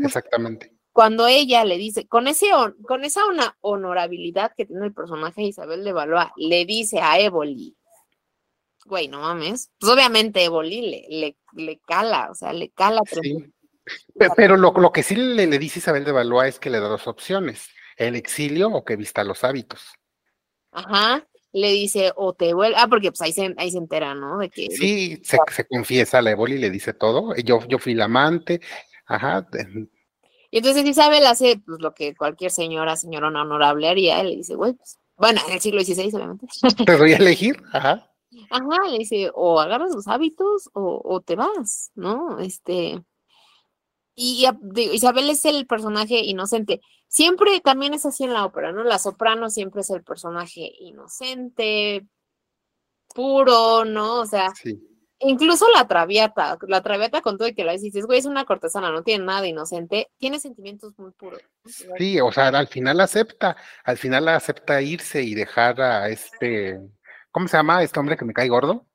Exactamente. 0.03 0.72
Cuando 0.91 1.27
ella 1.27 1.65
le 1.65 1.77
dice, 1.77 2.07
con, 2.07 2.27
ese, 2.27 2.47
con 2.88 3.03
esa 3.03 3.26
una 3.26 3.57
honorabilidad 3.59 4.53
que 4.55 4.65
tiene 4.65 4.85
el 4.85 4.93
personaje 4.93 5.43
Isabel 5.43 5.84
de 5.84 5.91
Valois, 5.91 6.30
le 6.38 6.65
dice 6.65 7.01
a 7.01 7.19
Éboli, 7.19 7.76
güey, 8.86 9.07
no 9.07 9.22
mames. 9.22 9.72
Pues 9.80 9.91
obviamente 9.91 10.44
Evoli 10.44 11.07
le, 11.10 11.38
le, 11.53 11.80
cala, 11.80 12.30
o 12.32 12.36
sea, 12.36 12.53
le 12.53 12.70
cala. 12.70 13.02
Sí. 13.12 13.45
Pero, 14.36 14.57
lo, 14.57 14.72
lo, 14.72 14.91
que 14.91 15.03
sí 15.03 15.16
le, 15.16 15.45
le, 15.48 15.60
dice 15.60 15.80
Isabel 15.80 16.06
de 16.06 16.12
Valois 16.12 16.56
es 16.56 16.60
que 16.60 16.70
le 16.70 16.80
da 16.80 16.88
dos 16.88 17.07
opciones, 17.07 17.70
el 17.98 18.16
exilio 18.16 18.70
o 18.70 18.84
que 18.84 18.95
vista 18.95 19.24
los 19.24 19.44
hábitos. 19.44 19.84
Ajá, 20.72 21.28
le 21.52 21.72
dice, 21.72 22.12
o 22.16 22.34
te 22.34 22.53
vuelve, 22.53 22.76
ah, 22.78 22.88
porque 22.88 23.12
pues 23.12 23.22
ahí 23.22 23.32
se, 23.32 23.53
ahí 23.57 23.72
se 23.72 23.78
entera, 23.78 24.14
¿no? 24.16 24.40
De 24.40 24.49
que, 24.49 24.72
sí, 24.72 25.22
se, 25.24 25.38
se 25.52 25.68
confiesa 25.68 26.18
a 26.18 26.22
la 26.22 26.32
Evoli, 26.32 26.57
le 26.57 26.70
dice 26.70 26.94
todo, 26.94 27.36
yo, 27.36 27.66
yo 27.68 27.80
fui 27.80 27.94
la 27.94 28.06
amante, 28.06 28.60
ajá. 29.06 29.48
Y 30.52 30.57
entonces 30.57 30.86
Isabel 30.86 31.26
hace 31.26 31.62
pues, 31.66 31.80
lo 31.80 31.94
que 31.94 32.16
cualquier 32.16 32.52
señora, 32.52 32.95
señora 32.95 33.28
honorable 33.28 33.88
haría, 33.88 34.24
le 34.24 34.38
dice, 34.38 34.56
güey, 34.56 34.74
pues, 34.74 34.99
bueno, 35.18 35.41
en 35.48 35.53
el 35.53 35.62
siglo 35.62 35.82
XVI 35.82 36.14
obviamente. 36.14 36.48
Te 36.86 36.95
voy 36.95 37.14
a 37.14 37.18
elegir, 37.18 37.62
ajá. 37.72 38.12
Ajá, 38.49 38.89
le 38.89 38.99
dice, 38.99 39.31
o 39.34 39.60
agarras 39.60 39.93
los 39.93 40.07
hábitos 40.07 40.69
o, 40.73 41.22
te 41.22 41.35
vas, 41.35 41.91
¿no? 41.95 42.39
Este. 42.39 43.02
Y, 44.15 44.45
Isabel 44.76 45.30
es 45.30 45.45
el 45.45 45.68
personaje 45.68 46.19
inocente. 46.19 46.81
Siempre 47.07 47.60
también 47.61 47.93
es 47.93 48.06
así 48.06 48.23
en 48.23 48.34
la 48.34 48.45
ópera, 48.45 48.72
¿no? 48.72 48.84
La 48.84 48.99
soprano 48.99 49.49
siempre 49.49 49.81
es 49.81 49.89
el 49.89 50.03
personaje 50.03 50.72
inocente, 50.80 52.06
puro, 53.14 53.85
¿no? 53.85 54.22
O 54.22 54.26
sea, 54.26 54.52
incluso 55.19 55.65
la 55.73 55.88
traviata, 55.88 56.57
la 56.68 56.81
traviata 56.81 57.22
con 57.22 57.38
todo 57.38 57.47
y 57.47 57.56
que 57.56 57.64
la 57.64 57.73
dices, 57.73 58.06
güey, 58.06 58.19
es 58.19 58.26
una 58.26 58.45
cortesana, 58.45 58.91
no 58.91 59.03
tiene 59.03 59.26
nada 59.26 59.41
de 59.41 59.49
inocente, 59.49 60.10
tiene 60.18 60.39
sentimientos 60.39 60.97
muy 60.97 61.11
puros. 61.11 61.41
Sí, 61.97 62.19
o 62.19 62.31
sea, 62.31 62.47
al 62.47 62.68
final 62.68 62.99
acepta, 62.99 63.56
al 63.84 63.97
final 63.97 64.27
acepta 64.27 64.81
irse 64.81 65.22
y 65.23 65.35
dejar 65.35 65.81
a 65.81 66.10
este 66.10 66.81
¿Cómo 67.36 67.49
se 67.49 67.57
llama 67.57 67.84
este 67.84 67.99
hombre 67.99 68.16
que 68.16 68.24
me 68.24 68.32
cae 68.32 68.48
gordo? 68.48 68.86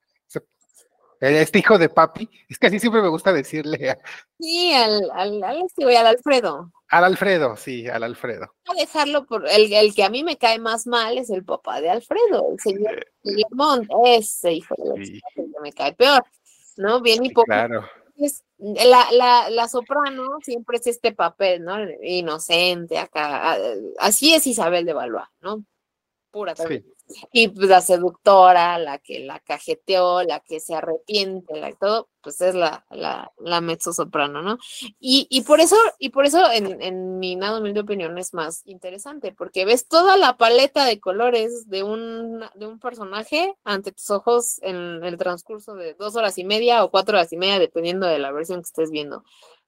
Este 1.21 1.59
hijo 1.59 1.77
de 1.77 1.91
papi. 1.91 2.27
Es 2.49 2.59
que 2.59 2.69
así 2.69 2.81
siempre 2.81 3.03
me 3.03 3.09
gusta 3.09 3.35
decirle. 3.35 3.99
Sí, 4.39 4.73
al, 4.73 5.11
al, 5.13 5.45
al, 5.45 5.63
este 5.67 5.95
al 5.95 6.07
Alfredo. 6.07 6.73
Al 6.89 7.05
Alfredo, 7.05 7.59
sí, 7.59 7.87
al 7.87 8.03
Alfredo. 8.03 8.55
A 8.65 8.73
dejarlo 8.73 9.27
por 9.27 9.47
el, 9.47 9.71
el, 9.71 9.95
que 9.95 10.05
a 10.05 10.09
mí 10.09 10.25
me 10.25 10.39
cae 10.39 10.59
más 10.59 10.87
mal 10.87 11.19
es 11.19 11.29
el 11.29 11.45
papá 11.45 11.83
de 11.83 11.91
Alfredo, 11.91 12.53
el 12.53 12.59
señor 12.61 13.07
Guillermo, 13.23 14.07
ese 14.07 14.55
hijo 14.55 14.75
de 14.79 14.89
la 14.89 14.95
que 15.35 15.61
me 15.61 15.75
cae 15.75 15.93
peor, 15.93 16.25
¿no? 16.79 17.03
Bien 17.03 17.23
sí, 17.23 17.35
Claro. 17.45 17.85
la, 18.57 19.13
la, 19.13 19.51
la, 19.51 19.69
soprano 19.69 20.39
siempre 20.43 20.79
es 20.79 20.87
este 20.87 21.13
papel, 21.13 21.63
¿no? 21.63 21.77
Inocente 22.03 22.97
acá. 22.97 23.59
Así 23.99 24.33
es 24.33 24.47
Isabel 24.47 24.87
de 24.87 24.95
Valois, 24.95 25.29
¿no? 25.43 25.63
Pura 26.31 26.57
sí 26.57 26.83
y 27.33 27.49
pues, 27.49 27.69
la 27.69 27.81
seductora, 27.81 28.79
la 28.79 28.99
que 28.99 29.21
la 29.21 29.41
cajeteó, 29.41 30.23
la 30.23 30.41
que 30.41 30.61
se 30.61 30.75
arrepiente, 30.75 31.59
la 31.59 31.73
todo, 31.73 32.09
pues 32.23 32.41
es 32.41 32.55
la, 32.55 32.85
la, 32.91 33.33
la 33.39 33.61
mezzo 33.61 33.93
soprano, 33.93 34.43
¿no? 34.43 34.59
Y, 34.99 35.27
y, 35.31 35.43
por 35.43 35.61
eso, 35.61 35.77
y 35.99 36.11
por 36.11 36.27
eso 36.27 36.51
en, 36.51 36.83
en, 36.83 37.19
mi 37.19 37.37
nada 37.37 37.61
humilde 37.61 37.81
opinión 37.81 38.19
es 38.19 38.35
más 38.35 38.63
interesante, 38.67 39.33
porque 39.33 39.65
ves 39.65 39.89
toda 39.89 40.17
la 40.17 40.37
paleta 40.37 40.85
de 40.85 41.01
colores 41.01 41.69
de 41.69 41.83
un, 41.83 42.45
de 42.55 42.67
un 42.67 42.79
personaje 42.79 43.55
ante 43.65 43.93
tus 43.93 44.11
ojos 44.11 44.59
en 44.63 45.03
el 45.05 45.17
transcurso 45.17 45.75
de 45.75 45.95
dos 45.95 46.17
horas 46.17 46.37
y 46.39 46.45
media 46.45 46.85
o 46.85 46.91
cuatro 46.91 47.17
horas 47.17 47.33
y 47.33 47.37
media, 47.37 47.59
dependiendo 47.59 48.07
de 48.07 48.19
la 48.19 48.33
versión 48.33 48.61
que 48.61 48.67
estés 48.67 48.91
viendo 48.91 49.25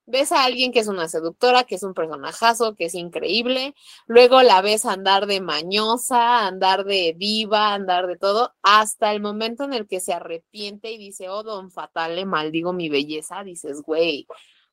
ves 0.07 0.33
a 0.33 0.45
alguien 0.45 0.73
que 0.73 0.81
es 0.81 0.89
una 0.89 1.09
seductora, 1.09 1.65
que 1.65 1.77
es 1.77 1.83
un 1.83 1.95
personajazo, 1.95 2.75
que 2.75 2.87
es 2.87 2.95
increíble, 2.95 3.75
luego 4.07 4.43
la 4.43 4.61
ves 4.63 4.85
andar 4.85 5.27
de 5.27 5.41
mañosa, 5.41 6.47
andar 6.47 6.85
de 6.85 7.15
viva, 7.17 7.75
andar 7.75 8.07
de 8.07 8.17
todo, 8.17 8.55
hasta 8.63 9.13
el 9.13 9.21
momento 9.21 9.65
en 9.65 9.75
el 9.75 9.87
que 9.87 10.01
se 10.01 10.13
arrepiente 10.13 10.91
y 10.91 10.99
dice, 10.99 11.29
oh, 11.29 11.43
don 11.43 11.71
fatal, 11.71 12.17
le 12.17 12.27
maldigo 12.27 12.73
mi 12.73 12.89
belleza, 12.89 13.45
dices, 13.45 13.83
güey, 13.83 14.27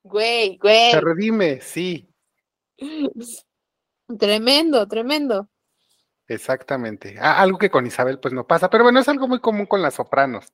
güey, 0.03 0.57
güey. 0.57 0.91
Se 0.91 1.01
redime, 1.01 1.61
sí. 1.61 2.09
Tremendo, 4.17 4.87
tremendo. 4.87 5.49
Exactamente. 6.27 7.17
algo 7.19 7.57
que 7.57 7.71
con 7.71 7.87
Isabel 7.87 8.19
pues 8.19 8.33
no 8.33 8.45
pasa, 8.45 8.69
pero 8.69 8.83
bueno, 8.83 8.99
es 8.99 9.07
algo 9.07 9.27
muy 9.27 9.39
común 9.39 9.65
con 9.65 9.81
las 9.81 9.95
sopranos. 9.95 10.53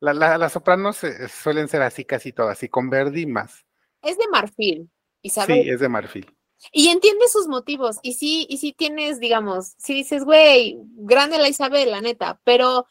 las 0.00 0.52
sopranos 0.52 1.02
eh, 1.04 1.28
suelen 1.28 1.68
ser 1.68 1.82
así 1.82 2.04
casi 2.04 2.32
todas, 2.32 2.62
y 2.62 2.68
con 2.68 2.90
Verdi 2.90 3.26
más 3.26 3.67
es 4.02 4.18
de 4.18 4.28
marfil, 4.30 4.90
Isabel. 5.22 5.62
Sí, 5.62 5.70
es 5.70 5.80
de 5.80 5.88
marfil. 5.88 6.34
Y 6.72 6.88
entiende 6.88 7.28
sus 7.28 7.46
motivos. 7.46 7.98
Y 8.02 8.14
sí, 8.14 8.46
y 8.48 8.58
sí 8.58 8.72
tienes, 8.72 9.20
digamos, 9.20 9.74
si 9.78 9.94
dices, 9.94 10.24
güey, 10.24 10.78
grande 10.96 11.38
la 11.38 11.48
Isabel, 11.48 11.90
la 11.90 12.00
neta, 12.00 12.40
pero 12.44 12.86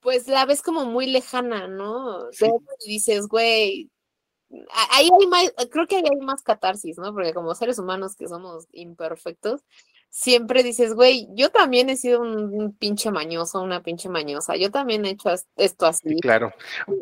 pues 0.00 0.26
la 0.26 0.44
ves 0.46 0.62
como 0.62 0.84
muy 0.84 1.06
lejana, 1.06 1.68
¿no? 1.68 2.28
Y 2.30 2.88
dices, 2.88 3.28
güey, 3.28 3.90
ahí 4.90 5.08
hay 5.20 5.26
más, 5.28 5.52
creo 5.70 5.86
que 5.86 5.96
ahí 5.96 6.02
hay 6.10 6.18
más 6.24 6.42
catarsis, 6.42 6.98
¿no? 6.98 7.12
Porque 7.12 7.32
como 7.32 7.54
seres 7.54 7.78
humanos 7.78 8.16
que 8.16 8.28
somos 8.28 8.66
imperfectos, 8.72 9.62
siempre 10.12 10.62
dices, 10.62 10.92
güey, 10.92 11.26
yo 11.34 11.48
también 11.50 11.88
he 11.88 11.96
sido 11.96 12.20
un, 12.20 12.76
pinche 12.78 13.10
mañoso, 13.10 13.62
una 13.62 13.82
pinche 13.82 14.10
mañosa, 14.10 14.56
yo 14.56 14.70
también 14.70 15.06
he 15.06 15.10
hecho 15.10 15.30
esto 15.56 15.86
así. 15.86 16.20
Claro. 16.20 16.52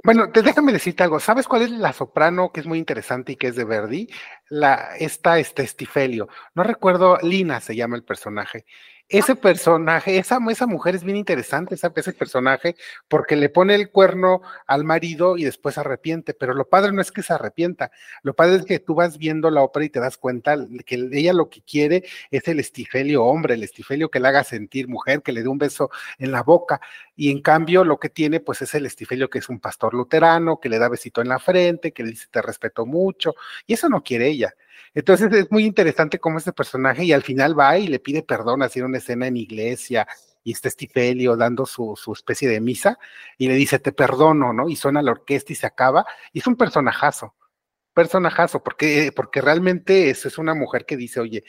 Bueno, 0.04 0.28
déjame 0.28 0.72
decirte 0.72 1.02
algo, 1.02 1.18
¿sabes 1.18 1.48
cuál 1.48 1.62
es 1.62 1.70
la 1.72 1.92
soprano 1.92 2.52
que 2.52 2.60
es 2.60 2.66
muy 2.66 2.78
interesante 2.78 3.32
y 3.32 3.36
que 3.36 3.48
es 3.48 3.56
de 3.56 3.64
Verdi? 3.64 4.08
La, 4.48 4.96
esta, 4.96 5.40
este 5.40 5.64
Estifelio. 5.64 6.28
No 6.54 6.62
recuerdo, 6.62 7.18
Lina 7.20 7.60
se 7.60 7.74
llama 7.74 7.96
el 7.96 8.04
personaje 8.04 8.64
ese 9.10 9.34
personaje, 9.34 10.18
esa, 10.18 10.38
esa 10.50 10.66
mujer 10.68 10.94
es 10.94 11.02
bien 11.02 11.16
interesante, 11.16 11.74
esa, 11.74 11.92
ese 11.96 12.12
personaje, 12.12 12.76
porque 13.08 13.34
le 13.34 13.48
pone 13.48 13.74
el 13.74 13.90
cuerno 13.90 14.40
al 14.68 14.84
marido 14.84 15.36
y 15.36 15.44
después 15.44 15.74
se 15.74 15.80
arrepiente, 15.80 16.32
pero 16.32 16.54
lo 16.54 16.68
padre 16.68 16.92
no 16.92 17.02
es 17.02 17.10
que 17.10 17.24
se 17.24 17.32
arrepienta, 17.32 17.90
lo 18.22 18.34
padre 18.34 18.56
es 18.56 18.64
que 18.64 18.78
tú 18.78 18.94
vas 18.94 19.18
viendo 19.18 19.50
la 19.50 19.62
ópera 19.62 19.84
y 19.84 19.90
te 19.90 19.98
das 19.98 20.16
cuenta 20.16 20.56
que 20.86 21.08
ella 21.12 21.32
lo 21.32 21.50
que 21.50 21.60
quiere 21.62 22.04
es 22.30 22.46
el 22.46 22.60
estifelio 22.60 23.24
hombre, 23.24 23.54
el 23.54 23.64
estifelio 23.64 24.10
que 24.10 24.20
le 24.20 24.28
haga 24.28 24.44
sentir 24.44 24.86
mujer, 24.86 25.22
que 25.22 25.32
le 25.32 25.42
dé 25.42 25.48
un 25.48 25.58
beso 25.58 25.90
en 26.18 26.30
la 26.30 26.44
boca, 26.44 26.80
y 27.16 27.32
en 27.32 27.42
cambio 27.42 27.84
lo 27.84 27.98
que 27.98 28.10
tiene 28.10 28.38
pues 28.38 28.62
es 28.62 28.74
el 28.74 28.86
estifelio 28.86 29.28
que 29.28 29.40
es 29.40 29.48
un 29.48 29.58
pastor 29.58 29.92
luterano, 29.92 30.60
que 30.60 30.68
le 30.68 30.78
da 30.78 30.88
besito 30.88 31.20
en 31.20 31.28
la 31.28 31.40
frente, 31.40 31.92
que 31.92 32.04
le 32.04 32.10
dice 32.10 32.28
te 32.30 32.42
respeto 32.42 32.86
mucho, 32.86 33.34
y 33.66 33.74
eso 33.74 33.88
no 33.88 34.04
quiere 34.04 34.28
ella. 34.28 34.54
Entonces 34.94 35.32
es 35.32 35.50
muy 35.50 35.64
interesante 35.64 36.18
cómo 36.18 36.38
este 36.38 36.52
personaje 36.52 37.04
y 37.04 37.12
al 37.12 37.22
final 37.22 37.58
va 37.58 37.78
y 37.78 37.88
le 37.88 37.98
pide 37.98 38.22
perdón, 38.22 38.62
hacer 38.62 38.84
una 38.84 38.98
escena 38.98 39.26
en 39.26 39.36
iglesia 39.36 40.06
y 40.42 40.52
está 40.52 40.68
Estifelio 40.68 41.36
dando 41.36 41.66
su, 41.66 41.94
su, 41.96 42.12
especie 42.12 42.48
de 42.48 42.60
misa 42.60 42.98
y 43.36 43.48
le 43.48 43.54
dice 43.54 43.78
te 43.78 43.92
perdono, 43.92 44.52
¿no? 44.52 44.68
Y 44.68 44.76
suena 44.76 45.02
la 45.02 45.12
orquesta 45.12 45.52
y 45.52 45.56
se 45.56 45.66
acaba 45.66 46.06
y 46.32 46.40
es 46.40 46.46
un 46.46 46.56
personajazo, 46.56 47.34
personajazo, 47.92 48.62
porque, 48.62 49.12
porque 49.14 49.40
realmente 49.40 50.10
es, 50.10 50.24
es 50.26 50.38
una 50.38 50.54
mujer 50.54 50.86
que 50.86 50.96
dice, 50.96 51.20
oye, 51.20 51.44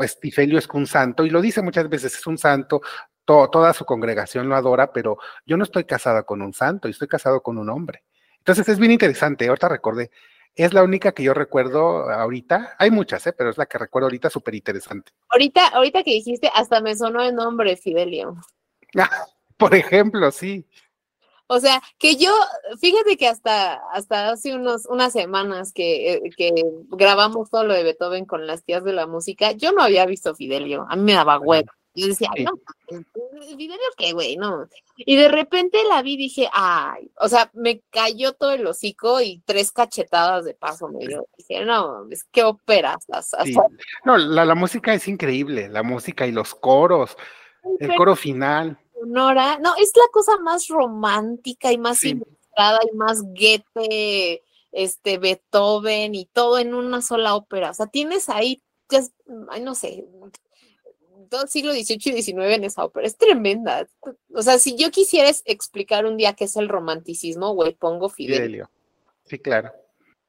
Estifelio 0.00 0.58
es 0.58 0.68
un 0.72 0.86
santo 0.86 1.24
y 1.24 1.30
lo 1.30 1.40
dice 1.40 1.62
muchas 1.62 1.88
veces, 1.88 2.14
es 2.14 2.26
un 2.26 2.38
santo, 2.38 2.82
toda 3.24 3.72
su 3.72 3.84
congregación 3.84 4.48
lo 4.48 4.56
adora, 4.56 4.92
pero 4.92 5.18
yo 5.44 5.56
no 5.56 5.64
estoy 5.64 5.84
casada 5.84 6.22
con 6.22 6.42
un 6.42 6.52
santo, 6.52 6.88
estoy 6.88 7.08
casado 7.08 7.42
con 7.42 7.58
un 7.58 7.68
hombre. 7.68 8.04
Entonces 8.38 8.68
es 8.68 8.78
bien 8.78 8.92
interesante, 8.92 9.48
ahorita 9.48 9.68
recordé, 9.68 10.10
es 10.56 10.72
la 10.72 10.82
única 10.82 11.12
que 11.12 11.22
yo 11.22 11.34
recuerdo 11.34 12.10
ahorita. 12.10 12.76
Hay 12.78 12.90
muchas, 12.90 13.26
¿eh? 13.26 13.32
pero 13.32 13.50
es 13.50 13.58
la 13.58 13.66
que 13.66 13.78
recuerdo 13.78 14.06
ahorita 14.06 14.30
súper 14.30 14.54
interesante. 14.54 15.12
Ahorita, 15.28 15.68
ahorita 15.68 16.02
que 16.02 16.12
dijiste, 16.12 16.50
hasta 16.54 16.80
me 16.80 16.96
sonó 16.96 17.22
el 17.22 17.34
nombre 17.34 17.76
Fidelio. 17.76 18.36
Por 19.58 19.74
ejemplo, 19.74 20.30
sí. 20.30 20.66
O 21.48 21.60
sea, 21.60 21.80
que 21.98 22.16
yo, 22.16 22.32
fíjate 22.80 23.16
que 23.16 23.28
hasta, 23.28 23.74
hasta 23.92 24.30
hace 24.30 24.54
unos, 24.54 24.86
unas 24.86 25.12
semanas 25.12 25.72
que, 25.72 26.14
eh, 26.14 26.30
que, 26.36 26.52
grabamos 26.88 27.50
todo 27.50 27.64
lo 27.64 27.74
de 27.74 27.84
Beethoven 27.84 28.24
con 28.24 28.46
las 28.46 28.64
tías 28.64 28.82
de 28.82 28.92
la 28.92 29.06
música, 29.06 29.52
yo 29.52 29.70
no 29.70 29.82
había 29.82 30.06
visto 30.06 30.34
Fidelio, 30.34 30.86
a 30.88 30.96
mí 30.96 31.02
me 31.02 31.12
daba 31.12 31.38
huevo. 31.38 31.70
Yo 31.96 32.08
decía, 32.08 32.28
no, 32.44 32.52
Fidelio 33.56 33.78
qué, 33.96 34.12
güey, 34.12 34.36
no. 34.36 34.68
Y 34.98 35.16
de 35.16 35.28
repente 35.28 35.78
la 35.88 36.02
vi 36.02 36.12
y 36.12 36.18
dije, 36.18 36.48
ay, 36.52 37.10
o 37.18 37.28
sea, 37.28 37.50
me 37.54 37.80
cayó 37.90 38.34
todo 38.34 38.50
el 38.52 38.66
hocico 38.66 39.22
y 39.22 39.42
tres 39.46 39.72
cachetadas 39.72 40.44
de 40.44 40.52
paso 40.52 40.88
me 40.88 41.06
dio. 41.06 41.26
Dije, 41.38 41.64
no, 41.64 42.06
es 42.10 42.24
que 42.24 42.44
operas. 42.44 43.06
No, 44.04 44.18
la, 44.18 44.44
la 44.44 44.54
música 44.54 44.92
es 44.92 45.08
increíble, 45.08 45.70
la 45.70 45.82
música 45.82 46.26
y 46.26 46.32
los 46.32 46.54
coros, 46.54 47.16
el 47.80 47.94
coro 47.96 48.14
final. 48.14 48.78
Sonora, 48.92 49.58
no, 49.58 49.74
es 49.76 49.92
la 49.96 50.08
cosa 50.12 50.38
más 50.38 50.68
romántica 50.68 51.72
y 51.72 51.78
más 51.78 52.04
ilustrada 52.04 52.80
y 52.90 52.94
más 52.94 53.22
Goethe, 53.22 54.42
este, 54.72 55.18
Beethoven 55.18 56.14
y 56.14 56.26
todo 56.26 56.58
en 56.58 56.74
una 56.74 57.00
sola 57.00 57.34
ópera. 57.34 57.70
O 57.70 57.74
sea, 57.74 57.86
tienes 57.86 58.28
ahí, 58.28 58.62
ay, 59.48 59.62
no 59.62 59.74
sé, 59.74 60.04
todo 61.26 61.42
el 61.42 61.48
siglo 61.48 61.72
XVIII 61.72 62.18
y 62.18 62.22
XIX 62.22 62.38
en 62.54 62.64
esa 62.64 62.84
ópera. 62.84 63.06
Es 63.06 63.16
tremenda. 63.16 63.86
O 64.34 64.42
sea, 64.42 64.58
si 64.58 64.76
yo 64.76 64.90
quisiera 64.90 65.30
explicar 65.44 66.06
un 66.06 66.16
día 66.16 66.34
qué 66.34 66.44
es 66.44 66.56
el 66.56 66.68
romanticismo, 66.68 67.54
güey, 67.54 67.74
pongo 67.74 68.08
Fidelio. 68.08 68.70
Sí, 69.24 69.38
claro. 69.38 69.72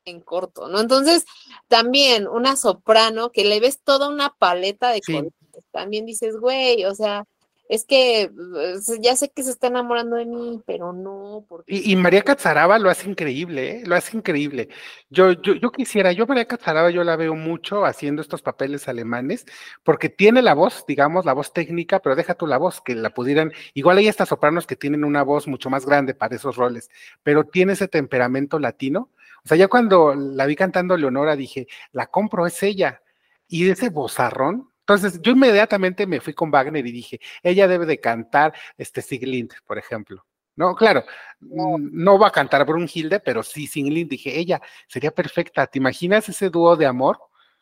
En 0.05 0.21
corto, 0.21 0.67
¿no? 0.67 0.79
Entonces, 0.79 1.25
también 1.67 2.27
una 2.27 2.55
soprano 2.55 3.31
que 3.31 3.43
le 3.43 3.59
ves 3.59 3.81
toda 3.83 4.09
una 4.09 4.33
paleta 4.37 4.91
de 4.91 5.01
colores. 5.01 5.33
También 5.71 6.05
dices, 6.05 6.37
güey, 6.37 6.85
o 6.85 6.95
sea, 6.95 7.25
es 7.69 7.85
que 7.85 8.31
pues, 8.33 8.99
ya 9.01 9.15
sé 9.15 9.29
que 9.29 9.43
se 9.43 9.51
está 9.51 9.67
enamorando 9.67 10.15
de 10.15 10.25
mí, 10.25 10.61
pero 10.65 10.93
no. 10.93 11.45
Porque... 11.47 11.75
Y, 11.75 11.95
María 11.95 12.21
Cazaraba 12.21 12.79
lo 12.79 12.89
hace 12.89 13.09
increíble, 13.09 13.77
¿eh? 13.77 13.83
lo 13.85 13.95
hace 13.95 14.15
increíble. 14.15 14.69
Yo, 15.09 15.33
yo, 15.33 15.53
yo 15.55 15.71
quisiera, 15.71 16.11
yo 16.11 16.25
María 16.27 16.45
Cazaraba 16.45 16.89
yo 16.89 17.03
la 17.03 17.15
veo 17.15 17.35
mucho 17.35 17.85
haciendo 17.85 18.21
estos 18.21 18.41
papeles 18.41 18.87
alemanes, 18.87 19.45
porque 19.83 20.09
tiene 20.09 20.41
la 20.41 20.53
voz, 20.53 20.85
digamos, 20.87 21.25
la 21.25 21.33
voz 21.33 21.53
técnica, 21.53 21.99
pero 21.99 22.15
deja 22.15 22.35
tú 22.35 22.47
la 22.47 22.57
voz, 22.57 22.81
que 22.81 22.95
la 22.95 23.09
pudieran, 23.09 23.51
igual 23.73 23.97
hay 23.97 24.07
estas 24.07 24.29
sopranos 24.29 24.65
que 24.65 24.75
tienen 24.75 25.03
una 25.03 25.23
voz 25.23 25.47
mucho 25.47 25.69
más 25.69 25.85
grande 25.85 26.13
para 26.13 26.35
esos 26.35 26.55
roles, 26.55 26.89
pero 27.23 27.43
tiene 27.45 27.73
ese 27.73 27.87
temperamento 27.87 28.59
latino. 28.59 29.09
O 29.43 29.47
sea, 29.47 29.57
ya 29.57 29.67
cuando 29.67 30.13
la 30.15 30.45
vi 30.45 30.55
cantando 30.55 30.97
Leonora 30.97 31.35
dije, 31.35 31.67
la 31.91 32.07
compro, 32.07 32.47
es 32.47 32.61
ella. 32.63 33.01
Y 33.47 33.69
ese 33.69 33.89
bozarrón, 33.89 34.69
entonces, 34.87 35.21
yo 35.21 35.33
inmediatamente 35.33 36.07
me 36.07 36.21
fui 36.21 36.33
con 36.33 36.49
Wagner 36.49 36.87
y 36.87 36.93
dije, 36.93 37.19
ella 37.43 37.67
debe 37.67 37.85
de 37.85 37.99
cantar 37.99 38.53
este 38.77 39.01
Siglind, 39.01 39.51
por 39.65 39.77
ejemplo. 39.77 40.25
No, 40.55 40.75
claro, 40.75 41.03
no, 41.41 42.17
va 42.17 42.29
a 42.29 42.31
cantar 42.31 42.65
Brunhilde, 42.65 43.19
pero 43.19 43.43
sí 43.43 43.67
Siglind, 43.67 44.09
dije, 44.09 44.39
ella 44.39 44.61
sería 44.87 45.11
perfecta. 45.11 45.67
¿Te 45.67 45.79
imaginas 45.79 46.29
ese 46.29 46.49
dúo 46.49 46.77
de 46.77 46.85
amor 46.85 47.19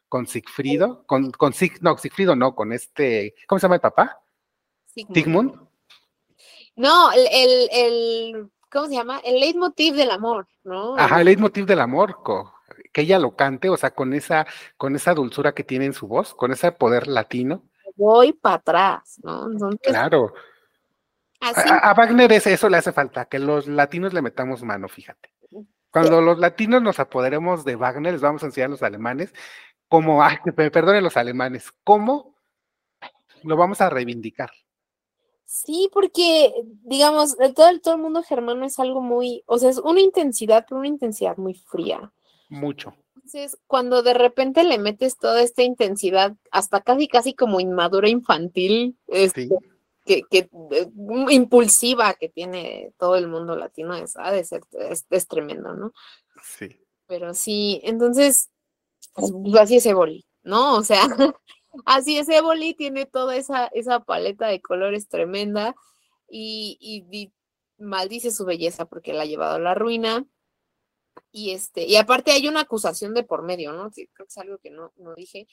con 0.08 0.28
Sigfrido? 0.28 1.04
Con, 1.08 1.32
con 1.32 1.52
Sig, 1.52 1.82
no, 1.82 1.98
Sigfrido 1.98 2.36
no, 2.36 2.54
con 2.54 2.72
este, 2.72 3.34
¿cómo 3.48 3.58
se 3.58 3.64
llama 3.64 3.76
el 3.76 3.82
papá? 3.82 4.22
Sigmund. 4.86 5.60
No, 6.76 7.12
el, 7.12 7.28
el, 7.32 7.70
el, 7.72 8.52
¿cómo 8.72 8.86
se 8.86 8.94
llama? 8.94 9.20
El 9.26 9.40
leitmotiv 9.40 9.96
del 9.96 10.12
amor, 10.12 10.48
¿no? 10.64 10.96
Ajá, 10.96 11.22
el 11.22 11.26
leitmotiv 11.26 11.66
del 11.66 11.80
amor, 11.80 12.22
que 12.96 13.02
ella 13.02 13.20
lo 13.20 13.36
cante, 13.36 13.68
o 13.68 13.76
sea, 13.76 13.92
con 13.92 14.14
esa, 14.14 14.48
con 14.78 14.96
esa 14.96 15.14
dulzura 15.14 15.54
que 15.54 15.66
tiene 15.66 15.84
en 15.84 15.92
su 15.92 16.08
voz, 16.08 16.34
con 16.34 16.54
ese 16.54 16.72
poder 16.72 17.08
latino. 17.08 17.64
Voy 17.98 18.32
para 18.32 18.56
atrás, 18.56 19.20
¿no? 19.22 19.50
claro. 19.84 20.34
A, 21.42 21.94
Wagner 21.94 22.32
eso 22.32 22.70
le 22.70 22.78
hace 22.78 22.94
falta, 22.94 23.26
que 23.26 23.38
los 23.38 23.68
latinos 23.68 24.14
le 24.14 24.22
metamos 24.22 24.64
mano, 24.64 24.88
fíjate. 24.88 25.34
Cuando 25.92 26.22
los 26.22 26.40
latinos 26.40 26.82
nos 26.82 26.98
apoderemos 27.02 27.66
de 27.66 27.76
Wagner, 27.76 28.14
les 28.14 28.22
vamos 28.22 28.44
a 28.44 28.46
enseñar 28.46 28.68
a 28.68 28.72
los 28.72 28.84
alemanes 28.84 29.34
cómo, 29.90 30.24
ay, 30.24 30.38
me 30.46 30.72
perdonen 30.72 31.04
los 31.04 31.18
alemanes, 31.18 31.74
cómo 31.84 32.38
lo 33.44 33.58
vamos 33.58 33.82
a 33.82 33.90
reivindicar. 33.90 34.52
Sí, 35.44 35.90
porque, 35.92 36.54
digamos, 36.86 37.36
todo, 37.54 37.78
todo 37.82 37.96
el 37.96 38.02
mundo 38.02 38.24
germano 38.24 38.66
es 38.66 38.80
algo 38.80 39.02
muy, 39.02 39.44
o 39.48 39.60
sea, 39.60 39.70
es 39.70 39.80
una 39.80 40.00
intensidad, 40.00 40.66
pero 40.66 40.80
una 40.80 40.88
intensidad 40.88 41.36
muy 41.36 41.56
fría. 41.56 42.14
Mucho. 42.50 42.96
Entonces, 43.16 43.58
cuando 43.68 44.04
de 44.04 44.14
repente 44.14 44.64
le 44.64 44.78
metes 44.78 45.18
toda 45.18 45.42
esta 45.42 45.64
intensidad, 45.64 46.36
hasta 46.52 46.82
casi, 46.82 47.08
casi 47.08 47.34
como 47.34 47.60
inmadura 47.60 48.08
infantil, 48.08 48.98
este, 49.08 49.50
que, 50.06 50.22
que 50.30 50.50
eh, 50.72 50.92
impulsiva 51.32 52.14
que 52.14 52.30
tiene 52.30 52.94
todo 53.00 53.16
el 53.16 53.28
mundo 53.28 53.56
latino, 53.56 53.96
es, 53.96 54.16
ha 54.18 54.32
de 54.32 54.44
ser, 54.44 54.62
es, 55.10 55.28
tremendo, 55.28 55.74
¿no? 55.74 55.94
Sí. 56.44 56.80
Pero 57.08 57.34
sí, 57.34 57.82
entonces, 57.84 58.52
pues, 59.14 59.32
así 59.60 59.78
es 59.78 59.86
Eboli, 59.86 60.26
¿no? 60.44 60.76
O 60.76 60.84
sea, 60.84 61.02
así 61.86 62.18
es 62.18 62.30
Eboli, 62.30 62.76
tiene 62.76 63.06
toda 63.06 63.36
esa, 63.36 63.68
esa 63.68 64.02
paleta 64.02 64.48
de 64.48 64.62
colores 64.62 65.08
tremenda 65.08 65.76
y, 66.30 66.78
y 66.80 67.32
maldice 67.78 68.30
su 68.30 68.46
belleza 68.46 68.86
porque 68.86 69.14
la 69.14 69.24
ha 69.24 69.26
llevado 69.26 69.56
a 69.56 69.60
la 69.60 69.74
ruina 69.74 70.26
y 71.36 71.52
este, 71.52 71.84
y 71.84 71.98
aparte 71.98 72.32
hay 72.32 72.48
una 72.48 72.62
acusación 72.62 73.14
de 73.14 73.24
por 73.24 73.44
medio, 73.44 73.74
¿no? 73.74 73.92
creo 73.92 74.08
que 74.16 74.24
es 74.24 74.38
algo 74.38 74.58
que 74.58 74.70
no, 74.70 74.94
no 74.96 75.14
dije. 75.16 75.50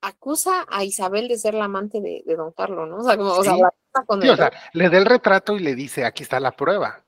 Acusa 0.00 0.64
a 0.66 0.82
Isabel 0.82 1.28
de 1.28 1.36
ser 1.36 1.52
la 1.52 1.66
amante 1.66 2.00
de, 2.00 2.24
don 2.34 2.52
Carlos, 2.52 2.88
¿no? 2.88 2.96
O 2.96 3.04
sea, 3.04 3.18
como, 3.18 3.32
o 3.34 3.44
sea, 3.44 4.50
le 4.72 4.88
da 4.88 4.96
el 4.96 5.04
retrato 5.04 5.56
y 5.56 5.58
le 5.58 5.74
dice, 5.74 6.06
aquí 6.06 6.22
está 6.22 6.40
la 6.40 6.52
prueba. 6.52 7.04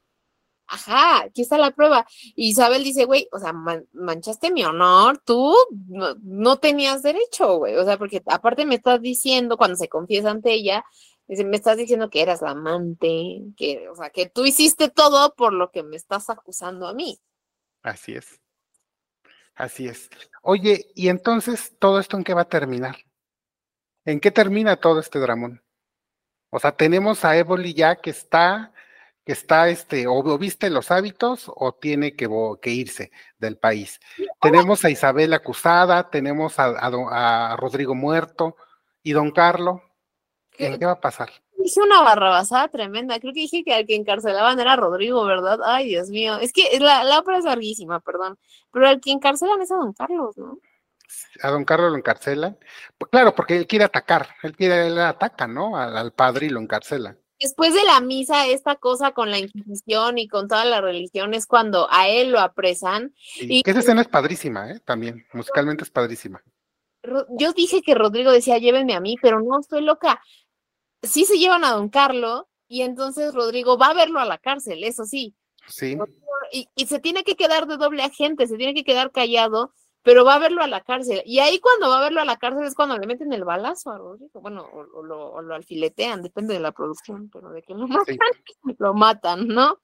Ajá, 0.67 1.23
aquí 1.23 1.41
está 1.41 1.57
la 1.57 1.71
prueba. 1.71 2.07
Y 2.37 2.51
Isabel 2.51 2.85
dice, 2.85 3.07
güey, 3.07 3.29
o 3.33 3.39
sea, 3.39 3.55
manchaste 3.93 4.51
mi 4.51 4.63
honor, 4.63 5.19
tú 5.25 5.55
no, 5.89 6.15
no 6.23 6.59
tenías 6.59 7.03
derecho, 7.03 7.57
güey. 7.57 7.77
O 7.77 7.85
sea, 7.87 7.97
porque 7.97 8.23
aparte 8.27 8.67
me 8.67 8.75
estás 8.75 9.01
diciendo, 9.01 9.57
cuando 9.57 9.77
se 9.77 9.89
confiesa 9.89 10.31
ante 10.31 10.53
ella, 10.53 10.85
dice, 11.27 11.47
me 11.47 11.57
estás 11.57 11.79
diciendo 11.79 12.11
que 12.11 12.21
eras 12.21 12.43
la 12.43 12.51
amante, 12.51 13.41
que, 13.57 13.89
o 13.89 13.97
sea, 13.97 14.11
que 14.11 14.27
tú 14.27 14.45
hiciste 14.45 14.91
todo 14.91 15.35
por 15.35 15.55
lo 15.55 15.71
que 15.71 15.83
me 15.83 15.97
estás 15.97 16.29
acusando 16.29 16.87
a 16.87 16.93
mí. 16.93 17.19
Así 17.83 18.15
es. 18.15 18.41
Así 19.55 19.87
es. 19.87 20.09
Oye, 20.43 20.91
¿y 20.95 21.09
entonces 21.09 21.77
todo 21.79 22.01
esto 22.01 22.17
en 22.17 22.25
qué 22.25 22.35
va 22.35 22.43
a 22.43 22.49
terminar? 22.49 22.97
¿En 24.05 24.21
qué 24.21 24.31
termina 24.31 24.77
todo 24.77 25.01
este 25.01 25.19
dramón? 25.19 25.63
O 26.51 26.59
sea, 26.59 26.73
tenemos 26.73 27.25
a 27.25 27.37
Évoli 27.37 27.75
ya 27.75 27.97
que 27.97 28.11
está, 28.11 28.73
que 29.25 29.33
está, 29.33 29.69
este, 29.69 30.07
o, 30.07 30.39
viste 30.39 30.69
los 30.71 30.91
hábitos 30.91 31.51
o 31.55 31.75
tiene 31.75 32.15
que, 32.15 32.29
que 32.61 32.71
irse 32.71 33.11
del 33.39 33.57
país. 33.57 34.01
Tenemos 34.41 34.85
a 34.85 34.91
Isabel 34.91 35.33
acusada, 35.33 36.11
tenemos 36.11 36.59
a, 36.59 36.67
a, 36.67 37.57
Rodrigo 37.57 37.95
muerto 37.95 38.57
y 39.03 39.13
don 39.13 39.31
Carlos. 39.31 39.81
¿Qué, 40.51 40.79
¿Qué 40.79 40.85
va 40.85 40.93
a 40.93 41.01
pasar? 41.01 41.31
Dije 41.63 41.81
una 41.81 42.03
barrabasada 42.03 42.69
tremenda. 42.69 43.21
Creo 43.21 43.33
que 43.33 43.41
dije 43.41 43.63
que 43.63 43.73
al 43.73 43.87
que 43.87 43.95
encarcelaban 43.95 44.59
era 44.59 44.75
Rodrigo, 44.75 45.25
¿verdad? 45.25 45.61
Ay, 45.65 45.89
Dios 45.89 46.09
mío. 46.09 46.39
Es 46.39 46.53
que 46.53 46.79
la, 46.81 47.05
la 47.05 47.21
ópera 47.21 47.39
es 47.39 47.45
larguísima, 47.45 48.01
perdón. 48.01 48.39
Pero 48.73 48.89
al 48.89 49.01
que 49.01 49.13
encarcelan 49.13 49.61
es 49.63 49.71
a 49.71 49.77
don 49.77 49.93
Carlos, 49.93 50.37
¿no? 50.37 50.59
A 51.43 51.51
don 51.51 51.65
Carlos 51.65 51.93
lo 51.93 51.99
encarcelan. 51.99 52.59
Pues 52.99 53.11
claro, 53.11 53.35
porque 53.35 53.57
él 53.57 53.67
quiere 53.67 53.85
atacar. 53.85 54.29
Él 54.43 54.57
quiere, 54.57 54.89
él 54.89 54.99
ataca, 54.99 55.47
¿no? 55.47 55.77
Al, 55.77 56.13
padre 56.13 56.47
y 56.47 56.51
lo 56.51 56.61
encarcela. 56.61 57.17
Después 57.39 57.75
de 57.75 57.85
la 57.85 58.01
misa, 58.01 58.47
esta 58.47 58.77
cosa 58.77 59.13
con 59.13 59.31
la 59.31 59.39
Inquisición 59.39 60.19
y 60.19 60.29
con 60.29 60.49
toda 60.49 60.65
la 60.65 60.81
religión 60.81 61.35
es 61.35 61.47
cuando 61.47 61.87
a 61.91 62.09
él 62.09 62.33
lo 62.33 62.41
apresan. 62.41 63.15
y 63.41 63.63
esa 63.65 63.81
escena 63.81 64.01
es 64.01 64.09
padrísima, 64.09 64.71
¿eh? 64.71 64.81
También, 64.85 65.27
musicalmente 65.33 65.85
es 65.85 65.91
padrísima. 65.91 66.43
Yo 67.31 67.53
dije 67.53 67.83
que 67.83 67.97
Rodrigo 67.97 68.31
decía, 68.31 68.59
llévenme 68.59 68.95
a 68.95 69.01
mí, 69.01 69.17
pero 69.21 69.41
no 69.41 69.59
estoy 69.59 69.83
loca 69.83 70.21
sí 71.03 71.25
se 71.25 71.39
llevan 71.39 71.65
a 71.65 71.73
don 71.73 71.89
Carlos 71.89 72.45
y 72.69 72.83
entonces 72.83 73.35
Rodrigo 73.35 73.77
va 73.77 73.89
a 73.89 73.95
verlo 73.95 74.21
a 74.21 74.25
la 74.25 74.39
cárcel, 74.39 74.83
eso 74.85 75.05
sí. 75.05 75.35
Sí. 75.69 75.99
Y, 76.51 76.87
se 76.87 76.99
tiene 76.99 77.25
que 77.25 77.37
quedar 77.37 77.67
de 77.67 77.77
doble 77.77 78.03
agente, 78.03 78.47
se 78.47 78.57
tiene 78.57 78.75
que 78.75 78.85
quedar 78.85 79.13
callado, 79.13 79.73
pero 80.03 80.25
va 80.25 80.35
a 80.35 80.39
verlo 80.39 80.63
a 80.63 80.67
la 80.67 80.83
cárcel. 80.83 81.23
Y 81.25 81.39
ahí 81.39 81.61
cuando 81.61 81.89
va 81.89 81.99
a 81.99 82.03
verlo 82.03 82.21
a 82.21 82.25
la 82.25 82.37
cárcel 82.37 82.65
es 82.65 82.75
cuando 82.75 82.99
le 82.99 83.07
meten 83.07 83.33
el 83.33 83.45
balazo 83.45 83.91
a 83.91 83.99
Rodrigo. 83.99 84.41
Bueno, 84.41 84.67
o, 84.73 85.03
lo, 85.03 85.55
alfiletean, 85.55 86.23
depende 86.23 86.55
de 86.55 86.61
la 86.61 86.73
producción, 86.73 87.31
pero 87.31 87.51
de 87.51 87.63
que 87.63 87.75
lo 87.75 87.87
matan, 87.87 88.17
lo 88.79 88.95
matan, 88.95 89.49
¿no? 89.49 89.79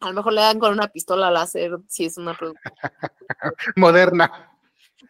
A 0.00 0.08
lo 0.08 0.14
mejor 0.14 0.32
le 0.34 0.42
dan 0.42 0.58
con 0.58 0.72
una 0.72 0.88
pistola 0.88 1.30
láser 1.30 1.78
si 1.88 2.04
es 2.04 2.16
una 2.18 2.36
producción. 2.36 2.74
Moderna. 3.76 4.53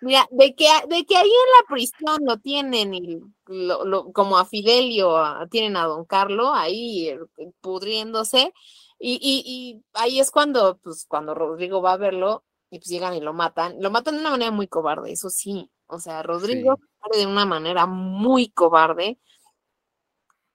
Mira, 0.04 0.28
de 0.30 0.54
que, 0.54 0.66
de 0.88 1.06
que 1.06 1.16
ahí 1.16 1.30
en 1.30 1.30
la 1.30 1.74
prisión 1.74 2.18
lo 2.26 2.36
tienen 2.36 2.92
y 2.92 3.20
lo, 3.46 4.12
como 4.12 4.36
a 4.36 4.44
Fidelio 4.44 5.16
tienen 5.50 5.78
a 5.78 5.86
Don 5.86 6.04
Carlo 6.04 6.52
ahí 6.52 7.08
eh, 7.08 7.18
pudriéndose 7.62 8.52
y, 8.98 9.14
y, 9.14 9.42
y, 9.46 9.82
ahí 9.94 10.20
es 10.20 10.30
cuando, 10.30 10.76
pues, 10.78 11.06
cuando 11.08 11.34
Rodrigo 11.34 11.80
va 11.80 11.94
a 11.94 11.96
verlo 11.96 12.44
y 12.70 12.80
pues 12.80 12.88
llegan 12.90 13.14
y 13.14 13.20
lo 13.20 13.32
matan. 13.32 13.76
Lo 13.80 13.90
matan 13.90 14.16
de 14.16 14.20
una 14.20 14.30
manera 14.30 14.50
muy 14.50 14.68
cobarde, 14.68 15.10
eso 15.12 15.30
sí. 15.30 15.70
O 15.86 15.98
sea, 15.98 16.22
Rodrigo 16.22 16.76
sí. 17.12 17.20
de 17.20 17.26
una 17.26 17.46
manera 17.46 17.86
muy 17.86 18.50
cobarde 18.50 19.18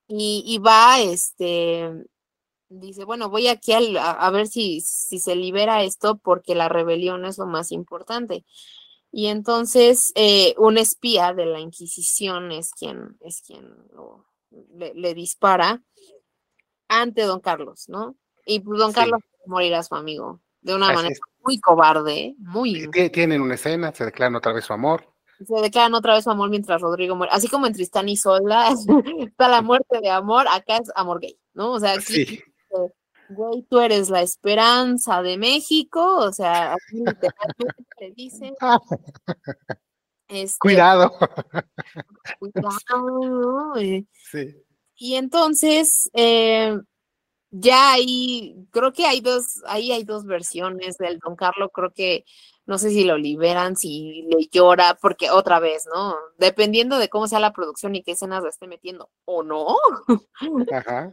y, 0.08 0.44
y 0.46 0.60
va, 0.60 1.00
este, 1.00 1.92
dice, 2.70 3.04
bueno, 3.04 3.30
voy 3.30 3.48
aquí 3.48 3.74
a, 3.74 4.12
a, 4.12 4.30
ver 4.30 4.48
si, 4.48 4.82
si 4.82 5.20
se 5.20 5.36
libera 5.36 5.84
esto 5.84 6.18
porque 6.18 6.54
la 6.54 6.70
rebelión 6.70 7.26
es 7.26 7.40
lo 7.40 7.48
más 7.48 7.72
importante. 7.72 8.46
Y 9.12 9.28
entonces 9.28 10.12
eh, 10.16 10.54
un 10.58 10.78
espía 10.78 11.34
de 11.34 11.46
la 11.46 11.60
Inquisición 11.60 12.52
es 12.52 12.72
quien, 12.72 13.18
es 13.22 13.42
quien 13.42 13.66
lo, 13.92 14.26
le, 14.76 14.94
le, 14.94 15.14
dispara 15.14 15.82
ante 16.88 17.24
don 17.24 17.40
Carlos, 17.40 17.90
¿no? 17.90 18.16
Y 18.46 18.60
pues, 18.60 18.80
don 18.80 18.92
sí. 18.92 18.96
Carlos 18.96 19.22
morirá 19.46 19.82
su 19.84 19.96
amigo 19.96 20.42
de 20.62 20.76
una 20.76 20.88
Así 20.88 20.96
manera 20.96 21.14
es. 21.14 21.22
muy 21.44 21.60
cobarde, 21.60 22.36
muy... 22.40 22.90
Tienen 23.12 23.42
una 23.42 23.56
escena, 23.56 23.94
se 23.94 24.06
declaran 24.06 24.36
otra 24.36 24.54
vez 24.54 24.66
su 24.66 24.74
amor. 24.74 25.08
Se 25.46 25.62
declaran 25.62 25.94
otra 25.94 26.14
vez 26.16 26.26
su 26.26 26.30
amor 26.30 26.50
mientras 26.50 26.82
Rodrigo 26.82 27.16
muere. 27.16 27.32
Así 27.34 27.48
como 27.48 27.66
en 27.66 27.74
Tristán 27.74 28.10
y 28.10 28.18
Solda 28.18 28.70
está 29.20 29.48
la 29.48 29.62
muerte 29.62 30.00
de 30.02 30.10
amor, 30.10 30.48
acá 30.50 30.78
es 30.78 30.92
amor 30.96 31.20
gay, 31.20 31.40
¿no? 31.54 31.72
O 31.72 31.80
sea, 31.80 31.94
aquí, 31.94 32.26
sí. 32.26 32.44
eh, 32.72 32.92
güey, 33.30 33.64
tú 33.70 33.80
eres 33.80 34.10
la 34.10 34.22
esperanza 34.22 35.22
de 35.22 35.38
México, 35.38 36.18
o 36.18 36.32
sea, 36.32 36.74
aquí 36.74 36.98
literalmente 36.98 37.84
te 37.98 38.12
dicen. 38.12 38.56
Este, 40.32 40.60
cuidado. 40.60 41.12
Cuidado, 42.38 43.20
¿no? 43.20 43.78
Eh, 43.78 44.06
sí. 44.32 44.56
Y 44.96 45.16
entonces, 45.16 46.08
eh, 46.14 46.78
ya 47.50 47.94
ahí, 47.94 48.56
creo 48.70 48.94
que 48.94 49.08
hay 49.08 49.22
dos, 49.22 49.64
ahí 49.66 49.92
hay 49.92 50.04
dos 50.04 50.26
versiones 50.26 50.98
del 50.98 51.18
Don 51.18 51.36
Carlo, 51.36 51.70
creo 51.70 51.92
que 51.92 52.26
no 52.68 52.78
sé 52.78 52.92
si 52.92 53.04
lo 53.04 53.18
liberan, 53.18 53.76
si 53.76 54.28
le 54.30 54.48
llora, 54.52 55.00
porque 55.02 55.32
otra 55.32 55.60
vez, 55.60 55.88
¿no? 55.92 56.16
Dependiendo 56.38 57.00
de 57.00 57.10
cómo 57.10 57.28
sea 57.28 57.40
la 57.40 57.52
producción 57.52 57.96
y 57.96 58.04
qué 58.04 58.12
escenas 58.12 58.44
lo 58.44 58.50
esté 58.50 58.68
metiendo, 58.68 59.10
o 59.26 59.42
no. 59.42 59.66
Ajá. 60.72 61.12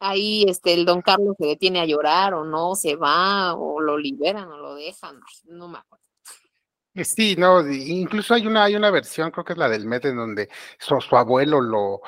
Ahí 0.00 0.44
este, 0.48 0.74
el 0.74 0.84
don 0.84 1.02
Carlos 1.02 1.34
se 1.38 1.46
detiene 1.46 1.80
a 1.80 1.86
llorar, 1.86 2.34
o 2.34 2.44
no, 2.44 2.74
se 2.74 2.96
va, 2.96 3.54
o 3.54 3.80
lo 3.80 3.98
liberan, 3.98 4.48
o 4.48 4.58
lo 4.58 4.74
dejan, 4.74 5.18
no 5.46 5.68
me 5.68 5.78
acuerdo. 5.78 6.04
Sí, 7.04 7.36
no, 7.36 7.68
incluso 7.70 8.34
hay 8.34 8.46
una, 8.46 8.64
hay 8.64 8.74
una 8.74 8.90
versión, 8.90 9.30
creo 9.30 9.44
que 9.44 9.52
es 9.52 9.58
la 9.58 9.68
del 9.68 9.86
Met, 9.86 10.04
en 10.06 10.16
donde 10.16 10.48
su, 10.78 11.00
su 11.00 11.16
abuelo 11.16 11.60
lo, 11.60 12.00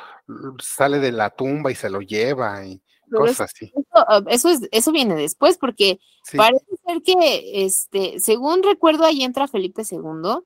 sale 0.60 0.98
de 0.98 1.12
la 1.12 1.30
tumba 1.30 1.70
y 1.70 1.74
se 1.74 1.90
lo 1.90 2.00
lleva 2.00 2.64
y 2.64 2.82
cosas 3.10 3.52
así. 3.52 3.66
Eso, 3.66 3.84
ah, 3.92 4.22
eso, 4.28 4.48
es, 4.48 4.68
eso 4.70 4.92
viene 4.92 5.14
después, 5.14 5.58
porque 5.58 6.00
sí. 6.24 6.36
parece 6.36 6.64
ser 6.86 7.02
que, 7.02 7.64
este, 7.64 8.18
según 8.20 8.62
recuerdo, 8.62 9.04
ahí 9.04 9.22
entra 9.22 9.48
Felipe 9.48 9.82
II, 9.88 10.42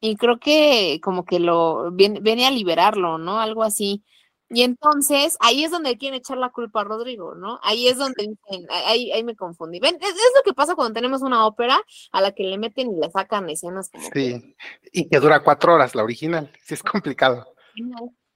y 0.00 0.16
creo 0.16 0.38
que 0.38 1.00
como 1.02 1.24
que 1.24 1.40
lo 1.40 1.90
viene, 1.90 2.20
viene 2.20 2.46
a 2.46 2.50
liberarlo, 2.50 3.18
¿no? 3.18 3.40
Algo 3.40 3.62
así. 3.62 4.04
Y 4.50 4.62
entonces 4.62 5.36
ahí 5.40 5.64
es 5.64 5.70
donde 5.70 5.98
quieren 5.98 6.18
echar 6.18 6.38
la 6.38 6.50
culpa 6.50 6.80
a 6.80 6.84
Rodrigo, 6.84 7.34
¿no? 7.34 7.60
Ahí 7.62 7.88
es 7.88 7.98
donde 7.98 8.28
dicen, 8.28 8.66
ahí, 8.86 9.12
ahí 9.12 9.22
me 9.22 9.36
confundí. 9.36 9.78
Ven, 9.78 9.96
es, 10.00 10.08
es, 10.08 10.32
lo 10.36 10.42
que 10.42 10.54
pasa 10.54 10.74
cuando 10.74 10.94
tenemos 10.94 11.20
una 11.22 11.46
ópera 11.46 11.78
a 12.12 12.20
la 12.20 12.32
que 12.32 12.44
le 12.44 12.56
meten 12.56 12.92
y 12.92 13.00
le 13.00 13.10
sacan 13.10 13.50
escenas 13.50 13.90
como. 13.90 14.08
Sí, 14.12 14.56
y 14.92 15.08
que 15.08 15.20
dura 15.20 15.42
cuatro 15.42 15.74
horas, 15.74 15.94
la 15.94 16.02
original. 16.02 16.50
Sí, 16.64 16.74
es 16.74 16.82
complicado. 16.82 17.54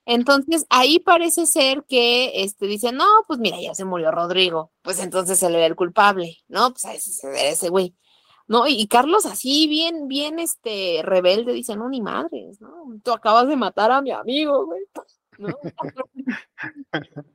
Entonces 0.05 0.67
ahí 0.69 0.99
parece 0.99 1.47
ser 1.47 1.85
que 1.89 2.43
este, 2.43 2.67
dicen, 2.67 2.97
no, 2.97 3.07
pues 3.27 3.39
mira, 3.39 3.61
ya 3.61 3.75
se 3.75 3.85
murió 3.85 4.11
Rodrigo, 4.11 4.73
pues 4.83 4.99
entonces 4.99 5.39
se 5.39 5.49
le 5.49 5.59
ve 5.59 5.67
el 5.67 5.77
culpable, 5.77 6.39
¿no? 6.49 6.73
Pues 6.73 6.85
a 6.85 6.95
ese, 6.95 7.51
ese 7.51 7.69
güey. 7.69 7.95
¿no? 8.49 8.67
Y 8.67 8.87
Carlos 8.87 9.25
así 9.25 9.67
bien, 9.69 10.09
bien, 10.09 10.39
este, 10.39 11.01
rebelde, 11.03 11.53
dice, 11.53 11.77
no, 11.77 11.89
ni 11.89 12.03
madres, 12.03 12.61
¿no? 12.61 12.87
Tú 13.03 13.13
acabas 13.13 13.49
de 13.49 13.57
matar 13.57 13.91
a 13.91 14.03
mi 14.03 14.11
amigo, 14.11 14.67
güey. 14.67 14.83
¿No? 15.39 15.49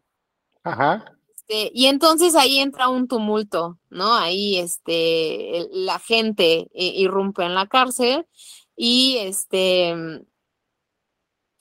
Ajá. 0.64 1.18
Este, 1.48 1.72
y 1.74 1.86
entonces 1.86 2.36
ahí 2.36 2.60
entra 2.60 2.90
un 2.90 3.08
tumulto, 3.08 3.80
¿no? 3.90 4.16
Ahí 4.16 4.58
este, 4.58 5.68
la 5.72 6.00
gente 6.00 6.68
irrumpe 6.74 7.44
en 7.44 7.56
la 7.56 7.68
cárcel 7.68 8.28
y 8.76 9.18
este, 9.20 9.96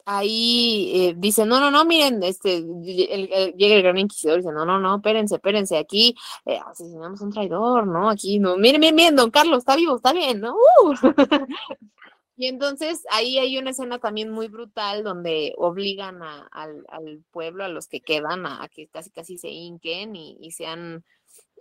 ahí 0.04 0.90
eh, 0.94 1.14
dice, 1.16 1.46
no, 1.46 1.60
no, 1.60 1.70
no, 1.70 1.84
miren, 1.84 2.22
este, 2.22 2.58
el, 2.58 3.28
el, 3.32 3.52
llega 3.54 3.76
el 3.76 3.82
gran 3.82 3.98
inquisidor 3.98 4.38
y 4.38 4.42
dice, 4.42 4.52
no, 4.52 4.64
no, 4.64 4.80
no, 4.80 4.96
espérense, 4.96 5.36
espérense, 5.36 5.76
aquí 5.78 6.16
eh, 6.46 6.58
asesinamos 6.66 7.20
a 7.20 7.24
un 7.24 7.32
traidor, 7.32 7.86
¿no? 7.86 8.10
Aquí, 8.10 8.38
no, 8.38 8.56
miren, 8.56 8.80
miren, 8.80 8.94
miren, 8.96 9.16
don 9.16 9.30
Carlos, 9.30 9.58
está 9.58 9.76
vivo, 9.76 9.96
está 9.96 10.12
bien, 10.12 10.40
¿no? 10.40 10.54
Uh. 10.54 10.94
Y 12.36 12.48
entonces 12.48 13.02
ahí 13.10 13.38
hay 13.38 13.56
una 13.56 13.70
escena 13.70 13.98
también 13.98 14.30
muy 14.30 14.48
brutal 14.48 15.02
donde 15.02 15.54
obligan 15.56 16.22
a, 16.22 16.46
al, 16.52 16.84
al, 16.88 17.24
pueblo, 17.30 17.64
a 17.64 17.68
los 17.68 17.88
que 17.88 18.02
quedan, 18.02 18.44
a, 18.44 18.62
a, 18.62 18.68
que 18.68 18.88
casi 18.88 19.10
casi 19.10 19.38
se 19.38 19.48
hinquen 19.48 20.14
y, 20.14 20.36
y, 20.40 20.50
sean 20.50 21.02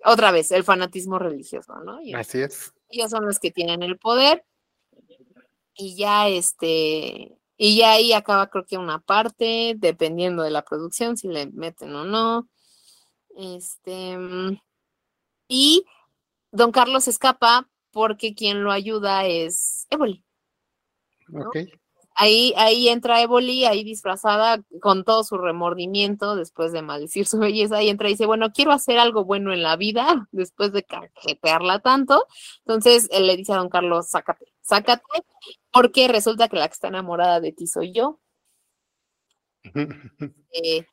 otra 0.04 0.32
vez 0.32 0.52
el 0.52 0.66
fanatismo 0.66 1.18
religioso, 1.18 1.74
¿no? 1.80 2.02
Y 2.02 2.14
Así 2.14 2.42
es. 2.42 2.74
Ellos 2.90 3.10
son 3.10 3.26
los 3.26 3.40
que 3.40 3.52
tienen 3.52 3.84
el 3.84 3.98
poder 3.98 4.44
y 5.78 5.96
ya 5.96 6.28
este, 6.28 7.38
y 7.58 7.78
ya 7.78 7.92
ahí 7.94 8.12
acaba 8.12 8.50
creo 8.50 8.66
que 8.66 8.78
una 8.78 9.00
parte, 9.00 9.76
dependiendo 9.78 10.44
de 10.44 10.52
la 10.52 10.64
producción, 10.64 11.16
si 11.16 11.30
le 11.30 11.48
meten 11.48 11.96
o 11.96 12.04
no. 12.04 12.50
Este, 13.38 14.18
y 15.48 15.86
don 16.52 16.72
Carlos 16.72 17.08
escapa 17.08 17.70
porque 17.92 18.36
quien 18.36 18.64
lo 18.64 18.72
ayuda 18.72 19.26
es 19.26 19.88
Éboli. 19.90 20.26
¿No? 21.28 21.48
Okay. 21.48 21.72
Ahí, 22.18 22.54
ahí 22.56 22.88
entra 22.88 23.22
Éboli, 23.22 23.66
ahí 23.66 23.84
disfrazada 23.84 24.64
con 24.80 25.04
todo 25.04 25.26
su 25.26 25.38
remordimiento 25.38 26.38
después 26.38 26.72
de 26.72 26.82
maldecir 26.82 27.28
su 27.28 27.40
belleza, 27.40 27.84
y 27.84 27.90
entra 27.90 28.08
y 28.08 28.14
dice, 28.14 28.26
bueno, 28.26 28.54
quiero 28.54 28.72
hacer 28.72 28.98
algo 29.00 29.26
bueno 29.26 29.52
en 29.52 29.62
la 29.62 29.76
vida 29.76 30.28
después 30.32 30.72
de 30.72 30.84
cajetearla 30.84 31.80
tanto. 31.80 32.26
Entonces 32.60 33.10
él 33.12 33.28
le 33.28 33.36
dice 33.36 33.52
a 33.52 33.58
don 33.58 33.70
Carlos, 33.70 34.10
sácate, 34.10 34.46
sácate, 34.62 35.04
porque 35.74 36.08
resulta 36.08 36.48
que 36.48 36.56
la 36.56 36.70
que 36.70 36.74
está 36.74 36.88
enamorada 36.88 37.42
de 37.42 37.52
ti 37.52 37.68
soy 37.68 37.92
yo. 37.92 38.22
eh, 40.54 40.86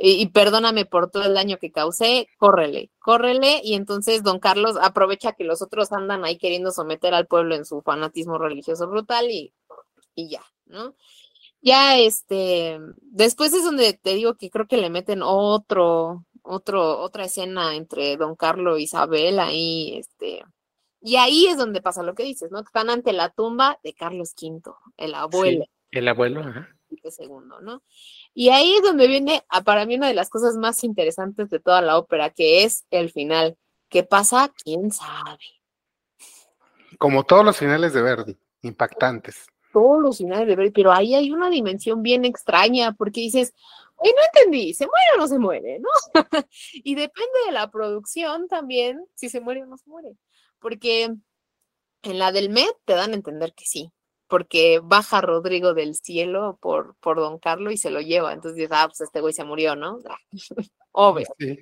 y, 0.00 0.12
y, 0.22 0.26
perdóname 0.28 0.86
por 0.86 1.10
todo 1.10 1.24
el 1.24 1.34
daño 1.34 1.58
que 1.58 1.70
causé, 1.70 2.28
córrele, 2.38 2.90
córrele. 2.98 3.60
Y 3.62 3.74
entonces 3.74 4.22
don 4.22 4.40
Carlos 4.40 4.76
aprovecha 4.80 5.32
que 5.32 5.44
los 5.44 5.62
otros 5.62 5.92
andan 5.92 6.24
ahí 6.24 6.38
queriendo 6.38 6.72
someter 6.72 7.14
al 7.14 7.26
pueblo 7.26 7.54
en 7.54 7.64
su 7.64 7.82
fanatismo 7.82 8.38
religioso 8.38 8.88
brutal 8.88 9.30
y 9.30 9.52
y 10.14 10.28
ya, 10.28 10.42
¿no? 10.66 10.94
Ya 11.62 11.98
este, 11.98 12.78
después 13.02 13.52
es 13.52 13.64
donde 13.64 13.92
te 13.92 14.14
digo 14.14 14.36
que 14.36 14.50
creo 14.50 14.66
que 14.66 14.78
le 14.78 14.90
meten 14.90 15.20
otro, 15.22 16.24
otro, 16.42 17.00
otra 17.00 17.24
escena 17.24 17.76
entre 17.76 18.16
Don 18.16 18.34
Carlos 18.34 18.78
y 18.78 18.84
Isabel 18.84 19.38
ahí, 19.38 19.98
este, 19.98 20.42
y 21.02 21.16
ahí 21.16 21.46
es 21.46 21.58
donde 21.58 21.82
pasa 21.82 22.02
lo 22.02 22.14
que 22.14 22.22
dices, 22.22 22.50
¿no? 22.50 22.60
Están 22.60 22.88
ante 22.88 23.12
la 23.12 23.30
tumba 23.30 23.78
de 23.84 23.92
Carlos 23.92 24.34
V, 24.40 24.72
el 24.96 25.14
abuelo. 25.14 25.64
Sí, 25.64 25.98
el 25.98 26.08
abuelo, 26.08 26.40
ajá. 26.40 26.68
Segundo, 27.10 27.60
¿no? 27.60 27.82
Y 28.34 28.50
ahí 28.50 28.74
es 28.74 28.82
donde 28.82 29.06
viene, 29.06 29.44
para 29.64 29.86
mí, 29.86 29.96
una 29.96 30.08
de 30.08 30.14
las 30.14 30.30
cosas 30.30 30.56
más 30.56 30.84
interesantes 30.84 31.50
de 31.50 31.60
toda 31.60 31.80
la 31.80 31.98
ópera, 31.98 32.30
que 32.30 32.64
es 32.64 32.84
el 32.90 33.10
final. 33.10 33.56
¿Qué 33.88 34.02
pasa? 34.02 34.52
¿Quién 34.62 34.90
sabe? 34.90 35.38
Como 36.98 37.24
todos 37.24 37.44
los 37.44 37.56
finales 37.56 37.92
de 37.92 38.02
Verdi, 38.02 38.38
impactantes 38.62 39.46
todos 39.72 40.02
los 40.02 40.18
finales 40.18 40.46
de 40.46 40.56
Verdi, 40.56 40.70
pero 40.70 40.92
ahí 40.92 41.14
hay 41.14 41.30
una 41.30 41.50
dimensión 41.50 42.02
bien 42.02 42.24
extraña, 42.24 42.92
porque 42.92 43.20
dices, 43.20 43.54
oye, 43.96 44.12
no 44.14 44.22
entendí, 44.34 44.74
¿se 44.74 44.84
muere 44.84 45.06
o 45.14 45.18
no 45.18 45.28
se 45.28 45.38
muere? 45.38 45.78
¿No? 45.78 45.88
y 46.72 46.94
depende 46.94 47.38
de 47.46 47.52
la 47.52 47.70
producción 47.70 48.48
también, 48.48 49.04
si 49.14 49.28
se 49.28 49.40
muere 49.40 49.62
o 49.62 49.66
no 49.66 49.76
se 49.76 49.88
muere, 49.88 50.16
porque 50.58 51.14
en 52.02 52.18
la 52.18 52.32
del 52.32 52.50
Met 52.50 52.74
te 52.84 52.94
dan 52.94 53.12
a 53.12 53.16
entender 53.16 53.54
que 53.54 53.66
sí, 53.66 53.92
porque 54.30 54.80
baja 54.82 55.20
Rodrigo 55.20 55.74
del 55.74 55.94
cielo 55.94 56.58
por, 56.62 56.94
por 57.00 57.18
Don 57.18 57.38
Carlos 57.38 57.74
y 57.74 57.76
se 57.76 57.90
lo 57.90 58.00
lleva, 58.00 58.32
entonces 58.32 58.56
dices, 58.56 58.72
ah, 58.72 58.86
pues 58.88 59.02
este 59.02 59.20
güey 59.20 59.34
se 59.34 59.44
murió, 59.44 59.76
¿no? 59.76 59.98
Obvio. 60.92 61.26
Sí 61.38 61.58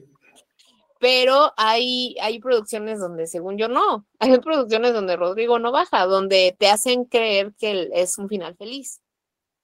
pero 0.99 1.53
hay, 1.57 2.16
hay 2.20 2.40
producciones 2.40 2.99
donde 2.99 3.27
según 3.27 3.57
yo 3.57 3.69
no, 3.69 4.07
hay 4.19 4.39
producciones 4.39 4.93
donde 4.93 5.16
Rodrigo 5.16 5.59
no 5.59 5.73
baja, 5.73 6.07
donde 6.07 6.57
te 6.59 6.69
hacen 6.69 7.05
creer 7.05 7.55
que 7.59 7.89
es 7.93 8.19
un 8.19 8.28
final 8.28 8.57
feliz, 8.57 9.01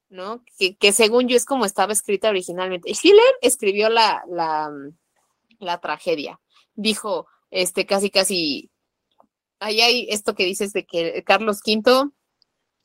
¿no? 0.08 0.44
Que, 0.58 0.76
que 0.76 0.92
según 0.92 1.28
yo 1.28 1.36
es 1.36 1.44
como 1.44 1.64
estaba 1.64 1.92
escrita 1.92 2.28
originalmente. 2.28 2.92
Schiller 2.94 3.34
escribió 3.40 3.88
la, 3.88 4.22
la, 4.28 4.70
la 5.58 5.80
tragedia, 5.80 6.40
dijo, 6.74 7.26
este, 7.50 7.86
casi, 7.86 8.10
casi, 8.10 8.70
ahí 9.58 9.80
hay 9.80 10.06
esto 10.10 10.34
que 10.34 10.44
dices 10.44 10.72
de 10.72 10.84
que 10.86 11.22
Carlos 11.24 11.60
V 11.66 12.10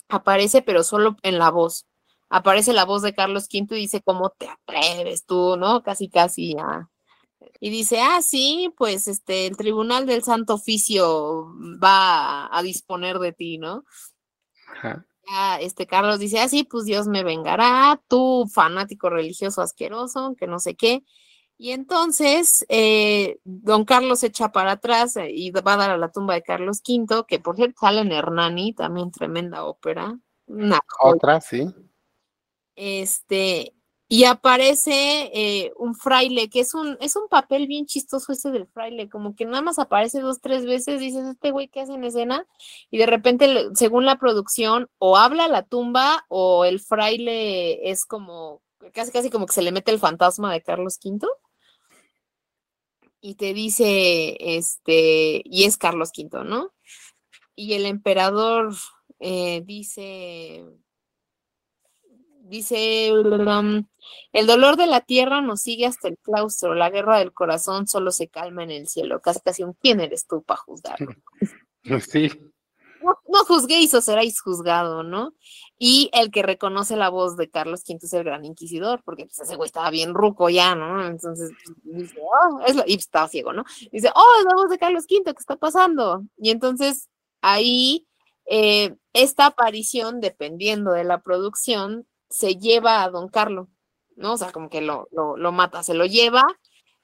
aparece, 0.09 0.61
pero 0.61 0.83
solo 0.83 1.15
en 1.23 1.39
la 1.39 1.51
voz. 1.51 1.85
Aparece 2.29 2.73
la 2.73 2.85
voz 2.85 3.01
de 3.01 3.13
Carlos 3.15 3.47
V 3.51 3.77
y 3.77 3.81
dice, 3.81 4.01
¿cómo 4.01 4.29
te 4.31 4.47
atreves 4.49 5.25
tú, 5.25 5.55
no? 5.57 5.81
Casi, 5.81 6.09
casi 6.09 6.55
ya. 6.55 6.89
Y 7.59 7.69
dice, 7.69 8.01
ah, 8.01 8.21
sí, 8.21 8.73
pues 8.77 9.07
este, 9.07 9.47
el 9.47 9.57
Tribunal 9.57 10.05
del 10.05 10.23
Santo 10.23 10.55
Oficio 10.55 11.53
va 11.81 12.55
a, 12.55 12.61
disponer 12.61 13.19
de 13.19 13.31
ti, 13.33 13.57
¿no? 13.57 13.85
Ajá. 14.75 15.05
este 15.59 15.87
Carlos 15.87 16.19
dice, 16.19 16.39
ah, 16.39 16.47
sí, 16.47 16.63
pues 16.63 16.85
Dios 16.85 17.07
me 17.07 17.23
vengará, 17.23 18.01
tú 18.07 18.45
fanático 18.53 19.09
religioso 19.09 19.61
asqueroso, 19.61 20.35
que 20.37 20.47
no 20.47 20.59
sé 20.59 20.75
qué. 20.75 21.03
Y 21.61 21.71
entonces, 21.71 22.65
eh, 22.69 23.41
don 23.43 23.83
Carlos 23.83 24.23
echa 24.23 24.49
para 24.53 24.71
atrás 24.71 25.17
eh, 25.17 25.29
y 25.29 25.51
va 25.51 25.73
a 25.73 25.77
dar 25.77 25.89
a 25.89 25.97
la 25.97 26.09
tumba 26.09 26.33
de 26.33 26.41
Carlos 26.41 26.81
V, 26.87 27.25
que 27.27 27.39
por 27.39 27.57
cierto 27.57 27.81
sale 27.81 27.99
en 27.99 28.13
Hernani, 28.13 28.71
también 28.71 29.11
tremenda 29.11 29.65
ópera. 29.65 30.17
Otra, 31.01 31.41
sí. 31.41 31.67
Este, 32.77 33.73
y 34.07 34.23
aparece 34.23 35.31
eh, 35.33 35.73
un 35.75 35.95
fraile, 35.95 36.49
que 36.49 36.61
es 36.61 36.73
un, 36.73 36.97
es 37.01 37.17
un 37.17 37.27
papel 37.27 37.67
bien 37.67 37.85
chistoso 37.87 38.31
ese 38.31 38.51
del 38.51 38.65
fraile, 38.65 39.09
como 39.09 39.35
que 39.35 39.43
nada 39.43 39.61
más 39.61 39.79
aparece 39.79 40.21
dos, 40.21 40.39
tres 40.39 40.65
veces, 40.65 41.01
dices, 41.01 41.27
este 41.27 41.51
güey 41.51 41.67
¿qué 41.67 41.81
hace 41.81 41.91
en 41.91 42.05
escena, 42.05 42.47
y 42.89 42.99
de 42.99 43.05
repente, 43.05 43.67
según 43.73 44.05
la 44.05 44.17
producción, 44.17 44.89
o 44.97 45.17
habla 45.17 45.49
la 45.49 45.63
tumba, 45.63 46.25
o 46.29 46.63
el 46.63 46.79
fraile 46.79 47.91
es 47.91 48.05
como, 48.05 48.61
casi 48.93 49.11
casi 49.11 49.29
como 49.29 49.45
que 49.45 49.51
se 49.51 49.61
le 49.61 49.73
mete 49.73 49.91
el 49.91 49.99
fantasma 49.99 50.53
de 50.53 50.61
Carlos 50.61 50.97
V 51.03 51.27
y 53.21 53.35
te 53.35 53.53
dice, 53.53 54.37
este, 54.39 55.41
y 55.45 55.65
es 55.65 55.77
Carlos 55.77 56.11
V, 56.17 56.43
¿no? 56.45 56.73
Y 57.55 57.73
el 57.73 57.85
emperador 57.85 58.73
eh, 59.19 59.61
dice, 59.65 60.65
dice, 62.41 63.07
el 63.09 64.47
dolor 64.47 64.77
de 64.77 64.87
la 64.87 65.01
tierra 65.01 65.41
nos 65.41 65.61
sigue 65.61 65.85
hasta 65.85 66.07
el 66.07 66.17
claustro, 66.17 66.75
la 66.75 66.89
guerra 66.89 67.19
del 67.19 67.33
corazón 67.33 67.87
solo 67.87 68.11
se 68.11 68.27
calma 68.27 68.63
en 68.63 68.71
el 68.71 68.87
cielo. 68.87 69.21
Casi 69.21 69.39
casi 69.41 69.63
un 69.63 69.73
quién 69.73 69.99
eres 69.99 70.25
tú 70.27 70.43
para 70.43 70.61
juzgar. 70.61 70.97
Sí 72.01 72.29
no, 73.01 73.17
no 73.27 73.45
juzguéis 73.45 73.93
o 73.93 74.01
seréis 74.01 74.41
juzgado, 74.41 75.03
¿no? 75.03 75.33
Y 75.81 76.09
el 76.11 76.29
que 76.29 76.43
reconoce 76.43 76.97
la 76.97 77.09
voz 77.09 77.37
de 77.37 77.49
Carlos 77.49 77.83
V 77.87 77.99
es 78.01 78.13
el 78.13 78.25
gran 78.25 78.43
inquisidor, 78.43 79.01
porque 79.05 79.25
pues, 79.25 79.39
ese 79.39 79.55
güey 79.55 79.67
estaba 79.67 79.89
bien 79.89 80.13
ruco 80.13 80.49
ya, 80.49 80.75
¿no? 80.75 81.07
Entonces 81.07 81.51
dice, 81.83 82.19
oh, 82.21 82.59
es 82.67 82.75
lo... 82.75 82.83
y 82.85 82.95
estaba 82.95 83.29
ciego, 83.29 83.53
¿no? 83.53 83.63
Dice, 83.91 84.11
oh, 84.13 84.39
es 84.39 84.45
la 84.45 84.55
voz 84.55 84.69
de 84.69 84.77
Carlos 84.77 85.05
V, 85.09 85.23
¿qué 85.23 85.39
está 85.39 85.55
pasando? 85.55 86.23
Y 86.37 86.49
entonces 86.49 87.07
ahí 87.41 88.05
eh, 88.45 88.95
esta 89.13 89.45
aparición, 89.45 90.19
dependiendo 90.19 90.91
de 90.91 91.05
la 91.05 91.21
producción, 91.21 92.05
se 92.29 92.57
lleva 92.57 93.03
a 93.03 93.09
Don 93.09 93.29
Carlos, 93.29 93.69
¿no? 94.17 94.33
O 94.33 94.37
sea, 94.37 94.51
como 94.51 94.69
que 94.69 94.81
lo, 94.81 95.07
lo, 95.11 95.37
lo 95.37 95.51
mata, 95.53 95.81
se 95.81 95.93
lo 95.93 96.05
lleva 96.05 96.45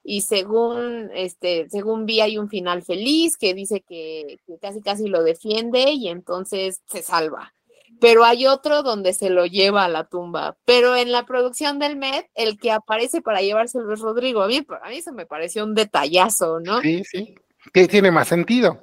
y 0.07 0.21
según 0.21 1.09
este 1.15 1.67
según 1.69 2.05
vi 2.05 2.21
hay 2.21 2.37
un 2.37 2.47
final 2.47 2.83
feliz 2.83 3.37
que 3.37 3.55
dice 3.55 3.81
que, 3.81 4.37
casi 4.61 4.79
casi 4.81 5.07
lo 5.07 5.23
defiende 5.23 5.91
y 5.93 6.09
entonces 6.09 6.83
se 6.85 7.01
salva 7.01 7.54
pero 7.99 8.23
hay 8.23 8.45
otro 8.47 8.83
donde 8.83 9.13
se 9.13 9.29
lo 9.29 9.45
lleva 9.45 9.85
a 9.85 9.89
la 9.89 10.05
tumba. 10.05 10.57
Pero 10.65 10.95
en 10.95 11.11
la 11.11 11.25
producción 11.25 11.79
del 11.79 11.97
Met 11.97 12.29
el 12.35 12.57
que 12.59 12.71
aparece 12.71 13.21
para 13.21 13.41
llevárselo 13.41 13.93
es 13.93 13.99
Rodrigo 13.99 14.41
a 14.41 14.47
mí, 14.47 14.65
a 14.81 14.89
mí 14.89 14.97
eso 14.97 15.13
me 15.13 15.25
pareció 15.25 15.63
un 15.63 15.75
detallazo 15.75 16.59
no 16.59 16.81
sí 16.81 17.03
sí. 17.03 17.35
Que 17.73 17.87
tiene 17.87 18.11
más 18.11 18.27
sentido 18.27 18.79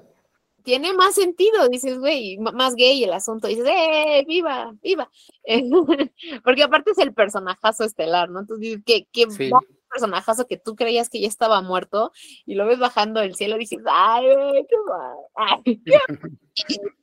tiene 0.63 0.93
más 0.93 1.15
sentido, 1.15 1.69
dices, 1.69 1.99
güey, 1.99 2.39
más 2.39 2.75
gay 2.75 3.03
el 3.05 3.13
asunto, 3.13 3.49
dices, 3.49 3.67
¡eh, 3.69 4.25
viva, 4.27 4.73
viva! 4.83 5.11
Porque 6.45 6.63
aparte 6.63 6.93
es 6.93 6.99
el 6.99 7.13
personajazo 7.13 7.85
estelar, 7.85 8.31
¿no? 8.31 8.41
Entonces, 8.41 8.79
¿qué, 8.87 9.07
qué 9.13 9.27
personajazo 9.91 10.47
que 10.47 10.57
tú 10.57 10.75
creías 10.75 11.11
que 11.11 11.21
ya 11.21 11.29
estaba 11.29 11.61
muerto 11.61 12.13
y 12.47 12.55
lo 12.55 12.67
ves 12.67 12.79
bajando 12.79 13.21
del 13.21 13.35
cielo 13.35 13.57
y 13.57 13.61
dices, 13.61 13.81
¡ay, 13.87 14.67
qué, 15.75 15.99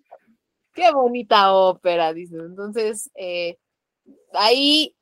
qué, 0.74 0.92
bonita 0.92 1.54
ópera! 1.54 2.14
Dices, 2.14 2.40
entonces, 2.40 3.12
eh, 3.16 3.58
ahí 4.34 4.96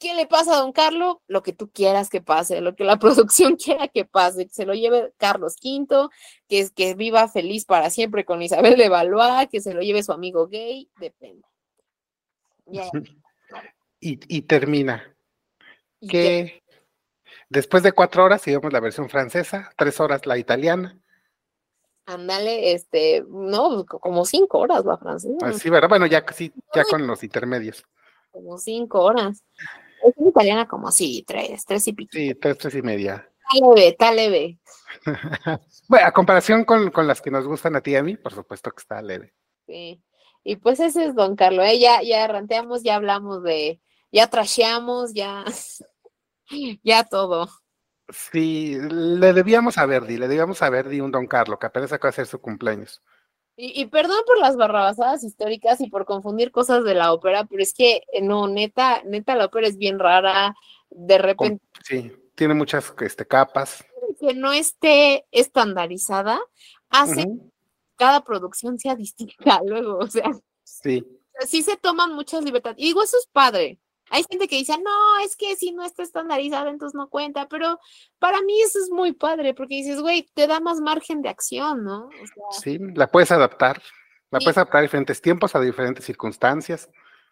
¿Qué 0.00 0.14
le 0.14 0.26
pasa 0.26 0.54
a 0.54 0.60
don 0.60 0.72
Carlos? 0.72 1.18
Lo 1.28 1.42
que 1.42 1.52
tú 1.52 1.70
quieras 1.70 2.08
que 2.08 2.22
pase, 2.22 2.62
lo 2.62 2.74
que 2.74 2.84
la 2.84 2.98
producción 2.98 3.56
quiera 3.56 3.86
que 3.86 4.06
pase, 4.06 4.46
que 4.46 4.52
se 4.52 4.64
lo 4.64 4.72
lleve 4.72 5.12
Carlos 5.18 5.56
V, 5.62 6.08
que, 6.48 6.66
que 6.74 6.94
viva 6.94 7.28
feliz 7.28 7.66
para 7.66 7.90
siempre 7.90 8.24
con 8.24 8.40
Isabel 8.40 8.78
de 8.78 8.88
Valois, 8.88 9.48
que 9.50 9.60
se 9.60 9.74
lo 9.74 9.82
lleve 9.82 10.02
su 10.02 10.12
amigo 10.12 10.48
gay, 10.48 10.90
depende. 10.98 11.46
Y, 14.02 14.40
termina. 14.42 15.14
que 16.08 16.62
después 17.50 17.82
de 17.82 17.92
cuatro 17.92 18.24
horas, 18.24 18.40
sigamos 18.40 18.72
la 18.72 18.80
versión 18.80 19.10
francesa, 19.10 19.70
tres 19.76 20.00
horas 20.00 20.24
la 20.24 20.38
italiana. 20.38 20.98
Ándale, 22.06 22.72
este, 22.72 23.24
no, 23.28 23.84
como 23.86 24.24
cinco 24.24 24.58
horas 24.58 24.84
la 24.84 24.98
francesa. 24.98 25.36
Ah, 25.42 25.52
sí, 25.52 25.70
¿verdad? 25.70 25.88
Bueno, 25.88 26.06
ya 26.06 26.24
casi, 26.24 26.52
ya 26.74 26.84
con 26.84 27.06
los 27.06 27.22
intermedios. 27.22 27.84
Como 28.30 28.58
cinco 28.58 29.02
horas. 29.02 29.44
Es 30.04 30.16
en 30.16 30.28
italiana 30.28 30.66
como 30.66 30.90
sí, 30.90 31.24
tres, 31.26 31.64
tres 31.64 31.86
y 31.88 31.92
pico. 31.92 32.10
Sí, 32.12 32.34
tres, 32.34 32.58
tres 32.58 32.74
y 32.74 32.82
media. 32.82 33.30
Está 33.76 34.12
leve, 34.12 34.60
bueno, 35.88 36.06
a 36.06 36.12
comparación 36.12 36.64
con, 36.64 36.92
las 37.06 37.20
que 37.20 37.32
nos 37.32 37.46
gustan 37.46 37.74
a 37.74 37.80
ti 37.80 37.92
y 37.92 37.96
a 37.96 38.02
mí, 38.02 38.16
por 38.16 38.32
supuesto 38.32 38.70
que 38.70 38.80
está 38.80 39.02
leve. 39.02 39.34
Sí. 39.66 40.00
Y 40.44 40.56
pues 40.56 40.78
ese 40.78 41.06
es 41.06 41.14
Don 41.14 41.34
Carlos, 41.34 41.66
¿eh? 41.66 41.78
ya, 41.78 42.00
ya 42.02 42.26
ranteamos, 42.28 42.82
ya 42.82 42.94
hablamos 42.94 43.42
de, 43.42 43.80
ya 44.12 44.28
trasheamos, 44.28 45.14
ya, 45.14 45.44
ya 46.84 47.04
todo. 47.04 47.48
Sí, 48.12 48.76
le 48.80 49.32
debíamos 49.32 49.78
a 49.78 49.86
Verdi, 49.86 50.16
le 50.16 50.28
debíamos 50.28 50.62
a 50.62 50.70
Verdi 50.70 51.00
un 51.00 51.10
Don 51.10 51.26
Carlos, 51.26 51.58
que 51.58 51.66
apenas 51.66 51.92
acaba 51.92 52.10
de 52.10 52.14
hacer 52.14 52.26
su 52.26 52.40
cumpleaños. 52.40 53.02
Y, 53.62 53.84
perdón 53.86 54.22
por 54.26 54.38
las 54.38 54.56
barrabasadas 54.56 55.22
históricas 55.22 55.82
y 55.82 55.90
por 55.90 56.06
confundir 56.06 56.50
cosas 56.50 56.82
de 56.82 56.94
la 56.94 57.12
ópera, 57.12 57.44
pero 57.44 57.62
es 57.62 57.74
que 57.74 58.04
eh, 58.10 58.22
no, 58.22 58.48
neta, 58.48 59.02
neta, 59.04 59.36
la 59.36 59.46
ópera 59.46 59.68
es 59.68 59.76
bien 59.76 59.98
rara. 59.98 60.54
De 60.88 61.18
repente. 61.18 61.62
Sí, 61.84 62.10
tiene 62.34 62.54
muchas 62.54 62.90
este, 63.00 63.26
capas. 63.26 63.84
Que 64.18 64.32
no 64.32 64.54
esté 64.54 65.26
estandarizada 65.30 66.40
hace 66.88 67.26
cada 67.96 68.24
producción 68.24 68.78
sea 68.78 68.96
distinta 68.96 69.60
luego, 69.66 69.98
o 69.98 70.06
sea. 70.06 70.30
Sí. 70.64 71.06
Sí 71.46 71.62
se 71.62 71.76
toman 71.76 72.14
muchas 72.14 72.42
libertades. 72.42 72.78
Y 72.78 72.86
digo, 72.86 73.02
eso 73.02 73.18
es 73.18 73.26
padre. 73.26 73.78
Hay 74.10 74.24
gente 74.28 74.48
que 74.48 74.56
dice, 74.56 74.76
no, 74.76 75.24
es 75.24 75.36
que 75.36 75.54
si 75.54 75.70
no 75.70 75.84
está 75.84 76.02
estandarizada, 76.02 76.68
entonces 76.68 76.96
no 76.96 77.08
cuenta, 77.08 77.46
pero 77.48 77.78
para 78.18 78.42
mí 78.42 78.60
eso 78.60 78.80
es 78.80 78.90
muy 78.90 79.12
padre, 79.12 79.54
porque 79.54 79.76
dices, 79.76 80.00
güey, 80.00 80.28
te 80.34 80.48
da 80.48 80.58
más 80.58 80.80
margen 80.80 81.22
de 81.22 81.28
acción, 81.28 81.84
¿no? 81.84 82.10
sí, 82.50 82.78
la 82.96 83.06
puedes 83.06 83.30
adaptar, 83.30 83.80
la 84.32 84.40
puedes 84.40 84.58
adaptar 84.58 84.80
a 84.80 84.82
diferentes 84.82 85.22
tiempos, 85.22 85.54
a 85.54 85.60
diferentes 85.60 86.04
circunstancias. 86.04 86.90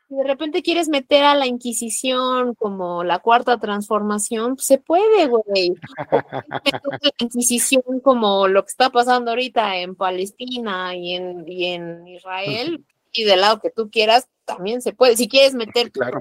de 0.09 0.23
repente 0.23 0.63
quieres 0.63 0.89
meter 0.89 1.25
a 1.25 1.35
la 1.35 1.49
Inquisición 1.49 2.55
como 2.55 3.03
la 3.03 3.19
cuarta 3.19 3.59
transformación, 3.59 4.55
pues, 4.55 4.67
se 4.67 4.79
puede, 4.79 5.27
güey. 5.27 5.75
la 6.13 7.13
Inquisición 7.19 7.83
como 8.05 8.47
lo 8.47 8.63
que 8.63 8.71
está 8.71 8.91
pasando 8.91 9.33
ahorita 9.33 9.79
en 9.79 9.97
Palestina 9.97 10.95
y 10.95 11.15
en, 11.15 11.45
y 11.49 11.75
en 11.75 12.07
Israel, 12.07 12.85
y 13.11 13.25
del 13.25 13.41
lado 13.41 13.59
que 13.59 13.71
tú 13.71 13.91
quieras, 13.91 14.29
también 14.45 14.81
se 14.81 14.93
puede. 14.93 15.17
Si 15.17 15.29
quieres 15.29 15.55
meter 15.55 15.91
claro 15.91 16.21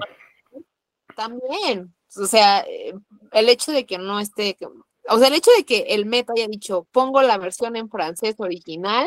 también. 1.18 1.92
O 2.16 2.26
sea, 2.26 2.60
eh, 2.60 2.94
el 3.32 3.48
hecho 3.48 3.72
de 3.72 3.84
que 3.84 3.98
no 3.98 4.20
esté, 4.20 4.56
o 5.08 5.18
sea, 5.18 5.26
el 5.26 5.34
hecho 5.34 5.50
de 5.56 5.64
que 5.64 5.86
el 5.88 6.06
Met 6.06 6.30
haya 6.30 6.46
dicho, 6.46 6.86
pongo 6.92 7.22
la 7.22 7.38
versión 7.38 7.74
en 7.74 7.90
francés 7.90 8.36
original, 8.38 9.06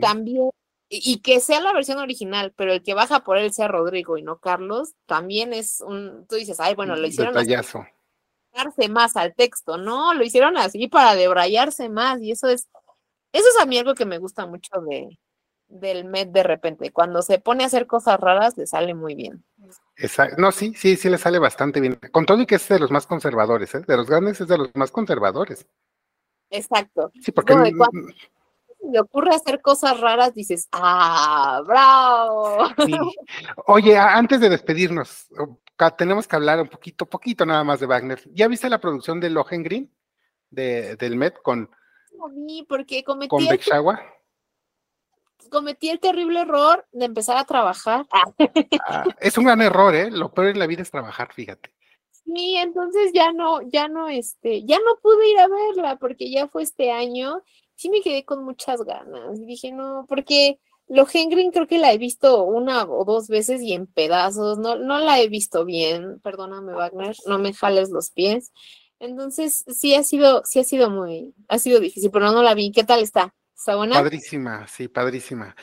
también, 0.00 0.50
y, 0.90 1.20
que 1.20 1.40
sea 1.40 1.60
la 1.60 1.72
versión 1.72 1.98
original, 1.98 2.52
pero 2.56 2.72
el 2.74 2.82
que 2.82 2.92
baja 2.92 3.20
por 3.20 3.38
él 3.38 3.52
sea 3.52 3.68
Rodrigo 3.68 4.18
y 4.18 4.22
no 4.22 4.38
Carlos, 4.38 4.92
también 5.06 5.54
es 5.54 5.80
un, 5.80 6.26
tú 6.26 6.36
dices, 6.36 6.60
ay, 6.60 6.74
bueno, 6.74 6.94
lo 6.94 7.06
hicieron 7.06 7.32
Detallazo. 7.32 7.86
darse 8.52 8.88
más 8.88 9.16
al 9.16 9.34
texto, 9.34 9.78
¿no? 9.78 10.12
Lo 10.12 10.24
hicieron 10.24 10.58
así 10.58 10.88
para 10.88 11.14
debrayarse 11.14 11.88
más, 11.88 12.20
y 12.20 12.32
eso 12.32 12.48
es, 12.48 12.68
eso 13.32 13.46
es 13.48 13.62
a 13.62 13.66
mí 13.66 13.78
algo 13.78 13.94
que 13.94 14.06
me 14.06 14.18
gusta 14.18 14.46
mucho 14.46 14.80
de, 14.82 15.18
del 15.68 16.04
Met 16.04 16.30
de 16.30 16.42
repente. 16.42 16.92
Cuando 16.92 17.22
se 17.22 17.38
pone 17.38 17.64
a 17.64 17.68
hacer 17.68 17.86
cosas 17.86 18.20
raras, 18.20 18.56
le 18.56 18.66
sale 18.66 18.94
muy 18.94 19.14
bien. 19.14 19.44
No, 20.36 20.52
sí, 20.52 20.74
sí, 20.76 20.96
sí 20.96 21.10
le 21.10 21.18
sale 21.18 21.38
bastante 21.38 21.80
bien. 21.80 21.98
Con 22.12 22.24
todo 22.24 22.40
y 22.40 22.46
que 22.46 22.54
es 22.54 22.68
de 22.68 22.78
los 22.78 22.90
más 22.90 23.06
conservadores, 23.06 23.74
¿eh? 23.74 23.82
de 23.86 23.96
los 23.96 24.08
grandes 24.08 24.40
es 24.40 24.48
de 24.48 24.58
los 24.58 24.70
más 24.74 24.90
conservadores. 24.90 25.66
Exacto. 26.50 27.10
Sí, 27.20 27.32
porque 27.32 27.52
cuando 27.52 28.08
le 28.90 29.00
ocurre 29.00 29.34
hacer 29.34 29.60
cosas 29.60 30.00
raras, 30.00 30.34
dices, 30.34 30.68
ah, 30.72 31.62
bravo. 31.66 32.68
Oye, 33.66 33.98
antes 33.98 34.40
de 34.40 34.48
despedirnos, 34.48 35.28
tenemos 35.96 36.28
que 36.28 36.36
hablar 36.36 36.60
un 36.60 36.68
poquito, 36.68 37.06
poquito 37.06 37.44
nada 37.44 37.64
más 37.64 37.80
de 37.80 37.86
Wagner. 37.86 38.20
¿Ya 38.32 38.46
viste 38.48 38.70
la 38.70 38.80
producción 38.80 39.20
de 39.20 39.30
Lohengrin, 39.30 39.92
de, 40.50 40.96
del 40.96 41.16
Met, 41.16 41.42
con, 41.42 41.70
porque 42.68 43.04
con 43.04 43.18
cometí 45.48 45.90
el 45.90 46.00
terrible 46.00 46.40
error 46.40 46.86
de 46.92 47.06
empezar 47.06 47.36
a 47.36 47.44
trabajar. 47.44 48.06
Ah, 48.86 49.04
es 49.20 49.36
un 49.38 49.44
gran 49.44 49.60
error, 49.62 49.94
¿eh? 49.94 50.10
Lo 50.10 50.32
peor 50.32 50.48
en 50.48 50.58
la 50.58 50.66
vida 50.66 50.82
es 50.82 50.90
trabajar, 50.90 51.32
fíjate. 51.32 51.70
Sí, 52.10 52.56
entonces 52.56 53.12
ya 53.14 53.32
no, 53.32 53.62
ya 53.62 53.88
no, 53.88 54.08
este, 54.08 54.64
ya 54.64 54.76
no 54.78 54.98
pude 55.02 55.30
ir 55.30 55.38
a 55.38 55.48
verla 55.48 55.96
porque 55.96 56.30
ya 56.30 56.46
fue 56.48 56.62
este 56.62 56.90
año. 56.90 57.42
Sí 57.74 57.88
me 57.88 58.02
quedé 58.02 58.24
con 58.24 58.44
muchas 58.44 58.82
ganas. 58.82 59.38
Y 59.38 59.46
dije, 59.46 59.72
no, 59.72 60.04
porque 60.08 60.60
Lohengrin 60.88 61.50
creo 61.52 61.66
que 61.66 61.78
la 61.78 61.92
he 61.92 61.98
visto 61.98 62.44
una 62.44 62.84
o 62.84 63.04
dos 63.04 63.28
veces 63.28 63.62
y 63.62 63.72
en 63.72 63.86
pedazos. 63.86 64.58
No, 64.58 64.76
no 64.76 64.98
la 64.98 65.20
he 65.20 65.28
visto 65.28 65.64
bien. 65.64 66.20
Perdóname, 66.20 66.74
Wagner, 66.74 67.16
no 67.26 67.38
me 67.38 67.54
jales 67.54 67.90
los 67.90 68.10
pies. 68.10 68.52
Entonces, 69.00 69.64
sí 69.68 69.94
ha 69.94 70.02
sido, 70.02 70.42
sí 70.44 70.58
ha 70.58 70.64
sido 70.64 70.90
muy, 70.90 71.34
ha 71.48 71.58
sido 71.58 71.80
difícil, 71.80 72.10
pero 72.10 72.32
no 72.32 72.42
la 72.42 72.54
vi. 72.54 72.72
¿Qué 72.72 72.84
tal 72.84 73.00
está? 73.00 73.34
Padrísima, 73.94 74.68
sí, 74.68 74.86
padrísima. 74.86 75.56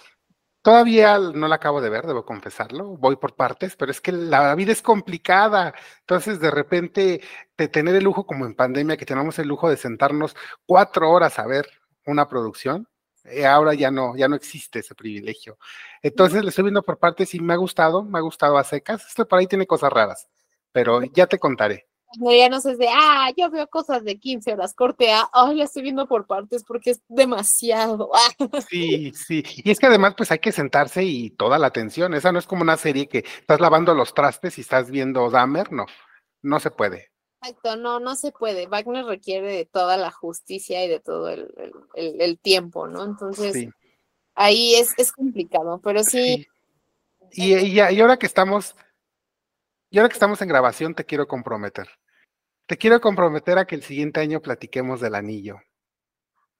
Todavía 0.61 1.17
no 1.17 1.47
la 1.47 1.55
acabo 1.55 1.79
de 1.79 1.89
ver, 1.89 2.05
debo 2.05 2.25
confesarlo, 2.25 2.97
voy 2.97 3.15
por 3.15 3.35
partes, 3.35 3.75
pero 3.77 3.89
es 3.89 4.01
que 4.01 4.11
la 4.11 4.53
vida 4.55 4.73
es 4.73 4.81
complicada. 4.81 5.73
Entonces, 6.01 6.39
de 6.41 6.51
repente, 6.51 7.21
de 7.57 7.67
tener 7.69 7.95
el 7.95 8.03
lujo 8.03 8.25
como 8.25 8.45
en 8.45 8.53
pandemia, 8.53 8.97
que 8.97 9.05
tenemos 9.05 9.39
el 9.39 9.47
lujo 9.47 9.69
de 9.69 9.77
sentarnos 9.77 10.35
cuatro 10.65 11.09
horas 11.09 11.39
a 11.39 11.47
ver 11.47 11.69
una 12.05 12.27
producción, 12.27 12.87
eh, 13.23 13.45
ahora 13.45 13.73
ya 13.75 13.91
no, 13.91 14.17
ya 14.17 14.27
no 14.27 14.35
existe 14.35 14.79
ese 14.79 14.93
privilegio. 14.93 15.57
Entonces, 16.01 16.43
le 16.43 16.49
estoy 16.49 16.65
viendo 16.65 16.83
por 16.83 16.99
partes 16.99 17.33
y 17.33 17.39
me 17.39 17.53
ha 17.53 17.57
gustado, 17.57 18.03
me 18.03 18.17
ha 18.17 18.21
gustado 18.21 18.57
a 18.57 18.63
secas. 18.65 19.07
Esto 19.07 19.25
por 19.27 19.39
ahí 19.39 19.47
tiene 19.47 19.67
cosas 19.67 19.93
raras, 19.93 20.27
pero 20.73 21.01
ya 21.03 21.27
te 21.27 21.39
contaré 21.39 21.87
no 22.17 22.31
es 22.31 22.77
de, 22.77 22.87
ah, 22.89 23.31
yo 23.35 23.49
veo 23.49 23.67
cosas 23.67 24.03
de 24.03 24.17
15 24.17 24.53
horas, 24.53 24.73
corte 24.73 25.11
A, 25.11 25.29
ay, 25.33 25.55
la 25.55 25.65
estoy 25.65 25.83
viendo 25.83 26.07
por 26.07 26.25
partes 26.27 26.63
porque 26.63 26.91
es 26.91 27.01
demasiado. 27.07 28.09
Sí, 28.69 29.11
sí, 29.13 29.43
y 29.57 29.71
es 29.71 29.79
que 29.79 29.85
además 29.85 30.15
pues 30.17 30.31
hay 30.31 30.39
que 30.39 30.51
sentarse 30.51 31.03
y 31.03 31.29
toda 31.31 31.57
la 31.57 31.67
atención, 31.67 32.13
esa 32.13 32.31
no 32.31 32.39
es 32.39 32.47
como 32.47 32.61
una 32.61 32.77
serie 32.77 33.07
que 33.07 33.19
estás 33.19 33.59
lavando 33.59 33.93
los 33.93 34.13
trastes 34.13 34.57
y 34.57 34.61
estás 34.61 34.89
viendo 34.89 35.29
Dahmer, 35.29 35.71
no, 35.71 35.85
no 36.41 36.59
se 36.59 36.71
puede. 36.71 37.11
Exacto, 37.41 37.75
no, 37.75 37.99
no 37.99 38.15
se 38.15 38.31
puede. 38.31 38.67
Wagner 38.67 39.05
requiere 39.05 39.51
de 39.51 39.65
toda 39.65 39.97
la 39.97 40.11
justicia 40.11 40.83
y 40.83 40.89
de 40.89 40.99
todo 40.99 41.29
el, 41.29 42.39
tiempo, 42.39 42.87
¿no? 42.87 43.03
Entonces, 43.03 43.69
ahí 44.33 44.75
es, 44.75 44.93
es 44.97 45.11
complicado, 45.11 45.79
pero 45.83 46.03
sí. 46.03 46.47
Y, 47.31 47.53
y, 47.53 47.79
y 47.79 48.01
ahora 48.01 48.17
que 48.17 48.25
estamos 48.25 48.75
y 49.95 49.97
ahora 49.97 50.09
que 50.09 50.15
estamos 50.15 50.41
en 50.41 50.49
grabación, 50.49 50.93
te 50.93 51.05
quiero 51.05 51.25
comprometer. 51.25 51.87
Te 52.67 52.77
quiero 52.77 52.99
comprometer 52.99 53.59
a 53.59 53.65
que 53.65 53.75
el 53.75 53.83
siguiente 53.83 54.19
año 54.19 54.41
platiquemos 54.41 54.99
del 54.99 55.13
anillo. 55.13 55.57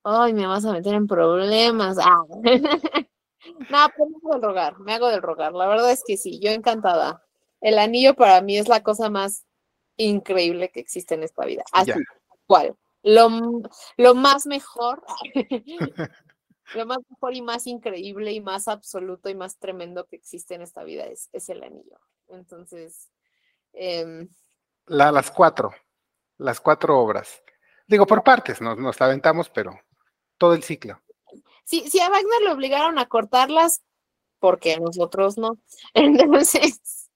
Ay, 0.04 0.34
me 0.34 0.46
vas 0.46 0.64
a 0.66 0.72
meter 0.72 0.94
en 0.94 1.08
problemas. 1.08 1.98
Ah. 2.00 2.22
no, 3.70 3.90
pues 3.98 4.10
me 4.10 4.18
hago 4.18 4.34
del 4.34 4.42
rogar, 4.42 4.80
me 4.80 4.94
hago 4.94 5.10
del 5.10 5.22
rogar. 5.24 5.54
La 5.54 5.68
verdad 5.68 5.92
es 5.92 6.04
que 6.06 6.16
sí, 6.16 6.40
yo 6.40 6.52
encantada. 6.52 7.24
El 7.60 7.80
anillo 7.80 8.14
para 8.14 8.42
mí 8.42 8.56
es 8.58 8.68
la 8.68 8.84
cosa 8.84 9.10
más 9.10 9.46
increíble 9.98 10.70
que 10.70 10.80
existe 10.80 11.16
en 11.16 11.24
esta 11.24 11.44
vida. 11.46 11.64
Así, 11.72 11.92
cual. 12.46 12.78
Lo, 13.02 13.30
lo 13.98 14.16
más 14.16 14.46
mejor, 14.46 15.04
lo 16.76 16.86
más 16.86 16.98
mejor 17.10 17.34
y 17.36 17.42
más 17.42 17.66
increíble 17.66 18.32
y 18.32 18.42
más 18.42 18.68
absoluto 18.68 19.30
y 19.30 19.36
más 19.36 19.58
tremendo 19.58 20.06
que 20.06 20.16
existe 20.16 20.54
en 20.54 20.62
esta 20.62 20.84
vida 20.84 21.06
es, 21.06 21.30
es 21.34 21.50
el 21.50 21.64
anillo. 21.64 22.00
Entonces, 22.30 23.12
em, 23.74 24.28
las 24.88 25.32
cuatro 25.32 25.72
las 26.38 26.60
cuatro 26.60 27.00
obras. 27.00 27.42
Digo, 27.88 28.06
por 28.06 28.24
partes, 28.24 28.62
nos, 28.62 28.78
nos 28.78 29.00
aventamos, 29.02 29.50
pero 29.50 29.80
todo 30.38 30.54
el 30.54 30.64
ciclo. 30.64 31.02
Sí, 31.64 31.88
sí, 31.90 32.00
a 32.00 32.10
Wagner 32.10 32.42
le 32.44 32.52
obligaron 32.52 33.00
a 33.00 33.08
cortarlas, 33.08 33.82
porque 34.40 34.80
nosotros 34.80 35.38
no. 35.38 35.58
Entonces, 35.94 37.10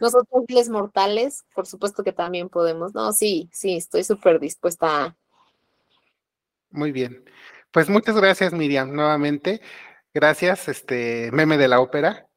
nosotros 0.00 0.44
les 0.48 0.68
mortales, 0.68 1.44
por 1.54 1.66
supuesto 1.66 2.04
que 2.04 2.12
también 2.12 2.48
podemos. 2.48 2.94
No, 2.94 3.12
sí, 3.12 3.48
sí, 3.52 3.76
estoy 3.76 4.04
súper 4.04 4.38
dispuesta. 4.38 5.16
Muy 6.70 6.92
bien. 6.92 7.24
Pues 7.72 7.88
muchas 7.88 8.16
gracias, 8.16 8.52
Miriam, 8.52 8.92
nuevamente. 8.92 9.60
Gracias, 10.14 10.68
este 10.68 11.30
meme 11.32 11.58
de 11.58 11.68
la 11.68 11.80
ópera, 11.80 12.28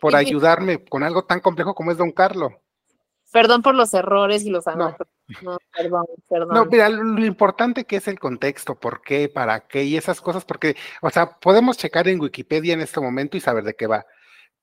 por 0.00 0.16
ayudarme 0.16 0.84
con 0.84 1.02
algo 1.02 1.24
tan 1.24 1.40
complejo 1.40 1.74
como 1.74 1.90
es 1.90 1.98
Don 1.98 2.12
Carlos. 2.12 2.52
Perdón 3.30 3.62
por 3.62 3.74
los 3.74 3.92
errores 3.92 4.44
y 4.44 4.50
los 4.50 4.66
no. 4.66 4.96
no, 5.42 5.58
perdón, 5.76 6.06
perdón. 6.28 6.54
No, 6.54 6.64
mira, 6.64 6.88
lo 6.88 7.24
importante 7.26 7.84
que 7.84 7.96
es 7.96 8.08
el 8.08 8.18
contexto, 8.18 8.74
por 8.74 9.02
qué, 9.02 9.28
para 9.28 9.60
qué 9.60 9.84
y 9.84 9.96
esas 9.96 10.20
cosas, 10.20 10.44
porque, 10.44 10.76
o 11.02 11.10
sea, 11.10 11.38
podemos 11.38 11.76
checar 11.76 12.08
en 12.08 12.20
Wikipedia 12.20 12.72
en 12.72 12.80
este 12.80 13.00
momento 13.00 13.36
y 13.36 13.40
saber 13.40 13.64
de 13.64 13.74
qué 13.74 13.86
va. 13.86 14.06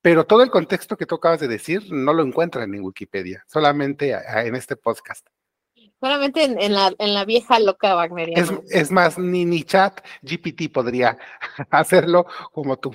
Pero 0.02 0.24
todo 0.24 0.42
el 0.42 0.50
contexto 0.50 0.96
que 0.96 1.06
tú 1.06 1.16
acabas 1.16 1.40
de 1.40 1.48
decir 1.48 1.82
no 1.90 2.12
lo 2.12 2.22
encuentran 2.22 2.74
en 2.74 2.84
Wikipedia, 2.84 3.44
solamente 3.46 4.12
en 4.12 4.54
este 4.54 4.76
podcast. 4.76 5.26
Solamente 6.00 6.44
en, 6.44 6.74
la, 6.74 6.92
en 6.98 7.14
la 7.14 7.24
vieja 7.24 7.58
loca 7.58 7.96
Wagneriana. 7.96 8.42
Es, 8.42 8.52
es 8.70 8.90
más, 8.90 9.18
ni, 9.18 9.44
ni 9.44 9.62
chat 9.62 10.00
GPT 10.22 10.70
podría 10.72 11.18
hacerlo 11.70 12.26
como 12.52 12.76
tú. 12.78 12.94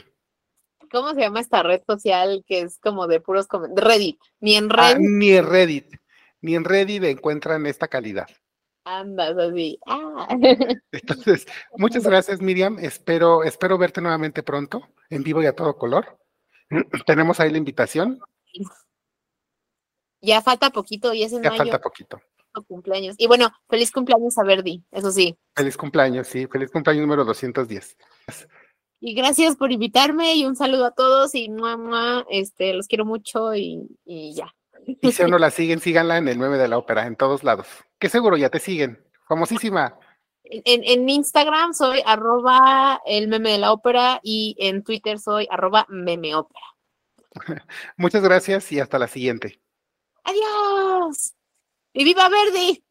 ¿Cómo 0.91 1.13
se 1.13 1.21
llama 1.21 1.39
esta 1.39 1.63
red 1.63 1.81
social 1.87 2.43
que 2.45 2.61
es 2.61 2.79
como 2.79 3.07
de 3.07 3.21
puros 3.21 3.47
comentarios? 3.47 3.87
Reddit. 3.87 4.19
Ni 4.39 4.55
en 4.55 4.69
ah, 4.71 4.93
Reddit. 4.93 5.07
ni 5.09 5.31
en 5.31 5.45
Reddit. 5.45 5.95
Ni 6.41 6.55
en 6.55 6.63
Reddit 6.63 7.03
encuentran 7.03 7.65
esta 7.65 7.87
calidad. 7.87 8.27
Andas 8.83 9.37
así. 9.37 9.79
Ah. 9.85 10.27
Entonces, 10.91 11.45
muchas 11.77 12.03
gracias, 12.03 12.41
Miriam. 12.41 12.77
Espero, 12.79 13.43
espero 13.43 13.77
verte 13.77 14.01
nuevamente 14.01 14.43
pronto, 14.43 14.81
en 15.09 15.23
vivo 15.23 15.41
y 15.41 15.45
a 15.45 15.55
todo 15.55 15.77
color. 15.77 16.17
Tenemos 17.05 17.39
ahí 17.39 17.51
la 17.51 17.57
invitación. 17.57 18.19
Ya 20.21 20.41
falta 20.41 20.69
poquito, 20.69 21.13
y 21.13 21.23
es 21.23 21.33
en 21.33 21.43
ya 21.43 21.51
falta 21.51 21.79
poquito. 21.79 22.21
Cumpleaños. 22.67 23.15
Y 23.17 23.27
bueno, 23.27 23.49
feliz 23.69 23.91
cumpleaños 23.91 24.37
a 24.37 24.43
Verdi, 24.43 24.83
eso 24.91 25.11
sí. 25.11 25.37
Feliz 25.55 25.77
cumpleaños, 25.77 26.27
sí, 26.27 26.47
feliz 26.47 26.69
cumpleaños 26.69 27.03
número 27.03 27.23
210. 27.23 27.97
Y 29.03 29.15
gracias 29.15 29.55
por 29.55 29.71
invitarme 29.71 30.35
y 30.35 30.45
un 30.45 30.55
saludo 30.55 30.85
a 30.85 30.91
todos 30.91 31.33
y 31.33 31.49
mamá, 31.49 32.23
este, 32.29 32.71
los 32.73 32.87
quiero 32.87 33.03
mucho 33.03 33.55
y, 33.55 33.89
ya. 34.05 34.53
Y 34.85 35.11
si 35.11 35.23
no 35.23 35.37
la 35.39 35.49
siguen, 35.49 35.79
síganla 35.79 36.19
en 36.19 36.27
el 36.27 36.37
9 36.37 36.59
de 36.59 36.67
la 36.67 36.77
ópera, 36.77 37.07
en 37.07 37.15
todos 37.15 37.43
lados. 37.43 37.65
Que 37.97 38.09
seguro 38.09 38.37
ya 38.37 38.51
te 38.51 38.59
siguen. 38.59 39.03
Famosísima. 39.27 39.97
En, 40.43 40.83
en, 40.83 41.09
Instagram 41.09 41.73
soy 41.73 42.03
arroba 42.05 43.01
el 43.07 43.27
meme 43.27 43.53
de 43.53 43.57
la 43.57 43.71
ópera 43.71 44.19
y 44.21 44.55
en 44.59 44.83
Twitter 44.83 45.17
soy 45.17 45.47
arroba 45.49 45.87
memeópera. 45.89 46.65
Muchas 47.97 48.21
gracias 48.21 48.71
y 48.71 48.79
hasta 48.79 48.99
la 48.99 49.07
siguiente. 49.07 49.59
Adiós. 50.23 51.33
Y 51.93 52.03
viva 52.03 52.29
Verdi. 52.29 52.83